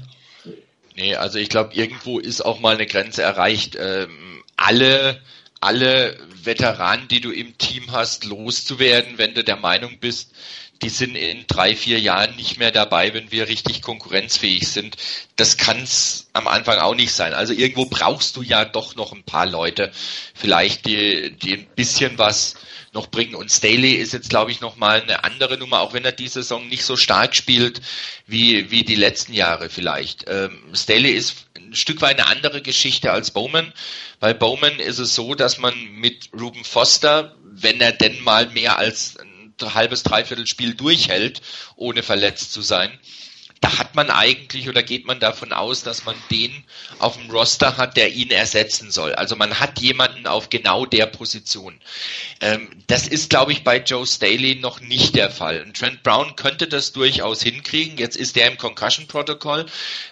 Nee, 0.95 1.15
also 1.15 1.39
ich 1.39 1.49
glaube, 1.49 1.73
irgendwo 1.73 2.19
ist 2.19 2.45
auch 2.45 2.59
mal 2.59 2.75
eine 2.75 2.85
Grenze 2.85 3.21
erreicht. 3.21 3.77
Ähm, 3.79 4.09
alle, 4.55 5.19
alle 5.59 6.17
Veteranen, 6.43 7.07
die 7.07 7.21
du 7.21 7.31
im 7.31 7.57
Team 7.57 7.91
hast, 7.91 8.25
loszuwerden, 8.25 9.17
wenn 9.17 9.33
du 9.33 9.43
der 9.43 9.57
Meinung 9.57 9.97
bist, 9.99 10.33
die 10.81 10.89
sind 10.89 11.15
in 11.15 11.45
drei, 11.47 11.75
vier 11.75 11.99
Jahren 11.99 12.35
nicht 12.35 12.57
mehr 12.57 12.71
dabei, 12.71 13.13
wenn 13.13 13.31
wir 13.31 13.47
richtig 13.47 13.81
konkurrenzfähig 13.81 14.67
sind. 14.67 14.97
Das 15.35 15.57
kann's 15.57 16.27
am 16.33 16.47
Anfang 16.47 16.79
auch 16.79 16.95
nicht 16.95 17.13
sein. 17.13 17.33
Also 17.33 17.53
irgendwo 17.53 17.85
brauchst 17.85 18.35
du 18.35 18.41
ja 18.41 18.65
doch 18.65 18.95
noch 18.95 19.13
ein 19.13 19.23
paar 19.23 19.45
Leute, 19.45 19.91
vielleicht 20.33 20.85
die, 20.85 21.31
die 21.31 21.53
ein 21.53 21.67
bisschen 21.75 22.17
was 22.17 22.55
noch 22.95 23.07
bringen. 23.07 23.35
Und 23.35 23.51
Staley 23.51 23.93
ist 23.93 24.13
jetzt, 24.13 24.29
glaube 24.29 24.51
ich, 24.51 24.61
nochmal 24.61 25.01
eine 25.01 25.23
andere 25.23 25.57
Nummer, 25.57 25.81
auch 25.81 25.93
wenn 25.93 26.05
er 26.05 26.11
die 26.11 26.27
Saison 26.27 26.67
nicht 26.67 26.83
so 26.83 26.97
stark 26.97 27.35
spielt 27.35 27.81
wie, 28.25 28.71
wie 28.71 28.83
die 28.83 28.95
letzten 28.95 29.33
Jahre 29.33 29.69
vielleicht. 29.69 30.25
Ähm, 30.27 30.59
Staley 30.73 31.11
ist 31.11 31.45
ein 31.55 31.75
Stück 31.75 32.01
weit 32.01 32.19
eine 32.19 32.27
andere 32.29 32.61
Geschichte 32.61 33.11
als 33.11 33.31
Bowman. 33.31 33.71
Bei 34.19 34.33
Bowman 34.33 34.79
ist 34.79 34.99
es 34.99 35.13
so, 35.13 35.35
dass 35.35 35.57
man 35.57 35.73
mit 35.91 36.29
Ruben 36.33 36.63
Foster, 36.63 37.35
wenn 37.43 37.79
er 37.81 37.91
denn 37.91 38.23
mal 38.23 38.47
mehr 38.49 38.79
als 38.79 39.17
halbes, 39.61 40.03
dreiviertel 40.03 40.47
Spiel 40.47 40.75
durchhält, 40.75 41.41
ohne 41.75 42.03
verletzt 42.03 42.51
zu 42.53 42.61
sein, 42.61 42.99
da 43.65 43.79
hat 43.79 43.95
man 43.95 44.11
eigentlich 44.11 44.69
oder 44.69 44.83
geht 44.83 45.07
man 45.07 45.19
davon 45.19 45.51
aus, 45.51 45.81
dass 45.81 46.05
man 46.05 46.15
den 46.29 46.63
auf 46.99 47.17
dem 47.17 47.31
Roster 47.31 47.77
hat, 47.77 47.97
der 47.97 48.13
ihn 48.13 48.29
ersetzen 48.29 48.91
soll. 48.91 49.15
Also 49.15 49.35
man 49.35 49.59
hat 49.59 49.79
jemanden 49.79 50.27
auf 50.27 50.49
genau 50.49 50.85
der 50.85 51.07
Position. 51.07 51.79
Ähm, 52.41 52.69
das 52.85 53.07
ist, 53.07 53.31
glaube 53.31 53.53
ich, 53.53 53.63
bei 53.63 53.77
Joe 53.77 54.05
Staley 54.05 54.55
noch 54.55 54.81
nicht 54.81 55.15
der 55.15 55.31
Fall. 55.31 55.63
Und 55.63 55.77
Trent 55.77 56.03
Brown 56.03 56.35
könnte 56.35 56.67
das 56.67 56.91
durchaus 56.91 57.41
hinkriegen. 57.41 57.97
Jetzt 57.97 58.17
ist 58.17 58.37
er 58.37 58.51
im 58.51 58.57
Concussion-Protokoll. 58.57 59.65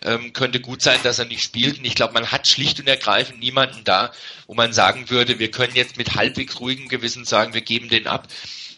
Ähm, 0.03 0.33
könnte 0.33 0.59
gut 0.59 0.81
sein, 0.81 0.99
dass 1.03 1.19
er 1.19 1.25
nicht 1.25 1.43
spielt. 1.43 1.77
Und 1.77 1.85
ich 1.85 1.93
glaube, 1.93 2.13
man 2.13 2.31
hat 2.31 2.47
schlicht 2.47 2.79
und 2.79 2.87
ergreifend 2.87 3.39
niemanden 3.39 3.83
da, 3.83 4.13
wo 4.47 4.55
man 4.55 4.73
sagen 4.73 5.11
würde, 5.11 5.37
wir 5.37 5.51
können 5.51 5.75
jetzt 5.75 5.97
mit 5.97 6.15
halbwegs 6.15 6.59
ruhigem 6.59 6.87
Gewissen 6.87 7.23
sagen, 7.23 7.53
wir 7.53 7.61
geben 7.61 7.89
den 7.89 8.07
ab. 8.07 8.27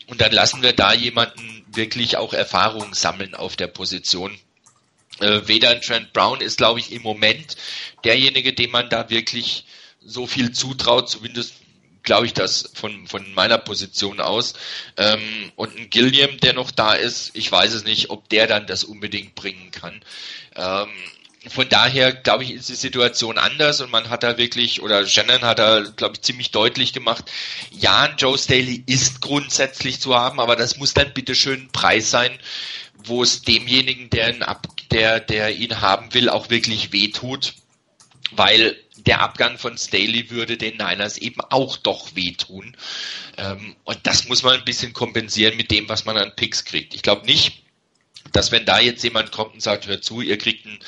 Und 0.07 0.21
dann 0.21 0.31
lassen 0.31 0.61
wir 0.61 0.73
da 0.73 0.93
jemanden 0.93 1.65
wirklich 1.67 2.17
auch 2.17 2.33
Erfahrung 2.33 2.93
sammeln 2.93 3.35
auf 3.35 3.55
der 3.55 3.67
Position. 3.67 4.37
Äh, 5.19 5.41
weder 5.45 5.69
ein 5.69 5.81
Trent 5.81 6.13
Brown 6.13 6.41
ist, 6.41 6.57
glaube 6.57 6.79
ich, 6.79 6.91
im 6.91 7.01
Moment 7.01 7.55
derjenige, 8.03 8.53
dem 8.53 8.71
man 8.71 8.89
da 8.89 9.09
wirklich 9.09 9.65
so 10.03 10.27
viel 10.27 10.51
zutraut, 10.51 11.09
zumindest 11.09 11.55
glaube 12.03 12.27
ich 12.27 12.33
das 12.33 12.69
von, 12.73 13.07
von 13.07 13.33
meiner 13.33 13.57
Position 13.57 14.21
aus. 14.21 14.53
Ähm, 14.95 15.51
und 15.55 15.75
ein 15.75 15.89
Gilliam, 15.89 16.39
der 16.39 16.53
noch 16.53 16.71
da 16.71 16.93
ist, 16.93 17.31
ich 17.33 17.51
weiß 17.51 17.73
es 17.73 17.83
nicht, 17.83 18.09
ob 18.09 18.29
der 18.29 18.47
dann 18.47 18.67
das 18.67 18.83
unbedingt 18.83 19.35
bringen 19.35 19.71
kann. 19.71 20.01
Ähm, 20.55 20.89
von 21.47 21.69
daher, 21.69 22.13
glaube 22.13 22.43
ich, 22.43 22.51
ist 22.51 22.69
die 22.69 22.75
Situation 22.75 23.37
anders 23.37 23.81
und 23.81 23.91
man 23.91 24.09
hat 24.09 24.23
da 24.23 24.37
wirklich, 24.37 24.81
oder 24.81 25.05
Shannon 25.05 25.41
hat 25.41 25.59
da, 25.59 25.81
glaube 25.81 26.15
ich, 26.15 26.21
ziemlich 26.21 26.51
deutlich 26.51 26.93
gemacht, 26.93 27.25
ja, 27.71 28.03
ein 28.03 28.17
Joe 28.17 28.37
Staley 28.37 28.83
ist 28.87 29.21
grundsätzlich 29.21 29.99
zu 29.99 30.15
haben, 30.15 30.39
aber 30.39 30.55
das 30.55 30.77
muss 30.77 30.93
dann 30.93 31.13
bitte 31.13 31.35
schön 31.35 31.61
ein 31.61 31.71
Preis 31.71 32.09
sein, 32.09 32.37
wo 32.95 33.21
es 33.21 33.41
demjenigen, 33.41 34.09
der 34.09 34.35
ihn, 34.35 34.43
ab, 34.43 34.67
der, 34.91 35.19
der 35.19 35.55
ihn 35.55 35.81
haben 35.81 36.13
will, 36.13 36.29
auch 36.29 36.49
wirklich 36.49 36.91
wehtut, 36.91 37.53
weil 38.31 38.77
der 38.97 39.21
Abgang 39.21 39.57
von 39.57 39.77
Staley 39.77 40.31
würde 40.31 40.57
den 40.57 40.77
Niners 40.77 41.17
eben 41.17 41.41
auch 41.41 41.77
doch 41.77 42.15
wehtun. 42.15 42.75
Ähm, 43.37 43.75
und 43.83 43.99
das 44.03 44.27
muss 44.27 44.41
man 44.41 44.55
ein 44.55 44.65
bisschen 44.65 44.93
kompensieren 44.93 45.57
mit 45.57 45.69
dem, 45.69 45.87
was 45.89 46.05
man 46.05 46.17
an 46.17 46.35
Picks 46.35 46.65
kriegt. 46.65 46.95
Ich 46.95 47.03
glaube 47.03 47.25
nicht, 47.25 47.64
dass 48.35 48.51
wenn 48.51 48.65
da 48.65 48.79
jetzt 48.79 49.03
jemand 49.03 49.31
kommt 49.31 49.53
und 49.53 49.61
sagt, 49.61 49.87
hört 49.87 50.03
zu, 50.03 50.19
ihr 50.19 50.37
kriegt 50.37 50.65
einen 50.65 50.79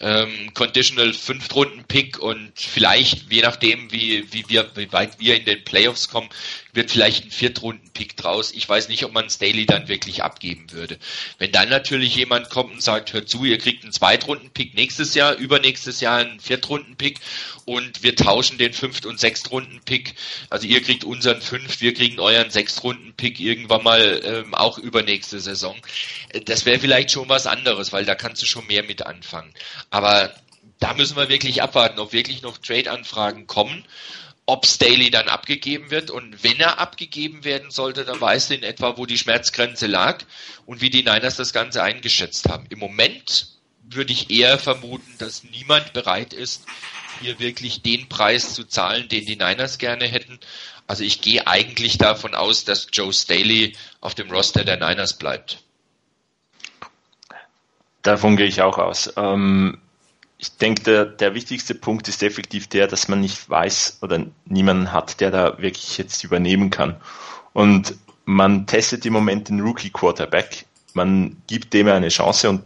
ähm, 0.00 0.54
Conditional 0.54 1.12
Fünftrunden-Pick 1.12 2.18
und 2.20 2.52
vielleicht, 2.54 3.32
je 3.32 3.42
nachdem, 3.42 3.90
wie, 3.90 4.32
wie, 4.32 4.44
wir, 4.48 4.70
wie 4.76 4.92
weit 4.92 5.18
wir 5.18 5.36
in 5.36 5.44
den 5.44 5.64
Playoffs 5.64 6.08
kommen, 6.08 6.28
wird 6.74 6.90
vielleicht 6.90 7.26
ein 7.26 7.30
Viertrunden-Pick 7.30 8.16
draus. 8.16 8.50
Ich 8.50 8.66
weiß 8.66 8.88
nicht, 8.88 9.04
ob 9.04 9.12
man 9.12 9.28
Staley 9.28 9.66
dann 9.66 9.88
wirklich 9.88 10.22
abgeben 10.22 10.72
würde. 10.72 10.98
Wenn 11.38 11.52
dann 11.52 11.68
natürlich 11.68 12.16
jemand 12.16 12.48
kommt 12.48 12.72
und 12.72 12.82
sagt, 12.82 13.12
hört 13.12 13.28
zu, 13.28 13.44
ihr 13.44 13.58
kriegt 13.58 13.82
einen 13.82 13.92
Zweitrunden-Pick 13.92 14.74
nächstes 14.74 15.14
Jahr, 15.14 15.34
übernächstes 15.34 16.00
Jahr 16.00 16.18
einen 16.18 16.40
Viertrunden-Pick 16.40 17.20
und 17.66 18.02
wir 18.02 18.16
tauschen 18.16 18.56
den 18.56 18.72
Fünft- 18.72 19.04
und 19.04 19.20
Sechstrunden-Pick. 19.20 20.14
Also 20.48 20.66
ihr 20.66 20.80
kriegt 20.80 21.04
unseren 21.04 21.42
Fünft, 21.42 21.82
wir 21.82 21.92
kriegen 21.92 22.18
euren 22.18 22.50
Sechstrunden-Pick 22.50 23.38
irgendwann 23.38 23.84
mal 23.84 24.22
ähm, 24.24 24.54
auch 24.54 24.78
übernächste 24.78 25.40
Saison. 25.40 25.76
Das 26.46 26.64
wäre 26.64 26.80
vielleicht 26.80 27.10
schon 27.10 27.28
was 27.28 27.46
anderes, 27.46 27.92
weil 27.92 28.06
da 28.06 28.14
kannst 28.14 28.40
du 28.40 28.46
schon 28.46 28.66
mehr 28.66 28.82
mit 28.82 29.04
anfangen. 29.04 29.52
Aber 29.90 30.34
da 30.78 30.94
müssen 30.94 31.16
wir 31.16 31.28
wirklich 31.28 31.62
abwarten, 31.62 32.00
ob 32.00 32.14
wirklich 32.14 32.40
noch 32.40 32.56
Trade-Anfragen 32.56 33.46
kommen, 33.46 33.84
ob 34.46 34.66
Staley 34.66 35.10
dann 35.10 35.28
abgegeben 35.28 35.90
wird 35.90 36.10
und 36.10 36.42
wenn 36.42 36.58
er 36.58 36.78
abgegeben 36.78 37.44
werden 37.44 37.70
sollte, 37.70 38.04
dann 38.04 38.20
weißt 38.20 38.50
du 38.50 38.54
in 38.54 38.62
etwa, 38.62 38.96
wo 38.96 39.06
die 39.06 39.18
Schmerzgrenze 39.18 39.86
lag 39.86 40.24
und 40.66 40.80
wie 40.80 40.90
die 40.90 41.04
Niners 41.04 41.36
das 41.36 41.52
Ganze 41.52 41.82
eingeschätzt 41.82 42.48
haben. 42.48 42.66
Im 42.68 42.80
Moment 42.80 43.48
würde 43.84 44.12
ich 44.12 44.30
eher 44.30 44.58
vermuten, 44.58 45.14
dass 45.18 45.44
niemand 45.44 45.92
bereit 45.92 46.32
ist, 46.32 46.64
hier 47.20 47.38
wirklich 47.38 47.82
den 47.82 48.08
Preis 48.08 48.54
zu 48.54 48.64
zahlen, 48.64 49.08
den 49.08 49.26
die 49.26 49.36
Niners 49.36 49.78
gerne 49.78 50.06
hätten. 50.06 50.40
Also 50.86 51.04
ich 51.04 51.20
gehe 51.20 51.46
eigentlich 51.46 51.98
davon 51.98 52.34
aus, 52.34 52.64
dass 52.64 52.88
Joe 52.92 53.12
Staley 53.12 53.76
auf 54.00 54.14
dem 54.14 54.30
Roster 54.30 54.64
der 54.64 54.76
Niners 54.76 55.18
bleibt. 55.18 55.62
Davon 58.02 58.36
gehe 58.36 58.46
ich 58.46 58.62
auch 58.62 58.78
aus. 58.78 59.12
Ähm, 59.16 59.80
ich 60.42 60.56
denke, 60.56 60.82
der, 60.82 61.04
der 61.04 61.34
wichtigste 61.34 61.72
Punkt 61.72 62.08
ist 62.08 62.20
effektiv 62.20 62.66
der, 62.66 62.88
dass 62.88 63.06
man 63.06 63.20
nicht 63.20 63.48
weiß 63.48 63.98
oder 64.02 64.26
niemanden 64.44 64.92
hat, 64.92 65.20
der 65.20 65.30
da 65.30 65.58
wirklich 65.58 65.96
jetzt 65.98 66.24
übernehmen 66.24 66.68
kann. 66.68 66.96
Und 67.52 67.94
man 68.24 68.66
testet 68.66 69.06
im 69.06 69.12
Moment 69.12 69.48
den 69.48 69.60
Rookie 69.60 69.90
Quarterback. 69.90 70.66
Man 70.94 71.40
gibt 71.46 71.72
dem 71.72 71.86
eine 71.86 72.08
Chance 72.08 72.50
und 72.50 72.62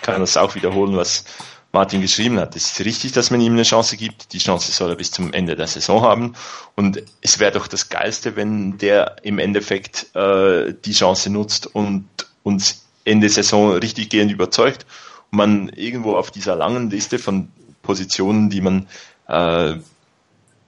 kann 0.00 0.20
das 0.20 0.36
auch 0.36 0.54
wiederholen, 0.54 0.96
was 0.96 1.24
Martin 1.72 2.00
geschrieben 2.00 2.38
hat. 2.38 2.54
Es 2.54 2.70
ist 2.70 2.84
richtig, 2.84 3.10
dass 3.10 3.32
man 3.32 3.40
ihm 3.40 3.54
eine 3.54 3.64
Chance 3.64 3.96
gibt. 3.96 4.32
Die 4.32 4.38
Chance 4.38 4.70
soll 4.70 4.90
er 4.90 4.96
bis 4.96 5.10
zum 5.10 5.32
Ende 5.32 5.56
der 5.56 5.66
Saison 5.66 6.02
haben. 6.02 6.36
Und 6.76 7.02
es 7.20 7.40
wäre 7.40 7.50
doch 7.50 7.66
das 7.66 7.88
Geilste, 7.88 8.36
wenn 8.36 8.78
der 8.78 9.16
im 9.24 9.40
Endeffekt 9.40 10.14
äh, 10.14 10.72
die 10.84 10.92
Chance 10.92 11.30
nutzt 11.30 11.66
und 11.66 12.06
uns 12.44 12.84
Ende 13.04 13.28
Saison 13.28 13.72
richtig 13.72 14.08
gehend 14.08 14.30
überzeugt 14.30 14.86
man 15.34 15.68
irgendwo 15.70 16.16
auf 16.16 16.30
dieser 16.30 16.56
langen 16.56 16.90
Liste 16.90 17.18
von 17.18 17.48
Positionen, 17.82 18.50
die 18.50 18.60
man, 18.60 18.86
äh, 19.28 19.74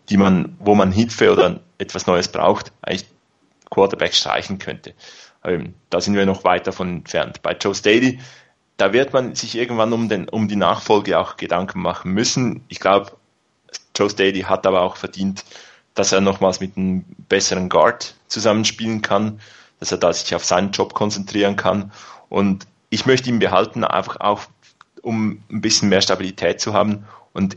die 0.08 0.16
man, 0.16 0.56
wo 0.58 0.74
man 0.74 0.92
Hilfe 0.92 1.32
oder 1.32 1.60
etwas 1.78 2.06
Neues 2.06 2.28
braucht, 2.28 2.72
eigentlich 2.82 3.06
Quarterback 3.70 4.14
streichen 4.14 4.58
könnte. 4.58 4.94
Ähm, 5.44 5.74
da 5.90 6.00
sind 6.00 6.14
wir 6.14 6.26
noch 6.26 6.44
weit 6.44 6.66
davon 6.66 6.88
entfernt. 6.88 7.42
Bei 7.42 7.52
Joe 7.52 7.74
Staley 7.74 8.18
da 8.76 8.92
wird 8.92 9.12
man 9.12 9.34
sich 9.34 9.56
irgendwann 9.56 9.92
um, 9.92 10.08
den, 10.08 10.28
um 10.28 10.48
die 10.48 10.56
Nachfolge 10.56 11.18
auch 11.18 11.36
Gedanken 11.36 11.80
machen 11.80 12.12
müssen. 12.12 12.64
Ich 12.68 12.80
glaube, 12.80 13.12
Joe 13.96 14.10
Staley 14.10 14.42
hat 14.42 14.66
aber 14.66 14.82
auch 14.82 14.96
verdient, 14.96 15.44
dass 15.94 16.12
er 16.12 16.20
nochmals 16.20 16.60
mit 16.60 16.76
einem 16.76 17.04
besseren 17.28 17.68
Guard 17.68 18.14
zusammenspielen 18.28 19.00
kann, 19.00 19.40
dass 19.80 19.92
er 19.92 19.98
da 19.98 20.12
sich 20.12 20.34
auf 20.34 20.44
seinen 20.44 20.72
Job 20.72 20.92
konzentrieren 20.92 21.56
kann. 21.56 21.92
Und 22.28 22.66
ich 22.90 23.06
möchte 23.06 23.30
ihn 23.30 23.38
behalten, 23.38 23.82
einfach 23.82 24.20
auch, 24.20 24.42
um 25.06 25.40
ein 25.52 25.60
bisschen 25.60 25.88
mehr 25.88 26.00
Stabilität 26.00 26.60
zu 26.60 26.74
haben 26.74 27.04
und 27.32 27.56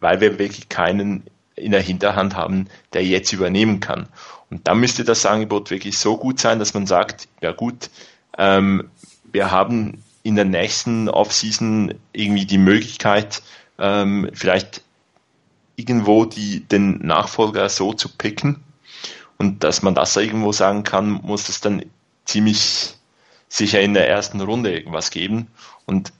weil 0.00 0.22
wir 0.22 0.38
wirklich 0.38 0.70
keinen 0.70 1.24
in 1.54 1.72
der 1.72 1.82
Hinterhand 1.82 2.36
haben, 2.36 2.68
der 2.94 3.04
jetzt 3.04 3.34
übernehmen 3.34 3.80
kann. 3.80 4.08
Und 4.48 4.66
da 4.66 4.74
müsste 4.74 5.04
das 5.04 5.26
Angebot 5.26 5.70
wirklich 5.70 5.98
so 5.98 6.16
gut 6.16 6.40
sein, 6.40 6.58
dass 6.58 6.72
man 6.72 6.86
sagt, 6.86 7.28
ja 7.42 7.52
gut, 7.52 7.90
ähm, 8.38 8.88
wir 9.30 9.50
haben 9.50 10.02
in 10.22 10.36
der 10.36 10.46
nächsten 10.46 11.10
Offseason 11.10 11.94
irgendwie 12.14 12.46
die 12.46 12.58
Möglichkeit, 12.58 13.42
ähm, 13.78 14.30
vielleicht 14.32 14.82
irgendwo 15.76 16.24
die, 16.24 16.60
den 16.60 17.06
Nachfolger 17.06 17.68
so 17.68 17.92
zu 17.92 18.08
picken 18.08 18.62
und 19.36 19.64
dass 19.64 19.82
man 19.82 19.94
das 19.94 20.16
irgendwo 20.16 20.52
sagen 20.52 20.82
kann, 20.82 21.10
muss 21.10 21.50
es 21.50 21.60
dann 21.60 21.84
ziemlich 22.24 22.94
sicher 23.48 23.80
in 23.82 23.92
der 23.92 24.08
ersten 24.08 24.40
Runde 24.40 24.72
irgendwas 24.72 25.10
geben 25.10 25.48
und 25.84 26.12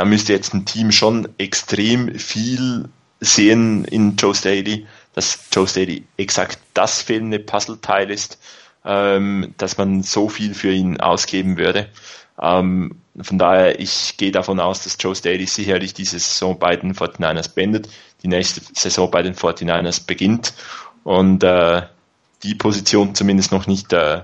da 0.00 0.06
müsste 0.06 0.32
jetzt 0.32 0.54
ein 0.54 0.64
Team 0.64 0.92
schon 0.92 1.28
extrem 1.36 2.18
viel 2.18 2.88
sehen 3.20 3.84
in 3.84 4.16
Joe 4.16 4.34
Staley, 4.34 4.86
dass 5.12 5.38
Joe 5.52 5.68
Staley 5.68 6.06
exakt 6.16 6.58
das 6.72 7.02
fehlende 7.02 7.38
Puzzleteil 7.38 8.10
ist, 8.10 8.38
ähm, 8.82 9.52
dass 9.58 9.76
man 9.76 10.02
so 10.02 10.30
viel 10.30 10.54
für 10.54 10.72
ihn 10.72 10.98
ausgeben 11.02 11.58
würde. 11.58 11.90
Ähm, 12.40 12.96
von 13.20 13.36
daher, 13.36 13.78
ich 13.78 14.16
gehe 14.16 14.32
davon 14.32 14.58
aus, 14.58 14.84
dass 14.84 14.96
Joe 14.98 15.14
Staley 15.14 15.44
sicherlich 15.44 15.92
diese 15.92 16.18
Saison 16.18 16.58
bei 16.58 16.76
den 16.76 16.94
49ers 16.94 17.52
beendet, 17.52 17.90
die 18.22 18.28
nächste 18.28 18.62
Saison 18.72 19.10
bei 19.10 19.20
den 19.20 19.34
49ers 19.34 20.06
beginnt 20.06 20.54
und 21.04 21.44
äh, 21.44 21.82
die 22.42 22.54
Position 22.54 23.14
zumindest 23.14 23.52
noch 23.52 23.66
nicht, 23.66 23.92
äh, 23.92 24.22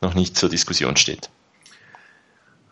noch 0.00 0.14
nicht 0.14 0.36
zur 0.36 0.48
Diskussion 0.48 0.96
steht. 0.96 1.30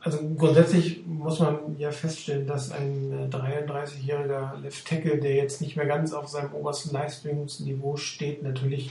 Also 0.02 0.18
grundsätzlich 0.36 1.06
muss 1.06 1.40
man 1.40 1.76
ja 1.78 1.90
feststellen, 1.90 2.46
dass 2.46 2.72
ein 2.72 3.12
äh, 3.12 3.34
33-jähriger 3.34 4.56
Left 4.62 4.86
Tackle, 4.86 5.18
der 5.18 5.34
jetzt 5.34 5.60
nicht 5.60 5.76
mehr 5.76 5.86
ganz 5.86 6.14
auf 6.14 6.28
seinem 6.28 6.54
obersten 6.54 6.92
Leistungsniveau 6.94 7.96
steht, 7.96 8.42
natürlich 8.42 8.90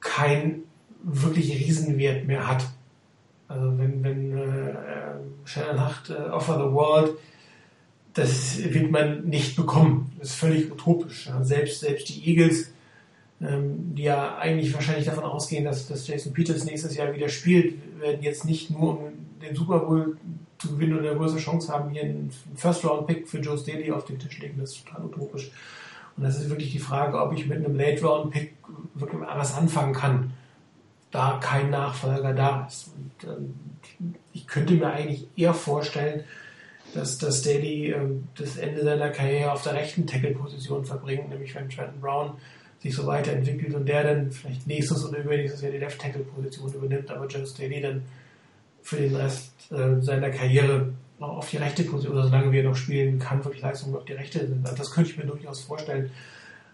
kein 0.00 0.64
wirklich 1.02 1.52
Riesenwert 1.52 2.26
mehr 2.26 2.46
hat. 2.46 2.66
Also 3.48 3.78
wenn, 3.78 4.02
wenn 4.02 4.36
äh, 4.36 4.74
Shannon 5.44 5.80
Hacht 5.80 6.10
äh, 6.10 6.14
Offer 6.14 6.56
the 6.56 6.74
World, 6.74 7.12
das 8.12 8.58
wird 8.62 8.90
man 8.90 9.24
nicht 9.24 9.56
bekommen. 9.56 10.12
Das 10.18 10.30
ist 10.30 10.36
völlig 10.36 10.70
utopisch. 10.70 11.26
Ja. 11.26 11.42
Selbst, 11.42 11.80
selbst 11.80 12.08
die 12.10 12.28
Eagles, 12.28 12.73
ähm, 13.40 13.94
die 13.94 14.04
ja 14.04 14.36
eigentlich 14.38 14.72
wahrscheinlich 14.74 15.06
davon 15.06 15.24
ausgehen, 15.24 15.64
dass, 15.64 15.88
dass 15.88 16.06
Jason 16.06 16.32
Peters 16.32 16.64
nächstes 16.64 16.96
Jahr 16.96 17.12
wieder 17.12 17.28
spielt, 17.28 18.00
werden 18.00 18.22
jetzt 18.22 18.44
nicht 18.44 18.70
nur 18.70 18.98
um 18.98 19.12
den 19.42 19.54
Super 19.54 19.80
Bowl 19.80 20.16
zu 20.58 20.72
gewinnen 20.72 20.98
oder 20.98 21.10
eine 21.10 21.18
größere 21.18 21.40
Chance 21.40 21.72
haben, 21.72 21.90
hier 21.90 22.02
einen 22.02 22.30
First-Round-Pick 22.56 23.28
für 23.28 23.38
Joe 23.38 23.58
Staley 23.58 23.90
auf 23.92 24.04
den 24.04 24.18
Tisch 24.18 24.38
legen. 24.38 24.58
Das 24.58 24.70
ist 24.70 24.86
total 24.86 25.06
utopisch. 25.06 25.50
Und 26.16 26.22
das 26.22 26.38
ist 26.38 26.48
wirklich 26.48 26.72
die 26.72 26.78
Frage, 26.78 27.20
ob 27.20 27.32
ich 27.32 27.46
mit 27.46 27.58
einem 27.58 27.76
Late-Round-Pick 27.76 28.54
wirklich 28.94 29.20
was 29.20 29.54
anfangen 29.54 29.92
kann, 29.92 30.32
da 31.10 31.38
kein 31.42 31.70
Nachfolger 31.70 32.32
da 32.32 32.66
ist. 32.66 32.92
Und 32.96 33.28
ähm, 33.28 33.54
ich 34.32 34.46
könnte 34.46 34.74
mir 34.74 34.88
eigentlich 34.88 35.26
eher 35.36 35.54
vorstellen, 35.54 36.24
dass, 36.94 37.18
dass 37.18 37.40
Staley 37.40 37.92
ähm, 37.92 38.28
das 38.36 38.56
Ende 38.56 38.84
seiner 38.84 39.10
Karriere 39.10 39.52
auf 39.52 39.62
der 39.62 39.74
rechten 39.74 40.06
Tackle-Position 40.06 40.84
verbringt, 40.84 41.28
nämlich 41.28 41.54
wenn 41.54 41.68
Trenton 41.68 42.00
Brown 42.00 42.32
sich 42.84 42.94
so 42.94 43.06
weiterentwickelt 43.06 43.74
und 43.74 43.88
der 43.88 44.04
dann 44.04 44.30
vielleicht 44.30 44.66
nächstes 44.66 45.06
oder 45.06 45.18
übernächstes 45.18 45.62
Jahr 45.62 45.72
die 45.72 45.78
Left-Tackle-Position 45.78 46.74
übernimmt, 46.74 47.10
aber 47.10 47.26
Joe 47.26 47.46
Staley 47.46 47.80
dann 47.80 48.02
für 48.82 48.96
den 48.96 49.16
Rest 49.16 49.52
äh, 49.72 50.02
seiner 50.02 50.28
Karriere 50.28 50.92
noch 51.18 51.38
auf 51.38 51.48
die 51.48 51.56
rechte 51.56 51.84
Position, 51.84 52.12
oder 52.12 52.24
solange 52.24 52.52
wir 52.52 52.62
noch 52.62 52.76
spielen 52.76 53.18
kann, 53.18 53.42
wirklich 53.42 53.62
Leistungen 53.62 53.96
auf 53.96 54.04
die 54.04 54.12
rechte 54.12 54.46
sind. 54.46 54.66
Also 54.66 54.76
das 54.76 54.90
könnte 54.90 55.10
ich 55.10 55.16
mir 55.16 55.24
durchaus 55.24 55.62
vorstellen. 55.62 56.10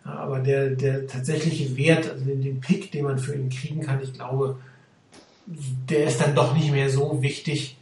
Aber 0.03 0.41
der, 0.41 0.71
der 0.71 1.07
tatsächliche 1.07 1.77
Wert, 1.77 2.11
also 2.11 2.25
den, 2.25 2.43
den 2.43 2.61
Pick, 2.61 2.91
den 2.91 3.05
man 3.05 3.19
für 3.19 3.37
ihn 3.37 3.49
kriegen 3.49 3.81
kann, 3.81 4.03
ich 4.03 4.13
glaube, 4.13 4.59
der 5.47 6.07
ist 6.07 6.21
dann 6.21 6.35
doch 6.35 6.57
nicht 6.57 6.73
mehr 6.73 6.91
so 6.91 7.23
wichtig, 7.23 7.79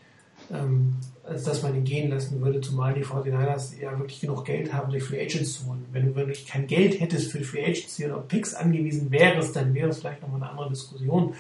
ähm, 0.53 0.97
als 1.29 1.45
dass 1.45 1.63
man 1.63 1.75
ihn 1.75 1.85
gehen 1.85 2.11
lassen 2.11 2.41
würde, 2.41 2.61
zumal 2.61 2.95
die 2.95 3.05
49ers 3.05 3.79
ja 3.81 3.97
wirklich 3.99 4.21
genug 4.21 4.45
Geld 4.45 4.73
haben, 4.73 4.91
sich 4.91 5.03
Free 5.03 5.21
Agents 5.21 5.61
zu 5.61 5.67
holen. 5.67 5.85
Wenn 5.93 6.07
du 6.07 6.15
wirklich 6.15 6.47
kein 6.47 6.67
Geld 6.67 7.01
hättest 7.01 7.33
für 7.33 7.43
Free 7.43 7.65
Agents 7.65 8.03
auf 8.11 8.29
Picks 8.29 8.55
angewiesen 8.55 9.11
wärst, 9.11 9.55
dann 9.55 9.75
wäre 9.75 9.91
es 9.91 9.99
vielleicht 9.99 10.23
nochmal 10.23 10.43
eine 10.43 10.51
andere 10.51 10.71
Diskussion. 10.71 11.35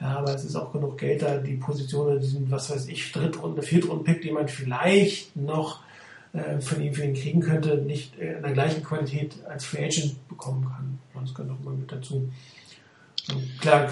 Ja, 0.00 0.18
aber 0.18 0.34
es 0.34 0.44
ist 0.44 0.56
auch 0.56 0.72
genug 0.72 0.98
Geld 0.98 1.22
da, 1.22 1.38
die 1.38 1.54
Positionen, 1.54 2.20
diesen, 2.20 2.50
was 2.50 2.70
weiß 2.70 2.88
ich, 2.88 3.12
Drittrunden, 3.12 3.62
Viertrunden-Pick, 3.62 4.22
den 4.22 4.34
man 4.34 4.48
vielleicht 4.48 5.36
noch 5.36 5.80
äh, 6.32 6.60
von 6.60 6.82
ihm 6.82 6.92
für 6.92 7.04
ihn 7.04 7.14
kriegen 7.14 7.40
könnte, 7.40 7.76
nicht 7.78 8.16
in 8.16 8.42
der 8.42 8.52
gleichen 8.52 8.82
Qualität 8.82 9.36
als 9.48 9.64
Free 9.64 9.84
Agent 9.84 10.28
bekommen 10.28 10.64
kann. 10.64 10.98
Das 11.22 11.34
gehört 11.34 11.52
auch 11.52 11.64
mal 11.64 11.74
mit 11.74 11.90
dazu. 11.90 12.28
Und 13.32 13.60
klar, 13.60 13.88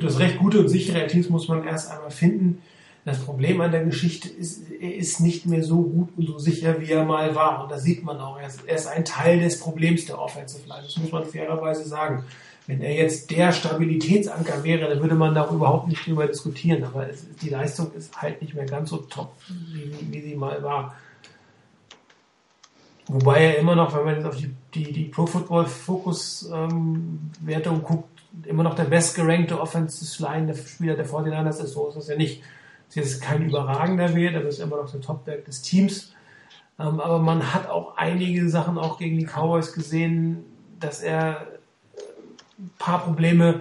das 0.00 0.18
recht 0.18 0.38
gute 0.38 0.60
und 0.60 0.68
sichere 0.68 1.06
Teams 1.06 1.28
muss 1.28 1.48
man 1.48 1.64
erst 1.64 1.90
einmal 1.90 2.10
finden. 2.10 2.62
Das 3.08 3.20
Problem 3.20 3.58
an 3.62 3.72
der 3.72 3.84
Geschichte 3.84 4.28
ist, 4.28 4.70
er 4.70 4.94
ist 4.94 5.20
nicht 5.20 5.46
mehr 5.46 5.64
so 5.64 5.80
gut 5.80 6.10
und 6.18 6.26
so 6.26 6.38
sicher, 6.38 6.78
wie 6.78 6.90
er 6.90 7.06
mal 7.06 7.34
war. 7.34 7.62
Und 7.62 7.72
das 7.72 7.82
sieht 7.82 8.04
man 8.04 8.18
auch. 8.18 8.38
Er 8.38 8.74
ist, 8.74 8.86
ein 8.86 9.06
Teil 9.06 9.40
des 9.40 9.60
Problems 9.60 10.04
der 10.04 10.20
Offensive 10.20 10.68
Line. 10.68 10.82
Das 10.82 10.98
muss 10.98 11.10
man 11.10 11.24
fairerweise 11.24 11.88
sagen. 11.88 12.24
Wenn 12.66 12.82
er 12.82 12.94
jetzt 12.94 13.30
der 13.30 13.52
Stabilitätsanker 13.52 14.62
wäre, 14.62 14.90
dann 14.90 15.00
würde 15.00 15.14
man 15.14 15.34
da 15.34 15.48
überhaupt 15.50 15.88
nicht 15.88 16.06
drüber 16.06 16.26
diskutieren. 16.26 16.84
Aber 16.84 17.08
es, 17.08 17.26
die 17.40 17.48
Leistung 17.48 17.90
ist 17.92 18.20
halt 18.20 18.42
nicht 18.42 18.52
mehr 18.52 18.66
ganz 18.66 18.90
so 18.90 18.98
top, 18.98 19.32
wie, 19.72 20.12
wie 20.12 20.20
sie 20.20 20.34
mal 20.34 20.62
war. 20.62 20.94
Wobei 23.06 23.42
er 23.42 23.58
immer 23.58 23.74
noch, 23.74 23.96
wenn 23.96 24.04
man 24.04 24.16
jetzt 24.16 24.26
auf 24.26 24.36
die, 24.36 24.54
die, 24.74 24.92
die 24.92 25.04
Pro 25.04 25.24
Football 25.24 25.64
Focus 25.64 26.46
ähm, 26.52 27.30
Wertung 27.40 27.82
guckt, 27.82 28.10
immer 28.44 28.64
noch 28.64 28.74
der 28.74 28.84
bestgerankte 28.84 29.58
Offensive 29.58 30.22
Line 30.22 30.48
der 30.48 30.54
Spieler 30.56 30.94
der 30.94 31.06
49ers 31.06 31.64
ist, 31.64 31.72
so 31.72 31.88
ist 31.88 31.96
das 31.96 32.08
ja 32.08 32.16
nicht. 32.16 32.42
Das 32.88 32.96
ist 32.96 33.12
jetzt 33.12 33.22
kein 33.22 33.48
überragender 33.48 34.14
Wert, 34.14 34.34
aber 34.34 34.48
ist 34.48 34.60
immer 34.60 34.76
noch 34.76 34.90
der 34.90 35.00
Topback 35.00 35.44
des 35.44 35.62
Teams. 35.62 36.12
Ähm, 36.78 37.00
aber 37.00 37.18
man 37.18 37.52
hat 37.52 37.68
auch 37.68 37.96
einige 37.96 38.48
Sachen 38.48 38.78
auch 38.78 38.98
gegen 38.98 39.18
die 39.18 39.26
Cowboys 39.26 39.72
gesehen, 39.72 40.44
dass 40.80 41.00
er 41.00 41.46
ein 42.58 42.70
paar 42.78 43.04
Probleme 43.04 43.60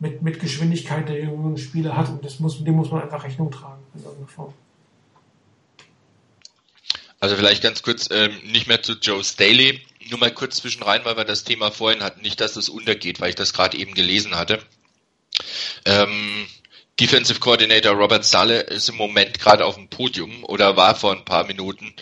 mit, 0.00 0.22
mit 0.22 0.40
Geschwindigkeit 0.40 1.08
der 1.08 1.22
jungen 1.22 1.56
Spieler 1.56 1.96
hat 1.96 2.08
und 2.08 2.24
das 2.24 2.40
muss, 2.40 2.62
dem 2.62 2.74
muss 2.74 2.90
man 2.90 3.02
einfach 3.02 3.24
Rechnung 3.24 3.50
tragen 3.50 3.82
in 3.94 4.00
irgendeiner 4.00 4.28
Form. 4.28 4.54
Also 7.20 7.34
vielleicht 7.34 7.62
ganz 7.62 7.82
kurz, 7.82 8.08
ähm, 8.12 8.32
nicht 8.44 8.68
mehr 8.68 8.82
zu 8.82 8.92
Joe 8.92 9.24
Staley, 9.24 9.80
nur 10.08 10.20
mal 10.20 10.32
kurz 10.32 10.58
zwischen 10.58 10.84
rein, 10.84 11.00
weil 11.04 11.16
wir 11.16 11.24
das 11.24 11.42
Thema 11.42 11.72
vorhin 11.72 12.02
hatten, 12.02 12.22
nicht, 12.22 12.40
dass 12.40 12.54
das 12.54 12.68
untergeht, 12.68 13.20
weil 13.20 13.30
ich 13.30 13.34
das 13.34 13.52
gerade 13.52 13.76
eben 13.76 13.94
gelesen 13.94 14.36
hatte. 14.36 14.60
Ähm, 15.84 16.46
Defensive 17.00 17.38
Coordinator 17.38 17.92
Robert 17.92 18.24
Sale 18.24 18.60
ist 18.60 18.88
im 18.88 18.96
Moment 18.96 19.38
gerade 19.38 19.64
auf 19.64 19.76
dem 19.76 19.88
Podium 19.88 20.42
oder 20.44 20.76
war 20.76 20.96
vor 20.96 21.12
ein 21.12 21.24
paar 21.24 21.44
Minuten 21.44 21.94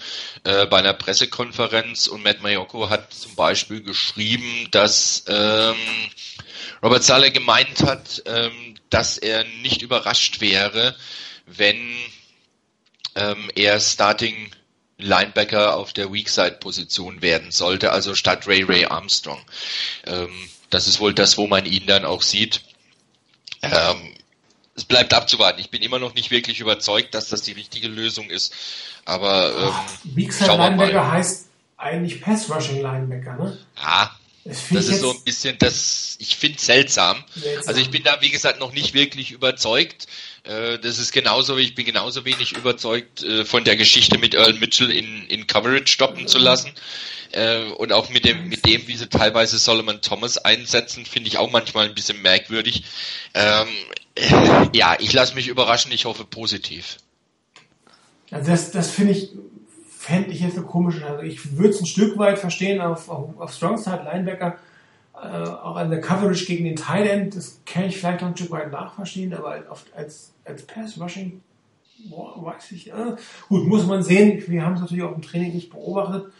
äh, 0.44 0.64
bei 0.66 0.78
einer 0.78 0.94
Pressekonferenz 0.94 2.06
und 2.06 2.22
Matt 2.22 2.42
Mayoko 2.42 2.88
hat 2.88 3.12
zum 3.12 3.34
Beispiel 3.34 3.82
geschrieben, 3.82 4.68
dass 4.70 5.24
ähm, 5.28 5.76
Robert 6.82 7.04
Sale 7.04 7.30
gemeint 7.30 7.82
hat, 7.82 8.22
ähm, 8.24 8.76
dass 8.88 9.18
er 9.18 9.44
nicht 9.62 9.82
überrascht 9.82 10.40
wäre, 10.40 10.96
wenn 11.44 11.94
ähm, 13.16 13.50
er 13.54 13.80
Starting 13.80 14.50
Linebacker 14.98 15.76
auf 15.76 15.92
der 15.92 16.10
Weakside-Position 16.10 17.20
werden 17.20 17.50
sollte, 17.50 17.92
also 17.92 18.14
statt 18.14 18.46
Ray 18.46 18.62
Ray 18.62 18.86
Armstrong. 18.86 19.42
Ähm, 20.06 20.30
das 20.70 20.86
ist 20.86 21.00
wohl 21.00 21.12
das, 21.12 21.36
wo 21.36 21.46
man 21.46 21.66
ihn 21.66 21.86
dann 21.86 22.06
auch 22.06 22.22
sieht. 22.22 22.62
Ähm, 23.62 24.15
es 24.76 24.84
bleibt 24.84 25.14
abzuwarten. 25.14 25.60
Ich 25.60 25.70
bin 25.70 25.82
immer 25.82 25.98
noch 25.98 26.14
nicht 26.14 26.30
wirklich 26.30 26.60
überzeugt, 26.60 27.14
dass 27.14 27.28
das 27.28 27.42
die 27.42 27.52
richtige 27.52 27.88
Lösung 27.88 28.28
ist. 28.30 28.52
Aber 29.04 29.74
ähm, 30.14 30.30
schauen 30.30 30.48
wir 30.48 30.56
mal. 30.56 30.68
Linebacker 30.70 31.12
heißt 31.12 31.48
eigentlich 31.78 32.20
Pass 32.20 32.50
Rushing 32.50 32.82
Linebacker, 32.82 33.36
ne? 33.36 33.58
Ja, 33.80 34.10
Das, 34.44 34.64
das 34.70 34.88
ist 34.88 35.00
so 35.00 35.10
ein 35.12 35.22
bisschen, 35.24 35.56
das, 35.58 36.16
ich 36.20 36.36
finde 36.36 36.58
seltsam. 36.58 37.24
seltsam. 37.34 37.68
Also 37.68 37.80
ich 37.80 37.90
bin 37.90 38.02
da, 38.02 38.20
wie 38.20 38.30
gesagt, 38.30 38.60
noch 38.60 38.72
nicht 38.72 38.94
wirklich 38.94 39.30
überzeugt. 39.32 40.06
Äh, 40.44 40.78
Das 40.78 40.98
ist 40.98 41.12
genauso, 41.12 41.56
wie 41.56 41.62
ich 41.62 41.74
bin 41.74 41.84
genauso 41.86 42.24
wenig 42.24 42.52
überzeugt 42.56 43.22
äh, 43.22 43.44
von 43.44 43.64
der 43.64 43.76
Geschichte 43.76 44.18
mit 44.18 44.34
Earl 44.34 44.54
Mitchell 44.54 44.90
in, 44.90 45.26
in 45.26 45.46
Coverage 45.46 45.86
stoppen 45.92 46.28
zu 46.28 46.38
lassen. 46.38 46.70
Äh, 47.32 47.64
Und 47.76 47.92
auch 47.92 48.08
mit 48.08 48.24
dem, 48.24 48.48
mit 48.48 48.64
dem, 48.66 48.86
wie 48.88 48.96
sie 48.96 49.08
teilweise 49.08 49.58
Solomon 49.58 50.00
Thomas 50.00 50.38
einsetzen, 50.38 51.04
finde 51.06 51.28
ich 51.28 51.38
auch 51.38 51.50
manchmal 51.50 51.86
ein 51.86 51.94
bisschen 51.94 52.22
merkwürdig. 52.22 52.84
Ähm, 53.34 53.66
äh, 53.68 54.05
Ja, 54.72 54.96
ich 54.98 55.12
lasse 55.12 55.34
mich 55.34 55.48
überraschen, 55.48 55.92
ich 55.92 56.04
hoffe 56.04 56.24
positiv. 56.24 56.98
Also 58.30 58.50
das, 58.50 58.70
das 58.72 58.90
finde 58.90 59.12
ich, 59.12 59.30
fände 59.88 60.30
ich 60.30 60.40
jetzt 60.40 60.56
eine 60.56 60.66
komische, 60.66 61.06
also 61.06 61.22
ich 61.22 61.56
würde 61.56 61.70
es 61.70 61.80
ein 61.80 61.86
Stück 61.86 62.18
weit 62.18 62.38
verstehen 62.38 62.80
auf, 62.80 63.08
auf, 63.08 63.38
auf 63.38 63.52
Strongside 63.52 64.02
Linebacker, 64.04 64.58
äh, 65.14 65.18
auch 65.18 65.76
an 65.76 65.90
der 65.90 66.00
Coverage 66.00 66.44
gegen 66.46 66.64
den 66.64 66.76
Tight 66.76 67.08
End, 67.08 67.36
das 67.36 67.60
kann 67.64 67.84
ich 67.84 67.96
vielleicht 67.98 68.20
noch 68.20 68.28
ein 68.28 68.36
Stück 68.36 68.50
weit 68.50 68.70
nachverstehen, 68.72 69.32
aber 69.32 69.62
oft 69.70 69.86
als, 69.94 70.32
als 70.44 70.62
Pass 70.64 71.00
Rushing, 71.00 71.40
boah, 72.10 72.44
weiß 72.44 72.72
ich, 72.72 72.90
äh, 72.90 73.16
gut, 73.48 73.66
muss 73.66 73.86
man 73.86 74.02
sehen, 74.02 74.42
wir 74.48 74.64
haben 74.64 74.74
es 74.74 74.80
natürlich 74.80 75.04
auch 75.04 75.14
im 75.14 75.22
Training 75.22 75.54
nicht 75.54 75.70
beobachtet, 75.70 76.32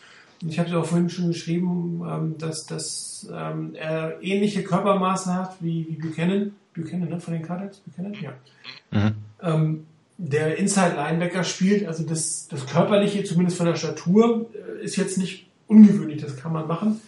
und 0.43 0.51
ich 0.51 0.59
habe 0.59 0.69
es 0.69 0.75
auch 0.75 0.85
vorhin 0.85 1.09
schon 1.09 1.29
geschrieben, 1.29 2.03
ähm, 2.07 2.39
dass, 2.39 2.67
dass 2.67 3.27
ähm, 3.33 3.75
er 3.75 4.23
ähnliche 4.23 4.63
Körpermaße 4.63 5.33
hat 5.33 5.57
wie, 5.61 5.87
wie 5.89 5.97
Buchanan, 5.97 6.55
Buchanan, 6.77 7.09
ne, 7.09 7.21
von 7.21 7.35
den 7.35 7.43
Cardinals, 7.43 7.79
Buchanan, 7.79 8.15
ja. 8.21 9.13
Ähm, 9.43 9.87
der 10.19 10.57
Inside 10.57 10.95
Linebacker 10.97 11.45
spielt, 11.45 11.87
also 11.87 12.05
das, 12.05 12.49
das 12.49 12.67
Körperliche, 12.67 13.25
zumindest 13.25 13.57
von 13.57 13.67
der 13.67 13.77
Statur, 13.77 14.51
äh, 14.55 14.85
ist 14.85 14.97
jetzt 14.97 15.19
nicht 15.19 15.49
ungewöhnlich, 15.67 16.23
das 16.23 16.37
kann 16.37 16.53
man 16.53 16.67
machen. 16.67 17.01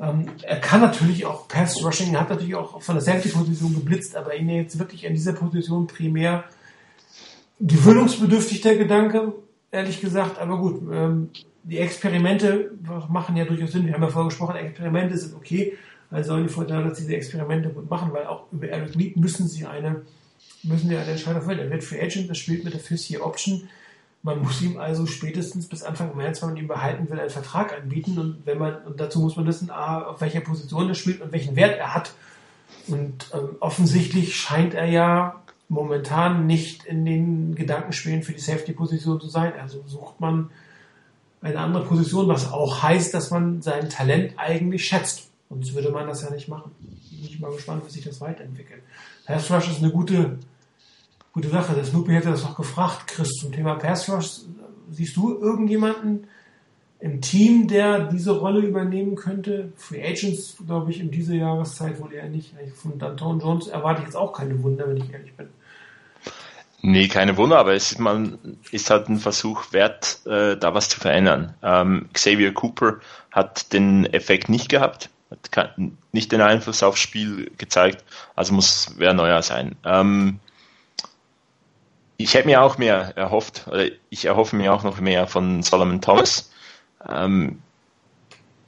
Ähm, 0.00 0.26
er 0.42 0.60
kann 0.60 0.80
natürlich 0.80 1.26
auch 1.26 1.48
Pass 1.48 1.82
Rushing, 1.84 2.16
hat 2.18 2.30
natürlich 2.30 2.54
auch 2.54 2.80
von 2.82 2.94
der 2.94 3.02
Safety-Position 3.02 3.74
geblitzt, 3.74 4.16
aber 4.16 4.34
ihn 4.34 4.48
jetzt 4.48 4.78
wirklich 4.78 5.06
an 5.06 5.14
dieser 5.14 5.32
Position 5.32 5.86
primär 5.86 6.44
gewöhnungsbedürftig 7.60 8.60
der 8.60 8.76
Gedanke, 8.76 9.32
ehrlich 9.70 10.00
gesagt, 10.00 10.38
aber 10.38 10.58
gut, 10.58 10.82
ähm, 10.92 11.30
die 11.64 11.78
Experimente 11.78 12.70
machen 13.08 13.36
ja 13.36 13.44
durchaus 13.44 13.72
Sinn. 13.72 13.86
Wir 13.86 13.94
haben 13.94 14.02
ja 14.02 14.08
vorher 14.08 14.28
gesprochen, 14.28 14.56
Experimente 14.56 15.18
sind 15.18 15.34
okay, 15.34 15.76
also 16.10 16.32
sollen 16.32 16.46
die 16.46 16.72
dass 16.72 16.98
diese 16.98 17.14
Experimente 17.14 17.68
gut 17.68 17.90
machen, 17.90 18.12
weil 18.12 18.26
auch 18.26 18.44
über 18.50 18.68
Eric 18.68 18.96
Reed 18.96 19.16
müssen 19.16 19.46
sie 19.46 19.66
eine, 19.66 20.02
müssen 20.62 20.88
sie 20.88 20.96
eine 20.96 21.10
Entscheidung 21.10 21.42
fällen. 21.42 21.58
Er 21.58 21.70
wird 21.70 21.84
Free 21.84 22.00
Agent, 22.00 22.30
das 22.30 22.38
spielt 22.38 22.64
mit 22.64 22.72
der 22.72 22.80
Fifth 22.80 23.10
Year 23.10 23.24
Option. 23.24 23.68
Man 24.22 24.42
muss 24.42 24.60
ihm 24.62 24.78
also 24.78 25.06
spätestens 25.06 25.68
bis 25.68 25.82
Anfang 25.82 26.16
März, 26.16 26.42
wenn 26.42 26.50
man 26.50 26.58
ihn 26.58 26.66
behalten 26.66 27.08
will, 27.08 27.20
einen 27.20 27.30
Vertrag 27.30 27.72
anbieten 27.76 28.18
und 28.18 28.46
wenn 28.46 28.58
man, 28.58 28.76
und 28.82 28.98
dazu 28.98 29.20
muss 29.20 29.36
man 29.36 29.46
wissen, 29.46 29.70
A, 29.70 30.02
auf 30.02 30.20
welcher 30.20 30.40
Position 30.40 30.88
er 30.88 30.94
spielt 30.94 31.20
und 31.20 31.30
welchen 31.30 31.54
Wert 31.56 31.78
er 31.78 31.94
hat. 31.94 32.14
Und 32.88 33.26
ähm, 33.34 33.56
offensichtlich 33.60 34.34
scheint 34.34 34.74
er 34.74 34.86
ja 34.86 35.42
momentan 35.68 36.46
nicht 36.46 36.84
in 36.84 37.04
den 37.04 37.54
Gedankenspielen 37.54 38.22
für 38.22 38.32
die 38.32 38.40
Safety-Position 38.40 39.20
zu 39.20 39.28
sein. 39.28 39.52
Also 39.60 39.84
sucht 39.86 40.20
man 40.20 40.50
eine 41.42 41.58
andere 41.58 41.84
Position, 41.84 42.28
was 42.28 42.50
auch 42.50 42.82
heißt, 42.82 43.12
dass 43.14 43.30
man 43.30 43.62
sein 43.62 43.90
Talent 43.90 44.34
eigentlich 44.36 44.86
schätzt. 44.86 45.27
Sonst 45.48 45.74
würde 45.74 45.90
man 45.90 46.06
das 46.06 46.22
ja 46.22 46.30
nicht 46.30 46.48
machen. 46.48 46.72
Bin 46.80 47.24
ich 47.24 47.40
mal 47.40 47.52
gespannt, 47.52 47.82
wie 47.86 47.90
sich 47.90 48.04
das 48.04 48.20
weiterentwickelt. 48.20 48.82
Pass 49.24 49.50
Rush 49.50 49.70
ist 49.70 49.82
eine 49.82 49.90
gute, 49.90 50.38
gute 51.32 51.48
Sache. 51.48 51.74
Der 51.74 51.84
Snoopy 51.84 52.12
hätte 52.12 52.30
das 52.30 52.42
noch 52.42 52.56
gefragt, 52.56 53.08
Chris, 53.08 53.32
zum 53.32 53.52
Thema 53.52 53.74
Pass 53.76 54.08
Rush. 54.08 54.40
Siehst 54.90 55.16
du 55.16 55.38
irgendjemanden 55.38 56.26
im 57.00 57.20
Team, 57.20 57.68
der 57.68 58.08
diese 58.08 58.32
Rolle 58.32 58.60
übernehmen 58.60 59.14
könnte? 59.14 59.72
Free 59.76 60.02
Agents, 60.02 60.56
glaube 60.66 60.90
ich, 60.90 61.00
in 61.00 61.10
dieser 61.10 61.34
Jahreszeit 61.34 62.00
wohl 62.00 62.12
eher 62.12 62.28
nicht. 62.28 62.54
Von 62.74 62.98
Danton 62.98 63.40
Jones 63.40 63.68
erwarte 63.68 64.00
ich 64.00 64.06
jetzt 64.06 64.16
auch 64.16 64.32
keine 64.32 64.62
Wunder, 64.62 64.88
wenn 64.88 64.98
ich 64.98 65.12
ehrlich 65.12 65.34
bin. 65.34 65.48
Nee, 66.80 67.08
keine 67.08 67.36
Wunder, 67.36 67.58
aber 67.58 67.74
es 67.74 67.92
ist, 67.92 67.98
man, 67.98 68.38
ist 68.70 68.88
halt 68.90 69.08
ein 69.08 69.18
Versuch 69.18 69.72
wert, 69.72 70.20
äh, 70.26 70.56
da 70.56 70.74
was 70.74 70.88
zu 70.88 71.00
verändern. 71.00 71.54
Ähm, 71.62 72.08
Xavier 72.12 72.54
Cooper 72.54 73.00
hat 73.32 73.72
den 73.72 74.06
Effekt 74.06 74.48
nicht 74.48 74.68
gehabt, 74.68 75.10
hat 75.30 75.52
kein, 75.52 75.98
nicht 76.12 76.32
den 76.32 76.40
Einfluss 76.40 76.82
aufs 76.82 77.00
Spiel 77.00 77.50
gezeigt, 77.58 78.04
also 78.34 78.54
muss 78.54 78.92
wer 78.96 79.14
neuer 79.14 79.42
sein. 79.42 79.76
Ähm, 79.84 80.40
ich 82.16 82.34
hätte 82.34 82.48
mir 82.48 82.62
auch 82.62 82.78
mehr 82.78 83.16
erhofft, 83.16 83.66
oder 83.68 83.86
ich 84.10 84.24
erhoffe 84.24 84.56
mir 84.56 84.74
auch 84.74 84.82
noch 84.82 85.00
mehr 85.00 85.26
von 85.26 85.62
Solomon 85.62 86.00
Thomas, 86.00 86.50
ähm, 87.08 87.62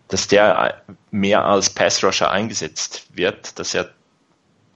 dass 0.08 0.28
der 0.28 0.82
mehr 1.10 1.44
als 1.44 1.70
Pass-Rusher 1.70 2.30
eingesetzt 2.30 3.08
wird, 3.14 3.58
dass 3.58 3.74
er 3.74 3.90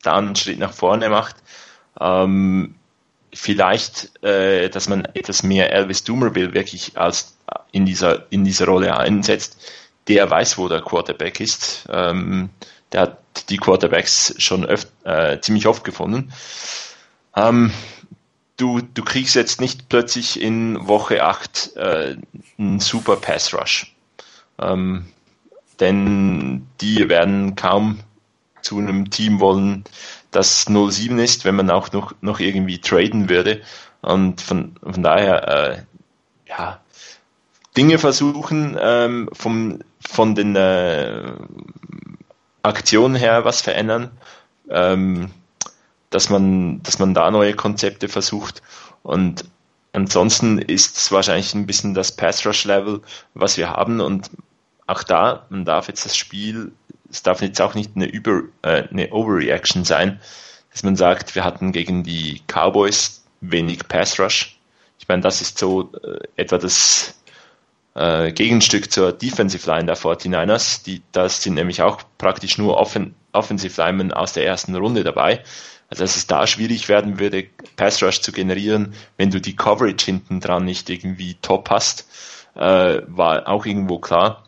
da 0.03 0.17
einen 0.17 0.37
Schritt 0.37 0.59
nach 0.59 0.73
vorne 0.73 1.09
macht. 1.09 1.37
Ähm, 2.01 2.77
vielleicht, 3.33 4.23
äh, 4.25 4.69
dass 4.69 4.89
man 4.89 5.05
etwas 5.07 5.43
mehr 5.43 5.73
Elvis 5.73 6.05
Dumerville 6.05 6.55
wirklich 6.55 6.97
als 6.97 7.37
in 7.73 7.87
dieser, 7.87 8.31
in 8.31 8.45
dieser 8.45 8.67
Rolle 8.67 8.97
einsetzt. 8.97 9.61
Der 10.09 10.31
weiß, 10.31 10.59
wo 10.59 10.69
der 10.69 10.83
Quarterback 10.83 11.41
ist. 11.41 11.87
Ähm, 11.91 12.51
der 12.93 13.03
hat 13.03 13.19
die 13.49 13.57
Quarterbacks 13.57 14.35
schon 14.39 14.65
öft, 14.65 14.89
äh, 15.05 15.41
ziemlich 15.41 15.67
oft 15.67 15.85
gefunden. 15.85 16.33
Ähm, 17.35 17.73
du, 18.57 18.81
du 18.81 19.03
kriegst 19.03 19.35
jetzt 19.35 19.61
nicht 19.61 19.89
plötzlich 19.89 20.41
in 20.41 20.87
Woche 20.87 21.25
8 21.25 21.77
äh, 21.77 22.17
einen 22.59 22.81
super 22.81 23.17
Pass 23.17 23.53
Rush. 23.55 23.95
Ähm, 24.59 25.07
denn 25.81 26.67
die 26.81 27.09
werden 27.09 27.57
kaum 27.57 28.01
zu 28.63 28.79
einem 28.79 29.11
Team 29.11 29.41
wollen, 29.41 29.85
das 30.31 30.65
07 30.65 31.19
ist, 31.19 31.45
wenn 31.45 31.57
man 31.57 31.71
auch 31.71 31.93
noch, 31.93 32.15
noch 32.21 32.41
irgendwie 32.41 32.81
traden 32.81 33.29
würde. 33.29 33.63
Und 34.03 34.41
von, 34.41 34.77
von 34.83 35.03
daher, 35.03 35.49
äh, 35.49 35.83
ja, 36.49 36.81
Dinge 37.77 37.99
versuchen, 37.99 38.77
ähm, 38.81 39.29
vom, 39.33 39.81
von 40.01 40.35
den 40.35 40.55
äh, 40.57 41.33
Aktionen 42.63 43.17
her 43.17 43.45
was 43.45 43.61
verändern, 43.61 44.11
ähm, 44.71 45.31
dass 46.11 46.31
man, 46.31 46.83
dass 46.83 46.99
man 46.99 47.15
da 47.15 47.31
neue 47.31 47.55
Konzepte 47.55 48.09
versucht 48.09 48.63
und 49.03 49.45
ansonsten 49.93 50.59
ist 50.59 50.97
es 50.97 51.13
wahrscheinlich 51.13 51.55
ein 51.55 51.67
bisschen 51.67 51.95
das 51.95 52.13
Pass 52.13 52.47
Rush 52.47 52.65
Level, 52.65 53.01
was 53.35 53.57
wir 53.57 53.71
haben 53.71 54.01
und 54.01 54.31
auch 54.87 55.03
da, 55.03 55.47
man 55.49 55.65
darf 55.65 55.89
jetzt 55.89 56.05
das 56.05 56.17
Spiel 56.17 56.73
es 57.15 57.23
darf 57.23 57.43
jetzt 57.43 57.61
auch 57.61 57.75
nicht 57.75 57.93
eine, 57.95 58.07
Über, 58.07 58.43
äh, 58.63 58.89
eine 58.89 59.13
Overreaction 59.13 59.85
sein, 59.85 60.21
dass 60.73 60.83
man 60.83 60.97
sagt, 60.97 61.35
wir 61.35 61.45
hatten 61.45 61.73
gegen 61.73 62.03
die 62.03 62.43
Cowboys 62.49 63.25
wenig 63.41 63.87
Pass 63.89 64.19
Rush. 64.19 64.59
Ich 64.99 65.07
meine, 65.07 65.23
das 65.23 65.41
ist 65.41 65.59
so 65.59 65.93
äh, 66.03 66.19
etwa 66.37 66.59
das 66.59 67.15
äh, 67.95 68.33
Gegenstück 68.33 68.91
zur 68.91 69.13
Defensive 69.13 69.69
Line 69.71 69.87
der 69.87 69.97
49ers. 69.97 70.85
Die, 70.85 71.03
das 71.13 71.43
sind 71.43 71.55
nämlich 71.55 71.83
auch 71.83 72.03
praktisch 72.19 72.59
nur 72.59 72.77
Offen 72.77 73.15
Offensive 73.33 73.81
Linemen 73.81 74.13
aus 74.13 74.33
der 74.33 74.47
ersten 74.47 74.75
Runde 74.77 75.05
dabei. 75.05 75.43
Also 75.91 76.05
dass 76.05 76.17
es 76.17 76.27
da 76.27 76.47
schwierig 76.47 76.89
werden 76.89 77.19
würde, 77.19 77.47
Pass 77.77 78.03
Rush 78.03 78.21
zu 78.21 78.33
generieren, 78.33 78.95
wenn 79.17 79.31
du 79.31 79.41
die 79.41 79.57
Coverage 79.57 80.05
hinten 80.05 80.41
dran 80.41 80.65
nicht 80.65 80.89
irgendwie 80.89 81.37
top 81.43 81.71
hast, 81.71 82.09
äh, 82.55 83.03
war 83.07 83.49
auch 83.49 83.67
irgendwo 83.67 83.99
klar. 83.99 84.45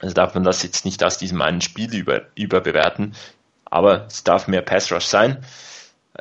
Also 0.00 0.14
darf 0.14 0.34
man 0.34 0.44
das 0.44 0.62
jetzt 0.62 0.84
nicht 0.84 1.02
aus 1.04 1.18
diesem 1.18 1.40
einen 1.40 1.60
Spiel 1.60 1.94
über, 1.94 2.22
überbewerten, 2.34 3.14
aber 3.64 4.06
es 4.06 4.24
darf 4.24 4.48
mehr 4.48 4.62
Pass 4.62 4.90
Rush 4.92 5.06
sein. 5.06 5.44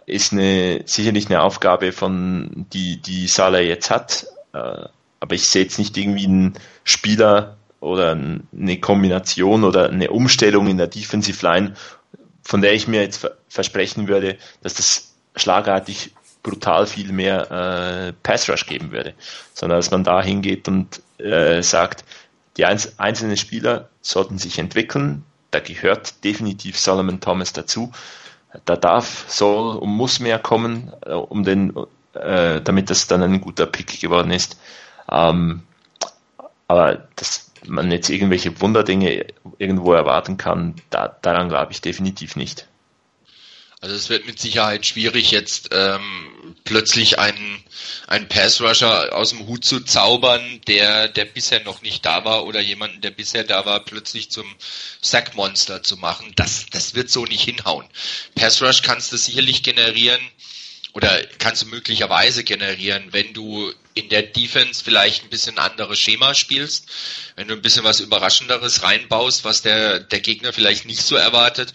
Ist 0.06 0.34
eine, 0.34 0.84
sicherlich 0.86 1.27
eine 1.27 1.41
Aufgabe 1.41 1.91
von, 1.91 2.65
die, 2.72 3.02
die 3.02 3.27
Salah 3.27 3.60
jetzt 3.60 3.90
hat, 3.90 4.27
äh, 4.53 4.88
aber 5.26 5.34
ich 5.34 5.47
sehe 5.47 5.64
jetzt 5.64 5.80
nicht 5.80 5.97
irgendwie 5.97 6.26
einen 6.26 6.53
Spieler 6.84 7.57
oder 7.80 8.11
eine 8.11 8.80
Kombination 8.80 9.64
oder 9.64 9.89
eine 9.89 10.11
Umstellung 10.11 10.68
in 10.68 10.77
der 10.77 10.85
Defensive 10.85 11.43
Line, 11.43 11.73
von 12.43 12.61
der 12.61 12.73
ich 12.73 12.88
mir 12.88 13.02
jetzt 13.02 13.27
versprechen 13.49 14.07
würde, 14.07 14.38
dass 14.61 14.76
das 14.76 15.15
schlagartig 15.35 16.11
brutal 16.43 16.85
viel 16.85 17.11
mehr 17.11 17.49
äh, 17.49 18.14
Pass 18.22 18.47
Rush 18.47 18.68
geben 18.68 18.91
würde, 18.91 19.15
sondern 19.56 19.80
dass 19.80 19.89
man 19.89 20.03
da 20.03 20.22
hingeht 20.22 20.68
und 20.68 21.02
äh, 21.18 21.64
sagt, 21.64 22.06
die 22.57 22.65
einzelnen 22.65 23.35
Spieler 23.35 23.89
sollten 24.02 24.38
sich 24.38 24.60
entwickeln. 24.60 25.23
Da 25.49 25.60
gehört 25.60 26.23
definitiv 26.23 26.77
Solomon 26.77 27.19
Thomas 27.19 27.52
dazu. 27.52 27.91
Da 28.65 28.76
darf, 28.76 29.26
soll 29.27 29.77
und 29.77 29.89
muss 29.89 30.19
mehr 30.19 30.38
kommen, 30.38 30.93
äh, 31.03 31.14
um 31.14 31.43
den, 31.43 31.73
äh, 32.14 32.61
damit 32.61 32.91
das 32.91 33.07
dann 33.07 33.23
ein 33.23 33.41
guter 33.41 33.65
Pick 33.65 33.99
geworden 33.99 34.30
ist. 34.30 34.57
Ähm, 35.11 35.64
aber 36.68 37.07
dass 37.15 37.52
man 37.65 37.91
jetzt 37.91 38.10
irgendwelche 38.10 38.60
Wunderdinge 38.61 39.26
irgendwo 39.57 39.94
erwarten 39.94 40.38
kann, 40.38 40.76
da, 40.90 41.07
daran 41.22 41.49
glaube 41.49 41.72
ich 41.72 41.82
definitiv 41.82 42.36
nicht. 42.36 42.68
Also 43.82 43.95
es 43.95 44.10
wird 44.10 44.26
mit 44.26 44.40
Sicherheit 44.40 44.86
schwierig, 44.86 45.30
jetzt 45.30 45.69
ähm, 45.72 46.56
plötzlich 46.64 47.19
einen, 47.19 47.64
einen 48.07 48.27
Pass-Rusher 48.27 49.15
aus 49.15 49.30
dem 49.30 49.45
Hut 49.45 49.64
zu 49.64 49.80
zaubern, 49.82 50.60
der, 50.65 51.07
der 51.07 51.26
bisher 51.26 51.64
noch 51.64 51.84
nicht 51.84 52.03
da 52.03 52.26
war, 52.26 52.45
oder 52.48 52.61
jemanden, 52.61 53.02
der 53.02 53.11
bisher 53.11 53.44
da 53.44 53.65
war, 53.68 53.82
plötzlich 53.82 54.32
zum 54.32 54.45
Sack-Monster 55.02 55.84
zu 55.84 55.98
machen. 55.98 56.32
Das, 56.36 56.65
das 56.72 56.95
wird 56.95 57.11
so 57.11 57.26
nicht 57.26 57.44
hinhauen. 57.44 57.86
Pass-Rush 58.34 58.82
kannst 58.82 59.11
du 59.11 59.18
sicherlich 59.18 59.61
generieren, 59.61 60.22
oder 60.95 61.23
kannst 61.38 61.61
du 61.61 61.67
möglicherweise 61.67 62.43
generieren, 62.43 63.09
wenn 63.11 63.34
du 63.34 63.72
in 63.93 64.09
der 64.09 64.23
Defense 64.23 64.84
vielleicht 64.84 65.23
ein 65.23 65.30
bisschen 65.30 65.59
anderes 65.59 65.99
Schema 65.99 66.34
spielst, 66.34 66.88
wenn 67.35 67.47
du 67.47 67.53
ein 67.53 67.61
bisschen 67.61 67.84
was 67.84 67.99
Überraschenderes 67.99 68.81
reinbaust, 68.81 69.45
was 69.45 69.61
der, 69.61 69.99
der 69.99 70.19
Gegner 70.22 70.51
vielleicht 70.51 70.85
nicht 70.85 71.03
so 71.03 71.15
erwartet 71.15 71.73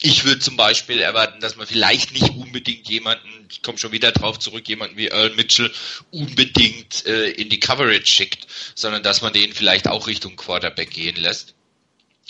ich 0.00 0.24
würde 0.24 0.38
zum 0.38 0.56
Beispiel 0.56 1.00
erwarten, 1.00 1.40
dass 1.40 1.56
man 1.56 1.66
vielleicht 1.66 2.12
nicht 2.12 2.30
unbedingt 2.30 2.88
jemanden, 2.88 3.46
ich 3.50 3.62
komme 3.62 3.78
schon 3.78 3.92
wieder 3.92 4.12
drauf 4.12 4.38
zurück, 4.38 4.68
jemanden 4.68 4.96
wie 4.96 5.08
Earl 5.08 5.34
Mitchell 5.34 5.72
unbedingt 6.10 7.04
äh, 7.06 7.30
in 7.30 7.48
die 7.48 7.58
Coverage 7.58 8.06
schickt, 8.06 8.46
sondern 8.74 9.02
dass 9.02 9.22
man 9.22 9.32
den 9.32 9.52
vielleicht 9.52 9.88
auch 9.88 10.06
Richtung 10.06 10.36
Quarterback 10.36 10.90
gehen 10.90 11.16
lässt. 11.16 11.54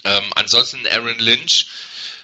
Ähm, 0.04 0.24
ansonsten 0.34 0.86
Aaron 0.86 1.18
Lynch, 1.18 1.66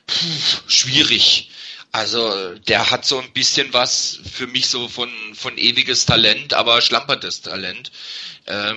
puh, 0.06 0.26
schwierig. 0.66 1.50
Also 1.94 2.56
der 2.56 2.90
hat 2.90 3.04
so 3.04 3.20
ein 3.20 3.30
bisschen 3.30 3.72
was 3.72 4.18
für 4.28 4.48
mich 4.48 4.66
so 4.66 4.88
von, 4.88 5.08
von 5.32 5.56
ewiges 5.56 6.06
Talent, 6.06 6.52
aber 6.52 6.82
schlampertes 6.82 7.40
Talent. 7.42 7.92
Ähm, 8.48 8.76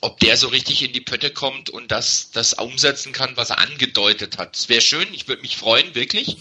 ob 0.00 0.18
der 0.18 0.36
so 0.36 0.48
richtig 0.48 0.82
in 0.82 0.92
die 0.92 1.00
Pötte 1.00 1.30
kommt 1.30 1.70
und 1.70 1.92
das, 1.92 2.32
das 2.32 2.54
umsetzen 2.54 3.12
kann, 3.12 3.36
was 3.36 3.50
er 3.50 3.58
angedeutet 3.58 4.36
hat. 4.36 4.56
Es 4.56 4.68
wäre 4.68 4.80
schön, 4.80 5.06
ich 5.14 5.28
würde 5.28 5.42
mich 5.42 5.56
freuen, 5.56 5.94
wirklich, 5.94 6.38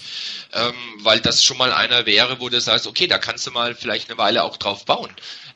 ähm, 0.54 0.74
weil 0.98 1.20
das 1.20 1.44
schon 1.44 1.58
mal 1.58 1.72
einer 1.72 2.08
wäre, 2.08 2.40
wo 2.40 2.50
du 2.50 2.60
sagst, 2.60 2.88
okay, 2.88 3.06
da 3.06 3.20
kannst 3.20 3.46
du 3.46 3.52
mal 3.52 3.76
vielleicht 3.76 4.10
eine 4.10 4.18
Weile 4.18 4.44
auch 4.44 4.58
drauf 4.58 4.86
bauen. 4.86 5.12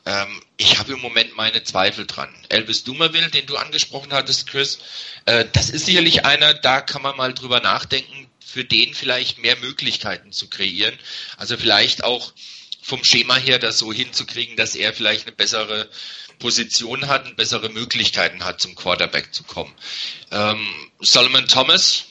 Ähm, 0.06 0.40
ich 0.56 0.78
habe 0.78 0.92
im 0.92 1.00
Moment 1.00 1.34
meine 1.34 1.64
Zweifel 1.64 2.06
dran. 2.06 2.32
Elvis 2.48 2.84
Dumerville, 2.84 3.30
den 3.30 3.46
du 3.46 3.56
angesprochen 3.56 4.12
hattest, 4.12 4.46
Chris, 4.46 4.78
äh, 5.24 5.46
das 5.52 5.70
ist 5.70 5.86
sicherlich 5.86 6.24
einer, 6.24 6.54
da 6.54 6.80
kann 6.80 7.02
man 7.02 7.16
mal 7.16 7.34
drüber 7.34 7.58
nachdenken, 7.58 8.28
für 8.54 8.64
den 8.64 8.94
vielleicht 8.94 9.38
mehr 9.38 9.56
Möglichkeiten 9.56 10.30
zu 10.30 10.48
kreieren. 10.48 10.96
Also 11.36 11.56
vielleicht 11.56 12.04
auch 12.04 12.32
vom 12.80 13.02
Schema 13.02 13.34
her 13.34 13.58
das 13.58 13.78
so 13.78 13.92
hinzukriegen, 13.92 14.56
dass 14.56 14.76
er 14.76 14.92
vielleicht 14.92 15.26
eine 15.26 15.34
bessere 15.34 15.90
Position 16.38 17.08
hat 17.08 17.26
und 17.26 17.36
bessere 17.36 17.68
Möglichkeiten 17.68 18.44
hat, 18.44 18.60
zum 18.60 18.76
Quarterback 18.76 19.34
zu 19.34 19.42
kommen. 19.42 19.74
Ähm, 20.30 20.68
Solomon 21.00 21.48
Thomas 21.48 22.04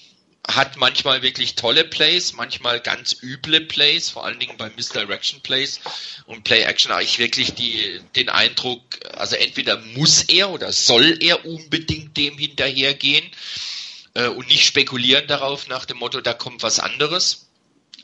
hat 0.46 0.76
manchmal 0.76 1.22
wirklich 1.22 1.56
tolle 1.56 1.86
Plays, 1.86 2.34
manchmal 2.34 2.82
ganz 2.82 3.16
üble 3.24 3.62
Plays, 3.62 4.10
vor 4.10 4.26
allen 4.26 4.40
Dingen 4.40 4.58
bei 4.58 4.70
Misdirection 4.76 5.40
Plays 5.40 5.80
und 6.26 6.44
Play 6.44 6.64
Action 6.64 6.92
habe 6.92 7.04
ich 7.04 7.20
wirklich 7.20 7.54
die, 7.54 8.02
den 8.18 8.28
Eindruck, 8.28 8.82
also 9.14 9.38
entweder 9.38 9.78
muss 9.96 10.24
er 10.24 10.50
oder 10.50 10.74
soll 10.74 11.20
er 11.22 11.46
unbedingt 11.46 12.18
dem 12.18 12.38
hinterhergehen 12.38 13.32
äh, 14.14 14.28
und 14.28 14.48
nicht 14.48 14.66
spekulieren 14.66 15.28
darauf 15.28 15.68
nach 15.68 15.86
dem 15.86 15.98
Motto, 15.98 16.22
da 16.22 16.34
kommt 16.34 16.64
was 16.64 16.80
anderes 16.80 17.50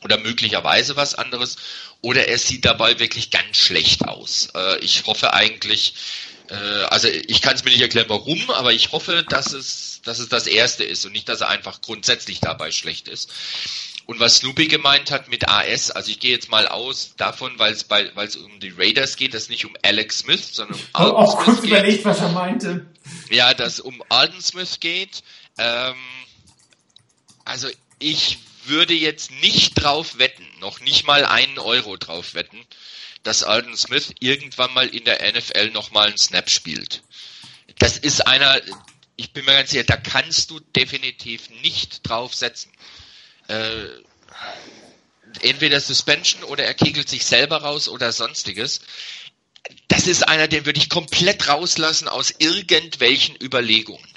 oder 0.03 0.17
möglicherweise 0.17 0.95
was 0.95 1.15
anderes 1.15 1.57
oder 2.01 2.27
er 2.27 2.37
sieht 2.37 2.65
dabei 2.65 2.99
wirklich 2.99 3.31
ganz 3.31 3.57
schlecht 3.57 4.07
aus. 4.07 4.49
Äh, 4.55 4.79
ich 4.79 5.05
hoffe 5.05 5.33
eigentlich, 5.33 5.93
äh, 6.49 6.53
also 6.53 7.07
ich 7.07 7.41
kann 7.41 7.55
es 7.55 7.63
mir 7.63 7.71
nicht 7.71 7.81
erklären, 7.81 8.09
warum, 8.09 8.49
aber 8.51 8.73
ich 8.73 8.91
hoffe, 8.91 9.23
dass 9.27 9.53
es, 9.53 10.01
dass 10.03 10.19
es 10.19 10.29
das 10.29 10.47
Erste 10.47 10.83
ist 10.83 11.05
und 11.05 11.11
nicht, 11.11 11.27
dass 11.29 11.41
er 11.41 11.49
einfach 11.49 11.81
grundsätzlich 11.81 12.39
dabei 12.39 12.71
schlecht 12.71 13.07
ist. 13.07 13.31
Und 14.05 14.19
was 14.19 14.37
Snoopy 14.37 14.67
gemeint 14.67 15.11
hat 15.11 15.29
mit 15.29 15.47
AS, 15.47 15.91
also 15.91 16.09
ich 16.09 16.19
gehe 16.19 16.31
jetzt 16.31 16.49
mal 16.49 16.67
aus 16.67 17.13
davon, 17.17 17.59
weil 17.59 17.73
es 17.73 17.83
bei, 17.83 18.09
weil 18.15 18.27
es 18.27 18.37
um 18.37 18.59
die 18.59 18.73
Raiders 18.75 19.17
geht, 19.17 19.35
dass 19.35 19.49
nicht 19.49 19.65
um 19.65 19.75
Alex 19.83 20.19
Smith, 20.19 20.49
sondern 20.51 20.79
um 20.79 20.85
Alden 20.93 21.15
auch 21.15 21.33
Smith 21.33 21.45
kurz 21.45 21.61
geht. 21.61 21.69
überlegt, 21.69 22.05
was 22.05 22.19
er 22.19 22.29
meinte. 22.29 22.87
Ja, 23.29 23.53
dass 23.53 23.79
um 23.79 24.03
Alden 24.09 24.41
Smith 24.41 24.79
geht. 24.79 25.21
Ähm, 25.59 25.97
also 27.43 27.69
ich 27.99 28.39
würde 28.63 28.93
jetzt 28.93 29.31
nicht 29.31 29.73
drauf 29.75 30.17
wetten, 30.17 30.47
noch 30.59 30.79
nicht 30.79 31.05
mal 31.05 31.25
einen 31.25 31.59
Euro 31.59 31.97
drauf 31.97 32.33
wetten, 32.33 32.65
dass 33.23 33.43
Alden 33.43 33.75
Smith 33.75 34.13
irgendwann 34.19 34.73
mal 34.73 34.87
in 34.87 35.03
der 35.03 35.19
NFL 35.33 35.71
nochmal 35.71 36.07
einen 36.07 36.17
Snap 36.17 36.49
spielt. 36.49 37.03
Das 37.77 37.97
ist 37.97 38.25
einer, 38.25 38.61
ich 39.17 39.33
bin 39.33 39.45
mir 39.45 39.51
ganz 39.51 39.71
sicher, 39.71 39.83
da 39.83 39.97
kannst 39.97 40.49
du 40.51 40.59
definitiv 40.59 41.49
nicht 41.61 42.07
drauf 42.07 42.33
setzen. 42.33 42.71
Äh, 43.47 43.85
entweder 45.41 45.81
Suspension 45.81 46.43
oder 46.43 46.63
er 46.63 46.73
kegelt 46.73 47.09
sich 47.09 47.25
selber 47.25 47.57
raus 47.57 47.89
oder 47.89 48.13
sonstiges. 48.13 48.81
Das 49.89 50.07
ist 50.07 50.27
einer, 50.27 50.47
den 50.47 50.65
würde 50.65 50.79
ich 50.79 50.89
komplett 50.89 51.49
rauslassen 51.49 52.07
aus 52.07 52.33
irgendwelchen 52.37 53.35
Überlegungen. 53.41 54.07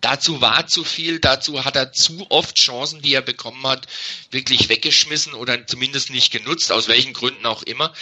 Dazu 0.00 0.40
war 0.40 0.66
zu 0.66 0.84
viel, 0.84 1.18
dazu 1.18 1.64
hat 1.64 1.74
er 1.74 1.92
zu 1.92 2.26
oft 2.30 2.56
Chancen, 2.56 3.02
die 3.02 3.14
er 3.14 3.22
bekommen 3.22 3.66
hat, 3.66 3.86
wirklich 4.30 4.68
weggeschmissen 4.68 5.34
oder 5.34 5.66
zumindest 5.66 6.10
nicht 6.10 6.30
genutzt, 6.30 6.70
aus 6.70 6.86
welchen 6.88 7.12
Gründen 7.12 7.46
auch 7.46 7.64
immer. 7.64 7.92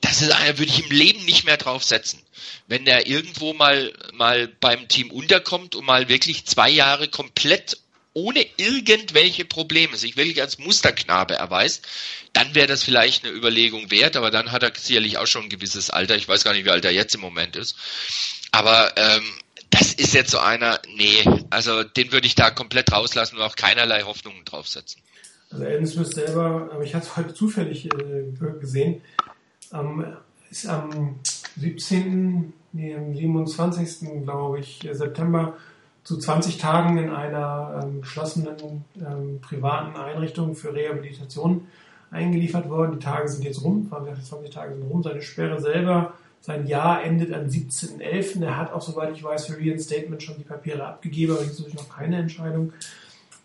Das 0.00 0.22
ist 0.22 0.30
einer, 0.30 0.58
würde 0.58 0.72
ich 0.72 0.84
im 0.84 0.90
Leben 0.90 1.24
nicht 1.26 1.44
mehr 1.44 1.58
drauf 1.58 1.84
setzen. 1.84 2.22
Wenn 2.68 2.86
er 2.86 3.06
irgendwo 3.06 3.52
mal, 3.52 3.92
mal 4.14 4.48
beim 4.48 4.88
Team 4.88 5.10
unterkommt 5.10 5.74
und 5.74 5.84
mal 5.84 6.08
wirklich 6.08 6.46
zwei 6.46 6.70
Jahre 6.70 7.08
komplett 7.08 7.78
ohne 8.16 8.46
irgendwelche 8.56 9.44
Probleme 9.44 9.98
sich 9.98 10.16
wirklich 10.16 10.40
als 10.40 10.56
Musterknabe 10.56 11.34
erweist, 11.34 11.86
dann 12.32 12.54
wäre 12.54 12.66
das 12.66 12.82
vielleicht 12.82 13.24
eine 13.24 13.34
Überlegung 13.34 13.90
wert, 13.90 14.16
aber 14.16 14.30
dann 14.30 14.52
hat 14.52 14.62
er 14.62 14.72
sicherlich 14.74 15.18
auch 15.18 15.26
schon 15.26 15.44
ein 15.44 15.48
gewisses 15.50 15.90
Alter. 15.90 16.16
Ich 16.16 16.26
weiß 16.26 16.42
gar 16.42 16.54
nicht, 16.54 16.64
wie 16.64 16.70
alt 16.70 16.86
er 16.86 16.92
jetzt 16.92 17.14
im 17.14 17.20
Moment 17.20 17.56
ist. 17.56 17.76
Aber 18.52 18.96
ähm, 18.96 19.22
das 19.70 19.92
ist 19.92 20.14
jetzt 20.14 20.30
so 20.30 20.38
einer, 20.38 20.78
nee, 20.96 21.24
also 21.50 21.82
den 21.82 22.12
würde 22.12 22.26
ich 22.26 22.34
da 22.34 22.50
komplett 22.50 22.92
rauslassen 22.92 23.36
und 23.36 23.42
auch 23.42 23.56
keinerlei 23.56 24.02
Hoffnungen 24.02 24.44
draufsetzen. 24.44 25.02
Also 25.50 25.64
Aiden 25.64 25.86
Smith 25.86 26.10
selber, 26.10 26.70
ich 26.82 26.94
hatte 26.94 27.06
es 27.06 27.16
heute 27.16 27.34
zufällig 27.34 27.86
äh, 27.86 28.24
gesehen, 28.60 29.00
ist 30.50 30.66
am 30.66 31.20
17., 31.56 32.52
nee, 32.72 32.94
am 32.94 33.14
27. 33.14 34.24
glaube 34.24 34.60
ich, 34.60 34.88
September 34.92 35.56
zu 36.06 36.18
20 36.18 36.58
Tagen 36.58 36.98
in 36.98 37.10
einer 37.10 37.80
ähm, 37.82 38.00
geschlossenen 38.00 38.84
ähm, 38.96 39.40
privaten 39.40 39.96
Einrichtung 39.96 40.54
für 40.54 40.72
Rehabilitation 40.72 41.66
eingeliefert 42.12 42.68
worden. 42.68 42.92
Die 42.92 43.04
Tage 43.04 43.28
sind 43.28 43.44
jetzt 43.44 43.62
rum, 43.62 43.90
20 43.90 44.50
Tage 44.50 44.74
sind 44.74 44.84
rum. 44.84 45.02
Seine 45.02 45.20
Sperre 45.20 45.60
selber, 45.60 46.14
sein 46.46 46.68
Jahr 46.68 47.02
endet 47.02 47.34
am 47.34 47.46
17.11. 47.46 48.40
Er 48.44 48.56
hat 48.56 48.72
auch, 48.72 48.80
soweit 48.80 49.12
ich 49.12 49.24
weiß, 49.24 49.46
für 49.46 49.58
Reinstatement 49.58 50.22
schon 50.22 50.38
die 50.38 50.44
Papiere 50.44 50.86
abgegeben, 50.86 51.32
aber 51.32 51.42
es 51.42 51.58
ist 51.58 51.74
noch 51.74 51.88
keine 51.88 52.18
Entscheidung. 52.18 52.72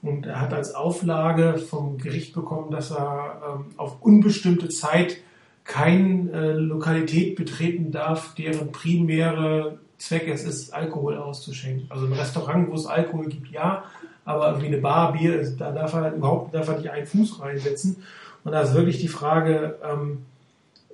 Und 0.04 0.28
er 0.28 0.40
hat 0.40 0.54
als 0.54 0.76
Auflage 0.76 1.58
vom 1.58 1.98
Gericht 1.98 2.36
bekommen, 2.36 2.70
dass 2.70 2.92
er 2.92 3.42
ähm, 3.44 3.66
auf 3.78 4.04
unbestimmte 4.04 4.70
Zeit 4.70 5.18
keine 5.64 6.32
äh, 6.32 6.52
Lokalität 6.52 7.36
betreten 7.36 7.90
darf, 7.90 8.36
deren 8.36 8.72
primäre 8.72 9.80
Zweck 9.98 10.28
es 10.28 10.44
ist, 10.44 10.72
Alkohol 10.72 11.18
auszuschenken. 11.18 11.88
Also 11.90 12.06
ein 12.06 12.14
Restaurant, 12.14 12.70
wo 12.70 12.76
es 12.76 12.86
Alkohol 12.86 13.30
gibt, 13.30 13.50
ja, 13.50 13.84
aber 14.26 14.50
irgendwie 14.50 14.68
eine 14.68 14.78
Bar, 14.78 15.14
Bier, 15.14 15.44
da 15.58 15.72
darf 15.72 15.94
er 15.94 16.14
überhaupt 16.14 16.54
darf 16.54 16.68
er 16.68 16.78
nicht 16.78 16.92
einen 16.92 17.08
Fuß 17.08 17.42
reinsetzen. 17.42 18.04
Und 18.44 18.52
da 18.52 18.62
ist 18.62 18.76
wirklich 18.76 19.00
die 19.00 19.08
Frage, 19.08 19.80
ähm, 19.84 20.26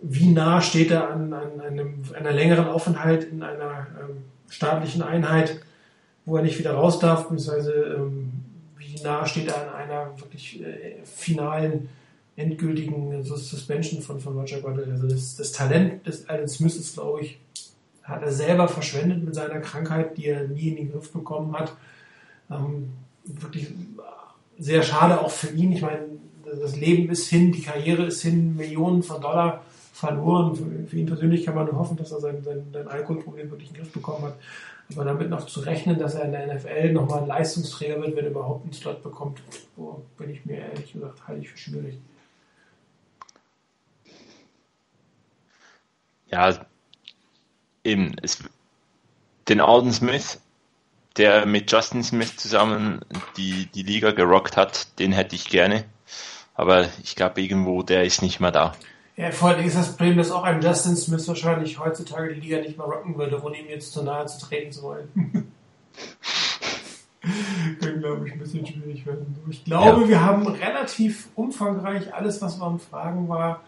wie 0.01 0.29
nah 0.29 0.61
steht 0.61 0.91
er 0.91 1.09
an, 1.09 1.33
an 1.33 1.59
einem, 1.59 2.03
einer 2.13 2.31
längeren 2.31 2.67
Aufenthalt 2.67 3.25
in 3.25 3.43
einer 3.43 3.87
ähm, 3.99 4.23
staatlichen 4.49 5.01
Einheit, 5.01 5.59
wo 6.25 6.37
er 6.37 6.43
nicht 6.43 6.59
wieder 6.59 6.73
raus 6.73 6.99
darf, 6.99 7.29
beziehungsweise 7.29 7.73
ähm, 7.97 8.31
wie 8.77 9.01
nah 9.01 9.25
steht 9.25 9.47
er 9.47 9.67
an 9.67 9.75
einer 9.75 10.19
wirklich 10.19 10.61
äh, 10.61 10.97
finalen, 11.03 11.89
endgültigen 12.35 13.23
Sus- 13.23 13.49
Suspension 13.49 14.01
von, 14.01 14.19
von 14.19 14.37
Roger 14.37 14.61
Goodell. 14.61 14.91
Also 14.91 15.07
das, 15.07 15.35
das 15.35 15.51
Talent 15.51 16.05
des 16.05 16.29
Alan 16.29 16.47
Smith 16.47 16.75
ist, 16.75 16.93
glaube 16.93 17.21
ich, 17.21 17.39
hat 18.03 18.21
er 18.21 18.31
selber 18.31 18.67
verschwendet 18.67 19.23
mit 19.23 19.35
seiner 19.35 19.59
Krankheit, 19.59 20.17
die 20.17 20.27
er 20.27 20.47
nie 20.47 20.69
in 20.69 20.75
den 20.75 20.91
Griff 20.91 21.11
bekommen 21.11 21.53
hat. 21.57 21.73
Ähm, 22.49 22.89
wirklich 23.25 23.67
sehr 24.59 24.83
schade 24.83 25.19
auch 25.19 25.31
für 25.31 25.49
ihn. 25.49 25.71
Ich 25.71 25.81
meine, 25.81 26.05
das 26.61 26.75
Leben 26.75 27.09
ist 27.09 27.27
hin, 27.27 27.51
die 27.51 27.61
Karriere 27.61 28.05
ist 28.05 28.21
hin, 28.21 28.55
Millionen 28.55 29.03
von 29.03 29.19
Dollar 29.19 29.63
verloren. 29.97 30.87
Für, 30.87 30.95
ihn 30.95 31.07
persönlich 31.07 31.45
kann 31.45 31.55
man 31.55 31.65
nur 31.65 31.77
hoffen, 31.77 31.97
dass 31.97 32.11
er 32.11 32.19
sein, 32.19 32.43
sein, 32.43 32.67
sein 32.71 32.87
Alkoholproblem 32.87 33.49
wirklich 33.49 33.69
in 33.69 33.75
den 33.75 33.83
Griff 33.83 33.93
bekommen 33.93 34.25
hat. 34.25 34.35
Aber 34.93 35.03
damit 35.03 35.29
noch 35.29 35.45
zu 35.45 35.61
rechnen, 35.61 35.99
dass 35.99 36.15
er 36.15 36.25
in 36.25 36.31
der 36.31 36.55
NFL 36.55 36.93
nochmal 36.93 37.21
ein 37.21 37.27
Leistungsträger 37.27 37.99
wird, 38.01 38.15
wenn 38.15 38.25
er 38.25 38.31
überhaupt 38.31 38.63
einen 38.63 38.73
Slot 38.73 39.03
bekommt, 39.03 39.41
boah, 39.75 40.01
bin 40.17 40.29
ich 40.29 40.45
mir 40.45 40.59
ehrlich 40.59 40.93
gesagt, 40.93 41.27
halte 41.27 41.41
ich 41.41 41.49
für 41.49 41.57
schwierig. 41.57 41.97
Ja, 46.27 46.65
eben, 47.83 48.15
es, 48.21 48.43
den 49.49 49.61
Alden 49.61 49.91
Smith, 49.91 50.39
der 51.17 51.45
mit 51.45 51.71
Justin 51.71 52.03
Smith 52.03 52.37
zusammen 52.37 53.01
die, 53.35 53.65
die 53.73 53.83
Liga 53.83 54.11
gerockt 54.11 54.55
hat, 54.57 54.99
den 54.99 55.11
hätte 55.11 55.35
ich 55.35 55.49
gerne. 55.49 55.85
Aber 56.53 56.87
ich 57.03 57.15
glaube 57.15 57.41
irgendwo, 57.41 57.83
der 57.83 58.03
ist 58.03 58.21
nicht 58.21 58.39
mehr 58.39 58.51
da. 58.51 58.73
Ja, 59.17 59.31
vor 59.31 59.49
allem 59.49 59.65
ist 59.65 59.75
das 59.75 59.95
Problem, 59.95 60.17
dass 60.17 60.29
auch 60.31 60.43
ein 60.43 60.61
Justin 60.61 60.95
Smith 60.95 61.27
wahrscheinlich 61.27 61.79
heutzutage 61.79 62.35
die 62.35 62.39
Liga 62.41 62.59
nicht 62.59 62.77
mehr 62.77 62.85
rocken 62.85 63.17
würde, 63.17 63.41
ohne 63.43 63.57
ihm 63.59 63.67
jetzt 63.67 63.91
zu 63.91 64.03
nahe 64.03 64.27
zu 64.27 64.39
treten 64.45 64.71
zu 64.71 64.83
wollen. 64.83 65.09
Kann, 67.81 67.99
glaube 67.99 68.27
ich, 68.27 68.33
ein 68.33 68.39
bisschen 68.39 68.65
schwierig 68.65 69.05
werden. 69.05 69.35
Ich 69.49 69.65
glaube, 69.65 70.03
Ja. 70.03 70.07
wir 70.07 70.23
haben 70.23 70.47
relativ 70.47 71.27
umfangreich 71.35 72.13
alles, 72.13 72.41
was 72.41 72.59
wir 72.59 72.65
am 72.65 72.79
Fragen 72.79 73.27
war, 73.27 73.61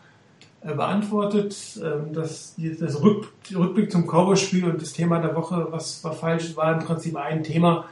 äh, 0.62 0.74
beantwortet. 0.74 1.56
Ähm, 1.84 2.14
Das, 2.14 2.54
das 2.58 3.02
Rück, 3.02 3.34
Rückblick 3.54 3.92
zum 3.92 4.06
Cowboy-Spiel 4.08 4.66
und 4.66 4.82
das 4.82 4.94
Thema 4.94 5.20
der 5.20 5.36
Woche, 5.36 5.68
was 5.72 6.04
war 6.04 6.14
falsch, 6.14 6.56
war 6.56 6.74
im 6.80 6.86
Prinzip 6.86 7.16
ein 7.18 7.44
Thema. 7.44 7.86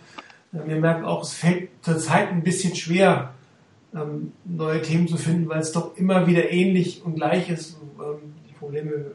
Äh, 0.54 0.60
Wir 0.68 0.76
merken 0.78 1.06
auch, 1.06 1.24
es 1.24 1.34
fällt 1.34 1.70
zurzeit 1.82 2.30
ein 2.30 2.44
bisschen 2.44 2.76
schwer, 2.76 3.34
ähm, 3.96 4.34
neue 4.46 4.82
Themen 4.82 5.08
zu 5.08 5.18
finden, 5.18 5.50
weil 5.50 5.60
es 5.60 5.72
doch 5.72 5.96
immer 5.98 6.28
wieder 6.28 6.52
ähnlich 6.52 7.04
und 7.04 7.16
gleich 7.16 7.50
ist. 7.50 7.78
Ähm, 8.00 8.34
die 8.50 8.54
Probleme, 8.54 9.12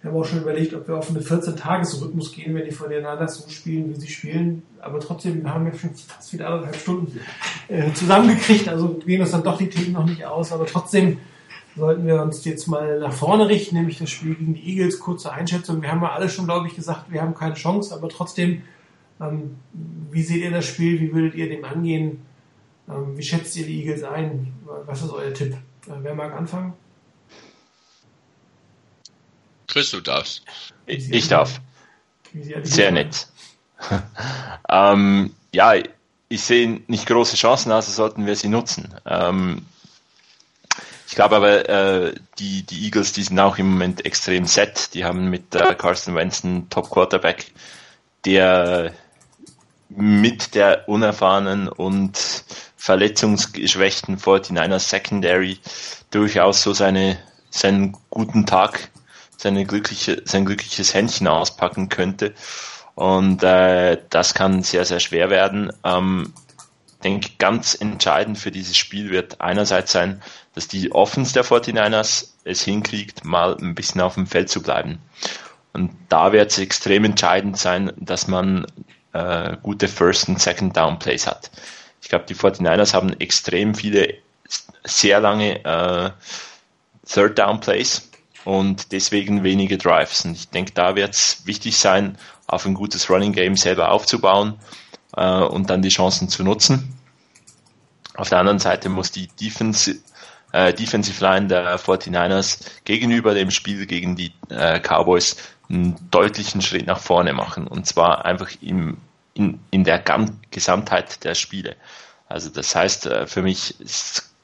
wir 0.00 0.10
haben 0.10 0.18
auch 0.18 0.24
schon 0.24 0.40
überlegt, 0.40 0.74
ob 0.74 0.86
wir 0.88 0.96
auf 0.96 1.08
einen 1.08 1.20
14-Tages-Rhythmus 1.20 2.32
gehen, 2.32 2.54
wenn 2.54 2.64
die 2.64 2.70
voneinander 2.70 3.26
so 3.28 3.48
spielen, 3.48 3.90
wie 3.90 4.00
sie 4.00 4.08
spielen. 4.08 4.62
Aber 4.80 5.00
trotzdem 5.00 5.52
haben 5.52 5.64
wir 5.64 5.74
schon 5.74 5.90
fast 5.94 6.32
wieder 6.32 6.48
anderthalb 6.48 6.76
Stunden 6.76 7.18
äh, 7.68 7.92
zusammengekriegt, 7.92 8.68
also 8.68 9.00
gehen 9.04 9.20
uns 9.20 9.32
dann 9.32 9.42
doch 9.42 9.58
die 9.58 9.68
Themen 9.68 9.92
noch 9.92 10.06
nicht 10.06 10.24
aus. 10.24 10.52
Aber 10.52 10.66
trotzdem 10.66 11.18
sollten 11.76 12.06
wir 12.06 12.22
uns 12.22 12.44
jetzt 12.44 12.68
mal 12.68 13.00
nach 13.00 13.12
vorne 13.12 13.48
richten, 13.48 13.76
nämlich 13.76 13.98
das 13.98 14.10
Spiel 14.10 14.34
gegen 14.34 14.54
die 14.54 14.68
Eagles. 14.70 14.98
Kurze 14.98 15.32
Einschätzung. 15.32 15.82
Wir 15.82 15.90
haben 15.90 16.02
ja 16.02 16.12
alle 16.12 16.28
schon, 16.28 16.46
glaube 16.46 16.68
ich, 16.68 16.74
gesagt, 16.74 17.10
wir 17.10 17.20
haben 17.20 17.34
keine 17.34 17.54
Chance, 17.54 17.94
aber 17.94 18.08
trotzdem, 18.08 18.62
ähm, 19.20 19.56
wie 20.10 20.22
seht 20.22 20.42
ihr 20.42 20.50
das 20.50 20.64
Spiel? 20.64 21.00
Wie 21.00 21.12
würdet 21.12 21.34
ihr 21.34 21.48
dem 21.48 21.64
angehen? 21.64 22.22
Ähm, 22.88 23.16
wie 23.16 23.22
schätzt 23.22 23.56
ihr 23.56 23.66
die 23.66 23.80
Eagles 23.80 24.02
ein? 24.04 24.52
Was 24.86 25.02
ist 25.02 25.10
euer 25.10 25.34
Tipp? 25.34 25.54
Äh, 25.86 25.92
wer 26.02 26.14
mag 26.14 26.32
anfangen? 26.32 26.74
Chris, 29.66 29.90
du 29.90 30.00
darfst. 30.00 30.42
Ich, 30.86 31.10
ich 31.10 31.28
darf. 31.28 31.60
Sehr 32.62 32.92
nett. 32.92 33.26
ähm, 34.68 35.34
ja, 35.52 35.74
ich 36.28 36.42
sehe 36.42 36.80
nicht 36.86 37.06
große 37.06 37.36
Chancen, 37.36 37.72
also 37.72 37.92
sollten 37.92 38.26
wir 38.26 38.36
sie 38.36 38.48
nutzen. 38.48 38.94
Ähm, 39.04 39.66
ich 41.08 41.14
glaube 41.14 41.36
aber, 41.36 41.68
äh, 41.68 42.14
die, 42.38 42.64
die 42.64 42.84
Eagles, 42.84 43.12
die 43.12 43.22
sind 43.22 43.38
auch 43.38 43.58
im 43.58 43.70
Moment 43.70 44.04
extrem 44.04 44.46
set. 44.46 44.94
Die 44.94 45.04
haben 45.04 45.30
mit 45.30 45.54
äh, 45.54 45.74
Carson 45.74 46.14
Wentz 46.14 46.44
einen 46.44 46.68
Top-Quarterback, 46.68 47.52
der 48.24 48.92
mit 49.88 50.54
der 50.54 50.88
unerfahrenen 50.88 51.68
und 51.68 52.44
verletzungsgeschwächten 52.86 54.16
49ers 54.16 54.88
Secondary 54.88 55.58
durchaus 56.12 56.62
so 56.62 56.72
seine, 56.72 57.18
seinen 57.50 57.96
guten 58.10 58.46
Tag, 58.46 58.90
seine 59.36 59.66
glückliche, 59.66 60.22
sein 60.24 60.44
glückliches 60.44 60.94
Händchen 60.94 61.26
auspacken 61.26 61.88
könnte. 61.88 62.32
Und 62.94 63.42
äh, 63.42 63.98
das 64.08 64.34
kann 64.34 64.62
sehr, 64.62 64.84
sehr 64.84 65.00
schwer 65.00 65.30
werden. 65.30 65.72
Ähm, 65.82 66.32
denke, 67.02 67.30
ganz 67.38 67.74
entscheidend 67.74 68.38
für 68.38 68.52
dieses 68.52 68.76
Spiel 68.76 69.10
wird 69.10 69.40
einerseits 69.40 69.90
sein, 69.90 70.22
dass 70.54 70.68
die 70.68 70.92
Offense 70.92 71.32
der 71.32 71.44
49ers 71.44 72.28
es 72.44 72.62
hinkriegt, 72.62 73.24
mal 73.24 73.56
ein 73.60 73.74
bisschen 73.74 74.00
auf 74.00 74.14
dem 74.14 74.28
Feld 74.28 74.48
zu 74.48 74.62
bleiben. 74.62 75.00
Und 75.72 75.90
da 76.08 76.30
wird 76.30 76.52
es 76.52 76.58
extrem 76.58 77.04
entscheidend 77.04 77.58
sein, 77.58 77.92
dass 77.96 78.28
man 78.28 78.64
äh, 79.12 79.56
gute 79.60 79.88
First- 79.88 80.28
und 80.28 80.40
Second-Down-Plays 80.40 81.26
hat. 81.26 81.50
Ich 82.06 82.10
glaube, 82.10 82.26
die 82.28 82.36
49ers 82.36 82.94
haben 82.94 83.18
extrem 83.18 83.74
viele 83.74 84.14
sehr 84.84 85.18
lange 85.18 85.64
äh, 85.64 86.10
Third-Down-Plays 87.04 88.10
und 88.44 88.92
deswegen 88.92 89.42
wenige 89.42 89.76
Drives. 89.76 90.24
Und 90.24 90.36
ich 90.36 90.48
denke, 90.48 90.70
da 90.72 90.94
wird 90.94 91.14
es 91.14 91.44
wichtig 91.46 91.76
sein, 91.76 92.16
auf 92.46 92.64
ein 92.64 92.74
gutes 92.74 93.10
Running-Game 93.10 93.56
selber 93.56 93.90
aufzubauen 93.90 94.54
äh, 95.16 95.40
und 95.40 95.68
dann 95.68 95.82
die 95.82 95.88
Chancen 95.88 96.28
zu 96.28 96.44
nutzen. 96.44 96.96
Auf 98.14 98.28
der 98.28 98.38
anderen 98.38 98.60
Seite 98.60 98.88
muss 98.88 99.10
die 99.10 99.26
Defense, 99.26 99.96
äh, 100.52 100.72
Defensive 100.72 101.20
Line 101.24 101.48
der 101.48 101.76
49ers 101.76 102.60
gegenüber 102.84 103.34
dem 103.34 103.50
Spiel 103.50 103.84
gegen 103.84 104.14
die 104.14 104.32
äh, 104.50 104.78
Cowboys 104.78 105.34
einen 105.68 105.96
deutlichen 106.12 106.62
Schritt 106.62 106.86
nach 106.86 107.00
vorne 107.00 107.32
machen. 107.32 107.66
Und 107.66 107.84
zwar 107.88 108.24
einfach 108.24 108.50
im, 108.60 108.98
in, 109.36 109.60
in 109.70 109.84
der 109.84 110.02
Gesamtheit 110.50 111.24
der 111.24 111.34
Spiele. 111.34 111.76
Also 112.28 112.50
das 112.50 112.74
heißt 112.74 113.06
äh, 113.06 113.26
für 113.26 113.42
mich, 113.42 113.76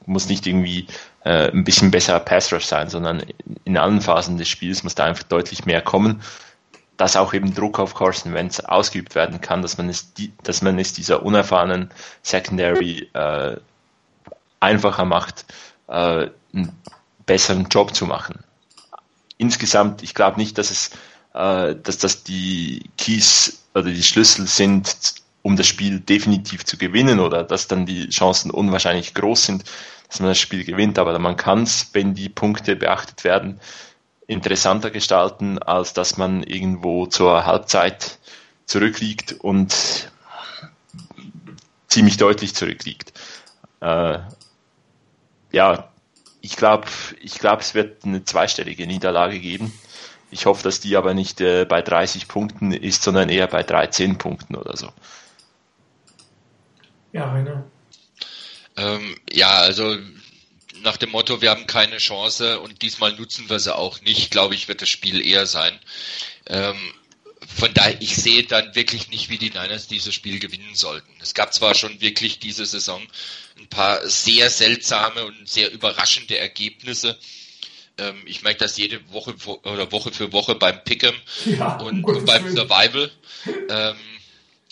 muss 0.05 0.27
nicht 0.27 0.47
irgendwie 0.47 0.87
äh, 1.23 1.49
ein 1.51 1.63
bisschen 1.63 1.91
besser 1.91 2.19
Pass 2.19 2.51
Rush 2.53 2.65
sein, 2.65 2.89
sondern 2.89 3.23
in 3.65 3.77
allen 3.77 4.01
Phasen 4.01 4.37
des 4.37 4.49
Spiels 4.49 4.83
muss 4.83 4.95
da 4.95 5.05
einfach 5.05 5.23
deutlich 5.23 5.65
mehr 5.65 5.81
kommen 5.81 6.21
dass 6.97 7.15
auch 7.15 7.33
eben 7.33 7.53
Druck 7.53 7.79
auf 7.79 7.95
Carson 7.95 8.33
Wentz 8.33 8.59
ausgeübt 8.59 9.15
werden 9.15 9.41
kann, 9.41 9.61
dass 9.61 9.77
man 9.77 9.89
es, 9.89 10.13
dass 10.43 10.61
man 10.61 10.77
es 10.79 10.93
dieser 10.93 11.23
unerfahrenen 11.23 11.89
Secondary 12.21 13.09
äh, 13.13 13.57
einfacher 14.59 15.05
macht, 15.05 15.45
äh, 15.87 16.29
einen 16.53 16.81
besseren 17.25 17.65
Job 17.69 17.95
zu 17.95 18.05
machen. 18.05 18.43
Insgesamt, 19.37 20.03
ich 20.03 20.13
glaube 20.13 20.37
nicht, 20.37 20.57
dass 20.57 20.69
es, 20.69 20.91
äh, 21.33 21.75
dass 21.75 21.97
das 21.97 22.23
die 22.23 22.89
Keys 22.97 23.62
oder 23.73 23.85
die 23.85 24.03
Schlüssel 24.03 24.47
sind, 24.47 25.15
um 25.41 25.55
das 25.57 25.67
Spiel 25.67 25.99
definitiv 25.99 26.65
zu 26.65 26.77
gewinnen 26.77 27.19
oder 27.19 27.43
dass 27.43 27.67
dann 27.67 27.85
die 27.85 28.09
Chancen 28.09 28.51
unwahrscheinlich 28.51 29.13
groß 29.13 29.45
sind, 29.45 29.63
dass 30.07 30.19
man 30.19 30.29
das 30.29 30.39
Spiel 30.39 30.63
gewinnt, 30.63 30.99
aber 30.99 31.17
man 31.19 31.37
kann 31.37 31.63
es, 31.63 31.89
wenn 31.93 32.13
die 32.13 32.29
Punkte 32.29 32.75
beachtet 32.75 33.23
werden, 33.23 33.59
interessanter 34.27 34.91
gestalten, 34.91 35.59
als 35.59 35.93
dass 35.93 36.17
man 36.17 36.43
irgendwo 36.43 37.07
zur 37.07 37.45
Halbzeit 37.45 38.19
zurückliegt 38.65 39.33
und 39.33 40.11
ziemlich 41.87 42.17
deutlich 42.17 42.55
zurückliegt. 42.55 43.13
Äh, 43.81 44.19
ja, 45.51 45.89
ich 46.41 46.55
glaube, 46.55 46.87
ich 47.21 47.39
glaube, 47.39 47.61
es 47.61 47.73
wird 47.73 48.05
eine 48.05 48.23
zweistellige 48.23 48.87
Niederlage 48.87 49.39
geben. 49.39 49.71
Ich 50.33 50.45
hoffe, 50.47 50.63
dass 50.63 50.79
die 50.79 50.97
aber 50.97 51.13
nicht 51.13 51.41
äh, 51.41 51.65
bei 51.65 51.81
30 51.81 52.27
Punkten 52.27 52.71
ist, 52.71 53.03
sondern 53.03 53.29
eher 53.29 53.47
bei 53.47 53.63
13 53.63 54.17
Punkten 54.17 54.55
oder 54.55 54.75
so. 54.75 54.91
Ja, 57.11 57.31
Rainer. 57.31 57.63
Ähm, 58.75 59.15
ja, 59.31 59.59
also 59.59 59.95
nach 60.81 60.97
dem 60.97 61.11
Motto, 61.11 61.41
wir 61.41 61.51
haben 61.51 61.67
keine 61.67 61.97
Chance 61.97 62.59
und 62.59 62.81
diesmal 62.81 63.13
nutzen 63.13 63.47
wir 63.49 63.59
sie 63.59 63.75
auch 63.75 64.01
nicht, 64.01 64.31
glaube 64.31 64.55
ich, 64.55 64.67
wird 64.67 64.81
das 64.81 64.89
Spiel 64.89 65.25
eher 65.25 65.45
sein. 65.45 65.79
Ähm, 66.47 66.77
von 67.55 67.73
daher, 67.73 68.01
ich 68.01 68.15
sehe 68.15 68.43
dann 68.43 68.73
wirklich 68.73 69.09
nicht, 69.09 69.29
wie 69.29 69.37
die 69.37 69.51
Niners 69.51 69.87
dieses 69.87 70.13
Spiel 70.13 70.39
gewinnen 70.39 70.73
sollten. 70.73 71.11
Es 71.21 71.35
gab 71.35 71.53
zwar 71.53 71.75
schon 71.75 72.01
wirklich 72.01 72.39
diese 72.39 72.65
Saison 72.65 73.01
ein 73.59 73.67
paar 73.67 74.07
sehr 74.07 74.49
seltsame 74.49 75.25
und 75.25 75.47
sehr 75.47 75.71
überraschende 75.71 76.37
Ergebnisse. 76.37 77.19
Ähm, 77.97 78.21
ich 78.25 78.41
merke 78.41 78.59
das 78.59 78.77
jede 78.77 78.99
Woche 79.11 79.35
oder 79.63 79.91
Woche 79.91 80.11
für 80.11 80.31
Woche 80.31 80.55
beim 80.55 80.77
Pick'em 80.77 81.13
Ja, 81.45 81.77
und, 81.77 82.03
und 82.03 82.25
beim. 82.25 82.49
Survival. 82.49 83.11
Ähm, 83.69 83.95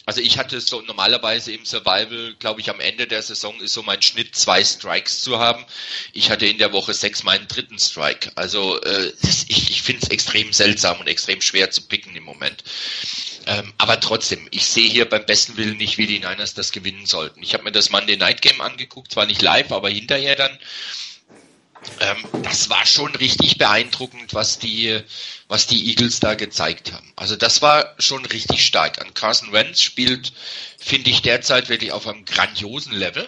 also 0.05 0.19
ich 0.19 0.39
hatte 0.39 0.59
so 0.59 0.81
normalerweise 0.81 1.51
im 1.53 1.63
Survival, 1.63 2.35
glaube 2.39 2.59
ich, 2.59 2.69
am 2.71 2.79
Ende 2.79 3.05
der 3.05 3.21
Saison 3.21 3.59
ist 3.61 3.73
so 3.73 3.83
mein 3.83 4.01
Schnitt 4.01 4.35
zwei 4.35 4.63
Strikes 4.63 5.21
zu 5.21 5.37
haben. 5.37 5.63
Ich 6.13 6.31
hatte 6.31 6.47
in 6.47 6.57
der 6.57 6.73
Woche 6.73 6.93
sechs 6.93 7.23
meinen 7.23 7.47
dritten 7.47 7.77
Strike. 7.77 8.31
Also 8.35 8.81
äh, 8.81 9.13
ich, 9.47 9.69
ich 9.69 9.81
finde 9.83 10.01
es 10.03 10.09
extrem 10.09 10.53
seltsam 10.53 10.99
und 10.99 11.07
extrem 11.07 11.39
schwer 11.41 11.69
zu 11.69 11.83
picken 11.83 12.15
im 12.15 12.23
Moment. 12.23 12.63
Ähm, 13.45 13.73
aber 13.77 13.99
trotzdem, 13.99 14.47
ich 14.51 14.65
sehe 14.65 14.89
hier 14.89 15.07
beim 15.07 15.25
besten 15.25 15.57
Willen 15.57 15.77
nicht, 15.77 15.97
wie 15.97 16.07
die 16.07 16.19
Niners 16.19 16.55
das 16.55 16.71
gewinnen 16.71 17.05
sollten. 17.05 17.41
Ich 17.43 17.53
habe 17.53 17.63
mir 17.63 17.71
das 17.71 17.91
Monday 17.91 18.17
Night 18.17 18.41
Game 18.41 18.61
angeguckt, 18.61 19.11
zwar 19.11 19.27
nicht 19.27 19.41
live, 19.41 19.71
aber 19.71 19.89
hinterher 19.89 20.35
dann. 20.35 20.57
Ähm, 21.99 22.17
das 22.43 22.69
war 22.69 22.85
schon 22.85 23.13
richtig 23.15 23.57
beeindruckend, 23.57 24.33
was 24.33 24.59
die, 24.59 25.01
was 25.47 25.67
die 25.67 25.89
Eagles 25.89 26.19
da 26.19 26.35
gezeigt 26.35 26.91
haben. 26.91 27.11
Also 27.15 27.35
das 27.35 27.61
war 27.61 27.95
schon 27.99 28.25
richtig 28.25 28.65
stark. 28.65 29.01
An 29.01 29.13
Carson 29.13 29.51
Wentz 29.51 29.81
spielt, 29.81 30.33
finde 30.79 31.09
ich, 31.09 31.21
derzeit 31.21 31.69
wirklich 31.69 31.91
auf 31.91 32.07
einem 32.07 32.25
grandiosen 32.25 32.93
Level. 32.93 33.27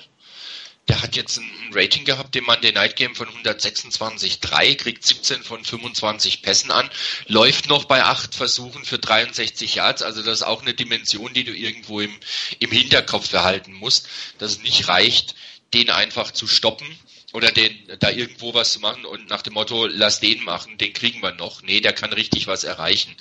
Der 0.89 1.01
hat 1.01 1.15
jetzt 1.15 1.37
ein 1.37 1.49
Rating 1.71 2.03
gehabt 2.03 2.35
im 2.35 2.43
Monday 2.43 2.73
Night 2.73 2.97
Game 2.97 3.15
von 3.15 3.27
126,3, 3.27 4.75
kriegt 4.75 5.05
17 5.05 5.41
von 5.41 5.63
25 5.63 6.41
Pässen 6.41 6.71
an, 6.71 6.89
läuft 7.27 7.69
noch 7.69 7.85
bei 7.85 8.03
8 8.03 8.35
Versuchen 8.35 8.83
für 8.83 8.99
63 8.99 9.75
Yards. 9.75 10.01
Also 10.01 10.21
das 10.21 10.39
ist 10.39 10.43
auch 10.43 10.61
eine 10.61 10.73
Dimension, 10.73 11.33
die 11.33 11.45
du 11.45 11.53
irgendwo 11.55 12.01
im, 12.01 12.13
im 12.59 12.71
Hinterkopf 12.71 13.29
behalten 13.29 13.71
musst, 13.73 14.09
dass 14.39 14.51
es 14.51 14.61
nicht 14.61 14.89
reicht, 14.89 15.35
den 15.73 15.89
einfach 15.89 16.31
zu 16.31 16.47
stoppen 16.47 16.87
oder 17.33 17.51
den 17.51 17.75
da 17.99 18.09
irgendwo 18.11 18.53
was 18.53 18.73
zu 18.73 18.79
machen 18.79 19.05
und 19.05 19.27
nach 19.29 19.41
dem 19.41 19.53
Motto, 19.53 19.87
lass 19.87 20.19
den 20.19 20.43
machen, 20.43 20.77
den 20.77 20.93
kriegen 20.93 21.21
wir 21.21 21.33
noch. 21.33 21.63
Nee, 21.63 21.81
der 21.81 21.93
kann 21.93 22.13
richtig 22.13 22.47
was 22.47 22.63
erreichen. 22.63 23.15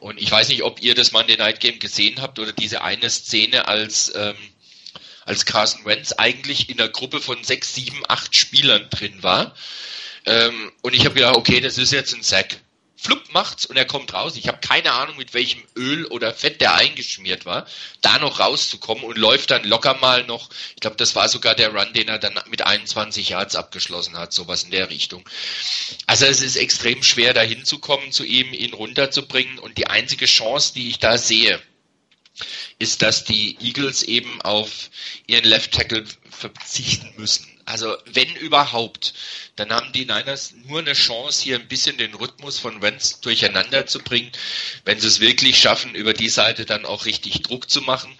Und 0.00 0.20
ich 0.20 0.30
weiß 0.30 0.48
nicht, 0.48 0.64
ob 0.64 0.82
ihr 0.82 0.94
das 0.94 1.12
Monday 1.12 1.36
Night 1.36 1.60
Game 1.60 1.78
gesehen 1.78 2.20
habt 2.20 2.38
oder 2.38 2.52
diese 2.52 2.82
eine 2.82 3.08
Szene 3.08 3.68
als 3.68 4.12
ähm, 4.14 4.36
als 5.24 5.46
Carson 5.46 5.84
Wentz 5.84 6.12
eigentlich 6.12 6.68
in 6.68 6.80
einer 6.80 6.88
Gruppe 6.88 7.20
von 7.20 7.44
sechs, 7.44 7.74
sieben, 7.74 8.02
acht 8.08 8.36
Spielern 8.36 8.88
drin 8.90 9.22
war. 9.22 9.54
Ähm, 10.26 10.72
und 10.82 10.94
ich 10.94 11.04
habe 11.04 11.14
gedacht, 11.14 11.36
okay, 11.36 11.60
das 11.60 11.78
ist 11.78 11.92
jetzt 11.92 12.14
ein 12.14 12.22
Sack. 12.22 12.56
Flupp 13.02 13.32
macht's 13.32 13.66
und 13.66 13.76
er 13.76 13.84
kommt 13.84 14.14
raus. 14.14 14.36
Ich 14.36 14.46
habe 14.46 14.58
keine 14.58 14.92
Ahnung, 14.92 15.16
mit 15.16 15.34
welchem 15.34 15.60
Öl 15.76 16.06
oder 16.06 16.32
Fett 16.32 16.60
der 16.60 16.76
eingeschmiert 16.76 17.44
war, 17.46 17.66
da 18.00 18.20
noch 18.20 18.38
rauszukommen 18.38 19.02
und 19.02 19.18
läuft 19.18 19.50
dann 19.50 19.64
locker 19.64 19.94
mal 19.94 20.24
noch. 20.24 20.50
Ich 20.76 20.80
glaube, 20.82 20.94
das 20.94 21.16
war 21.16 21.28
sogar 21.28 21.56
der 21.56 21.74
Run, 21.74 21.92
den 21.94 22.06
er 22.06 22.20
dann 22.20 22.38
mit 22.48 22.62
21 22.62 23.30
Yards 23.30 23.56
abgeschlossen 23.56 24.16
hat, 24.16 24.32
sowas 24.32 24.62
in 24.62 24.70
der 24.70 24.88
Richtung. 24.88 25.28
Also 26.06 26.26
es 26.26 26.40
ist 26.40 26.54
extrem 26.54 27.02
schwer, 27.02 27.34
da 27.34 27.40
hinzukommen 27.40 28.12
zu 28.12 28.22
ihm, 28.22 28.52
ihn 28.52 28.72
runterzubringen. 28.72 29.58
Und 29.58 29.78
die 29.78 29.88
einzige 29.88 30.26
Chance, 30.26 30.74
die 30.74 30.88
ich 30.88 31.00
da 31.00 31.18
sehe, 31.18 31.60
ist, 32.78 33.02
dass 33.02 33.24
die 33.24 33.58
Eagles 33.60 34.04
eben 34.04 34.40
auf 34.42 34.90
ihren 35.26 35.44
Left 35.44 35.72
Tackle 35.72 36.04
verzichten 36.30 37.12
müssen. 37.16 37.51
Also 37.64 37.96
wenn 38.06 38.34
überhaupt, 38.36 39.14
dann 39.56 39.72
haben 39.72 39.92
die 39.92 40.04
Niners 40.04 40.54
nur 40.66 40.80
eine 40.80 40.94
Chance, 40.94 41.42
hier 41.42 41.58
ein 41.58 41.68
bisschen 41.68 41.96
den 41.96 42.14
Rhythmus 42.14 42.58
von 42.58 42.82
Wentz 42.82 43.20
durcheinander 43.20 43.86
zu 43.86 44.00
bringen, 44.00 44.32
wenn 44.84 44.98
sie 44.98 45.06
es 45.06 45.20
wirklich 45.20 45.58
schaffen, 45.58 45.94
über 45.94 46.12
die 46.12 46.28
Seite 46.28 46.64
dann 46.64 46.84
auch 46.84 47.04
richtig 47.04 47.42
Druck 47.42 47.70
zu 47.70 47.80
machen, 47.82 48.16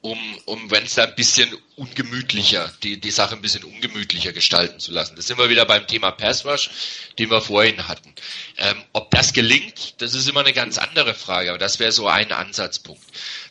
um, 0.00 0.18
um 0.44 0.70
Wentz 0.70 0.94
da 0.94 1.04
ein 1.04 1.14
bisschen 1.14 1.56
ungemütlicher, 1.76 2.72
die, 2.82 3.00
die 3.00 3.10
Sache 3.10 3.34
ein 3.34 3.42
bisschen 3.42 3.64
ungemütlicher 3.64 4.32
gestalten 4.32 4.80
zu 4.80 4.92
lassen. 4.92 5.16
Das 5.16 5.26
sind 5.26 5.38
wir 5.38 5.48
wieder 5.48 5.64
beim 5.64 5.86
Thema 5.86 6.10
Pass 6.10 6.44
Rush, 6.44 6.70
den 7.18 7.30
wir 7.30 7.40
vorhin 7.40 7.88
hatten. 7.88 8.14
Ähm, 8.56 8.82
ob 8.92 9.10
das 9.10 9.32
gelingt, 9.32 10.00
das 10.00 10.14
ist 10.14 10.28
immer 10.28 10.40
eine 10.40 10.52
ganz 10.52 10.78
andere 10.78 11.14
Frage, 11.14 11.50
aber 11.50 11.58
das 11.58 11.78
wäre 11.78 11.92
so 11.92 12.08
ein 12.08 12.32
Ansatzpunkt. 12.32 13.02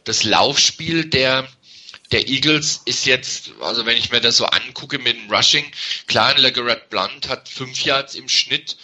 Das 0.03 0.23
Laufspiel 0.23 1.05
der 1.05 1.47
der 2.11 2.27
Eagles 2.27 2.81
ist 2.85 3.05
jetzt, 3.05 3.51
also 3.61 3.85
wenn 3.85 3.97
ich 3.97 4.11
mir 4.11 4.21
das 4.21 4.37
so 4.37 4.45
angucke 4.45 4.99
mit 4.99 5.17
dem 5.17 5.29
Rushing, 5.29 5.65
klar, 6.07 6.37
LeGarrette 6.37 6.87
Blunt 6.89 7.27
hat 7.27 7.49
fünf 7.49 7.83
Yards 7.83 8.15
im 8.15 8.29
Schnitt. 8.29 8.77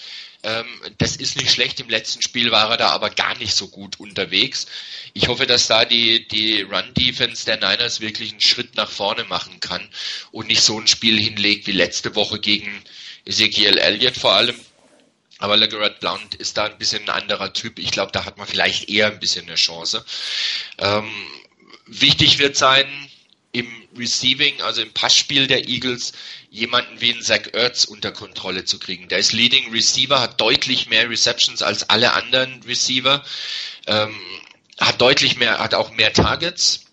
Ähm, 0.44 0.66
das 0.98 1.16
ist 1.16 1.38
nicht 1.38 1.52
schlecht. 1.52 1.80
Im 1.80 1.90
letzten 1.90 2.22
Spiel 2.22 2.52
war 2.52 2.70
er 2.70 2.78
da 2.78 2.90
aber 2.90 3.10
gar 3.10 3.38
nicht 3.38 3.56
so 3.56 3.70
gut 3.70 4.00
unterwegs. 4.00 4.66
Ich 5.14 5.30
hoffe, 5.30 5.48
dass 5.48 5.68
da 5.68 5.86
die, 5.86 6.28
die 6.28 6.64
Run-Defense 6.64 7.46
der 7.46 7.58
Niners 7.58 8.02
wirklich 8.02 8.32
einen 8.32 8.42
Schritt 8.42 8.76
nach 8.76 8.90
vorne 8.90 9.24
machen 9.24 9.62
kann 9.62 9.88
und 10.32 10.48
nicht 10.48 10.62
so 10.62 10.78
ein 10.78 10.88
Spiel 10.88 11.18
hinlegt 11.18 11.66
wie 11.68 11.72
letzte 11.72 12.16
Woche 12.16 12.40
gegen 12.40 12.84
Ezekiel 13.26 13.78
Elliott 13.78 14.18
vor 14.18 14.34
allem. 14.34 14.60
Aber 15.40 15.56
LeGarrette 15.56 16.00
Blount 16.00 16.36
ist 16.36 16.58
da 16.58 16.66
ein 16.66 16.78
bisschen 16.78 17.04
ein 17.04 17.10
anderer 17.10 17.54
Typ. 17.54 17.80
Ich 17.80 17.92
glaube, 17.92 18.12
da 18.12 18.26
hat 18.26 18.38
man 18.38 18.48
vielleicht 18.48 18.90
eher 18.90 19.08
ein 19.08 19.20
bisschen 19.20 19.46
eine 19.48 19.56
Chance. 19.56 20.06
Ähm, 20.78 21.10
wichtig 21.86 22.40
wird 22.40 22.56
sein, 22.56 22.88
im 23.54 23.72
Receiving, 23.96 24.62
also 24.62 24.82
im 24.82 24.92
Passspiel 24.92 25.48
der 25.48 25.68
Eagles, 25.68 26.12
jemanden 26.50 27.00
wie 27.00 27.14
einen 27.14 27.22
Zach 27.22 27.54
Ertz 27.54 27.86
unter 27.86 28.12
Kontrolle 28.12 28.66
zu 28.66 28.80
kriegen. 28.80 29.08
Der 29.08 29.20
ist 29.20 29.32
Leading 29.32 29.72
Receiver, 29.72 30.20
hat 30.20 30.42
deutlich 30.42 30.90
mehr 30.90 31.10
Receptions 31.10 31.62
als 31.62 31.90
alle 31.90 32.14
anderen 32.14 32.62
Receiver, 32.64 33.24
ähm, 33.86 34.20
hat 34.80 35.00
deutlich 35.00 35.38
mehr, 35.38 35.60
hat 35.60 35.76
auch 35.76 35.92
mehr 35.92 36.12
Targets 36.14 36.86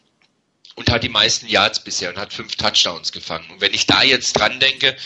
und 0.74 0.90
hat 0.90 1.02
die 1.02 1.08
meisten 1.08 1.48
Yards 1.48 1.82
bisher 1.82 2.10
und 2.10 2.18
hat 2.18 2.34
fünf 2.34 2.56
Touchdowns 2.56 3.10
gefangen. 3.10 3.50
Und 3.50 3.62
wenn 3.62 3.72
ich 3.72 3.86
da 3.86 4.02
jetzt 4.02 4.34
dran 4.34 4.60
denke, 4.60 4.96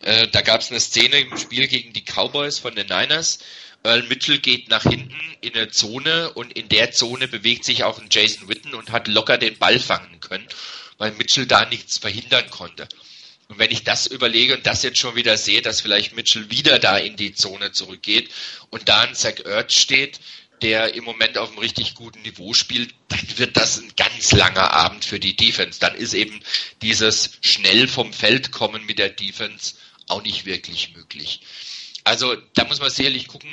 äh, 0.00 0.28
da 0.28 0.40
gab 0.40 0.62
es 0.62 0.70
eine 0.70 0.80
Szene 0.80 1.20
im 1.20 1.36
Spiel 1.36 1.68
gegen 1.68 1.92
die 1.92 2.04
Cowboys 2.04 2.58
von 2.58 2.74
den 2.74 2.86
Niners, 2.86 3.38
Earl 3.84 4.04
Mitchell 4.04 4.38
geht 4.38 4.70
nach 4.70 4.84
hinten 4.84 5.20
in 5.40 5.54
eine 5.54 5.68
Zone 5.68 6.32
und 6.32 6.52
in 6.52 6.68
der 6.68 6.92
Zone 6.92 7.28
bewegt 7.28 7.64
sich 7.64 7.84
auch 7.84 7.98
ein 7.98 8.08
Jason 8.10 8.48
Witten 8.48 8.74
und 8.74 8.92
hat 8.92 9.08
locker 9.08 9.36
den 9.38 9.58
Ball 9.58 9.78
fangen 9.78 10.20
können 10.20 10.46
weil 11.02 11.10
Mitchell 11.14 11.46
da 11.46 11.64
nichts 11.64 11.98
verhindern 11.98 12.48
konnte. 12.50 12.86
Und 13.48 13.58
wenn 13.58 13.72
ich 13.72 13.82
das 13.82 14.06
überlege 14.06 14.54
und 14.54 14.68
das 14.68 14.84
jetzt 14.84 14.98
schon 14.98 15.16
wieder 15.16 15.36
sehe, 15.36 15.60
dass 15.60 15.80
vielleicht 15.80 16.14
Mitchell 16.14 16.48
wieder 16.48 16.78
da 16.78 16.96
in 16.96 17.16
die 17.16 17.34
Zone 17.34 17.72
zurückgeht 17.72 18.30
und 18.70 18.88
da 18.88 19.00
ein 19.00 19.16
Zach 19.16 19.40
Ertz 19.44 19.74
steht, 19.74 20.20
der 20.62 20.94
im 20.94 21.02
Moment 21.02 21.38
auf 21.38 21.48
einem 21.48 21.58
richtig 21.58 21.96
guten 21.96 22.22
Niveau 22.22 22.54
spielt, 22.54 22.94
dann 23.08 23.38
wird 23.38 23.56
das 23.56 23.78
ein 23.78 23.90
ganz 23.96 24.30
langer 24.30 24.70
Abend 24.74 25.04
für 25.04 25.18
die 25.18 25.34
Defense. 25.34 25.80
Dann 25.80 25.96
ist 25.96 26.14
eben 26.14 26.38
dieses 26.82 27.30
schnell 27.40 27.88
vom 27.88 28.12
Feld 28.12 28.52
kommen 28.52 28.86
mit 28.86 29.00
der 29.00 29.08
Defense 29.08 29.74
auch 30.06 30.22
nicht 30.22 30.44
wirklich 30.44 30.94
möglich. 30.94 31.40
Also 32.04 32.36
da 32.54 32.64
muss 32.64 32.78
man 32.78 32.90
sicherlich 32.90 33.26
gucken, 33.26 33.50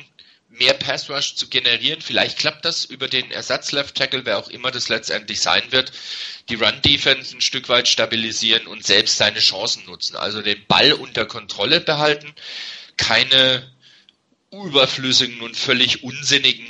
mehr 0.50 0.74
Pass 0.74 1.10
Rush 1.10 1.36
zu 1.36 1.48
generieren. 1.48 2.02
Vielleicht 2.02 2.40
klappt 2.40 2.66
das 2.66 2.86
über 2.86 3.08
den 3.08 3.32
Ersatz 3.32 3.72
Left 3.72 3.96
Tackle, 3.96 4.26
wer 4.26 4.38
auch 4.38 4.50
immer 4.50 4.72
das 4.72 4.90
letztendlich 4.90 5.42
sein 5.42 5.64
wird. 5.72 5.92
Die 6.50 6.56
Run 6.56 6.82
Defense 6.82 7.36
ein 7.36 7.42
Stück 7.42 7.70
weit 7.70 7.88
stabilisieren 7.88 8.68
und 8.68 8.86
selbst 8.86 9.18
seine 9.18 9.40
Chancen 9.40 9.86
nutzen. 9.86 10.16
Also 10.16 10.42
den 10.42 10.66
Ball 10.68 10.94
unter 10.94 11.26
Kontrolle 11.26 11.80
behalten, 11.80 12.34
keine 12.98 13.72
überflüssigen 14.52 15.42
und 15.42 15.56
völlig 15.56 16.04
unsinnigen 16.04 16.68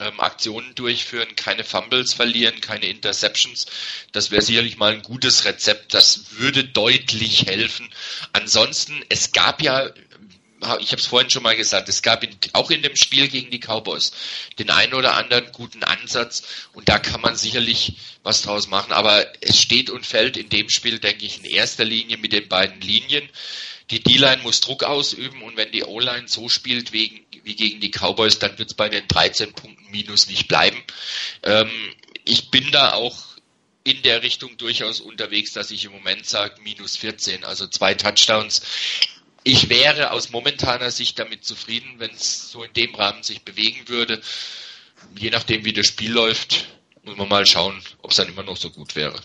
ähm, 0.00 0.20
Aktionen 0.20 0.74
durchführen, 0.74 1.34
keine 1.36 1.64
Fumbles 1.64 2.12
verlieren, 2.12 2.60
keine 2.60 2.86
Interceptions. 2.86 3.66
Das 4.12 4.30
wäre 4.30 4.42
sicherlich 4.42 4.76
mal 4.76 4.92
ein 4.92 5.02
gutes 5.02 5.44
Rezept. 5.44 5.94
Das 5.94 6.38
würde 6.38 6.64
deutlich 6.64 7.46
helfen. 7.46 7.88
Ansonsten, 8.32 9.02
es 9.08 9.32
gab 9.32 9.62
ja 9.62 9.90
ich 10.80 10.92
habe 10.92 11.00
es 11.00 11.06
vorhin 11.06 11.30
schon 11.30 11.42
mal 11.42 11.56
gesagt, 11.56 11.88
es 11.88 12.02
gab 12.02 12.22
in, 12.22 12.36
auch 12.52 12.70
in 12.70 12.82
dem 12.82 12.96
Spiel 12.96 13.28
gegen 13.28 13.50
die 13.50 13.60
Cowboys 13.60 14.12
den 14.58 14.70
einen 14.70 14.94
oder 14.94 15.14
anderen 15.14 15.50
guten 15.52 15.84
Ansatz 15.84 16.42
und 16.72 16.88
da 16.88 16.98
kann 16.98 17.20
man 17.20 17.36
sicherlich 17.36 17.96
was 18.22 18.42
draus 18.42 18.68
machen. 18.68 18.92
Aber 18.92 19.26
es 19.42 19.60
steht 19.60 19.90
und 19.90 20.06
fällt 20.06 20.36
in 20.36 20.48
dem 20.48 20.68
Spiel, 20.68 20.98
denke 20.98 21.24
ich, 21.24 21.38
in 21.38 21.44
erster 21.44 21.84
Linie 21.84 22.16
mit 22.18 22.32
den 22.32 22.48
beiden 22.48 22.80
Linien. 22.80 23.28
Die 23.90 24.02
D-Line 24.02 24.42
muss 24.42 24.60
Druck 24.60 24.82
ausüben 24.82 25.42
und 25.42 25.56
wenn 25.56 25.70
die 25.70 25.84
O-Line 25.84 26.26
so 26.26 26.48
spielt 26.48 26.92
wegen, 26.92 27.20
wie 27.42 27.54
gegen 27.54 27.80
die 27.80 27.90
Cowboys, 27.90 28.38
dann 28.38 28.58
wird 28.58 28.70
es 28.70 28.74
bei 28.74 28.88
den 28.88 29.06
13 29.06 29.52
Punkten 29.52 29.90
minus 29.90 30.26
nicht 30.26 30.48
bleiben. 30.48 30.82
Ähm, 31.42 31.70
ich 32.24 32.50
bin 32.50 32.70
da 32.72 32.94
auch 32.94 33.34
in 33.84 34.00
der 34.02 34.22
Richtung 34.22 34.56
durchaus 34.56 35.00
unterwegs, 35.00 35.52
dass 35.52 35.70
ich 35.70 35.84
im 35.84 35.92
Moment 35.92 36.26
sage, 36.26 36.60
minus 36.62 36.96
14, 36.96 37.44
also 37.44 37.66
zwei 37.66 37.92
Touchdowns 37.92 38.62
ich 39.44 39.68
wäre 39.68 40.10
aus 40.10 40.30
momentaner 40.30 40.90
Sicht 40.90 41.18
damit 41.18 41.44
zufrieden, 41.44 41.94
wenn 41.98 42.10
es 42.10 42.50
so 42.50 42.64
in 42.64 42.72
dem 42.72 42.94
Rahmen 42.94 43.22
sich 43.22 43.42
bewegen 43.42 43.88
würde. 43.88 44.20
Je 45.16 45.30
nachdem, 45.30 45.64
wie 45.64 45.74
das 45.74 45.86
Spiel 45.86 46.12
läuft, 46.12 46.66
muss 47.04 47.16
man 47.16 47.28
mal 47.28 47.44
schauen, 47.44 47.80
ob 48.00 48.10
es 48.10 48.16
dann 48.16 48.28
immer 48.28 48.42
noch 48.42 48.56
so 48.56 48.70
gut 48.70 48.96
wäre. 48.96 49.20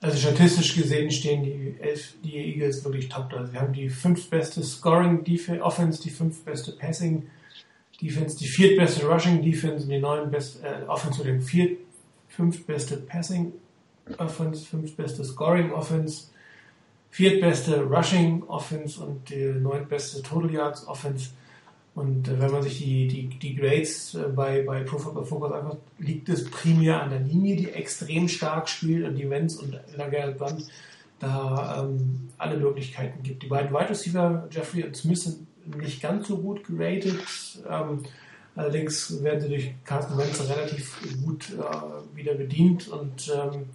Also 0.00 0.16
statistisch 0.16 0.74
gesehen 0.74 1.10
stehen 1.10 1.44
die, 1.44 1.76
Elf, 1.78 2.14
die 2.24 2.34
Eagles 2.34 2.82
wirklich 2.82 3.10
top 3.10 3.28
da. 3.28 3.46
Sie 3.46 3.58
haben 3.58 3.74
die 3.74 3.90
fünftbeste 3.90 4.62
Scoring 4.62 5.22
Offense, 5.60 6.02
die 6.02 6.08
fünftbeste 6.08 6.72
Passing 6.72 7.28
Defense, 8.00 8.38
die 8.38 8.46
viertbeste 8.46 9.06
Rushing 9.06 9.42
Defense 9.42 9.84
und 9.84 9.90
die 9.90 9.98
neuntbeste 9.98 10.66
äh, 10.66 10.88
Offense 10.88 11.18
mit 11.18 11.26
dem 11.26 11.42
viert, 11.42 11.78
fünftbeste 12.28 12.96
Passing 12.96 13.52
Offense, 14.16 14.64
fünftbeste 14.64 15.22
Scoring 15.22 15.70
Offense 15.72 16.28
viertbeste 17.10 17.82
Rushing 17.82 18.44
Offense 18.44 19.00
und 19.00 19.28
die 19.28 19.44
neuntbeste 19.44 20.22
Total 20.22 20.50
Yards 20.50 20.86
Offense. 20.86 21.30
Und 21.94 22.28
äh, 22.28 22.40
wenn 22.40 22.50
man 22.50 22.62
sich 22.62 22.78
die, 22.78 23.08
die, 23.08 23.26
die 23.26 23.56
Grades 23.56 24.14
äh, 24.14 24.28
bei, 24.28 24.62
bei 24.62 24.82
Pro 24.84 24.98
Football 24.98 25.24
Focus 25.24 25.52
einfach, 25.52 25.76
liegt 25.98 26.28
es 26.28 26.48
primär 26.48 27.02
an 27.02 27.10
der 27.10 27.20
Linie, 27.20 27.56
die 27.56 27.70
extrem 27.70 28.28
stark 28.28 28.68
spielt 28.68 29.06
und 29.06 29.16
die 29.16 29.28
Wenz 29.28 29.56
und 29.56 29.78
Lagerl 29.96 30.34
Band 30.34 30.66
da 31.18 31.82
ähm, 31.82 32.30
alle 32.38 32.56
Möglichkeiten 32.56 33.22
gibt. 33.22 33.42
Die 33.42 33.48
beiden 33.48 33.70
Wide 33.70 33.90
Receiver, 33.90 34.48
Jeffrey 34.50 34.84
und 34.84 34.96
Smith, 34.96 35.24
sind 35.24 35.46
nicht 35.76 36.00
ganz 36.00 36.28
so 36.28 36.38
gut 36.38 36.64
geratet. 36.64 37.20
Ähm, 37.68 38.04
allerdings 38.56 39.22
werden 39.22 39.40
sie 39.40 39.48
durch 39.48 39.74
Carsten 39.84 40.16
Wentz 40.16 40.40
relativ 40.48 40.96
gut 41.22 41.50
äh, 41.50 42.16
wieder 42.16 42.34
bedient 42.34 42.88
und 42.88 43.30
ähm, 43.34 43.66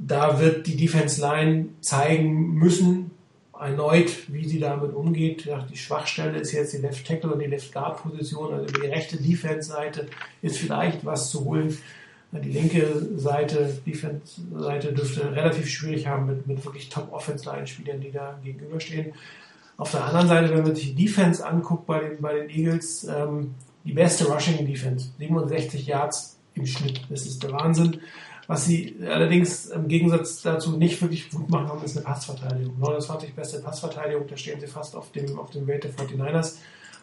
da 0.00 0.40
wird 0.40 0.66
die 0.66 0.76
Defense 0.76 1.20
Line 1.20 1.68
zeigen 1.82 2.54
müssen, 2.54 3.10
erneut, 3.58 4.32
wie 4.32 4.48
sie 4.48 4.58
damit 4.58 4.94
umgeht. 4.94 5.48
Die 5.70 5.76
Schwachstelle 5.76 6.38
ist 6.38 6.52
jetzt 6.52 6.72
die 6.72 6.78
Left 6.78 7.06
Tackle 7.06 7.34
und 7.34 7.40
die 7.40 7.46
Left 7.46 7.72
Guard 7.72 8.02
Position. 8.02 8.54
Also 8.54 8.66
die 8.66 8.86
rechte 8.86 9.18
Defense-Seite 9.18 10.06
ist 10.40 10.56
vielleicht 10.56 11.04
was 11.04 11.30
zu 11.30 11.44
holen. 11.44 11.76
Die 12.32 12.50
linke 12.50 12.86
Seite, 13.16 13.78
Defense-Seite 13.84 14.92
dürfte 14.92 15.34
relativ 15.34 15.68
schwierig 15.68 16.06
haben 16.06 16.26
mit, 16.26 16.46
mit 16.46 16.64
wirklich 16.64 16.88
Top-Offense-Line-Spielern, 16.88 18.00
die 18.00 18.12
da 18.12 18.38
gegenüberstehen. 18.42 19.12
Auf 19.76 19.90
der 19.90 20.04
anderen 20.04 20.28
Seite, 20.28 20.54
wenn 20.54 20.62
man 20.62 20.74
sich 20.74 20.94
die 20.94 21.04
Defense 21.06 21.44
anguckt 21.44 21.86
bei 21.86 22.00
den, 22.00 22.22
bei 22.22 22.34
den 22.34 22.48
Eagles, 22.48 23.04
ähm, 23.04 23.54
die 23.84 23.92
beste 23.92 24.26
Rushing 24.26 24.64
Defense, 24.64 25.10
67 25.18 25.86
Yards 25.86 26.38
im 26.54 26.66
Schnitt. 26.66 27.02
Das 27.10 27.26
ist 27.26 27.42
der 27.42 27.52
Wahnsinn. 27.52 28.00
Was 28.50 28.64
sie 28.64 28.96
allerdings 29.08 29.66
im 29.66 29.86
Gegensatz 29.86 30.42
dazu 30.42 30.76
nicht 30.76 31.00
wirklich 31.00 31.30
gut 31.30 31.48
machen, 31.50 31.84
ist 31.84 31.96
eine 31.96 32.04
Passverteidigung. 32.04 32.80
29 32.80 33.32
beste 33.32 33.60
Passverteidigung, 33.60 34.26
da 34.26 34.36
stehen 34.36 34.58
sie 34.58 34.66
fast 34.66 34.96
auf 34.96 35.12
dem, 35.12 35.38
auf 35.38 35.50
dem 35.50 35.68
Welt 35.68 35.84
der 35.84 35.92
49ers. 35.92 36.56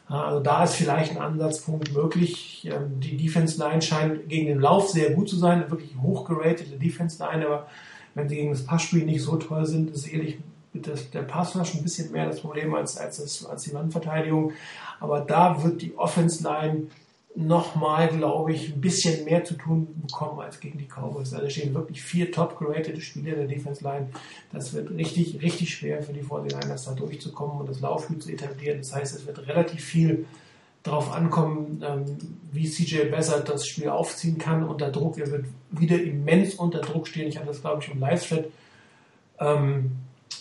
Also 0.10 0.42
da 0.42 0.66
ist 0.66 0.74
vielleicht 0.74 1.12
ein 1.12 1.20
Ansatzpunkt 1.20 1.94
möglich. 1.94 2.70
Ähm, 2.70 3.00
die 3.00 3.16
Defense 3.16 3.58
Line 3.58 3.82
scheint 3.82 4.28
gegen 4.28 4.48
den 4.48 4.60
Lauf 4.60 4.90
sehr 4.90 5.12
gut 5.12 5.30
zu 5.30 5.38
sein, 5.38 5.72
wirklich 5.72 5.96
hochgeratete 6.02 6.76
Defense 6.78 7.18
Line, 7.24 7.46
aber 7.46 7.68
wenn 8.14 8.28
sie 8.28 8.36
gegen 8.36 8.52
das 8.52 8.66
Passspiel 8.66 9.06
nicht 9.06 9.24
so 9.24 9.38
toll 9.38 9.66
sind, 9.66 9.92
ist 9.92 10.06
ehrlich 10.12 10.40
das, 10.74 11.12
der 11.12 11.22
Passrush 11.22 11.76
ein 11.76 11.82
bisschen 11.82 12.12
mehr 12.12 12.26
das 12.26 12.42
Problem 12.42 12.76
als, 12.76 12.98
als, 12.98 13.22
das, 13.22 13.46
als 13.46 13.64
die 13.64 13.74
Wandverteidigung. 13.74 14.52
Aber 15.00 15.22
da 15.22 15.64
wird 15.64 15.82
die 15.82 15.98
Offense 15.98 16.44
Line 16.44 16.88
nochmal, 17.38 18.08
glaube 18.08 18.52
ich, 18.52 18.74
ein 18.74 18.82
bisschen 18.82 19.24
mehr 19.24 19.44
zu 19.44 19.54
tun 19.54 19.88
bekommen 20.02 20.40
als 20.40 20.60
gegen 20.60 20.80
die 20.80 20.88
Cowboys. 20.88 21.30
Da 21.30 21.48
stehen 21.50 21.74
wirklich 21.76 22.02
vier 22.02 22.32
top-geratete 22.32 23.00
Spieler 23.00 23.36
der 23.36 23.46
Defense 23.46 23.84
Line. 23.84 24.08
Das 24.52 24.74
wird 24.74 24.90
richtig, 24.90 25.40
richtig 25.42 25.74
schwer 25.74 26.02
für 26.02 26.14
die 26.14 26.24
49ers 26.24 26.86
da 26.86 26.94
durchzukommen 26.94 27.60
und 27.60 27.70
das 27.70 27.80
Laufspiel 27.80 28.18
zu 28.18 28.32
etablieren. 28.32 28.80
Das 28.80 28.94
heißt, 28.94 29.16
es 29.16 29.28
wird 29.28 29.48
relativ 29.48 29.84
viel 29.84 30.26
darauf 30.82 31.14
ankommen, 31.14 31.84
ähm, 31.86 32.06
wie 32.52 32.68
CJ 32.68 33.10
besser 33.12 33.42
das 33.42 33.68
Spiel 33.68 33.90
aufziehen 33.90 34.40
kann 34.40 34.64
unter 34.64 34.90
Druck. 34.90 35.20
Er 35.20 35.30
wird 35.30 35.46
wieder 35.70 36.02
immens 36.02 36.56
unter 36.56 36.80
Druck 36.80 37.08
stehen. 37.08 37.28
Ich 37.28 37.38
hatte 37.38 37.48
das, 37.48 37.62
glaube 37.62 37.84
ich, 37.84 37.92
im 37.92 38.00
Live-Chat 38.00 38.50
ähm, 39.40 39.92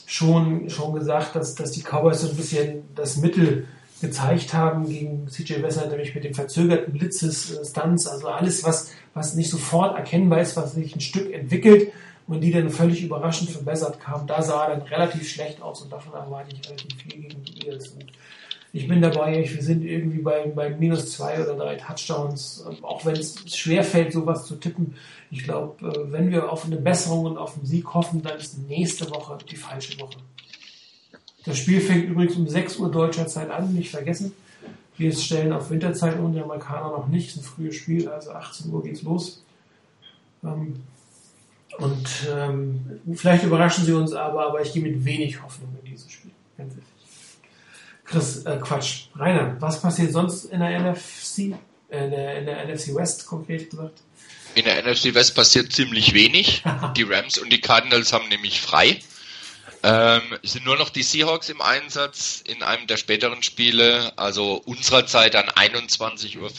schon, 0.07 0.71
schon 0.71 0.95
gesagt, 0.95 1.37
dass, 1.37 1.55
dass 1.55 1.73
die 1.73 1.83
Cowboys 1.83 2.23
so 2.23 2.31
ein 2.31 2.37
bisschen 2.37 2.85
das 2.95 3.19
Mittel 3.19 3.67
gezeigt 4.01 4.53
haben 4.53 4.89
gegen 4.89 5.27
CJ 5.29 5.55
Besser, 5.61 5.87
nämlich 5.89 6.15
mit 6.15 6.25
den 6.25 6.35
verzögerten 6.35 6.93
Blitzes, 6.93 7.59
Stunts, 7.69 8.07
also 8.07 8.29
alles, 8.29 8.65
was, 8.65 8.93
was 9.15 9.35
nicht 9.35 9.51
sofort 9.51 9.97
erkennbar 9.97 10.41
ist, 10.41 10.57
was 10.57 10.75
sich 10.75 10.95
ein 10.95 11.01
Stück 11.01 11.33
entwickelt 11.33 11.93
und 12.27 12.41
die 12.41 12.53
dann 12.53 12.71
völlig 12.71 13.03
überraschend 13.03 13.51
verbessert 13.51 14.01
kamen. 14.01 14.27
Da 14.27 14.43
sah 14.43 14.67
er 14.67 14.77
dann 14.77 14.83
relativ 14.89 15.29
schlecht 15.29 15.63
aus 15.63 15.83
und 15.83 15.93
davon 15.93 16.13
erwarte 16.13 16.55
ich 16.55 16.69
relativ 16.69 17.03
viel 17.03 17.23
gegen 17.23 17.43
die 17.45 17.67
Eagles. 17.67 17.89
Und 17.89 18.07
ich 18.73 18.89
bin 18.89 19.01
dabei, 19.01 19.49
wir 19.49 19.63
sind 19.63 19.83
irgendwie 19.85 20.19
bei, 20.19 20.47
bei 20.49 20.71
minus 20.71 21.13
zwei 21.13 21.43
oder 21.43 21.55
drei 21.55 21.77
Touchdowns, 21.77 22.65
ähm, 22.69 22.85
auch 22.85 23.05
wenn 23.07 23.17
es 23.17 23.37
schwer 23.57 23.83
fällt, 23.83 24.13
sowas 24.13 24.45
zu 24.45 24.57
tippen. 24.57 24.97
Ich 25.31 25.45
glaube, 25.45 25.89
äh, 25.89 26.13
wenn 26.13 26.31
wir 26.31 26.53
auf 26.53 26.67
eine 26.67 26.77
Besserung 26.77 27.25
und 27.25 27.39
auf 27.39 27.57
einen 27.57 27.65
Sieg 27.65 27.95
hoffen, 27.95 28.23
dann 28.23 28.37
ist 28.37 28.59
nächste 28.69 29.09
Woche 29.11 29.39
die 29.51 29.57
falsche 29.57 29.99
Woche. 30.01 30.19
Das 31.47 31.59
Spiel 31.59 31.81
fängt 31.81 32.09
übrigens 32.09 32.37
um 32.37 32.49
6 32.49 32.77
Uhr 32.79 32.91
deutscher 32.91 33.27
Zeit 33.29 33.51
an, 33.51 33.73
nicht 33.73 33.91
vergessen. 33.91 34.33
Wir 34.99 35.15
stellen 35.15 35.53
auf 35.53 35.71
Winterzeit 35.71 36.19
um, 36.19 36.33
die 36.33 36.41
Amerikaner 36.41 36.91
noch 36.91 37.07
nicht. 37.07 37.37
Ein 37.37 37.43
frühes 37.43 37.77
Spiel, 37.77 38.09
also 38.09 38.33
18 38.33 38.71
Uhr 38.73 38.83
geht's 38.83 39.03
los. 39.03 39.43
Ähm, 40.43 40.83
und 41.79 42.09
ähm, 42.35 43.01
vielleicht 43.15 43.45
überraschen 43.45 43.85
sie 43.85 43.93
uns 43.93 44.13
aber, 44.13 44.47
aber 44.47 44.61
ich 44.63 44.73
gehe 44.73 44.83
mit 44.83 45.05
wenig 45.05 45.43
Hoffnung 45.43 45.77
in 45.83 45.91
dieses 45.91 46.11
Spiel. 46.11 46.31
Ganz 46.59 46.73
ehrlich. 46.73 46.87
Chris, 48.05 48.45
äh, 48.45 48.59
Quatsch. 48.61 49.09
Rainer, 49.15 49.57
was 49.61 49.81
passiert 49.81 50.13
sonst 50.13 50.47
in 50.47 50.61
der 50.61 50.81
NFC? 50.81 51.39
Äh, 51.39 52.05
in, 52.05 52.11
der, 52.11 52.39
in 52.39 52.47
der 52.47 52.67
NFC 52.67 52.95
West 52.95 53.27
konkret 53.27 53.71
gesagt? 53.71 54.01
In 54.55 54.65
der 54.65 54.83
NFC 54.83 55.15
West 55.15 55.35
passiert 55.35 55.73
ziemlich 55.73 56.15
wenig. 56.15 56.65
Die 56.97 57.03
Rams 57.03 57.39
und 57.39 57.53
die 57.53 57.61
Cardinals 57.61 58.13
haben 58.13 58.29
nämlich 58.29 58.61
frei. 58.61 59.01
Ähm, 59.89 60.37
sind 60.43 60.65
nur 60.65 60.77
noch 60.77 60.91
die 60.91 61.05
Seahawks 61.05 61.49
im 61.49 61.61
Einsatz 61.61 62.43
in 62.45 62.65
einem 62.65 62.89
der 62.89 62.97
späteren 62.97 63.45
Spiele, 63.45 64.13
also 64.19 64.55
unserer 64.65 65.07
Zeit 65.07 65.35
dann 65.35 65.49
21.05 65.49 66.39
Uhr 66.41 66.51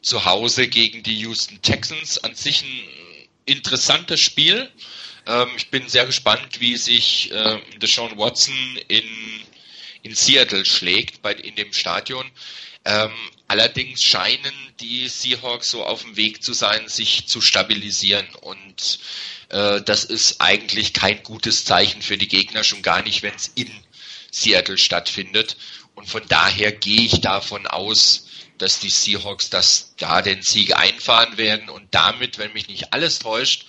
zu 0.00 0.24
Hause 0.24 0.66
gegen 0.66 1.04
die 1.04 1.14
Houston 1.20 1.62
Texans. 1.62 2.18
An 2.18 2.34
sich 2.34 2.64
ein 2.64 2.88
interessantes 3.44 4.18
Spiel. 4.18 4.68
Ähm, 5.28 5.50
ich 5.56 5.68
bin 5.70 5.88
sehr 5.88 6.04
gespannt, 6.04 6.58
wie 6.58 6.76
sich 6.76 7.30
äh, 7.30 7.60
Deshaun 7.76 8.18
Watson 8.18 8.56
in, 8.88 9.08
in 10.02 10.16
Seattle 10.16 10.64
schlägt, 10.64 11.22
bei, 11.22 11.34
in 11.34 11.54
dem 11.54 11.72
Stadion. 11.72 12.28
Ähm, 12.84 13.12
allerdings 13.46 14.02
scheinen 14.02 14.52
die 14.80 15.06
Seahawks 15.06 15.70
so 15.70 15.84
auf 15.84 16.02
dem 16.02 16.16
Weg 16.16 16.42
zu 16.42 16.54
sein, 16.54 16.88
sich 16.88 17.28
zu 17.28 17.40
stabilisieren. 17.40 18.26
Und 18.40 18.98
äh, 19.52 19.82
das 19.82 20.04
ist 20.04 20.40
eigentlich 20.40 20.92
kein 20.92 21.22
gutes 21.22 21.64
Zeichen 21.64 22.02
für 22.02 22.18
die 22.18 22.28
Gegner, 22.28 22.64
schon 22.64 22.82
gar 22.82 23.02
nicht, 23.02 23.22
wenn 23.22 23.34
es 23.34 23.52
in 23.54 23.70
Seattle 24.30 24.78
stattfindet. 24.78 25.56
Und 25.94 26.08
von 26.08 26.22
daher 26.28 26.72
gehe 26.72 27.02
ich 27.02 27.20
davon 27.20 27.66
aus, 27.66 28.26
dass 28.58 28.80
die 28.80 28.90
Seahawks 28.90 29.50
das 29.50 29.94
da 29.98 30.22
den 30.22 30.42
Sieg 30.42 30.76
einfahren 30.76 31.36
werden 31.36 31.68
und 31.68 31.94
damit, 31.94 32.38
wenn 32.38 32.52
mich 32.54 32.68
nicht 32.68 32.92
alles 32.92 33.18
täuscht, 33.18 33.66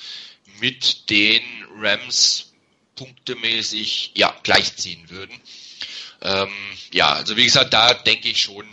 mit 0.60 1.10
den 1.10 1.43
Rams 1.77 2.53
punktemäßig 2.95 4.11
ja 4.15 4.34
gleichziehen 4.43 5.10
würden. 5.10 5.38
Ähm, 6.22 6.53
ja, 6.93 7.11
also 7.14 7.35
wie 7.35 7.43
gesagt, 7.43 7.73
da 7.73 7.93
denke 7.93 8.30
ich 8.30 8.41
schon, 8.41 8.65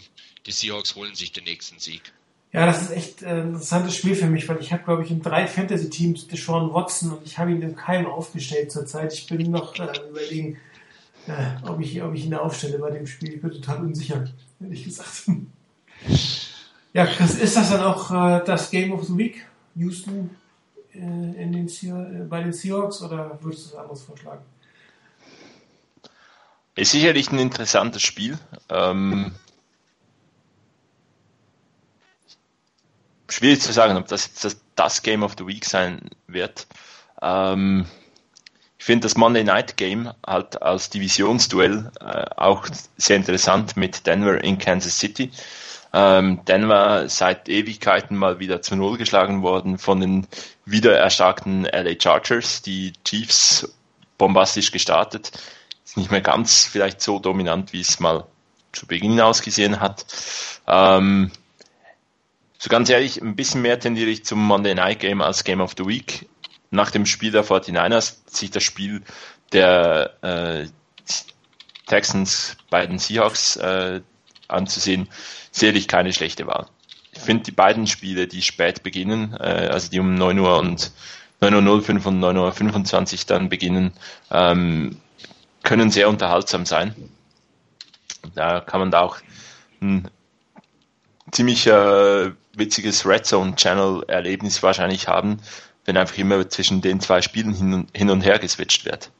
die 0.47 0.53
Seahawks 0.53 0.95
holen 0.95 1.15
sich 1.15 1.32
den 1.32 1.45
nächsten 1.45 1.81
Sieg. 1.81 2.12
Ja, 2.53 2.67
das 2.67 2.83
ist 2.83 2.91
echt 2.91 3.23
äh, 3.23 3.29
ein 3.29 3.49
interessantes 3.49 3.95
Spiel 3.95 4.17
für 4.17 4.27
mich, 4.27 4.49
weil 4.49 4.59
ich 4.61 4.73
habe, 4.73 4.83
glaube 4.83 5.05
ich, 5.05 5.11
in 5.11 5.23
drei 5.23 5.47
Fantasy-Teams 5.47 6.27
Deshaun 6.27 6.75
Watson 6.75 7.13
und 7.13 7.25
ich 7.25 7.39
habe 7.39 7.53
ihn 7.53 7.63
im 7.63 7.77
Keim 7.77 8.07
aufgestellt 8.07 8.73
zurzeit. 8.73 9.13
Ich 9.13 9.27
bin 9.29 9.51
noch 9.51 9.79
äh, 9.79 10.09
überlegen, 10.09 10.59
äh, 11.29 11.69
ob, 11.69 11.81
ich, 11.81 12.03
ob 12.03 12.13
ich 12.15 12.27
ihn 12.27 12.35
aufstelle 12.35 12.79
bei 12.79 12.91
dem 12.91 13.07
Spiel. 13.07 13.35
Ich 13.35 13.41
bin 13.41 13.53
total 13.53 13.79
unsicher, 13.79 14.25
ehrlich 14.61 14.85
gesagt. 14.85 15.25
Ja, 16.93 17.07
Chris, 17.07 17.37
ist 17.37 17.57
das 17.57 17.71
dann 17.71 17.83
auch 17.83 18.11
äh, 18.11 18.45
das 18.45 18.69
Game 18.69 18.91
of 18.91 19.05
the 19.05 19.17
Week? 19.17 19.47
Houston 19.77 20.31
äh, 20.93 20.99
in 20.99 21.53
den 21.53 21.69
Sea 21.69 22.03
äh, 22.03 22.25
bei 22.25 22.43
den 22.43 22.53
Seahawks 22.53 23.01
oder 23.03 23.39
würdest 23.43 23.67
du 23.67 23.71
es 23.71 23.77
anderes 23.77 24.03
vorschlagen? 24.03 24.43
Ist 26.75 26.91
sicherlich 26.91 27.31
ein 27.31 27.39
interessantes 27.39 28.03
Spiel. 28.03 28.39
Ähm, 28.69 29.33
schwierig 33.32 33.61
zu 33.61 33.73
sagen, 33.73 33.97
ob 33.97 34.09
das 34.09 34.27
jetzt 34.27 34.44
das, 34.44 34.61
das 34.74 35.02
Game 35.02 35.23
of 35.23 35.35
the 35.39 35.47
Week 35.47 35.65
sein 35.65 36.11
wird. 36.27 36.66
Ähm, 37.23 37.86
ich 38.78 38.85
finde 38.85 39.02
das 39.02 39.16
Monday 39.16 39.44
Night 39.44 39.77
Game 39.77 40.12
halt 40.27 40.62
als 40.62 40.89
Divisionsduell 40.89 41.93
äh, 42.01 42.24
auch 42.36 42.66
sehr 42.97 43.16
interessant 43.16 43.77
mit 43.77 44.07
Denver 44.07 44.43
in 44.43 44.59
Kansas 44.59 44.98
City. 44.98 45.31
Ähm, 45.93 46.44
Denver 46.47 47.09
seit 47.09 47.48
Ewigkeiten 47.48 48.16
mal 48.16 48.39
wieder 48.39 48.62
zu 48.62 48.77
Null 48.77 48.97
geschlagen 48.97 49.43
worden 49.43 49.77
von 49.77 50.01
den 50.01 50.27
wieder 50.65 50.97
erstarkten 50.97 51.65
LA 51.65 52.01
Chargers, 52.01 52.62
die 52.62 52.93
Chiefs 53.05 53.74
bombastisch 54.16 54.70
gestartet. 54.70 55.32
Ist 55.85 55.97
nicht 55.97 56.11
mehr 56.11 56.20
ganz 56.20 56.65
vielleicht 56.65 57.01
so 57.01 57.19
dominant, 57.19 57.73
wie 57.73 57.81
es 57.81 58.01
mal 58.01 58.24
zu 58.73 58.86
Beginn 58.86 59.20
ausgesehen 59.20 59.81
hat. 59.81 60.07
Ähm, 60.66 61.32
so 62.61 62.69
ganz 62.69 62.91
ehrlich, 62.91 63.23
ein 63.23 63.37
bisschen 63.37 63.62
mehr 63.62 63.81
tendiere 63.81 64.11
ich 64.11 64.27
zum 64.27 64.47
Monday 64.47 64.74
Night 64.74 65.01
Game 65.01 65.23
als 65.23 65.45
Game 65.45 65.62
of 65.62 65.73
the 65.78 65.87
Week. 65.87 66.28
Nach 66.70 66.91
dem 66.91 67.07
Spiel 67.07 67.32
der 67.32 67.43
49ers 67.43 68.19
sich 68.27 68.51
das 68.51 68.62
Spiel 68.62 69.03
der 69.53 70.12
äh, 70.20 70.66
Texans 71.87 72.59
bei 72.69 72.87
den 72.87 72.99
Seahawks 72.99 73.57
äh, 73.57 74.03
anzusehen, 74.47 75.09
sicherlich 75.51 75.89
keine 75.89 76.12
schlechte 76.12 76.47
Wahl. 76.47 76.66
Ich 77.12 77.23
finde 77.23 77.45
die 77.45 77.51
beiden 77.51 77.87
Spiele, 77.87 78.27
die 78.27 78.43
spät 78.43 78.82
beginnen, 78.82 79.35
äh, 79.41 79.69
also 79.73 79.91
die 79.91 79.99
um 79.99 80.15
9 80.15 80.39
Uhr 80.39 80.59
und 80.59 80.93
9.05 81.41 82.05
Uhr 82.05 82.07
und 82.09 82.20
9.25 82.20 83.20
Uhr 83.20 83.24
dann 83.27 83.49
beginnen, 83.49 83.93
ähm, 84.31 85.01
können 85.62 85.91
sehr 85.91 86.11
unterhaltsam 86.11 86.66
sein. 86.66 86.95
Da 88.35 88.61
kann 88.61 88.81
man 88.81 88.91
da 88.91 89.01
auch 89.01 89.16
ein 89.81 90.11
ziemlich 91.31 91.66
äh, 91.66 92.32
witziges 92.55 93.07
Red 93.07 93.27
Zone 93.27 93.55
Channel 93.57 94.05
Erlebnis 94.09 94.63
wahrscheinlich 94.63 95.09
haben, 95.09 95.39
wenn 95.85 95.97
einfach 95.97 96.19
immer 96.19 96.49
zwischen 96.49 96.83
den 96.83 97.01
zwei 97.01 97.23
Spielen 97.23 97.55
hin 97.55 97.75
und, 97.75 97.97
hin 97.97 98.11
und 98.11 98.23
her 98.23 98.39
geswitcht 98.39 98.85
wird. 98.85 99.11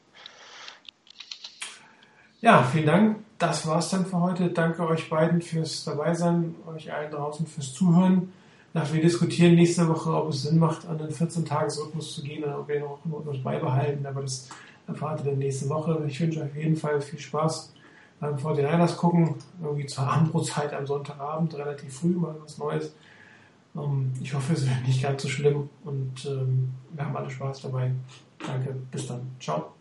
Ja, 2.41 2.63
vielen 2.63 2.87
Dank. 2.87 3.17
Das 3.37 3.67
war's 3.67 3.89
dann 3.89 4.05
für 4.05 4.19
heute. 4.19 4.49
Danke 4.49 4.87
euch 4.87 5.09
beiden 5.09 5.41
fürs 5.41 5.83
Dabeisein, 5.83 6.55
euch 6.67 6.91
allen 6.91 7.11
draußen 7.11 7.45
fürs 7.45 7.73
Zuhören. 7.73 8.33
Nach, 8.73 8.91
wir 8.93 9.01
diskutieren 9.01 9.55
nächste 9.55 9.87
Woche, 9.87 10.11
ob 10.11 10.29
es 10.29 10.43
Sinn 10.43 10.57
macht, 10.57 10.87
an 10.87 10.97
den 10.97 11.09
14-Tages-Rhythmus 11.09 12.15
zu 12.15 12.23
gehen 12.23 12.43
oder 12.43 12.59
ob 12.59 12.67
wir 12.67 12.75
einen 12.75 12.85
Rhythmus 12.85 13.43
beibehalten. 13.43 14.05
Aber 14.05 14.21
das 14.21 14.47
erfahrt 14.87 15.19
ihr 15.21 15.31
dann 15.31 15.39
nächste 15.39 15.69
Woche. 15.69 16.03
Ich 16.07 16.19
wünsche 16.19 16.39
euch 16.39 16.45
auf 16.45 16.55
jeden 16.55 16.77
Fall 16.77 17.01
viel 17.01 17.19
Spaß 17.19 17.73
beim 18.19 18.35
49ers 18.35 18.95
gucken. 18.95 19.35
Irgendwie 19.61 19.85
zur 19.85 20.07
Abendbrotzeit 20.07 20.73
am 20.73 20.87
Sonntagabend, 20.87 21.53
relativ 21.55 21.93
früh, 21.93 22.09
mal 22.09 22.35
was 22.41 22.57
Neues. 22.57 22.93
Ähm, 23.75 24.11
ich 24.21 24.33
hoffe, 24.33 24.53
es 24.53 24.67
wird 24.67 24.87
nicht 24.87 25.01
ganz 25.01 25.21
so 25.23 25.29
schlimm 25.29 25.69
und 25.83 26.25
ähm, 26.25 26.71
wir 26.91 27.05
haben 27.05 27.15
alle 27.15 27.29
Spaß 27.29 27.61
dabei. 27.61 27.91
Danke, 28.45 28.75
bis 28.91 29.07
dann. 29.07 29.21
Ciao. 29.39 29.73